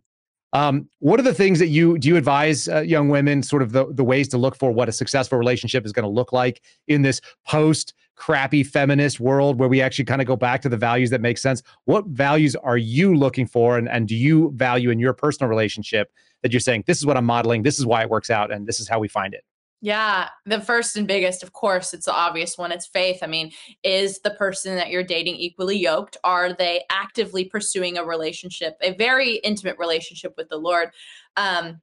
Um, 0.53 0.87
what 0.99 1.19
are 1.19 1.23
the 1.23 1.33
things 1.33 1.59
that 1.59 1.67
you 1.67 1.97
do 1.97 2.07
you 2.07 2.15
advise 2.15 2.69
uh, 2.69 2.79
young 2.79 3.09
women 3.09 3.43
sort 3.43 3.61
of 3.61 3.73
the, 3.73 3.91
the 3.93 4.03
ways 4.03 4.29
to 4.29 4.37
look 4.37 4.55
for 4.55 4.71
what 4.71 4.87
a 4.87 4.93
successful 4.93 5.37
relationship 5.37 5.85
is 5.85 5.91
going 5.91 6.03
to 6.03 6.09
look 6.09 6.31
like 6.31 6.61
in 6.87 7.01
this 7.01 7.19
post 7.45 7.93
crappy 8.17 8.63
feminist 8.63 9.19
world 9.19 9.59
where 9.59 9.69
we 9.69 9.81
actually 9.81 10.05
kind 10.05 10.21
of 10.21 10.27
go 10.27 10.35
back 10.35 10.61
to 10.61 10.69
the 10.69 10.77
values 10.77 11.09
that 11.11 11.21
make 11.21 11.37
sense? 11.37 11.61
What 11.85 12.05
values 12.07 12.55
are 12.55 12.77
you 12.77 13.15
looking 13.15 13.45
for 13.45 13.77
and, 13.77 13.87
and 13.87 14.07
do 14.07 14.15
you 14.15 14.51
value 14.55 14.89
in 14.89 14.99
your 14.99 15.13
personal 15.13 15.49
relationship 15.49 16.11
that 16.41 16.51
you're 16.51 16.59
saying, 16.59 16.83
this 16.87 16.97
is 16.97 17.05
what 17.05 17.17
I'm 17.17 17.25
modeling, 17.25 17.63
this 17.63 17.79
is 17.79 17.85
why 17.85 18.01
it 18.01 18.09
works 18.09 18.29
out, 18.29 18.51
and 18.51 18.67
this 18.67 18.79
is 18.79 18.87
how 18.87 18.99
we 18.99 19.07
find 19.07 19.33
it? 19.33 19.43
Yeah, 19.79 20.29
the 20.45 20.59
first 20.59 20.97
and 20.97 21.07
biggest, 21.07 21.43
of 21.43 21.53
course, 21.53 21.93
it's 21.93 22.07
the 22.07 22.13
obvious 22.13 22.57
one. 22.57 22.71
It's 22.71 22.87
faith. 22.87 23.19
I 23.21 23.27
mean, 23.27 23.51
is 23.83 24.19
the 24.19 24.31
person 24.31 24.75
that 24.75 24.89
you're 24.89 25.03
dating 25.03 25.35
equally 25.35 25.77
yoked? 25.77 26.17
Are 26.23 26.51
they 26.51 26.83
actively 26.89 27.45
pursuing 27.45 27.97
a 27.97 28.03
relationship, 28.03 28.75
a 28.81 28.95
very 28.95 29.35
intimate 29.35 29.77
relationship 29.77 30.33
with 30.35 30.49
the 30.49 30.57
Lord? 30.57 30.89
Um, 31.35 31.79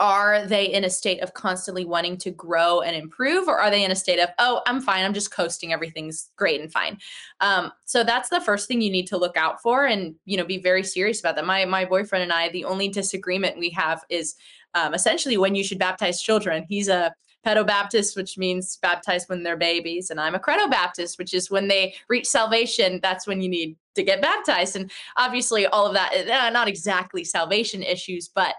are 0.00 0.46
they 0.46 0.64
in 0.64 0.84
a 0.84 0.90
state 0.90 1.20
of 1.20 1.34
constantly 1.34 1.84
wanting 1.84 2.16
to 2.16 2.30
grow 2.30 2.80
and 2.80 2.96
improve 2.96 3.46
or 3.46 3.60
are 3.60 3.70
they 3.70 3.84
in 3.84 3.90
a 3.90 3.96
state 3.96 4.18
of 4.18 4.30
oh 4.38 4.62
i'm 4.66 4.80
fine 4.80 5.04
i'm 5.04 5.12
just 5.12 5.30
coasting 5.30 5.72
everything's 5.72 6.30
great 6.36 6.60
and 6.60 6.72
fine 6.72 6.98
um, 7.40 7.70
so 7.84 8.02
that's 8.02 8.30
the 8.30 8.40
first 8.40 8.66
thing 8.66 8.80
you 8.80 8.90
need 8.90 9.06
to 9.06 9.18
look 9.18 9.36
out 9.36 9.60
for 9.60 9.84
and 9.86 10.14
you 10.24 10.36
know 10.38 10.44
be 10.44 10.58
very 10.58 10.82
serious 10.82 11.20
about 11.20 11.36
that 11.36 11.44
my 11.44 11.64
my 11.66 11.84
boyfriend 11.84 12.22
and 12.22 12.32
i 12.32 12.48
the 12.48 12.64
only 12.64 12.88
disagreement 12.88 13.58
we 13.58 13.68
have 13.68 14.02
is 14.08 14.34
um, 14.74 14.94
essentially 14.94 15.36
when 15.36 15.54
you 15.54 15.64
should 15.64 15.78
baptize 15.78 16.22
children. 16.22 16.64
He's 16.68 16.88
a 16.88 17.14
pedo 17.46 17.66
Baptist, 17.66 18.16
which 18.16 18.36
means 18.36 18.78
baptized 18.82 19.28
when 19.28 19.42
they're 19.42 19.56
babies, 19.56 20.10
and 20.10 20.20
I'm 20.20 20.34
a 20.34 20.38
credo 20.38 20.68
Baptist, 20.68 21.18
which 21.18 21.34
is 21.34 21.50
when 21.50 21.68
they 21.68 21.94
reach 22.08 22.26
salvation. 22.26 23.00
That's 23.02 23.26
when 23.26 23.40
you 23.40 23.48
need 23.48 23.76
to 23.94 24.02
get 24.02 24.22
baptized. 24.22 24.76
And 24.76 24.90
obviously, 25.16 25.66
all 25.66 25.86
of 25.86 25.94
that, 25.94 26.28
uh, 26.28 26.50
not 26.50 26.68
exactly 26.68 27.24
salvation 27.24 27.82
issues, 27.82 28.28
but 28.28 28.54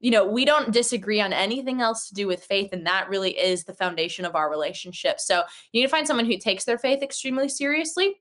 you 0.00 0.10
know, 0.10 0.26
we 0.26 0.44
don't 0.44 0.72
disagree 0.72 1.22
on 1.22 1.32
anything 1.32 1.80
else 1.80 2.08
to 2.08 2.14
do 2.14 2.26
with 2.26 2.44
faith, 2.44 2.70
and 2.72 2.86
that 2.86 3.08
really 3.08 3.36
is 3.38 3.64
the 3.64 3.74
foundation 3.74 4.24
of 4.24 4.34
our 4.34 4.50
relationship. 4.50 5.20
So 5.20 5.42
you 5.72 5.80
need 5.80 5.86
to 5.86 5.90
find 5.90 6.06
someone 6.06 6.26
who 6.26 6.36
takes 6.36 6.64
their 6.64 6.78
faith 6.78 7.02
extremely 7.02 7.48
seriously 7.48 8.16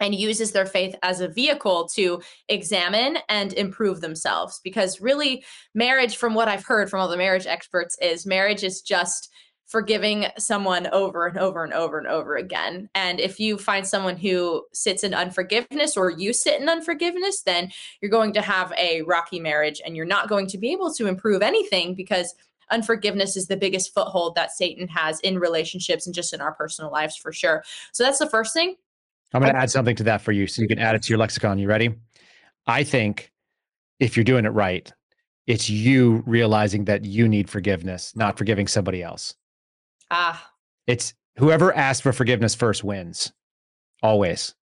and 0.00 0.14
uses 0.14 0.52
their 0.52 0.66
faith 0.66 0.94
as 1.02 1.20
a 1.20 1.28
vehicle 1.28 1.88
to 1.94 2.20
examine 2.48 3.18
and 3.28 3.52
improve 3.52 4.00
themselves. 4.00 4.60
Because 4.64 5.00
really, 5.00 5.44
marriage, 5.74 6.16
from 6.16 6.34
what 6.34 6.48
I've 6.48 6.64
heard 6.64 6.90
from 6.90 7.00
all 7.00 7.08
the 7.08 7.16
marriage 7.16 7.46
experts, 7.46 7.96
is 8.00 8.26
marriage 8.26 8.64
is 8.64 8.80
just 8.80 9.30
forgiving 9.66 10.26
someone 10.38 10.86
over 10.88 11.26
and 11.26 11.38
over 11.38 11.64
and 11.64 11.72
over 11.72 11.98
and 11.98 12.06
over 12.06 12.36
again. 12.36 12.90
And 12.94 13.18
if 13.18 13.40
you 13.40 13.56
find 13.56 13.86
someone 13.86 14.18
who 14.18 14.64
sits 14.74 15.02
in 15.02 15.14
unforgiveness 15.14 15.96
or 15.96 16.10
you 16.10 16.34
sit 16.34 16.60
in 16.60 16.68
unforgiveness, 16.68 17.42
then 17.42 17.70
you're 18.00 18.10
going 18.10 18.34
to 18.34 18.42
have 18.42 18.72
a 18.76 19.00
rocky 19.02 19.40
marriage 19.40 19.80
and 19.84 19.96
you're 19.96 20.04
not 20.04 20.28
going 20.28 20.46
to 20.48 20.58
be 20.58 20.72
able 20.72 20.92
to 20.94 21.06
improve 21.06 21.40
anything 21.40 21.94
because 21.94 22.34
unforgiveness 22.70 23.34
is 23.34 23.46
the 23.46 23.56
biggest 23.56 23.94
foothold 23.94 24.34
that 24.34 24.50
Satan 24.50 24.88
has 24.88 25.20
in 25.20 25.38
relationships 25.38 26.06
and 26.06 26.14
just 26.14 26.34
in 26.34 26.42
our 26.42 26.52
personal 26.52 26.90
lives 26.90 27.16
for 27.16 27.32
sure. 27.32 27.64
So 27.92 28.04
that's 28.04 28.18
the 28.18 28.28
first 28.28 28.52
thing. 28.52 28.76
I'm 29.34 29.40
going 29.40 29.52
to 29.52 29.58
add 29.58 29.70
something 29.70 29.96
to 29.96 30.04
that 30.04 30.20
for 30.20 30.32
you 30.32 30.46
so 30.46 30.62
you 30.62 30.68
can 30.68 30.78
add 30.78 30.94
it 30.94 31.02
to 31.04 31.08
your 31.08 31.18
lexicon. 31.18 31.58
You 31.58 31.68
ready? 31.68 31.94
I 32.66 32.84
think 32.84 33.32
if 33.98 34.16
you're 34.16 34.24
doing 34.24 34.44
it 34.44 34.50
right, 34.50 34.92
it's 35.46 35.68
you 35.68 36.22
realizing 36.26 36.84
that 36.84 37.04
you 37.04 37.28
need 37.28 37.48
forgiveness, 37.48 38.14
not 38.14 38.38
forgiving 38.38 38.66
somebody 38.66 39.02
else. 39.02 39.34
Ah. 40.10 40.50
It's 40.86 41.14
whoever 41.38 41.74
asks 41.74 42.00
for 42.00 42.12
forgiveness 42.12 42.54
first 42.54 42.84
wins. 42.84 43.32
Always. 44.02 44.54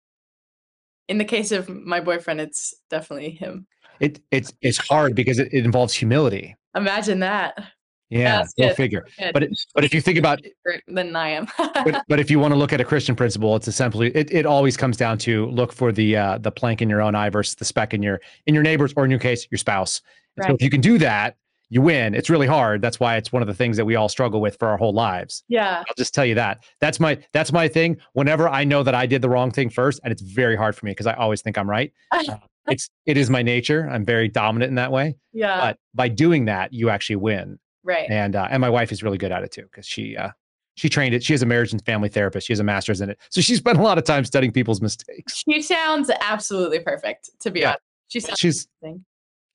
In 1.08 1.18
the 1.18 1.24
case 1.24 1.50
of 1.50 1.68
my 1.68 2.00
boyfriend, 2.00 2.40
it's 2.40 2.74
definitely 2.88 3.30
him. 3.30 3.66
It 3.98 4.20
it's 4.30 4.52
it's 4.62 4.78
hard 4.78 5.14
because 5.14 5.38
it, 5.38 5.52
it 5.52 5.64
involves 5.64 5.92
humility. 5.92 6.56
Imagine 6.74 7.20
that. 7.20 7.58
Yeah, 8.10 8.44
go 8.58 8.74
figure. 8.74 9.06
But 9.32 9.44
it, 9.44 9.58
but 9.74 9.84
if 9.84 9.94
you 9.94 10.00
think 10.00 10.18
about 10.18 10.40
than 10.88 11.14
I 11.14 11.28
am. 11.30 11.46
but, 11.58 12.04
but 12.08 12.18
if 12.20 12.30
you 12.30 12.40
want 12.40 12.52
to 12.52 12.58
look 12.58 12.72
at 12.72 12.80
a 12.80 12.84
Christian 12.84 13.14
principle, 13.14 13.54
it's 13.54 13.68
essentially 13.68 14.14
it, 14.16 14.32
it 14.32 14.46
always 14.46 14.76
comes 14.76 14.96
down 14.96 15.16
to 15.18 15.46
look 15.46 15.72
for 15.72 15.92
the 15.92 16.16
uh, 16.16 16.38
the 16.38 16.50
plank 16.50 16.82
in 16.82 16.90
your 16.90 17.00
own 17.00 17.14
eye 17.14 17.30
versus 17.30 17.54
the 17.54 17.64
speck 17.64 17.94
in 17.94 18.02
your 18.02 18.20
in 18.46 18.54
your 18.54 18.64
neighbors 18.64 18.92
or 18.96 19.04
in 19.04 19.10
your 19.10 19.20
case 19.20 19.46
your 19.50 19.58
spouse. 19.58 20.02
Right. 20.36 20.48
So 20.48 20.54
if 20.54 20.62
you 20.62 20.70
can 20.70 20.80
do 20.80 20.98
that, 20.98 21.36
you 21.70 21.80
win. 21.80 22.14
It's 22.14 22.28
really 22.28 22.48
hard. 22.48 22.82
That's 22.82 22.98
why 22.98 23.16
it's 23.16 23.32
one 23.32 23.42
of 23.42 23.48
the 23.48 23.54
things 23.54 23.76
that 23.76 23.84
we 23.84 23.94
all 23.94 24.08
struggle 24.08 24.40
with 24.40 24.56
for 24.58 24.68
our 24.68 24.76
whole 24.76 24.92
lives. 24.92 25.44
Yeah. 25.48 25.78
I'll 25.78 25.94
just 25.96 26.12
tell 26.12 26.26
you 26.26 26.34
that. 26.34 26.64
That's 26.80 26.98
my 26.98 27.18
that's 27.32 27.52
my 27.52 27.68
thing. 27.68 27.96
Whenever 28.12 28.48
I 28.48 28.64
know 28.64 28.82
that 28.82 28.94
I 28.94 29.06
did 29.06 29.22
the 29.22 29.28
wrong 29.28 29.52
thing 29.52 29.70
first, 29.70 30.00
and 30.02 30.10
it's 30.10 30.22
very 30.22 30.56
hard 30.56 30.74
for 30.74 30.84
me 30.84 30.90
because 30.90 31.06
I 31.06 31.14
always 31.14 31.42
think 31.42 31.56
I'm 31.56 31.70
right. 31.70 31.92
Uh, 32.10 32.36
it's 32.68 32.90
it 33.06 33.16
is 33.16 33.30
my 33.30 33.42
nature. 33.42 33.88
I'm 33.88 34.04
very 34.04 34.28
dominant 34.28 34.70
in 34.70 34.74
that 34.74 34.90
way. 34.90 35.16
Yeah. 35.32 35.60
But 35.60 35.78
by 35.94 36.08
doing 36.08 36.46
that, 36.46 36.72
you 36.72 36.90
actually 36.90 37.16
win. 37.16 37.58
Right. 37.82 38.10
And 38.10 38.36
uh, 38.36 38.48
and 38.50 38.60
my 38.60 38.70
wife 38.70 38.92
is 38.92 39.02
really 39.02 39.18
good 39.18 39.32
at 39.32 39.42
it 39.42 39.52
too 39.52 39.62
because 39.62 39.86
she 39.86 40.16
uh, 40.16 40.30
she 40.74 40.88
trained 40.88 41.14
it. 41.14 41.22
She 41.22 41.32
has 41.32 41.42
a 41.42 41.46
marriage 41.46 41.72
and 41.72 41.84
family 41.84 42.08
therapist. 42.08 42.46
She 42.46 42.52
has 42.52 42.60
a 42.60 42.64
master's 42.64 43.00
in 43.00 43.10
it, 43.10 43.18
so 43.30 43.40
she 43.40 43.56
spent 43.56 43.78
a 43.78 43.82
lot 43.82 43.98
of 43.98 44.04
time 44.04 44.24
studying 44.24 44.52
people's 44.52 44.80
mistakes. 44.80 45.42
She 45.48 45.62
sounds 45.62 46.10
absolutely 46.20 46.80
perfect, 46.80 47.30
to 47.40 47.50
be 47.50 47.60
yeah. 47.60 47.68
honest. 47.68 47.82
She 48.08 48.20
sounds 48.20 48.38
she's 48.38 48.68
amazing. 48.82 49.04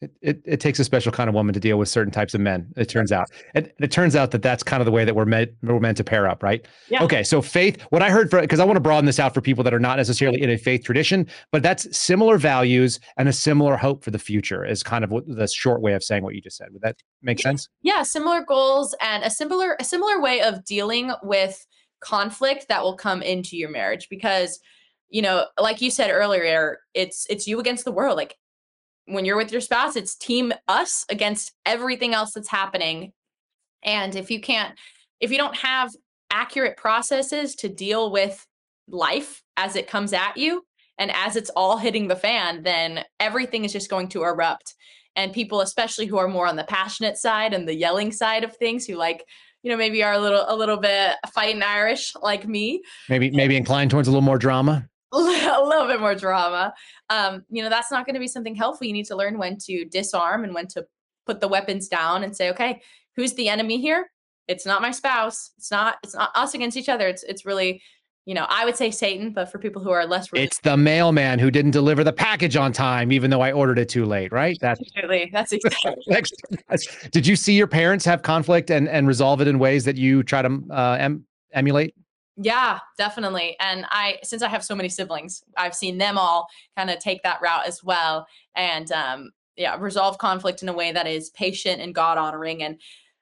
It, 0.01 0.11
it, 0.21 0.41
it, 0.45 0.59
takes 0.59 0.77
a 0.77 0.83
special 0.83 1.11
kind 1.11 1.29
of 1.29 1.33
woman 1.33 1.53
to 1.53 1.59
deal 1.59 1.79
with 1.79 1.87
certain 1.87 2.11
types 2.11 2.33
of 2.33 2.41
men. 2.41 2.67
It 2.75 2.89
turns 2.89 3.13
out, 3.13 3.29
and 3.53 3.71
it 3.79 3.91
turns 3.91 4.13
out 4.13 4.31
that 4.31 4.41
that's 4.41 4.61
kind 4.61 4.81
of 4.81 4.85
the 4.85 4.91
way 4.91 5.05
that 5.05 5.15
we're 5.15 5.25
meant 5.25 5.51
we're 5.63 5.79
meant 5.79 5.95
to 5.97 6.03
pair 6.03 6.27
up, 6.27 6.43
right? 6.43 6.67
Yeah. 6.89 7.01
Okay, 7.01 7.23
so 7.23 7.41
faith. 7.41 7.81
What 7.91 8.01
I 8.01 8.09
heard 8.09 8.29
for 8.29 8.41
because 8.41 8.59
I 8.59 8.65
want 8.65 8.75
to 8.75 8.81
broaden 8.81 9.05
this 9.05 9.19
out 9.19 9.33
for 9.33 9.39
people 9.39 9.63
that 9.63 9.73
are 9.73 9.79
not 9.79 9.95
necessarily 9.95 10.41
in 10.41 10.49
a 10.49 10.57
faith 10.57 10.83
tradition, 10.83 11.27
but 11.53 11.63
that's 11.63 11.97
similar 11.97 12.37
values 12.37 12.99
and 13.17 13.29
a 13.29 13.33
similar 13.33 13.77
hope 13.77 14.03
for 14.03 14.11
the 14.11 14.19
future 14.19 14.65
is 14.65 14.83
kind 14.83 15.05
of 15.05 15.11
what 15.11 15.23
the 15.27 15.47
short 15.47 15.81
way 15.81 15.93
of 15.93 16.03
saying 16.03 16.23
what 16.23 16.35
you 16.35 16.41
just 16.41 16.57
said. 16.57 16.67
Would 16.73 16.81
that 16.81 16.97
make 17.21 17.39
sense? 17.39 17.69
Yeah, 17.81 18.03
similar 18.03 18.43
goals 18.43 18.93
and 19.01 19.23
a 19.23 19.29
similar 19.29 19.77
a 19.79 19.85
similar 19.85 20.19
way 20.19 20.41
of 20.41 20.65
dealing 20.65 21.13
with 21.23 21.65
conflict 22.01 22.67
that 22.67 22.83
will 22.83 22.97
come 22.97 23.21
into 23.21 23.57
your 23.57 23.69
marriage 23.69 24.07
because 24.09 24.59
you 25.09 25.21
know 25.21 25.45
like 25.59 25.81
you 25.81 25.89
said 25.89 26.11
earlier 26.11 26.79
it's 26.93 27.25
it's 27.29 27.47
you 27.47 27.59
against 27.59 27.85
the 27.85 27.91
world 27.91 28.17
like 28.17 28.35
when 29.05 29.25
you're 29.25 29.37
with 29.37 29.51
your 29.51 29.61
spouse, 29.61 29.95
it's 29.95 30.15
team 30.15 30.53
us 30.67 31.05
against 31.09 31.53
everything 31.65 32.13
else 32.13 32.33
that's 32.33 32.49
happening. 32.49 33.13
And 33.83 34.15
if 34.15 34.31
you 34.31 34.41
can't, 34.41 34.77
if 35.19 35.31
you 35.31 35.37
don't 35.37 35.55
have 35.55 35.91
accurate 36.31 36.77
processes 36.77 37.55
to 37.55 37.69
deal 37.69 38.11
with 38.11 38.45
life 38.87 39.41
as 39.57 39.75
it 39.75 39.87
comes 39.87 40.13
at 40.13 40.37
you 40.37 40.63
and 40.97 41.11
as 41.11 41.35
it's 41.35 41.51
all 41.55 41.77
hitting 41.77 42.07
the 42.07 42.15
fan, 42.15 42.63
then 42.63 43.03
everything 43.19 43.63
is 43.63 43.71
just 43.71 43.89
going 43.89 44.07
to 44.09 44.23
erupt. 44.23 44.73
And 45.15 45.31
people, 45.31 45.61
especially 45.61 46.07
who 46.07 46.17
are 46.17 46.27
more 46.27 46.47
on 46.47 46.55
the 46.55 46.63
passionate 46.65 47.17
side 47.17 47.53
and 47.53 47.67
the 47.67 47.75
yelling 47.75 48.11
side 48.11 48.43
of 48.43 48.55
things, 48.57 48.85
who 48.85 48.95
like, 48.95 49.23
you 49.63 49.71
know, 49.71 49.77
maybe 49.77 50.03
are 50.03 50.13
a 50.13 50.19
little 50.19 50.45
a 50.47 50.55
little 50.55 50.77
bit 50.77 51.15
fighting 51.33 51.63
Irish 51.63 52.13
like 52.21 52.47
me. 52.47 52.81
Maybe 53.09 53.27
eh 53.27 53.31
maybe 53.33 53.55
inclined 53.55 53.91
towards 53.91 54.07
a 54.07 54.11
little 54.11 54.21
more 54.21 54.37
drama. 54.37 54.87
a 55.59 55.63
little 55.63 55.87
bit 55.87 55.99
more 55.99 56.15
drama. 56.15 56.73
Um, 57.09 57.43
you 57.49 57.63
know, 57.63 57.69
that's 57.69 57.91
not 57.91 58.05
going 58.05 58.15
to 58.15 58.19
be 58.19 58.27
something 58.27 58.55
helpful. 58.55 58.87
You 58.87 58.93
need 58.93 59.05
to 59.05 59.15
learn 59.15 59.37
when 59.37 59.57
to 59.59 59.85
disarm 59.85 60.43
and 60.43 60.53
when 60.53 60.67
to 60.67 60.85
put 61.25 61.41
the 61.41 61.47
weapons 61.47 61.87
down 61.87 62.23
and 62.23 62.35
say, 62.35 62.49
okay, 62.49 62.81
who's 63.15 63.33
the 63.33 63.49
enemy 63.49 63.79
here? 63.79 64.11
It's 64.47 64.65
not 64.65 64.81
my 64.81 64.91
spouse. 64.91 65.51
It's 65.57 65.71
not. 65.71 65.97
It's 66.03 66.13
not 66.13 66.31
us 66.35 66.53
against 66.53 66.77
each 66.77 66.89
other. 66.89 67.07
It's 67.07 67.23
it's 67.23 67.45
really, 67.45 67.81
you 68.25 68.35
know, 68.35 68.45
I 68.47 68.63
would 68.63 68.75
say 68.75 68.91
Satan, 68.91 69.31
but 69.31 69.51
for 69.51 69.57
people 69.57 69.81
who 69.81 69.89
are 69.89 70.05
less, 70.05 70.31
religious, 70.31 70.57
it's 70.57 70.59
the 70.59 70.77
mailman 70.77 71.39
who 71.39 71.49
didn't 71.49 71.71
deliver 71.71 72.03
the 72.03 72.13
package 72.13 72.55
on 72.55 72.71
time, 72.71 73.11
even 73.11 73.31
though 73.31 73.41
I 73.41 73.51
ordered 73.51 73.79
it 73.79 73.89
too 73.89 74.05
late. 74.05 74.31
Right? 74.31 74.55
That's 74.61 74.79
absolutely. 74.81 75.31
That's 75.33 75.51
exactly. 76.07 77.09
Did 77.11 77.25
you 77.25 77.35
see 77.35 77.53
your 77.53 77.65
parents 77.65 78.05
have 78.05 78.21
conflict 78.21 78.69
and 78.69 78.87
and 78.87 79.07
resolve 79.07 79.41
it 79.41 79.47
in 79.47 79.57
ways 79.57 79.83
that 79.85 79.95
you 79.95 80.21
try 80.21 80.43
to 80.43 80.61
uh, 80.69 80.97
em- 80.99 81.25
emulate? 81.51 81.95
Yeah, 82.37 82.79
definitely. 82.97 83.55
And 83.59 83.85
I, 83.89 84.19
since 84.23 84.41
I 84.41 84.49
have 84.49 84.63
so 84.63 84.75
many 84.75 84.89
siblings, 84.89 85.43
I've 85.57 85.75
seen 85.75 85.97
them 85.97 86.17
all 86.17 86.47
kind 86.77 86.89
of 86.89 86.99
take 86.99 87.23
that 87.23 87.41
route 87.41 87.65
as 87.65 87.83
well. 87.83 88.27
And 88.55 88.91
um, 88.91 89.31
yeah, 89.55 89.77
resolve 89.79 90.17
conflict 90.17 90.61
in 90.61 90.69
a 90.69 90.73
way 90.73 90.91
that 90.91 91.07
is 91.07 91.29
patient 91.29 91.81
and 91.81 91.95
God 91.95 92.17
honoring. 92.17 92.61
And 92.61 92.79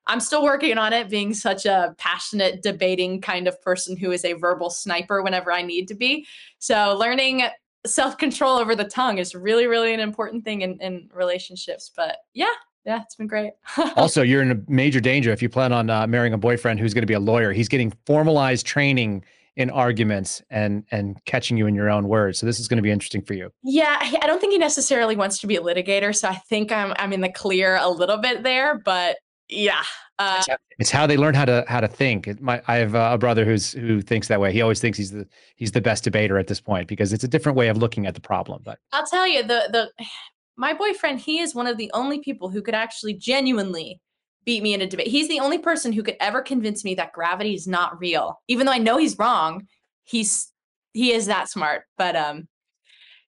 I'm 0.08 0.20
still 0.20 0.44
working 0.44 0.78
on 0.78 0.94
it, 0.94 1.10
being 1.10 1.34
such 1.34 1.66
a 1.66 1.96
passionate, 1.98 2.62
debating 2.62 3.22
kind 3.22 3.48
of 3.48 3.62
person 3.62 3.96
who 3.96 4.12
is 4.12 4.26
a 4.26 4.34
verbal 4.34 4.70
sniper 4.70 5.22
whenever 5.22 5.52
I 5.52 5.62
need 5.62 5.88
to 5.90 5.96
be. 5.96 6.26
So, 6.60 6.98
learning 7.00 7.44
self 7.86 8.18
control 8.18 8.58
over 8.58 8.76
the 8.76 8.84
tongue 8.84 9.18
is 9.18 9.36
really, 9.36 9.68
really 9.68 9.94
an 9.94 10.00
important 10.00 10.44
thing 10.44 10.62
in, 10.62 10.80
in 10.82 11.10
relationships. 11.14 11.92
But 11.96 12.18
yeah, 12.34 12.54
yeah, 12.86 13.02
it's 13.02 13.16
been 13.16 13.28
great. 13.28 13.54
also, 13.96 14.22
you're 14.22 14.42
in 14.42 14.52
a 14.52 14.60
major 14.68 15.00
danger 15.00 15.32
if 15.32 15.42
you 15.42 15.50
plan 15.50 15.72
on 15.72 15.90
uh, 15.90 16.06
marrying 16.08 16.34
a 16.34 16.38
boyfriend 16.38 16.80
who's 16.80 16.94
going 16.94 17.04
to 17.04 17.08
be 17.08 17.14
a 17.14 17.20
lawyer. 17.20 17.54
He's 17.54 17.70
getting 17.70 17.94
formalized 18.06 18.66
training 18.66 19.24
in 19.56 19.70
arguments 19.70 20.42
and 20.50 20.84
and 20.92 21.24
catching 21.26 21.58
you 21.58 21.68
in 21.68 21.76
your 21.76 21.90
own 21.90 22.08
words. 22.08 22.40
So 22.40 22.46
this 22.46 22.60
is 22.60 22.68
going 22.68 22.78
to 22.78 22.84
be 22.84 22.92
interesting 22.92 23.22
for 23.22 23.34
you. 23.34 23.52
Yeah, 23.64 23.98
I 24.00 24.28
don't 24.28 24.40
think 24.40 24.52
he 24.52 24.58
necessarily 24.58 25.16
wants 25.16 25.40
to 25.40 25.48
be 25.48 25.56
a 25.56 25.62
litigator. 25.62 26.16
So 26.16 26.28
I 26.28 26.36
think 26.36 26.72
I'm 26.72 26.94
I'm 26.98 27.14
in 27.14 27.22
the 27.22 27.30
clear 27.30 27.78
a 27.78 27.90
little 27.90 28.18
bit 28.18 28.44
there, 28.44 28.80
but 28.80 29.18
yeah. 29.50 29.84
Uh, 30.20 30.44
it's 30.80 30.92
how 30.92 31.08
they 31.08 31.18
learn 31.18 31.34
how 31.34 31.46
to 31.46 31.66
how 31.68 31.80
to 31.80 31.88
think. 31.88 32.40
My, 32.40 32.62
I 32.68 32.76
have 32.78 32.94
a 32.94 33.18
brother 33.18 33.46
who's 33.46 33.72
who 33.72 34.02
thinks 34.02 34.28
that 34.28 34.40
way. 34.40 34.54
He 34.54 34.62
always 34.62 34.80
thinks 34.80 34.98
he's 34.98 35.12
the 35.12 35.28
he's 35.56 35.72
the 35.72 35.82
best 35.82 36.04
debater 36.04 36.38
at 36.38 36.48
this 36.48 36.62
point 36.62 36.88
because 36.88 37.14
it's 37.14 37.24
a 37.24 37.28
different 37.28 37.58
way 37.58 37.68
of 37.68 37.78
looking 37.78 38.06
at 38.06 38.14
the 38.14 38.22
problem. 38.22 38.62
But 38.64 38.80
I'll 38.92 39.06
tell 39.06 39.28
you 39.28 39.42
the 39.42 39.70
the 39.72 40.06
my 40.56 40.74
boyfriend, 40.74 41.20
he 41.20 41.40
is 41.40 41.56
one 41.56 41.68
of 41.68 41.78
the 41.78 41.92
only 41.94 42.20
people 42.20 42.50
who 42.50 42.62
could 42.62 42.76
actually 42.76 43.14
genuinely 43.14 44.00
beat 44.46 44.64
me 44.64 44.74
in 44.74 44.82
a 44.82 44.88
debate. 44.88 45.08
He's 45.08 45.28
the 45.28 45.40
only 45.40 45.58
person 45.58 45.94
who 45.94 46.04
could 46.04 46.18
ever 46.20 46.42
convince 46.42 46.84
me 46.84 46.96
that 46.96 47.14
gravity 47.14 47.54
is 47.54 47.68
not 47.68 48.00
real. 48.00 48.42
Even 48.48 48.66
though 48.66 48.74
I 48.74 48.78
know 48.78 48.98
he's 48.98 49.18
wrong, 49.18 49.68
he's 50.04 50.52
he 50.94 51.12
is 51.12 51.28
that 51.28 51.50
smart. 51.50 51.84
But 51.98 52.16
um 52.16 52.48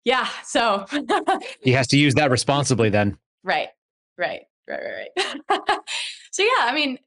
yeah, 0.04 0.28
so 0.44 0.86
he 1.62 1.72
has 1.72 1.88
to 1.88 1.98
use 1.98 2.14
that 2.16 2.32
responsibly 2.32 2.90
then. 2.90 3.18
Right. 3.44 3.70
Right. 4.18 4.42
Right, 4.68 4.80
right, 4.82 5.26
right. 5.50 5.80
so 6.32 6.44
yeah, 6.44 6.62
I 6.62 6.74
mean, 6.74 6.98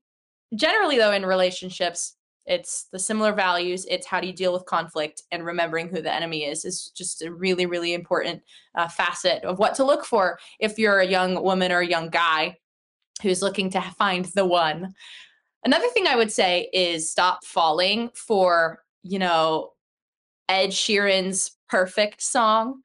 generally 0.54 0.96
though 0.96 1.12
in 1.12 1.26
relationships, 1.26 2.16
it's 2.48 2.84
the 2.90 2.98
similar 2.98 3.32
values. 3.32 3.86
It's 3.90 4.06
how 4.06 4.20
do 4.20 4.26
you 4.26 4.32
deal 4.32 4.52
with 4.52 4.64
conflict 4.64 5.22
and 5.30 5.44
remembering 5.44 5.88
who 5.88 6.00
the 6.00 6.12
enemy 6.12 6.44
is 6.44 6.64
is 6.64 6.90
just 6.96 7.22
a 7.22 7.32
really 7.32 7.66
really 7.66 7.94
important 7.94 8.42
uh, 8.74 8.88
facet 8.88 9.44
of 9.44 9.58
what 9.58 9.74
to 9.76 9.84
look 9.84 10.04
for 10.04 10.38
if 10.58 10.78
you're 10.78 11.00
a 11.00 11.06
young 11.06 11.42
woman 11.42 11.70
or 11.70 11.80
a 11.80 11.86
young 11.86 12.08
guy 12.08 12.56
who's 13.22 13.42
looking 13.42 13.70
to 13.70 13.80
find 13.98 14.26
the 14.34 14.46
one. 14.46 14.94
Another 15.64 15.88
thing 15.88 16.06
i 16.06 16.16
would 16.16 16.32
say 16.32 16.68
is 16.72 17.10
stop 17.10 17.44
falling 17.44 18.10
for 18.14 18.82
you 19.02 19.18
know 19.18 19.70
ed 20.48 20.72
sheeran's 20.72 21.52
perfect 21.68 22.22
song 22.22 22.80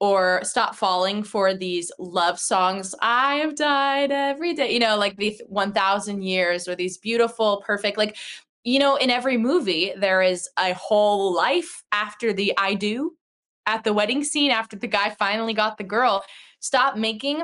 or 0.00 0.40
stop 0.42 0.74
falling 0.74 1.22
for 1.22 1.54
these 1.54 1.90
love 1.98 2.38
songs 2.38 2.94
i 3.00 3.36
have 3.36 3.54
died 3.54 4.10
every 4.10 4.54
day 4.54 4.72
you 4.72 4.78
know 4.78 4.96
like 4.96 5.16
these 5.16 5.40
1000 5.48 6.22
years 6.22 6.66
or 6.68 6.74
these 6.74 6.98
beautiful 6.98 7.62
perfect 7.64 7.96
like 7.96 8.16
you 8.64 8.78
know, 8.78 8.96
in 8.96 9.10
every 9.10 9.36
movie, 9.36 9.92
there 9.96 10.22
is 10.22 10.48
a 10.58 10.72
whole 10.72 11.34
life 11.34 11.82
after 11.92 12.32
the 12.32 12.54
I 12.58 12.74
do, 12.74 13.12
at 13.66 13.84
the 13.84 13.92
wedding 13.92 14.24
scene, 14.24 14.50
after 14.50 14.76
the 14.76 14.86
guy 14.86 15.10
finally 15.10 15.54
got 15.54 15.78
the 15.78 15.84
girl. 15.84 16.24
Stop 16.60 16.96
making 16.96 17.42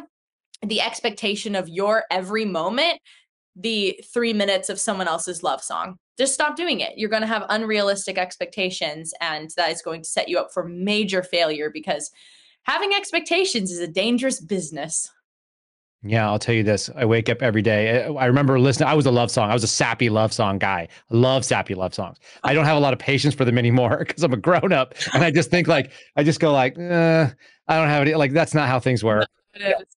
the 0.62 0.80
expectation 0.80 1.54
of 1.54 1.68
your 1.68 2.04
every 2.10 2.44
moment 2.44 3.00
the 3.56 4.00
three 4.12 4.32
minutes 4.32 4.68
of 4.68 4.80
someone 4.80 5.08
else's 5.08 5.42
love 5.42 5.62
song. 5.62 5.96
Just 6.18 6.34
stop 6.34 6.56
doing 6.56 6.80
it. 6.80 6.92
You're 6.96 7.10
going 7.10 7.22
to 7.22 7.28
have 7.28 7.46
unrealistic 7.48 8.18
expectations, 8.18 9.12
and 9.20 9.50
that 9.56 9.70
is 9.70 9.82
going 9.82 10.02
to 10.02 10.08
set 10.08 10.28
you 10.28 10.38
up 10.38 10.48
for 10.52 10.64
major 10.64 11.22
failure 11.22 11.70
because 11.70 12.10
having 12.64 12.92
expectations 12.94 13.70
is 13.70 13.78
a 13.78 13.88
dangerous 13.88 14.40
business. 14.40 15.10
Yeah, 16.02 16.26
I'll 16.26 16.38
tell 16.38 16.54
you 16.54 16.62
this. 16.62 16.88
I 16.96 17.04
wake 17.04 17.28
up 17.28 17.42
every 17.42 17.60
day. 17.60 18.04
I 18.04 18.24
remember 18.24 18.58
listening. 18.58 18.88
I 18.88 18.94
was 18.94 19.04
a 19.04 19.10
love 19.10 19.30
song. 19.30 19.50
I 19.50 19.52
was 19.52 19.64
a 19.64 19.68
sappy 19.68 20.08
love 20.08 20.32
song 20.32 20.58
guy. 20.58 20.88
I 21.10 21.14
love 21.14 21.44
sappy 21.44 21.74
love 21.74 21.94
songs. 21.94 22.16
I 22.42 22.54
don't 22.54 22.64
have 22.64 22.78
a 22.78 22.80
lot 22.80 22.94
of 22.94 22.98
patience 22.98 23.34
for 23.34 23.44
them 23.44 23.58
anymore 23.58 23.98
because 24.06 24.22
I'm 24.22 24.32
a 24.32 24.38
grown 24.38 24.72
up, 24.72 24.94
and 25.12 25.22
I 25.22 25.30
just 25.30 25.50
think 25.50 25.68
like 25.68 25.92
I 26.16 26.22
just 26.22 26.40
go 26.40 26.52
like, 26.52 26.78
eh, 26.78 27.28
I 27.68 27.76
don't 27.76 27.88
have 27.88 28.02
any. 28.02 28.14
Like 28.14 28.32
that's 28.32 28.54
not 28.54 28.68
how 28.68 28.80
things 28.80 29.04
work. 29.04 29.26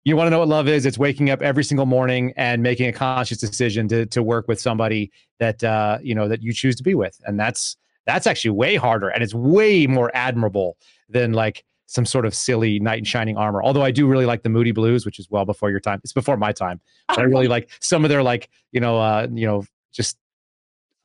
You 0.05 0.17
want 0.17 0.29
to 0.29 0.31
know 0.31 0.39
what 0.39 0.49
love 0.49 0.69
is? 0.69 0.87
It's 0.87 0.97
waking 0.97 1.29
up 1.29 1.43
every 1.43 1.65
single 1.65 1.85
morning 1.85 2.33
and 2.37 2.63
making 2.63 2.89
a 2.89 2.93
conscious 2.93 3.39
decision 3.39 3.87
to 3.89 4.07
to 4.07 4.23
work 4.23 4.49
with 4.49 4.59
somebody 4.59 5.13
that 5.39 5.63
uh, 5.63 5.99
you 6.03 6.15
know 6.15 6.29
that 6.29 6.43
you 6.43 6.55
choose 6.55 6.77
to 6.77 6.83
be 6.83 6.95
with, 6.95 7.21
and 7.27 7.39
that's 7.39 7.77
that's 8.07 8.27
actually 8.27 8.51
way 8.51 8.77
harder 8.77 9.09
and 9.09 9.23
it's 9.23 9.35
way 9.35 9.87
more 9.87 10.11
admirable 10.15 10.77
than 11.09 11.33
like 11.33 11.65
some 11.91 12.07
sort 12.07 12.25
of 12.25 12.33
silly 12.33 12.79
knight 12.79 12.99
in 12.99 13.05
shining 13.05 13.37
armor. 13.37 13.61
Although 13.65 13.83
I 13.83 13.91
do 13.91 14.07
really 14.07 14.25
like 14.25 14.45
the 14.45 14.49
Moody 14.49 14.71
Blues, 14.71 15.05
which 15.05 15.19
is 15.19 15.29
well 15.29 15.45
before 15.45 15.71
your 15.71 15.81
time. 15.81 16.01
It's 16.05 16.13
before 16.13 16.37
my 16.37 16.53
time. 16.53 16.81
But 17.09 17.19
I 17.19 17.23
really 17.23 17.49
like 17.57 17.69
some 17.81 18.05
of 18.05 18.11
their 18.11 18.23
like, 18.23 18.49
you 18.71 18.79
know, 18.81 19.01
uh, 19.01 19.27
you 19.33 19.45
know, 19.45 19.65
just 19.93 20.17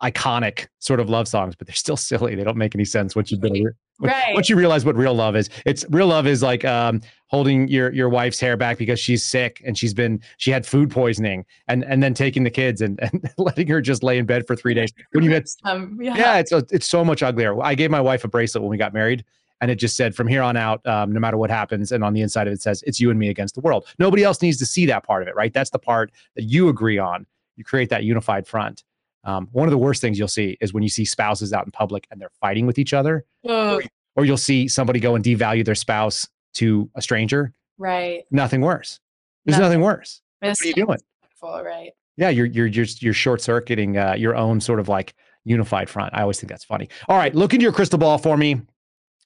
iconic 0.03 0.67
sort 0.77 0.99
of 0.99 1.09
love 1.09 1.27
songs, 1.27 1.55
but 1.55 1.65
they're 1.65 1.75
still 1.75 1.97
silly. 1.97 2.35
They 2.35 2.43
don't 2.43 2.57
make 2.57 2.75
any 2.75 2.85
sense 2.85 3.15
once 3.15 3.31
you've 3.31 3.41
been 3.41 3.73
right. 3.99 4.35
once 4.35 4.47
you 4.47 4.55
realize 4.55 4.85
what 4.85 4.95
real 4.95 5.15
love 5.15 5.35
is. 5.35 5.49
It's 5.65 5.85
real 5.89 6.05
love 6.05 6.27
is 6.27 6.43
like 6.43 6.63
um, 6.65 7.01
holding 7.29 7.67
your 7.67 7.91
your 7.91 8.07
wife's 8.07 8.39
hair 8.39 8.55
back 8.55 8.77
because 8.77 8.99
she's 8.99 9.25
sick 9.25 9.63
and 9.65 9.75
she's 9.75 9.93
been 9.95 10.21
she 10.37 10.51
had 10.51 10.67
food 10.67 10.91
poisoning 10.91 11.45
and 11.67 11.83
and 11.85 12.03
then 12.03 12.13
taking 12.13 12.43
the 12.43 12.51
kids 12.51 12.81
and, 12.81 12.99
and 13.01 13.27
letting 13.39 13.67
her 13.69 13.81
just 13.81 14.03
lay 14.03 14.19
in 14.19 14.27
bed 14.27 14.45
for 14.45 14.55
three 14.55 14.75
days. 14.75 14.93
When 15.13 15.23
you 15.23 15.29
get 15.31 15.49
um, 15.63 15.97
yeah. 15.99 16.15
yeah, 16.15 16.37
it's 16.37 16.51
a, 16.51 16.63
it's 16.69 16.85
so 16.85 17.03
much 17.03 17.23
uglier. 17.23 17.59
I 17.63 17.73
gave 17.73 17.89
my 17.89 18.01
wife 18.01 18.23
a 18.23 18.27
bracelet 18.27 18.61
when 18.61 18.69
we 18.69 18.77
got 18.77 18.93
married 18.93 19.25
and 19.65 19.71
it 19.71 19.77
just 19.77 19.97
said 19.97 20.13
from 20.13 20.27
here 20.27 20.43
on 20.43 20.55
out 20.55 20.85
um, 20.85 21.11
no 21.11 21.19
matter 21.19 21.37
what 21.37 21.49
happens 21.49 21.91
and 21.91 22.03
on 22.03 22.13
the 22.13 22.21
inside 22.21 22.45
of 22.45 22.53
it 22.53 22.61
says 22.61 22.83
it's 22.85 22.99
you 22.99 23.09
and 23.09 23.17
me 23.17 23.29
against 23.29 23.55
the 23.55 23.61
world. 23.61 23.87
Nobody 23.97 24.23
else 24.23 24.39
needs 24.43 24.59
to 24.59 24.65
see 24.65 24.85
that 24.85 25.03
part 25.03 25.23
of 25.23 25.27
it 25.27 25.33
right? 25.35 25.51
That's 25.51 25.71
the 25.71 25.79
part 25.79 26.11
that 26.35 26.43
you 26.43 26.69
agree 26.69 26.99
on. 26.99 27.25
You 27.55 27.63
create 27.63 27.89
that 27.89 28.03
unified 28.03 28.45
front. 28.45 28.83
Um, 29.23 29.49
one 29.53 29.67
of 29.67 29.71
the 29.71 29.79
worst 29.79 30.01
things 30.01 30.19
you'll 30.19 30.27
see 30.27 30.55
is 30.61 30.71
when 30.71 30.83
you 30.83 30.89
see 30.89 31.03
spouses 31.03 31.51
out 31.51 31.65
in 31.65 31.71
public 31.71 32.05
and 32.11 32.21
they're 32.21 32.29
fighting 32.39 32.67
with 32.67 32.77
each 32.77 32.93
other 32.93 33.25
or, 33.41 33.81
or, 34.15 34.23
you'll 34.23 34.37
see 34.37 34.67
somebody 34.67 34.99
go 34.99 35.15
and 35.15 35.25
devalue 35.25 35.65
their 35.65 35.73
spouse 35.73 36.27
to 36.53 36.87
a 36.93 37.01
stranger. 37.01 37.51
Right. 37.79 38.25
Nothing 38.29 38.61
worse. 38.61 38.99
There's 39.45 39.57
nothing, 39.57 39.79
nothing 39.79 39.81
worse. 39.81 40.21
What 40.41 40.55
are 40.61 40.67
you 40.67 40.73
doing? 40.75 40.99
Right. 41.41 41.91
Yeah 42.17 42.29
you're 42.29 42.45
you're 42.45 42.67
you're, 42.67 42.85
you're 42.99 43.13
short 43.15 43.41
circuiting 43.41 43.97
uh, 43.97 44.13
your 44.15 44.35
own 44.35 44.61
sort 44.61 44.79
of 44.79 44.89
like 44.89 45.15
unified 45.43 45.89
front. 45.89 46.13
I 46.13 46.21
always 46.21 46.39
think 46.39 46.51
that's 46.51 46.63
funny. 46.63 46.87
All 47.09 47.17
right 47.17 47.33
look 47.33 47.55
into 47.55 47.63
your 47.63 47.73
crystal 47.73 47.97
ball 47.97 48.19
for 48.19 48.37
me 48.37 48.61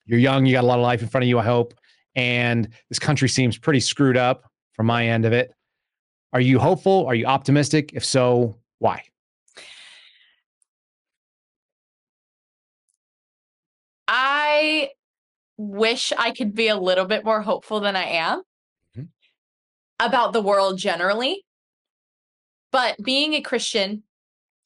you're 0.06 0.20
young, 0.20 0.46
you 0.46 0.54
got 0.54 0.64
a 0.64 0.68
lot 0.68 0.80
of 0.80 0.84
life 0.84 1.02
in 1.02 1.08
front 1.08 1.24
of 1.24 1.28
you, 1.28 1.40
I 1.40 1.44
hope. 1.44 1.74
And 2.16 2.68
this 2.90 3.00
country 3.00 3.30
seems 3.30 3.58
pretty 3.58 3.80
screwed 3.80 4.18
up 4.18 4.50
from 4.74 4.88
my 4.88 5.08
end 5.08 5.26
of 5.26 5.34
it. 5.34 5.54
Are 6.34 6.42
you 6.42 6.60
hopeful? 6.60 7.06
Are 7.08 7.16
you 7.16 7.26
optimistic? 7.26 7.92
If 7.94 8.06
so, 8.06 8.58
why? 8.80 9.04
I 14.08 14.90
wish 15.58 16.12
I 16.18 16.32
could 16.32 16.56
be 16.56 16.68
a 16.68 16.78
little 16.78 17.06
bit 17.06 17.24
more 17.24 17.42
hopeful 17.42 17.80
than 17.80 17.96
I 17.96 18.06
am 18.06 18.42
mm-hmm. 18.98 19.04
about 20.00 20.34
the 20.34 20.42
world 20.42 20.80
generally. 20.80 21.44
But 22.72 22.98
being 23.04 23.34
a 23.34 23.42
Christian 23.42 24.04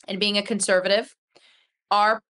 and 0.08 0.20
being 0.20 0.38
a 0.38 0.44
conservative, 0.44 1.16
our 1.92 2.22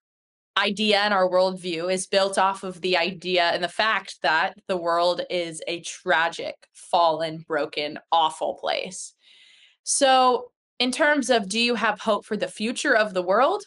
idea 0.56 0.98
and 1.00 1.14
our 1.14 1.28
worldview 1.28 1.92
is 1.92 2.06
built 2.06 2.38
off 2.38 2.62
of 2.62 2.80
the 2.80 2.96
idea 2.96 3.44
and 3.44 3.62
the 3.62 3.68
fact 3.68 4.16
that 4.22 4.54
the 4.68 4.76
world 4.76 5.22
is 5.30 5.62
a 5.66 5.80
tragic, 5.80 6.54
fallen, 6.72 7.44
broken, 7.46 7.98
awful 8.10 8.54
place. 8.54 9.14
So, 9.84 10.50
in 10.78 10.90
terms 10.90 11.30
of 11.30 11.48
do 11.48 11.60
you 11.60 11.74
have 11.76 12.00
hope 12.00 12.24
for 12.24 12.36
the 12.36 12.48
future 12.48 12.96
of 12.96 13.14
the 13.14 13.22
world? 13.22 13.64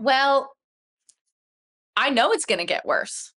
Well, 0.00 0.50
I 1.96 2.10
know 2.10 2.32
it's 2.32 2.46
going 2.46 2.58
to 2.58 2.64
get 2.64 2.84
worse. 2.84 3.33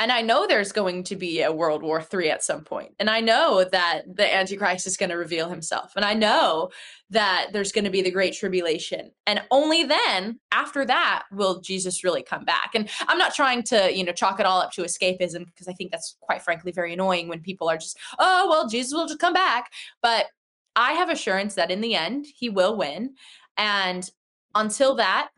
And 0.00 0.10
I 0.10 0.22
know 0.22 0.46
there's 0.46 0.72
going 0.72 1.04
to 1.04 1.14
be 1.14 1.42
a 1.42 1.52
World 1.52 1.82
War 1.82 2.02
III 2.12 2.30
at 2.30 2.42
some 2.42 2.64
point. 2.64 2.94
And 2.98 3.10
I 3.10 3.20
know 3.20 3.64
that 3.70 4.04
the 4.06 4.34
Antichrist 4.34 4.86
is 4.86 4.96
going 4.96 5.10
to 5.10 5.16
reveal 5.16 5.50
himself. 5.50 5.92
And 5.94 6.06
I 6.06 6.14
know 6.14 6.70
that 7.10 7.48
there's 7.52 7.70
going 7.70 7.84
to 7.84 7.90
be 7.90 8.00
the 8.00 8.10
Great 8.10 8.32
Tribulation. 8.32 9.10
And 9.26 9.42
only 9.50 9.84
then, 9.84 10.40
after 10.52 10.86
that, 10.86 11.24
will 11.30 11.60
Jesus 11.60 12.02
really 12.02 12.22
come 12.22 12.46
back. 12.46 12.70
And 12.74 12.88
I'm 13.08 13.18
not 13.18 13.34
trying 13.34 13.62
to, 13.64 13.94
you 13.94 14.02
know, 14.02 14.12
chalk 14.12 14.40
it 14.40 14.46
all 14.46 14.62
up 14.62 14.72
to 14.72 14.84
escapism 14.84 15.44
because 15.44 15.68
I 15.68 15.74
think 15.74 15.90
that's 15.90 16.16
quite 16.22 16.40
frankly 16.40 16.72
very 16.72 16.94
annoying 16.94 17.28
when 17.28 17.40
people 17.40 17.68
are 17.68 17.76
just, 17.76 17.98
oh, 18.18 18.48
well, 18.48 18.68
Jesus 18.68 18.94
will 18.94 19.06
just 19.06 19.20
come 19.20 19.34
back. 19.34 19.70
But 20.00 20.28
I 20.76 20.92
have 20.92 21.10
assurance 21.10 21.56
that 21.56 21.70
in 21.70 21.82
the 21.82 21.94
end, 21.94 22.24
he 22.34 22.48
will 22.48 22.74
win. 22.74 23.16
And 23.58 24.08
until 24.54 24.94
that, 24.94 25.28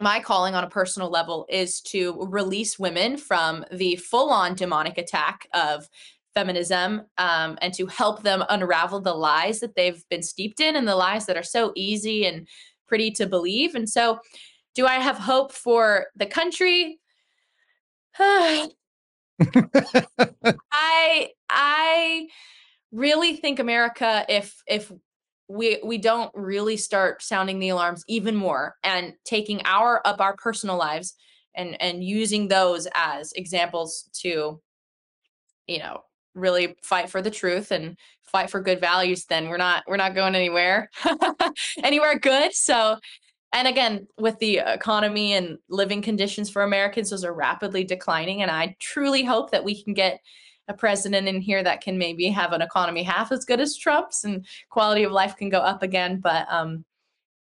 my 0.00 0.18
calling 0.18 0.54
on 0.54 0.64
a 0.64 0.70
personal 0.70 1.10
level 1.10 1.46
is 1.48 1.80
to 1.82 2.26
release 2.28 2.78
women 2.78 3.16
from 3.16 3.64
the 3.70 3.96
full 3.96 4.30
on 4.30 4.54
demonic 4.54 4.96
attack 4.98 5.46
of 5.52 5.88
feminism 6.34 7.02
um, 7.18 7.58
and 7.60 7.74
to 7.74 7.86
help 7.86 8.22
them 8.22 8.42
unravel 8.48 9.00
the 9.00 9.12
lies 9.12 9.60
that 9.60 9.74
they've 9.74 10.02
been 10.08 10.22
steeped 10.22 10.60
in 10.60 10.76
and 10.76 10.88
the 10.88 10.96
lies 10.96 11.26
that 11.26 11.36
are 11.36 11.42
so 11.42 11.72
easy 11.76 12.24
and 12.24 12.48
pretty 12.86 13.10
to 13.10 13.26
believe. 13.26 13.74
And 13.74 13.88
so, 13.88 14.18
do 14.74 14.86
I 14.86 14.94
have 14.94 15.18
hope 15.18 15.52
for 15.52 16.06
the 16.16 16.26
country? 16.26 16.98
I 20.72 21.30
I 21.48 22.28
really 22.92 23.36
think 23.36 23.58
America 23.58 24.24
if 24.28 24.62
if 24.66 24.92
we 25.50 25.80
we 25.84 25.98
don't 25.98 26.30
really 26.34 26.76
start 26.76 27.22
sounding 27.22 27.58
the 27.58 27.70
alarms 27.70 28.04
even 28.06 28.36
more 28.36 28.76
and 28.84 29.14
taking 29.24 29.60
our 29.64 30.00
up 30.06 30.20
our 30.20 30.36
personal 30.36 30.76
lives 30.76 31.16
and 31.56 31.80
and 31.82 32.04
using 32.04 32.46
those 32.46 32.86
as 32.94 33.32
examples 33.32 34.08
to 34.12 34.60
you 35.66 35.78
know 35.80 36.02
really 36.34 36.76
fight 36.84 37.10
for 37.10 37.20
the 37.20 37.30
truth 37.30 37.72
and 37.72 37.96
fight 38.22 38.48
for 38.48 38.60
good 38.60 38.80
values 38.80 39.24
then 39.24 39.48
we're 39.48 39.56
not 39.56 39.82
we're 39.88 39.96
not 39.96 40.14
going 40.14 40.36
anywhere 40.36 40.88
anywhere 41.82 42.16
good. 42.16 42.54
So 42.54 42.98
and 43.52 43.66
again 43.66 44.06
with 44.18 44.38
the 44.38 44.58
economy 44.58 45.32
and 45.32 45.58
living 45.68 46.00
conditions 46.00 46.48
for 46.48 46.62
americans 46.62 47.10
those 47.10 47.24
are 47.24 47.34
rapidly 47.34 47.82
declining 47.82 48.42
and 48.42 48.50
i 48.52 48.76
truly 48.78 49.24
hope 49.24 49.50
that 49.50 49.64
we 49.64 49.82
can 49.82 49.92
get 49.92 50.20
a 50.70 50.74
president 50.74 51.28
in 51.28 51.40
here 51.40 51.62
that 51.62 51.80
can 51.80 51.98
maybe 51.98 52.28
have 52.28 52.52
an 52.52 52.62
economy 52.62 53.02
half 53.02 53.32
as 53.32 53.44
good 53.44 53.60
as 53.60 53.76
Trump's 53.76 54.24
and 54.24 54.46
quality 54.70 55.02
of 55.02 55.12
life 55.12 55.36
can 55.36 55.50
go 55.50 55.58
up 55.58 55.82
again. 55.82 56.20
But 56.20 56.46
um, 56.48 56.84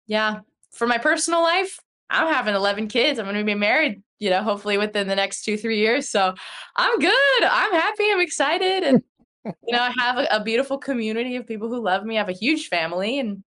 yeah, 0.06 0.40
for 0.72 0.86
my 0.86 0.98
personal 0.98 1.40
life, 1.40 1.80
I'm 2.10 2.32
having 2.32 2.54
11 2.54 2.88
kids. 2.88 3.18
I'm 3.18 3.26
going 3.26 3.36
to 3.36 3.44
be 3.44 3.54
married, 3.54 4.02
you 4.18 4.28
know, 4.28 4.42
hopefully 4.42 4.76
within 4.76 5.06
the 5.06 5.14
next 5.14 5.44
two, 5.44 5.56
three 5.56 5.78
years. 5.78 6.10
So 6.10 6.34
I'm 6.76 6.98
good. 6.98 7.42
I'm 7.42 7.72
happy. 7.72 8.10
I'm 8.10 8.20
excited. 8.20 8.82
And, 8.82 9.02
you 9.44 9.72
know, 9.72 9.82
I 9.82 9.92
have 9.98 10.18
a, 10.18 10.26
a 10.32 10.42
beautiful 10.42 10.78
community 10.78 11.36
of 11.36 11.46
people 11.46 11.68
who 11.68 11.80
love 11.80 12.04
me. 12.04 12.16
I 12.16 12.18
have 12.18 12.28
a 12.28 12.32
huge 12.32 12.66
family 12.66 13.20
and 13.20 13.44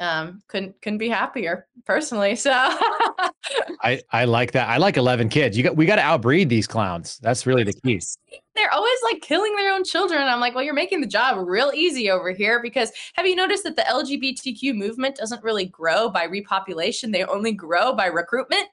um, 0.00 0.42
couldn't 0.48 0.80
couldn't 0.80 0.98
be 0.98 1.10
happier 1.10 1.66
personally. 1.84 2.34
So 2.34 2.50
I 2.54 4.00
I 4.10 4.24
like 4.24 4.52
that. 4.52 4.68
I 4.68 4.78
like 4.78 4.96
eleven 4.96 5.28
kids. 5.28 5.56
You 5.56 5.62
got 5.62 5.76
we 5.76 5.84
got 5.84 5.96
to 5.96 6.02
outbreed 6.02 6.48
these 6.48 6.66
clowns. 6.66 7.18
That's 7.18 7.46
really 7.46 7.62
the 7.62 7.74
key. 7.74 8.00
They're 8.56 8.72
always 8.72 8.98
like 9.04 9.20
killing 9.20 9.54
their 9.56 9.72
own 9.72 9.84
children. 9.84 10.22
I'm 10.22 10.40
like, 10.40 10.54
well, 10.54 10.64
you're 10.64 10.74
making 10.74 11.02
the 11.02 11.06
job 11.06 11.46
real 11.46 11.70
easy 11.74 12.10
over 12.10 12.32
here 12.32 12.60
because 12.62 12.90
have 13.14 13.26
you 13.26 13.36
noticed 13.36 13.64
that 13.64 13.76
the 13.76 13.82
LGBTQ 13.82 14.74
movement 14.74 15.16
doesn't 15.16 15.44
really 15.44 15.66
grow 15.66 16.08
by 16.08 16.26
repopulation? 16.26 17.12
They 17.12 17.24
only 17.24 17.52
grow 17.52 17.94
by 17.94 18.06
recruitment. 18.06 18.64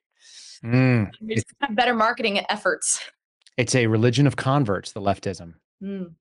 Mm. 0.64 1.12
have 1.62 1.76
better 1.76 1.94
marketing 1.94 2.42
efforts. 2.50 3.02
It's 3.58 3.76
a 3.76 3.88
religion 3.88 4.28
of 4.28 4.36
converts. 4.36 4.94
The 4.94 5.02
leftism. 5.02 5.54
Mm. 5.84 6.14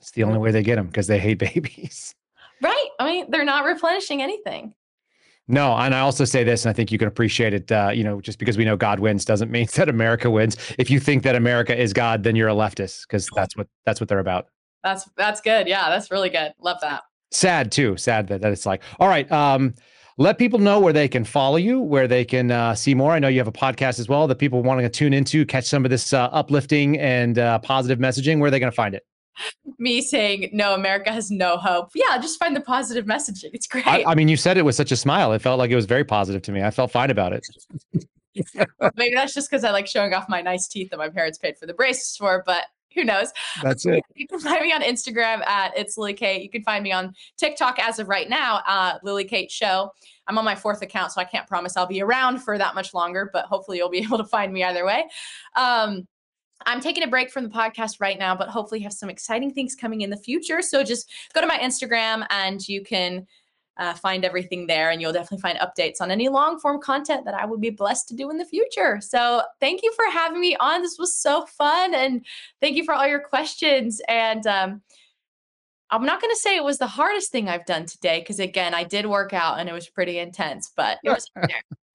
It's 0.00 0.12
the 0.12 0.24
only 0.24 0.38
way 0.38 0.50
they 0.52 0.62
get 0.62 0.76
them 0.76 0.86
because 0.86 1.06
they 1.06 1.18
hate 1.18 1.38
babies. 1.38 2.14
I 2.98 3.04
mean, 3.04 3.30
they're 3.30 3.44
not 3.44 3.64
replenishing 3.64 4.22
anything. 4.22 4.74
No, 5.48 5.76
and 5.76 5.94
I 5.94 6.00
also 6.00 6.24
say 6.24 6.42
this, 6.42 6.64
and 6.64 6.70
I 6.70 6.72
think 6.72 6.90
you 6.90 6.98
can 6.98 7.06
appreciate 7.06 7.54
it. 7.54 7.70
Uh, 7.70 7.90
you 7.94 8.02
know, 8.02 8.20
just 8.20 8.38
because 8.38 8.56
we 8.56 8.64
know 8.64 8.76
God 8.76 8.98
wins 8.98 9.24
doesn't 9.24 9.50
mean 9.52 9.68
that 9.76 9.88
America 9.88 10.30
wins. 10.30 10.56
If 10.78 10.90
you 10.90 10.98
think 10.98 11.22
that 11.22 11.36
America 11.36 11.78
is 11.78 11.92
God, 11.92 12.24
then 12.24 12.36
you're 12.36 12.48
a 12.48 12.54
leftist 12.54 13.02
because 13.02 13.28
that's 13.34 13.56
what 13.56 13.68
that's 13.84 14.00
what 14.00 14.08
they're 14.08 14.18
about. 14.18 14.46
That's 14.82 15.08
that's 15.16 15.40
good. 15.40 15.68
Yeah, 15.68 15.88
that's 15.88 16.10
really 16.10 16.30
good. 16.30 16.52
Love 16.60 16.78
that. 16.80 17.02
Sad 17.30 17.72
too. 17.72 17.96
Sad 17.96 18.28
that, 18.28 18.40
that 18.40 18.52
it's 18.52 18.66
like, 18.66 18.82
all 18.98 19.08
right. 19.08 19.30
Um, 19.30 19.74
let 20.18 20.38
people 20.38 20.58
know 20.58 20.80
where 20.80 20.94
they 20.94 21.08
can 21.08 21.24
follow 21.24 21.56
you, 21.56 21.78
where 21.78 22.08
they 22.08 22.24
can 22.24 22.50
uh, 22.50 22.74
see 22.74 22.94
more. 22.94 23.12
I 23.12 23.18
know 23.18 23.28
you 23.28 23.38
have 23.38 23.48
a 23.48 23.52
podcast 23.52 24.00
as 24.00 24.08
well 24.08 24.26
that 24.28 24.36
people 24.36 24.62
want 24.62 24.80
to 24.80 24.88
tune 24.88 25.12
into, 25.12 25.44
catch 25.44 25.66
some 25.66 25.84
of 25.84 25.90
this 25.90 26.14
uh, 26.14 26.30
uplifting 26.32 26.98
and 26.98 27.38
uh, 27.38 27.58
positive 27.58 27.98
messaging. 27.98 28.38
Where 28.38 28.48
are 28.48 28.50
they 28.50 28.58
going 28.58 28.72
to 28.72 28.76
find 28.76 28.94
it? 28.94 29.04
Me 29.78 30.00
saying 30.00 30.50
no 30.52 30.74
america 30.74 31.12
has 31.12 31.30
no 31.30 31.56
hope. 31.56 31.90
Yeah 31.94 32.18
just 32.18 32.38
find 32.38 32.54
the 32.54 32.60
positive 32.60 33.04
messaging. 33.04 33.50
It's 33.52 33.66
great. 33.66 33.86
I, 33.86 34.04
I, 34.06 34.14
mean 34.14 34.28
you 34.28 34.36
said 34.36 34.56
it 34.56 34.64
with 34.64 34.74
such 34.74 34.92
a 34.92 34.96
smile. 34.96 35.32
It 35.32 35.42
felt 35.42 35.58
like 35.58 35.70
it 35.70 35.76
was 35.76 35.86
very 35.86 36.04
positive 36.04 36.42
to 36.42 36.52
me. 36.52 36.62
I 36.62 36.70
felt 36.70 36.90
fine 36.90 37.10
about 37.10 37.32
it. 37.32 37.46
Maybe 38.96 39.14
that's 39.14 39.32
just 39.32 39.50
because 39.50 39.64
i 39.64 39.70
like 39.70 39.86
showing 39.86 40.12
off 40.12 40.28
my 40.28 40.42
nice 40.42 40.68
teeth 40.68 40.90
that 40.90 40.98
my 40.98 41.08
parents 41.08 41.38
paid 41.38 41.56
for 41.58 41.66
the 41.66 41.72
braces 41.72 42.16
for 42.16 42.42
but 42.44 42.64
who 42.94 43.04
knows? 43.04 43.30
That's 43.62 43.84
it. 43.86 44.02
you 44.14 44.26
can 44.26 44.40
find 44.40 44.62
me 44.62 44.72
on 44.72 44.82
instagram 44.82 45.46
at 45.46 45.76
it's 45.76 45.96
lily 45.96 46.14
kate. 46.14 46.42
You 46.42 46.50
can 46.50 46.62
find 46.62 46.82
me 46.82 46.92
on 46.92 47.14
tiktok 47.36 47.78
as 47.78 47.98
of 47.98 48.08
right 48.08 48.28
now 48.28 48.62
uh, 48.66 48.98
lily 49.02 49.24
kate 49.24 49.50
show. 49.50 49.90
I'm 50.26 50.38
on 50.38 50.44
my 50.44 50.54
fourth 50.54 50.82
account 50.82 51.12
so 51.12 51.20
i 51.20 51.24
can't 51.24 51.46
promise 51.46 51.76
i'll 51.76 51.86
be 51.86 52.02
around 52.02 52.40
for 52.40 52.58
that 52.58 52.74
much 52.74 52.92
longer 52.92 53.30
but 53.32 53.44
hopefully 53.46 53.78
you'll 53.78 53.90
be 53.90 53.98
able 54.02 54.18
to 54.18 54.24
find 54.24 54.52
me 54.52 54.64
either 54.64 54.84
way. 54.84 55.04
Um, 55.54 56.06
I'm 56.66 56.80
taking 56.80 57.04
a 57.04 57.08
break 57.08 57.30
from 57.30 57.44
the 57.44 57.50
podcast 57.50 58.00
right 58.00 58.18
now, 58.18 58.34
but 58.34 58.48
hopefully 58.48 58.80
have 58.80 58.92
some 58.92 59.08
exciting 59.08 59.52
things 59.52 59.74
coming 59.74 60.00
in 60.02 60.10
the 60.10 60.16
future. 60.16 60.60
So 60.62 60.82
just 60.82 61.10
go 61.32 61.40
to 61.40 61.46
my 61.46 61.58
Instagram 61.58 62.26
and 62.30 62.66
you 62.68 62.82
can 62.82 63.26
uh, 63.78 63.94
find 63.94 64.24
everything 64.24 64.66
there, 64.66 64.90
and 64.90 65.02
you'll 65.02 65.12
definitely 65.12 65.42
find 65.42 65.58
updates 65.58 66.00
on 66.00 66.10
any 66.10 66.28
long 66.28 66.58
form 66.58 66.80
content 66.80 67.26
that 67.26 67.34
I 67.34 67.44
will 67.44 67.58
be 67.58 67.70
blessed 67.70 68.08
to 68.08 68.16
do 68.16 68.30
in 68.30 68.38
the 68.38 68.44
future. 68.44 69.00
So 69.02 69.42
thank 69.60 69.82
you 69.82 69.92
for 69.94 70.06
having 70.10 70.40
me 70.40 70.56
on. 70.56 70.82
This 70.82 70.96
was 70.98 71.14
so 71.14 71.44
fun, 71.44 71.94
and 71.94 72.24
thank 72.60 72.76
you 72.76 72.84
for 72.84 72.94
all 72.94 73.06
your 73.06 73.20
questions. 73.20 74.00
And 74.08 74.46
um, 74.46 74.82
I'm 75.90 76.04
not 76.04 76.20
going 76.20 76.32
to 76.34 76.40
say 76.40 76.56
it 76.56 76.64
was 76.64 76.78
the 76.78 76.86
hardest 76.86 77.30
thing 77.30 77.48
I've 77.48 77.66
done 77.66 77.86
today 77.86 78.20
because 78.20 78.40
again, 78.40 78.74
I 78.74 78.84
did 78.84 79.06
work 79.06 79.32
out 79.32 79.60
and 79.60 79.68
it 79.68 79.72
was 79.72 79.88
pretty 79.88 80.18
intense, 80.18 80.72
but 80.74 80.98
it 81.04 81.10
was 81.10 81.30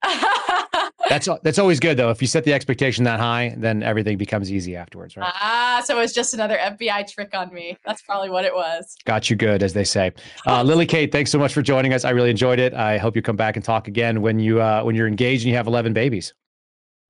that's 1.10 1.28
that's 1.44 1.60
always 1.60 1.80
good 1.80 1.98
though. 1.98 2.10
If 2.10 2.22
you 2.22 2.28
set 2.28 2.44
the 2.44 2.54
expectation 2.54 3.04
that 3.04 3.20
high, 3.20 3.54
then 3.58 3.84
everything 3.84 4.18
becomes 4.18 4.52
easy 4.52 4.76
afterwards, 4.76 5.16
right? 5.18 5.32
Ah, 5.34 5.82
so 5.86 5.98
it 5.98 6.02
was 6.02 6.14
just 6.14 6.34
another 6.34 6.58
FBI 6.58 7.12
trick 7.12 7.30
on 7.34 7.54
me. 7.54 7.78
That's 7.86 8.02
probably 8.02 8.30
what 8.30 8.46
it 8.46 8.54
was. 8.54 8.96
Got 9.06 9.30
you 9.30 9.36
good, 9.36 9.64
as 9.64 9.74
they 9.74 9.84
say. 9.84 10.12
Uh, 10.48 10.64
Lily 10.64 10.86
Kate, 10.86 11.12
thanks 11.12 11.32
so 11.32 11.38
much 11.38 11.54
for 11.54 11.62
joining 11.62 11.94
us. 11.94 12.06
I 12.06 12.12
really 12.12 12.30
enjoyed 12.30 12.60
it. 12.60 12.74
I 12.74 12.98
hope 12.98 13.16
you 13.16 13.22
come 13.22 13.36
back 13.36 13.56
and 13.56 13.64
talk 13.66 13.88
again 13.88 14.22
when 14.22 14.40
you 14.40 14.62
uh, 14.62 14.84
when 14.84 14.96
you're 14.96 15.08
engaged 15.08 15.44
and 15.44 15.50
you 15.50 15.56
have 15.58 15.68
11 15.68 15.94
babies. 15.94 16.34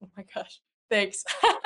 Oh 0.04 0.10
my 0.18 0.26
gosh, 0.34 0.60
thanks. 0.90 1.24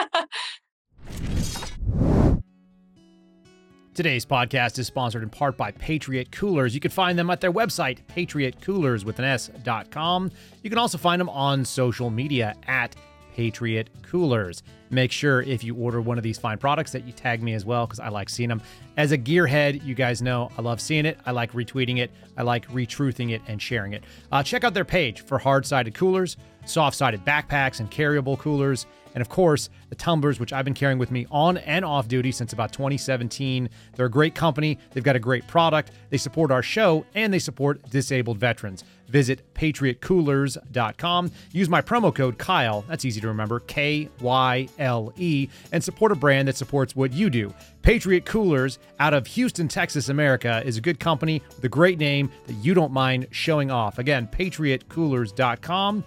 Today's 3.96 4.26
podcast 4.26 4.78
is 4.78 4.88
sponsored 4.88 5.24
in 5.24 5.30
part 5.30 5.56
by 5.56 5.72
Patriot 5.72 6.30
Coolers. 6.30 6.74
You 6.74 6.82
can 6.82 6.92
find 6.92 7.18
them 7.18 7.30
at 7.30 7.40
their 7.40 7.54
website, 7.54 8.00
patriotcoolers 8.14 9.06
with 9.06 9.20
an 9.20 9.26
S.com. 9.26 10.32
You 10.62 10.70
can 10.70 10.78
also 10.78 10.98
find 10.98 11.18
them 11.18 11.30
on 11.30 11.64
social 11.64 12.10
media 12.10 12.56
at 12.68 12.94
Patriot 13.34 13.90
Coolers. 14.02 14.64
Make 14.90 15.14
sure 15.14 15.44
if 15.44 15.64
you 15.64 15.76
order 15.76 16.02
one 16.02 16.18
of 16.18 16.26
these 16.26 16.38
fine 16.38 16.58
products 16.58 16.92
that 16.92 17.08
you 17.08 17.14
tag 17.14 17.42
me 17.42 17.54
as 17.54 17.64
well 17.64 17.86
because 17.86 18.02
I 18.02 18.10
like 18.10 18.28
seeing 18.28 18.50
them. 18.50 18.62
As 18.98 19.14
a 19.14 19.18
gearhead, 19.18 19.82
you 19.86 19.96
guys 19.96 20.22
know 20.22 20.52
I 20.58 20.62
love 20.62 20.82
seeing 20.82 21.06
it. 21.06 21.18
I 21.26 21.32
like 21.32 21.54
retweeting 21.54 22.00
it. 22.00 22.12
I 22.36 22.44
like 22.44 22.68
retruthing 22.74 23.30
it 23.30 23.42
and 23.48 23.62
sharing 23.62 23.94
it. 23.94 24.04
Uh, 24.30 24.44
check 24.44 24.66
out 24.66 24.74
their 24.74 24.84
page 24.84 25.22
for 25.22 25.38
hard 25.38 25.66
sided 25.66 25.94
coolers, 25.94 26.36
soft 26.66 26.98
sided 26.98 27.24
backpacks, 27.24 27.80
and 27.80 27.90
carryable 27.90 28.38
coolers. 28.38 28.88
And 29.16 29.22
of 29.22 29.30
course, 29.30 29.70
the 29.90 29.96
tumblers, 29.96 30.40
which 30.40 30.54
I've 30.54 30.66
been 30.66 30.74
carrying 30.74 31.00
with 31.00 31.10
me 31.10 31.26
on 31.32 31.58
and 31.58 31.84
off 31.84 32.08
duty 32.08 32.32
since 32.32 32.54
about 32.54 32.72
2017. 32.74 33.70
They're 33.96 34.06
a 34.06 34.12
great 34.12 34.36
company. 34.36 34.78
They've 34.94 35.04
got 35.04 35.16
a 35.16 35.20
great 35.20 35.48
product. 35.48 35.92
They 36.10 36.18
support 36.18 36.52
our 36.52 36.62
show 36.62 37.06
and 37.16 37.34
they 37.34 37.40
support 37.40 37.90
disabled 37.90 38.38
veterans. 38.38 38.84
Visit 39.08 39.54
patriotcoolers.com. 39.54 41.32
Use 41.52 41.70
my 41.70 41.82
promo 41.82 42.14
code 42.14 42.38
Kyle, 42.38 42.84
that's 42.88 43.06
easy 43.06 43.22
to 43.22 43.28
remember, 43.28 43.60
K 43.62 44.10
Y 44.20 44.68
L 44.80 45.14
E, 45.16 45.48
and 45.72 45.84
support 45.84 46.12
a 46.12 46.16
brand 46.16 46.48
that 46.48 46.58
supports 46.58 46.96
what 46.96 47.14
you 47.14 47.30
do. 47.30 47.54
Patriot 47.84 48.26
Coolers 48.26 48.80
out 49.00 49.14
of 49.14 49.28
Houston, 49.28 49.68
Texas, 49.68 50.10
America 50.10 50.62
is 50.66 50.76
a 50.78 50.82
good 50.82 51.00
company 51.00 51.42
with 51.56 51.64
a 51.64 51.70
great 51.70 52.00
name 52.00 52.32
that 52.48 52.54
you 52.54 52.74
don't 52.74 52.92
mind 52.92 53.28
showing 53.30 53.70
off. 53.70 54.00
Again, 54.00 54.28
patriotcoolers.com 54.28 56.04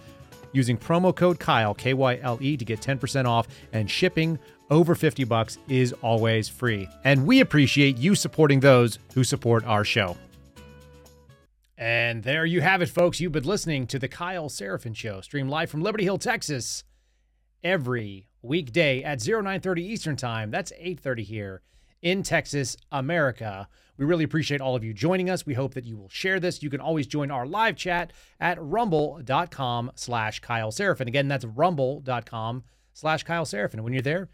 using 0.51 0.77
promo 0.77 1.15
code 1.15 1.39
Kyle, 1.39 1.73
K 1.73 1.93
Y 1.93 2.19
L 2.21 2.37
E, 2.41 2.57
to 2.57 2.65
get 2.65 2.81
10% 2.81 3.25
off, 3.25 3.47
and 3.73 3.89
shipping 3.89 4.39
over 4.69 4.95
50 4.95 5.23
bucks 5.23 5.57
is 5.67 5.93
always 6.01 6.47
free. 6.47 6.87
And 7.03 7.25
we 7.25 7.39
appreciate 7.39 7.97
you 7.97 8.15
supporting 8.15 8.59
those 8.59 8.99
who 9.13 9.23
support 9.23 9.65
our 9.65 9.83
show. 9.83 10.15
And 11.77 12.23
there 12.23 12.45
you 12.45 12.61
have 12.61 12.81
it, 12.81 12.89
folks. 12.89 13.19
You've 13.21 13.31
been 13.31 13.45
listening 13.45 13.87
to 13.87 13.99
the 13.99 14.09
Kyle 14.09 14.49
Seraphin 14.49 14.95
Show, 14.95 15.21
streamed 15.21 15.49
live 15.49 15.69
from 15.69 15.81
Liberty 15.81 16.03
Hill, 16.03 16.17
Texas, 16.17 16.83
every 17.63 18.27
weekday 18.41 19.01
at 19.01 19.19
0930 19.25 19.83
Eastern 19.83 20.15
Time. 20.17 20.51
That's 20.51 20.73
830 20.73 21.23
here 21.23 21.61
in 22.01 22.23
Texas, 22.23 22.77
America. 22.91 23.67
We 23.97 24.05
really 24.05 24.23
appreciate 24.23 24.61
all 24.61 24.75
of 24.75 24.83
you 24.83 24.93
joining 24.93 25.29
us. 25.29 25.45
We 25.45 25.55
hope 25.55 25.73
that 25.73 25.83
you 25.83 25.97
will 25.97 26.09
share 26.09 26.39
this. 26.39 26.63
You 26.63 26.69
can 26.69 26.79
always 26.79 27.05
join 27.05 27.31
our 27.31 27.45
live 27.45 27.75
chat 27.75 28.13
at 28.39 28.57
rumble.com 28.61 29.91
slash 29.95 30.39
Kyle 30.39 30.71
Seraphin. 30.71 31.07
Again, 31.07 31.27
that's 31.27 31.43
rumble.com 31.43 32.63
slash 32.93 33.23
Kyle 33.23 33.45
Seraphin. 33.45 33.81
When 33.81 33.91
you're 33.91 34.01
there, 34.01 34.29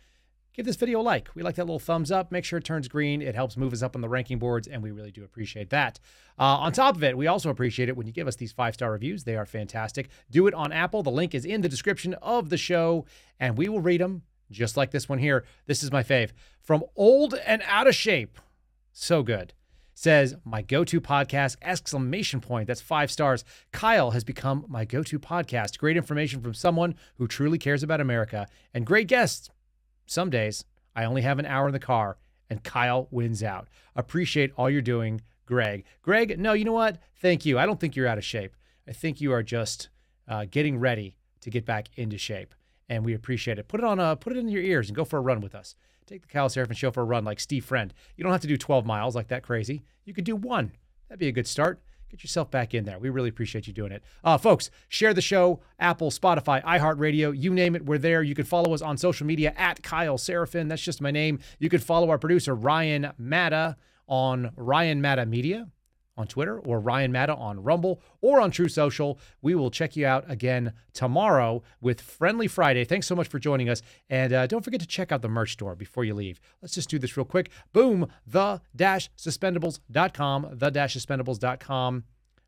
give 0.53 0.67
this 0.67 0.75
video 0.75 1.01
a 1.01 1.01
like. 1.01 1.29
We 1.33 1.41
like 1.41 1.55
that 1.55 1.65
little 1.65 1.79
thumbs 1.79 2.11
up. 2.11 2.31
Make 2.31 2.45
sure 2.45 2.59
it 2.59 2.63
turns 2.63 2.87
green. 2.87 3.23
It 3.23 3.33
helps 3.33 3.57
move 3.57 3.73
us 3.73 3.81
up 3.81 3.95
on 3.95 4.01
the 4.01 4.09
ranking 4.09 4.37
boards, 4.37 4.67
and 4.67 4.83
we 4.83 4.91
really 4.91 5.11
do 5.11 5.23
appreciate 5.23 5.71
that. 5.71 5.99
Uh, 6.37 6.43
on 6.43 6.71
top 6.71 6.95
of 6.95 7.03
it, 7.03 7.17
we 7.17 7.25
also 7.25 7.49
appreciate 7.49 7.89
it 7.89 7.97
when 7.97 8.05
you 8.05 8.13
give 8.13 8.27
us 8.27 8.35
these 8.35 8.51
five 8.51 8.75
star 8.75 8.91
reviews. 8.91 9.23
They 9.23 9.35
are 9.35 9.47
fantastic. 9.47 10.09
Do 10.29 10.45
it 10.45 10.53
on 10.53 10.71
Apple. 10.71 11.01
The 11.01 11.09
link 11.09 11.33
is 11.33 11.43
in 11.43 11.61
the 11.61 11.69
description 11.69 12.13
of 12.21 12.49
the 12.49 12.57
show, 12.57 13.05
and 13.39 13.57
we 13.57 13.67
will 13.67 13.81
read 13.81 14.01
them 14.01 14.21
just 14.51 14.77
like 14.77 14.91
this 14.91 15.09
one 15.09 15.19
here. 15.19 15.45
This 15.65 15.84
is 15.84 15.91
my 15.91 16.03
fave. 16.03 16.31
From 16.61 16.84
Old 16.95 17.34
and 17.45 17.61
Out 17.67 17.88
of 17.88 17.95
Shape. 17.95 18.39
So 18.91 19.23
good. 19.23 19.53
Says 19.93 20.35
my 20.43 20.61
go-to 20.61 20.99
podcast 20.99 21.55
exclamation 21.61 22.41
point. 22.41 22.67
That's 22.67 22.81
5 22.81 23.09
stars. 23.09 23.45
Kyle 23.72 24.11
has 24.11 24.23
become 24.23 24.65
my 24.67 24.84
go-to 24.84 25.19
podcast. 25.19 25.77
Great 25.77 25.95
information 25.95 26.41
from 26.41 26.53
someone 26.53 26.95
who 27.15 27.27
truly 27.27 27.57
cares 27.57 27.81
about 27.81 28.01
America 28.01 28.47
and 28.73 28.85
great 28.85 29.07
guests. 29.07 29.49
Some 30.05 30.30
days 30.30 30.65
I 30.95 31.05
only 31.05 31.22
have 31.22 31.39
an 31.39 31.45
hour 31.45 31.67
in 31.67 31.73
the 31.73 31.80
car 31.80 32.17
and 32.49 32.63
Kyle 32.63 33.07
wins 33.09 33.41
out. 33.41 33.67
Appreciate 33.95 34.51
all 34.57 34.69
you're 34.69 34.81
doing, 34.81 35.22
Greg. 35.45 35.85
Greg, 36.01 36.38
no, 36.39 36.53
you 36.53 36.65
know 36.65 36.73
what? 36.73 36.97
Thank 37.15 37.45
you. 37.45 37.57
I 37.57 37.65
don't 37.65 37.80
think 37.80 37.95
you're 37.95 38.07
out 38.07 38.17
of 38.17 38.26
shape. 38.26 38.55
I 38.88 38.91
think 38.91 39.22
you 39.22 39.31
are 39.31 39.43
just 39.43 39.89
uh, 40.27 40.45
getting 40.49 40.77
ready 40.77 41.15
to 41.41 41.49
get 41.49 41.65
back 41.65 41.88
into 41.95 42.17
shape 42.17 42.53
and 42.89 43.05
we 43.05 43.13
appreciate 43.13 43.59
it. 43.59 43.67
Put 43.67 43.79
it 43.79 43.85
on 43.85 43.99
a 43.99 44.15
put 44.15 44.33
it 44.33 44.39
in 44.39 44.47
your 44.47 44.63
ears 44.63 44.89
and 44.89 44.95
go 44.95 45.05
for 45.05 45.17
a 45.17 45.21
run 45.21 45.41
with 45.41 45.55
us. 45.55 45.75
Take 46.05 46.21
the 46.21 46.27
Kyle 46.27 46.49
Seraphin 46.49 46.75
show 46.75 46.91
for 46.91 47.01
a 47.01 47.05
run 47.05 47.25
like 47.25 47.39
Steve 47.39 47.65
Friend. 47.65 47.93
You 48.15 48.23
don't 48.23 48.31
have 48.31 48.41
to 48.41 48.47
do 48.47 48.57
12 48.57 48.85
miles 48.85 49.15
like 49.15 49.29
that 49.29 49.43
crazy. 49.43 49.83
You 50.03 50.13
could 50.13 50.23
do 50.23 50.35
one. 50.35 50.71
That'd 51.09 51.19
be 51.19 51.27
a 51.27 51.31
good 51.31 51.47
start. 51.47 51.81
Get 52.09 52.23
yourself 52.23 52.51
back 52.51 52.75
in 52.75 52.85
there. 52.85 52.99
We 52.99 53.09
really 53.09 53.29
appreciate 53.29 53.65
you 53.65 53.73
doing 53.73 53.91
it. 53.91 54.03
Uh, 54.23 54.37
folks, 54.37 54.69
share 54.87 55.13
the 55.13 55.21
show, 55.21 55.61
Apple, 55.79 56.11
Spotify, 56.11 56.63
iHeartRadio, 56.63 57.35
you 57.35 57.51
name 57.51 57.75
it, 57.75 57.85
we're 57.85 57.97
there. 57.97 58.21
You 58.21 58.35
can 58.35 58.45
follow 58.45 58.73
us 58.75 58.83
on 58.83 58.97
social 58.97 59.25
media 59.25 59.53
at 59.57 59.81
Kyle 59.81 60.17
Seraphin. 60.17 60.69
That's 60.69 60.83
just 60.83 61.01
my 61.01 61.09
name. 61.09 61.39
You 61.57 61.69
can 61.69 61.79
follow 61.79 62.11
our 62.11 62.19
producer, 62.19 62.53
Ryan 62.53 63.11
Matta, 63.17 63.75
on 64.07 64.51
Ryan 64.55 65.01
Matta 65.01 65.25
Media 65.25 65.67
on 66.17 66.27
Twitter 66.27 66.59
or 66.59 66.79
Ryan 66.79 67.11
Matta 67.11 67.35
on 67.35 67.61
Rumble 67.61 68.01
or 68.21 68.39
on 68.41 68.51
Truth 68.51 68.71
Social. 68.71 69.19
We 69.41 69.55
will 69.55 69.71
check 69.71 69.95
you 69.95 70.05
out 70.05 70.29
again 70.29 70.73
tomorrow 70.93 71.63
with 71.81 72.01
Friendly 72.01 72.47
Friday. 72.47 72.85
Thanks 72.85 73.07
so 73.07 73.15
much 73.15 73.27
for 73.27 73.39
joining 73.39 73.69
us. 73.69 73.81
And 74.09 74.33
uh, 74.33 74.47
don't 74.47 74.63
forget 74.63 74.81
to 74.81 74.87
check 74.87 75.11
out 75.11 75.21
the 75.21 75.29
merch 75.29 75.53
store 75.53 75.75
before 75.75 76.03
you 76.03 76.13
leave. 76.13 76.39
Let's 76.61 76.75
just 76.75 76.89
do 76.89 76.99
this 76.99 77.17
real 77.17 77.25
quick. 77.25 77.49
Boom, 77.73 78.07
the 78.25 78.61
dash 78.75 79.09
suspendables.com, 79.17 80.49
the 80.53 80.69
dash 80.69 80.97
suspendables.com. 80.97 82.03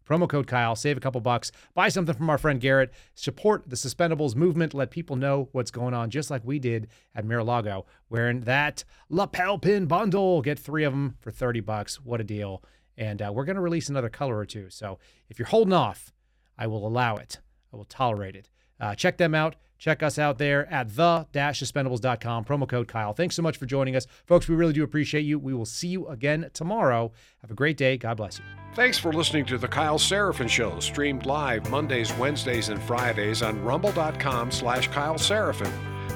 Promo 0.07 0.29
code 0.29 0.47
Kyle, 0.47 0.75
save 0.75 0.95
a 0.95 1.01
couple 1.01 1.19
bucks, 1.19 1.51
buy 1.73 1.89
something 1.89 2.15
from 2.15 2.29
our 2.29 2.37
friend 2.37 2.61
Garrett, 2.61 2.93
support 3.13 3.69
the 3.69 3.75
Suspendables 3.75 4.35
movement, 4.35 4.73
let 4.73 4.89
people 4.89 5.17
know 5.17 5.49
what's 5.51 5.69
going 5.69 5.93
on, 5.93 6.09
just 6.09 6.31
like 6.31 6.43
we 6.45 6.59
did 6.59 6.87
at 7.13 7.25
Mar-a-Lago, 7.25 7.85
wearing 8.09 8.41
that 8.41 8.85
lapel 9.09 9.59
pin 9.59 9.85
bundle. 9.85 10.41
Get 10.41 10.57
three 10.57 10.85
of 10.85 10.93
them 10.93 11.17
for 11.19 11.29
30 11.29 11.59
bucks. 11.59 11.99
What 11.99 12.21
a 12.21 12.23
deal. 12.23 12.63
And 12.97 13.21
uh, 13.21 13.31
we're 13.33 13.45
going 13.45 13.55
to 13.55 13.61
release 13.61 13.89
another 13.89 14.09
color 14.09 14.37
or 14.37 14.45
two. 14.45 14.69
So 14.69 14.99
if 15.29 15.37
you're 15.37 15.47
holding 15.47 15.73
off, 15.73 16.11
I 16.57 16.67
will 16.67 16.87
allow 16.87 17.17
it. 17.17 17.39
I 17.71 17.77
will 17.77 17.85
tolerate 17.85 18.35
it. 18.35 18.49
Uh, 18.79 18.95
check 18.95 19.17
them 19.17 19.35
out. 19.35 19.55
Check 19.77 20.01
us 20.01 20.17
out 20.17 20.39
there 20.39 20.71
at 20.73 20.95
the-suspendables.com. 20.95 22.45
Promo 22.45 22.67
code 22.67 22.87
Kyle. 22.87 23.13
Thanks 23.13 23.35
so 23.35 23.43
much 23.43 23.57
for 23.57 23.67
joining 23.67 23.95
us. 23.95 24.07
Folks, 24.25 24.47
we 24.47 24.55
really 24.55 24.73
do 24.73 24.83
appreciate 24.83 25.21
you. 25.21 25.37
We 25.37 25.53
will 25.53 25.65
see 25.65 25.89
you 25.89 26.07
again 26.07 26.49
tomorrow. 26.53 27.11
Have 27.41 27.51
a 27.51 27.55
great 27.55 27.77
day. 27.77 27.97
God 27.97 28.17
bless 28.17 28.39
you. 28.39 28.45
Thanks 28.73 28.97
for 28.97 29.13
listening 29.13 29.45
to 29.45 29.57
the 29.59 29.67
Kyle 29.67 29.99
Seraphin 29.99 30.49
Show, 30.49 30.79
streamed 30.79 31.27
live 31.27 31.69
Mondays, 31.69 32.11
Wednesdays, 32.13 32.69
and 32.69 32.81
Fridays 32.81 33.43
on 33.43 33.63
rumble.com 33.63 34.51
slash 34.51 34.87
Kyle 34.87 35.15
Seraphin. 35.15 35.71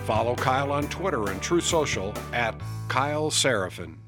Follow 0.05 0.35
Kyle 0.35 0.71
on 0.71 0.87
Twitter 0.89 1.29
and 1.29 1.39
Truth 1.41 1.65
Social 1.65 2.13
at 2.33 2.59
Kyle 2.87 3.29
Seraphin. 3.29 4.00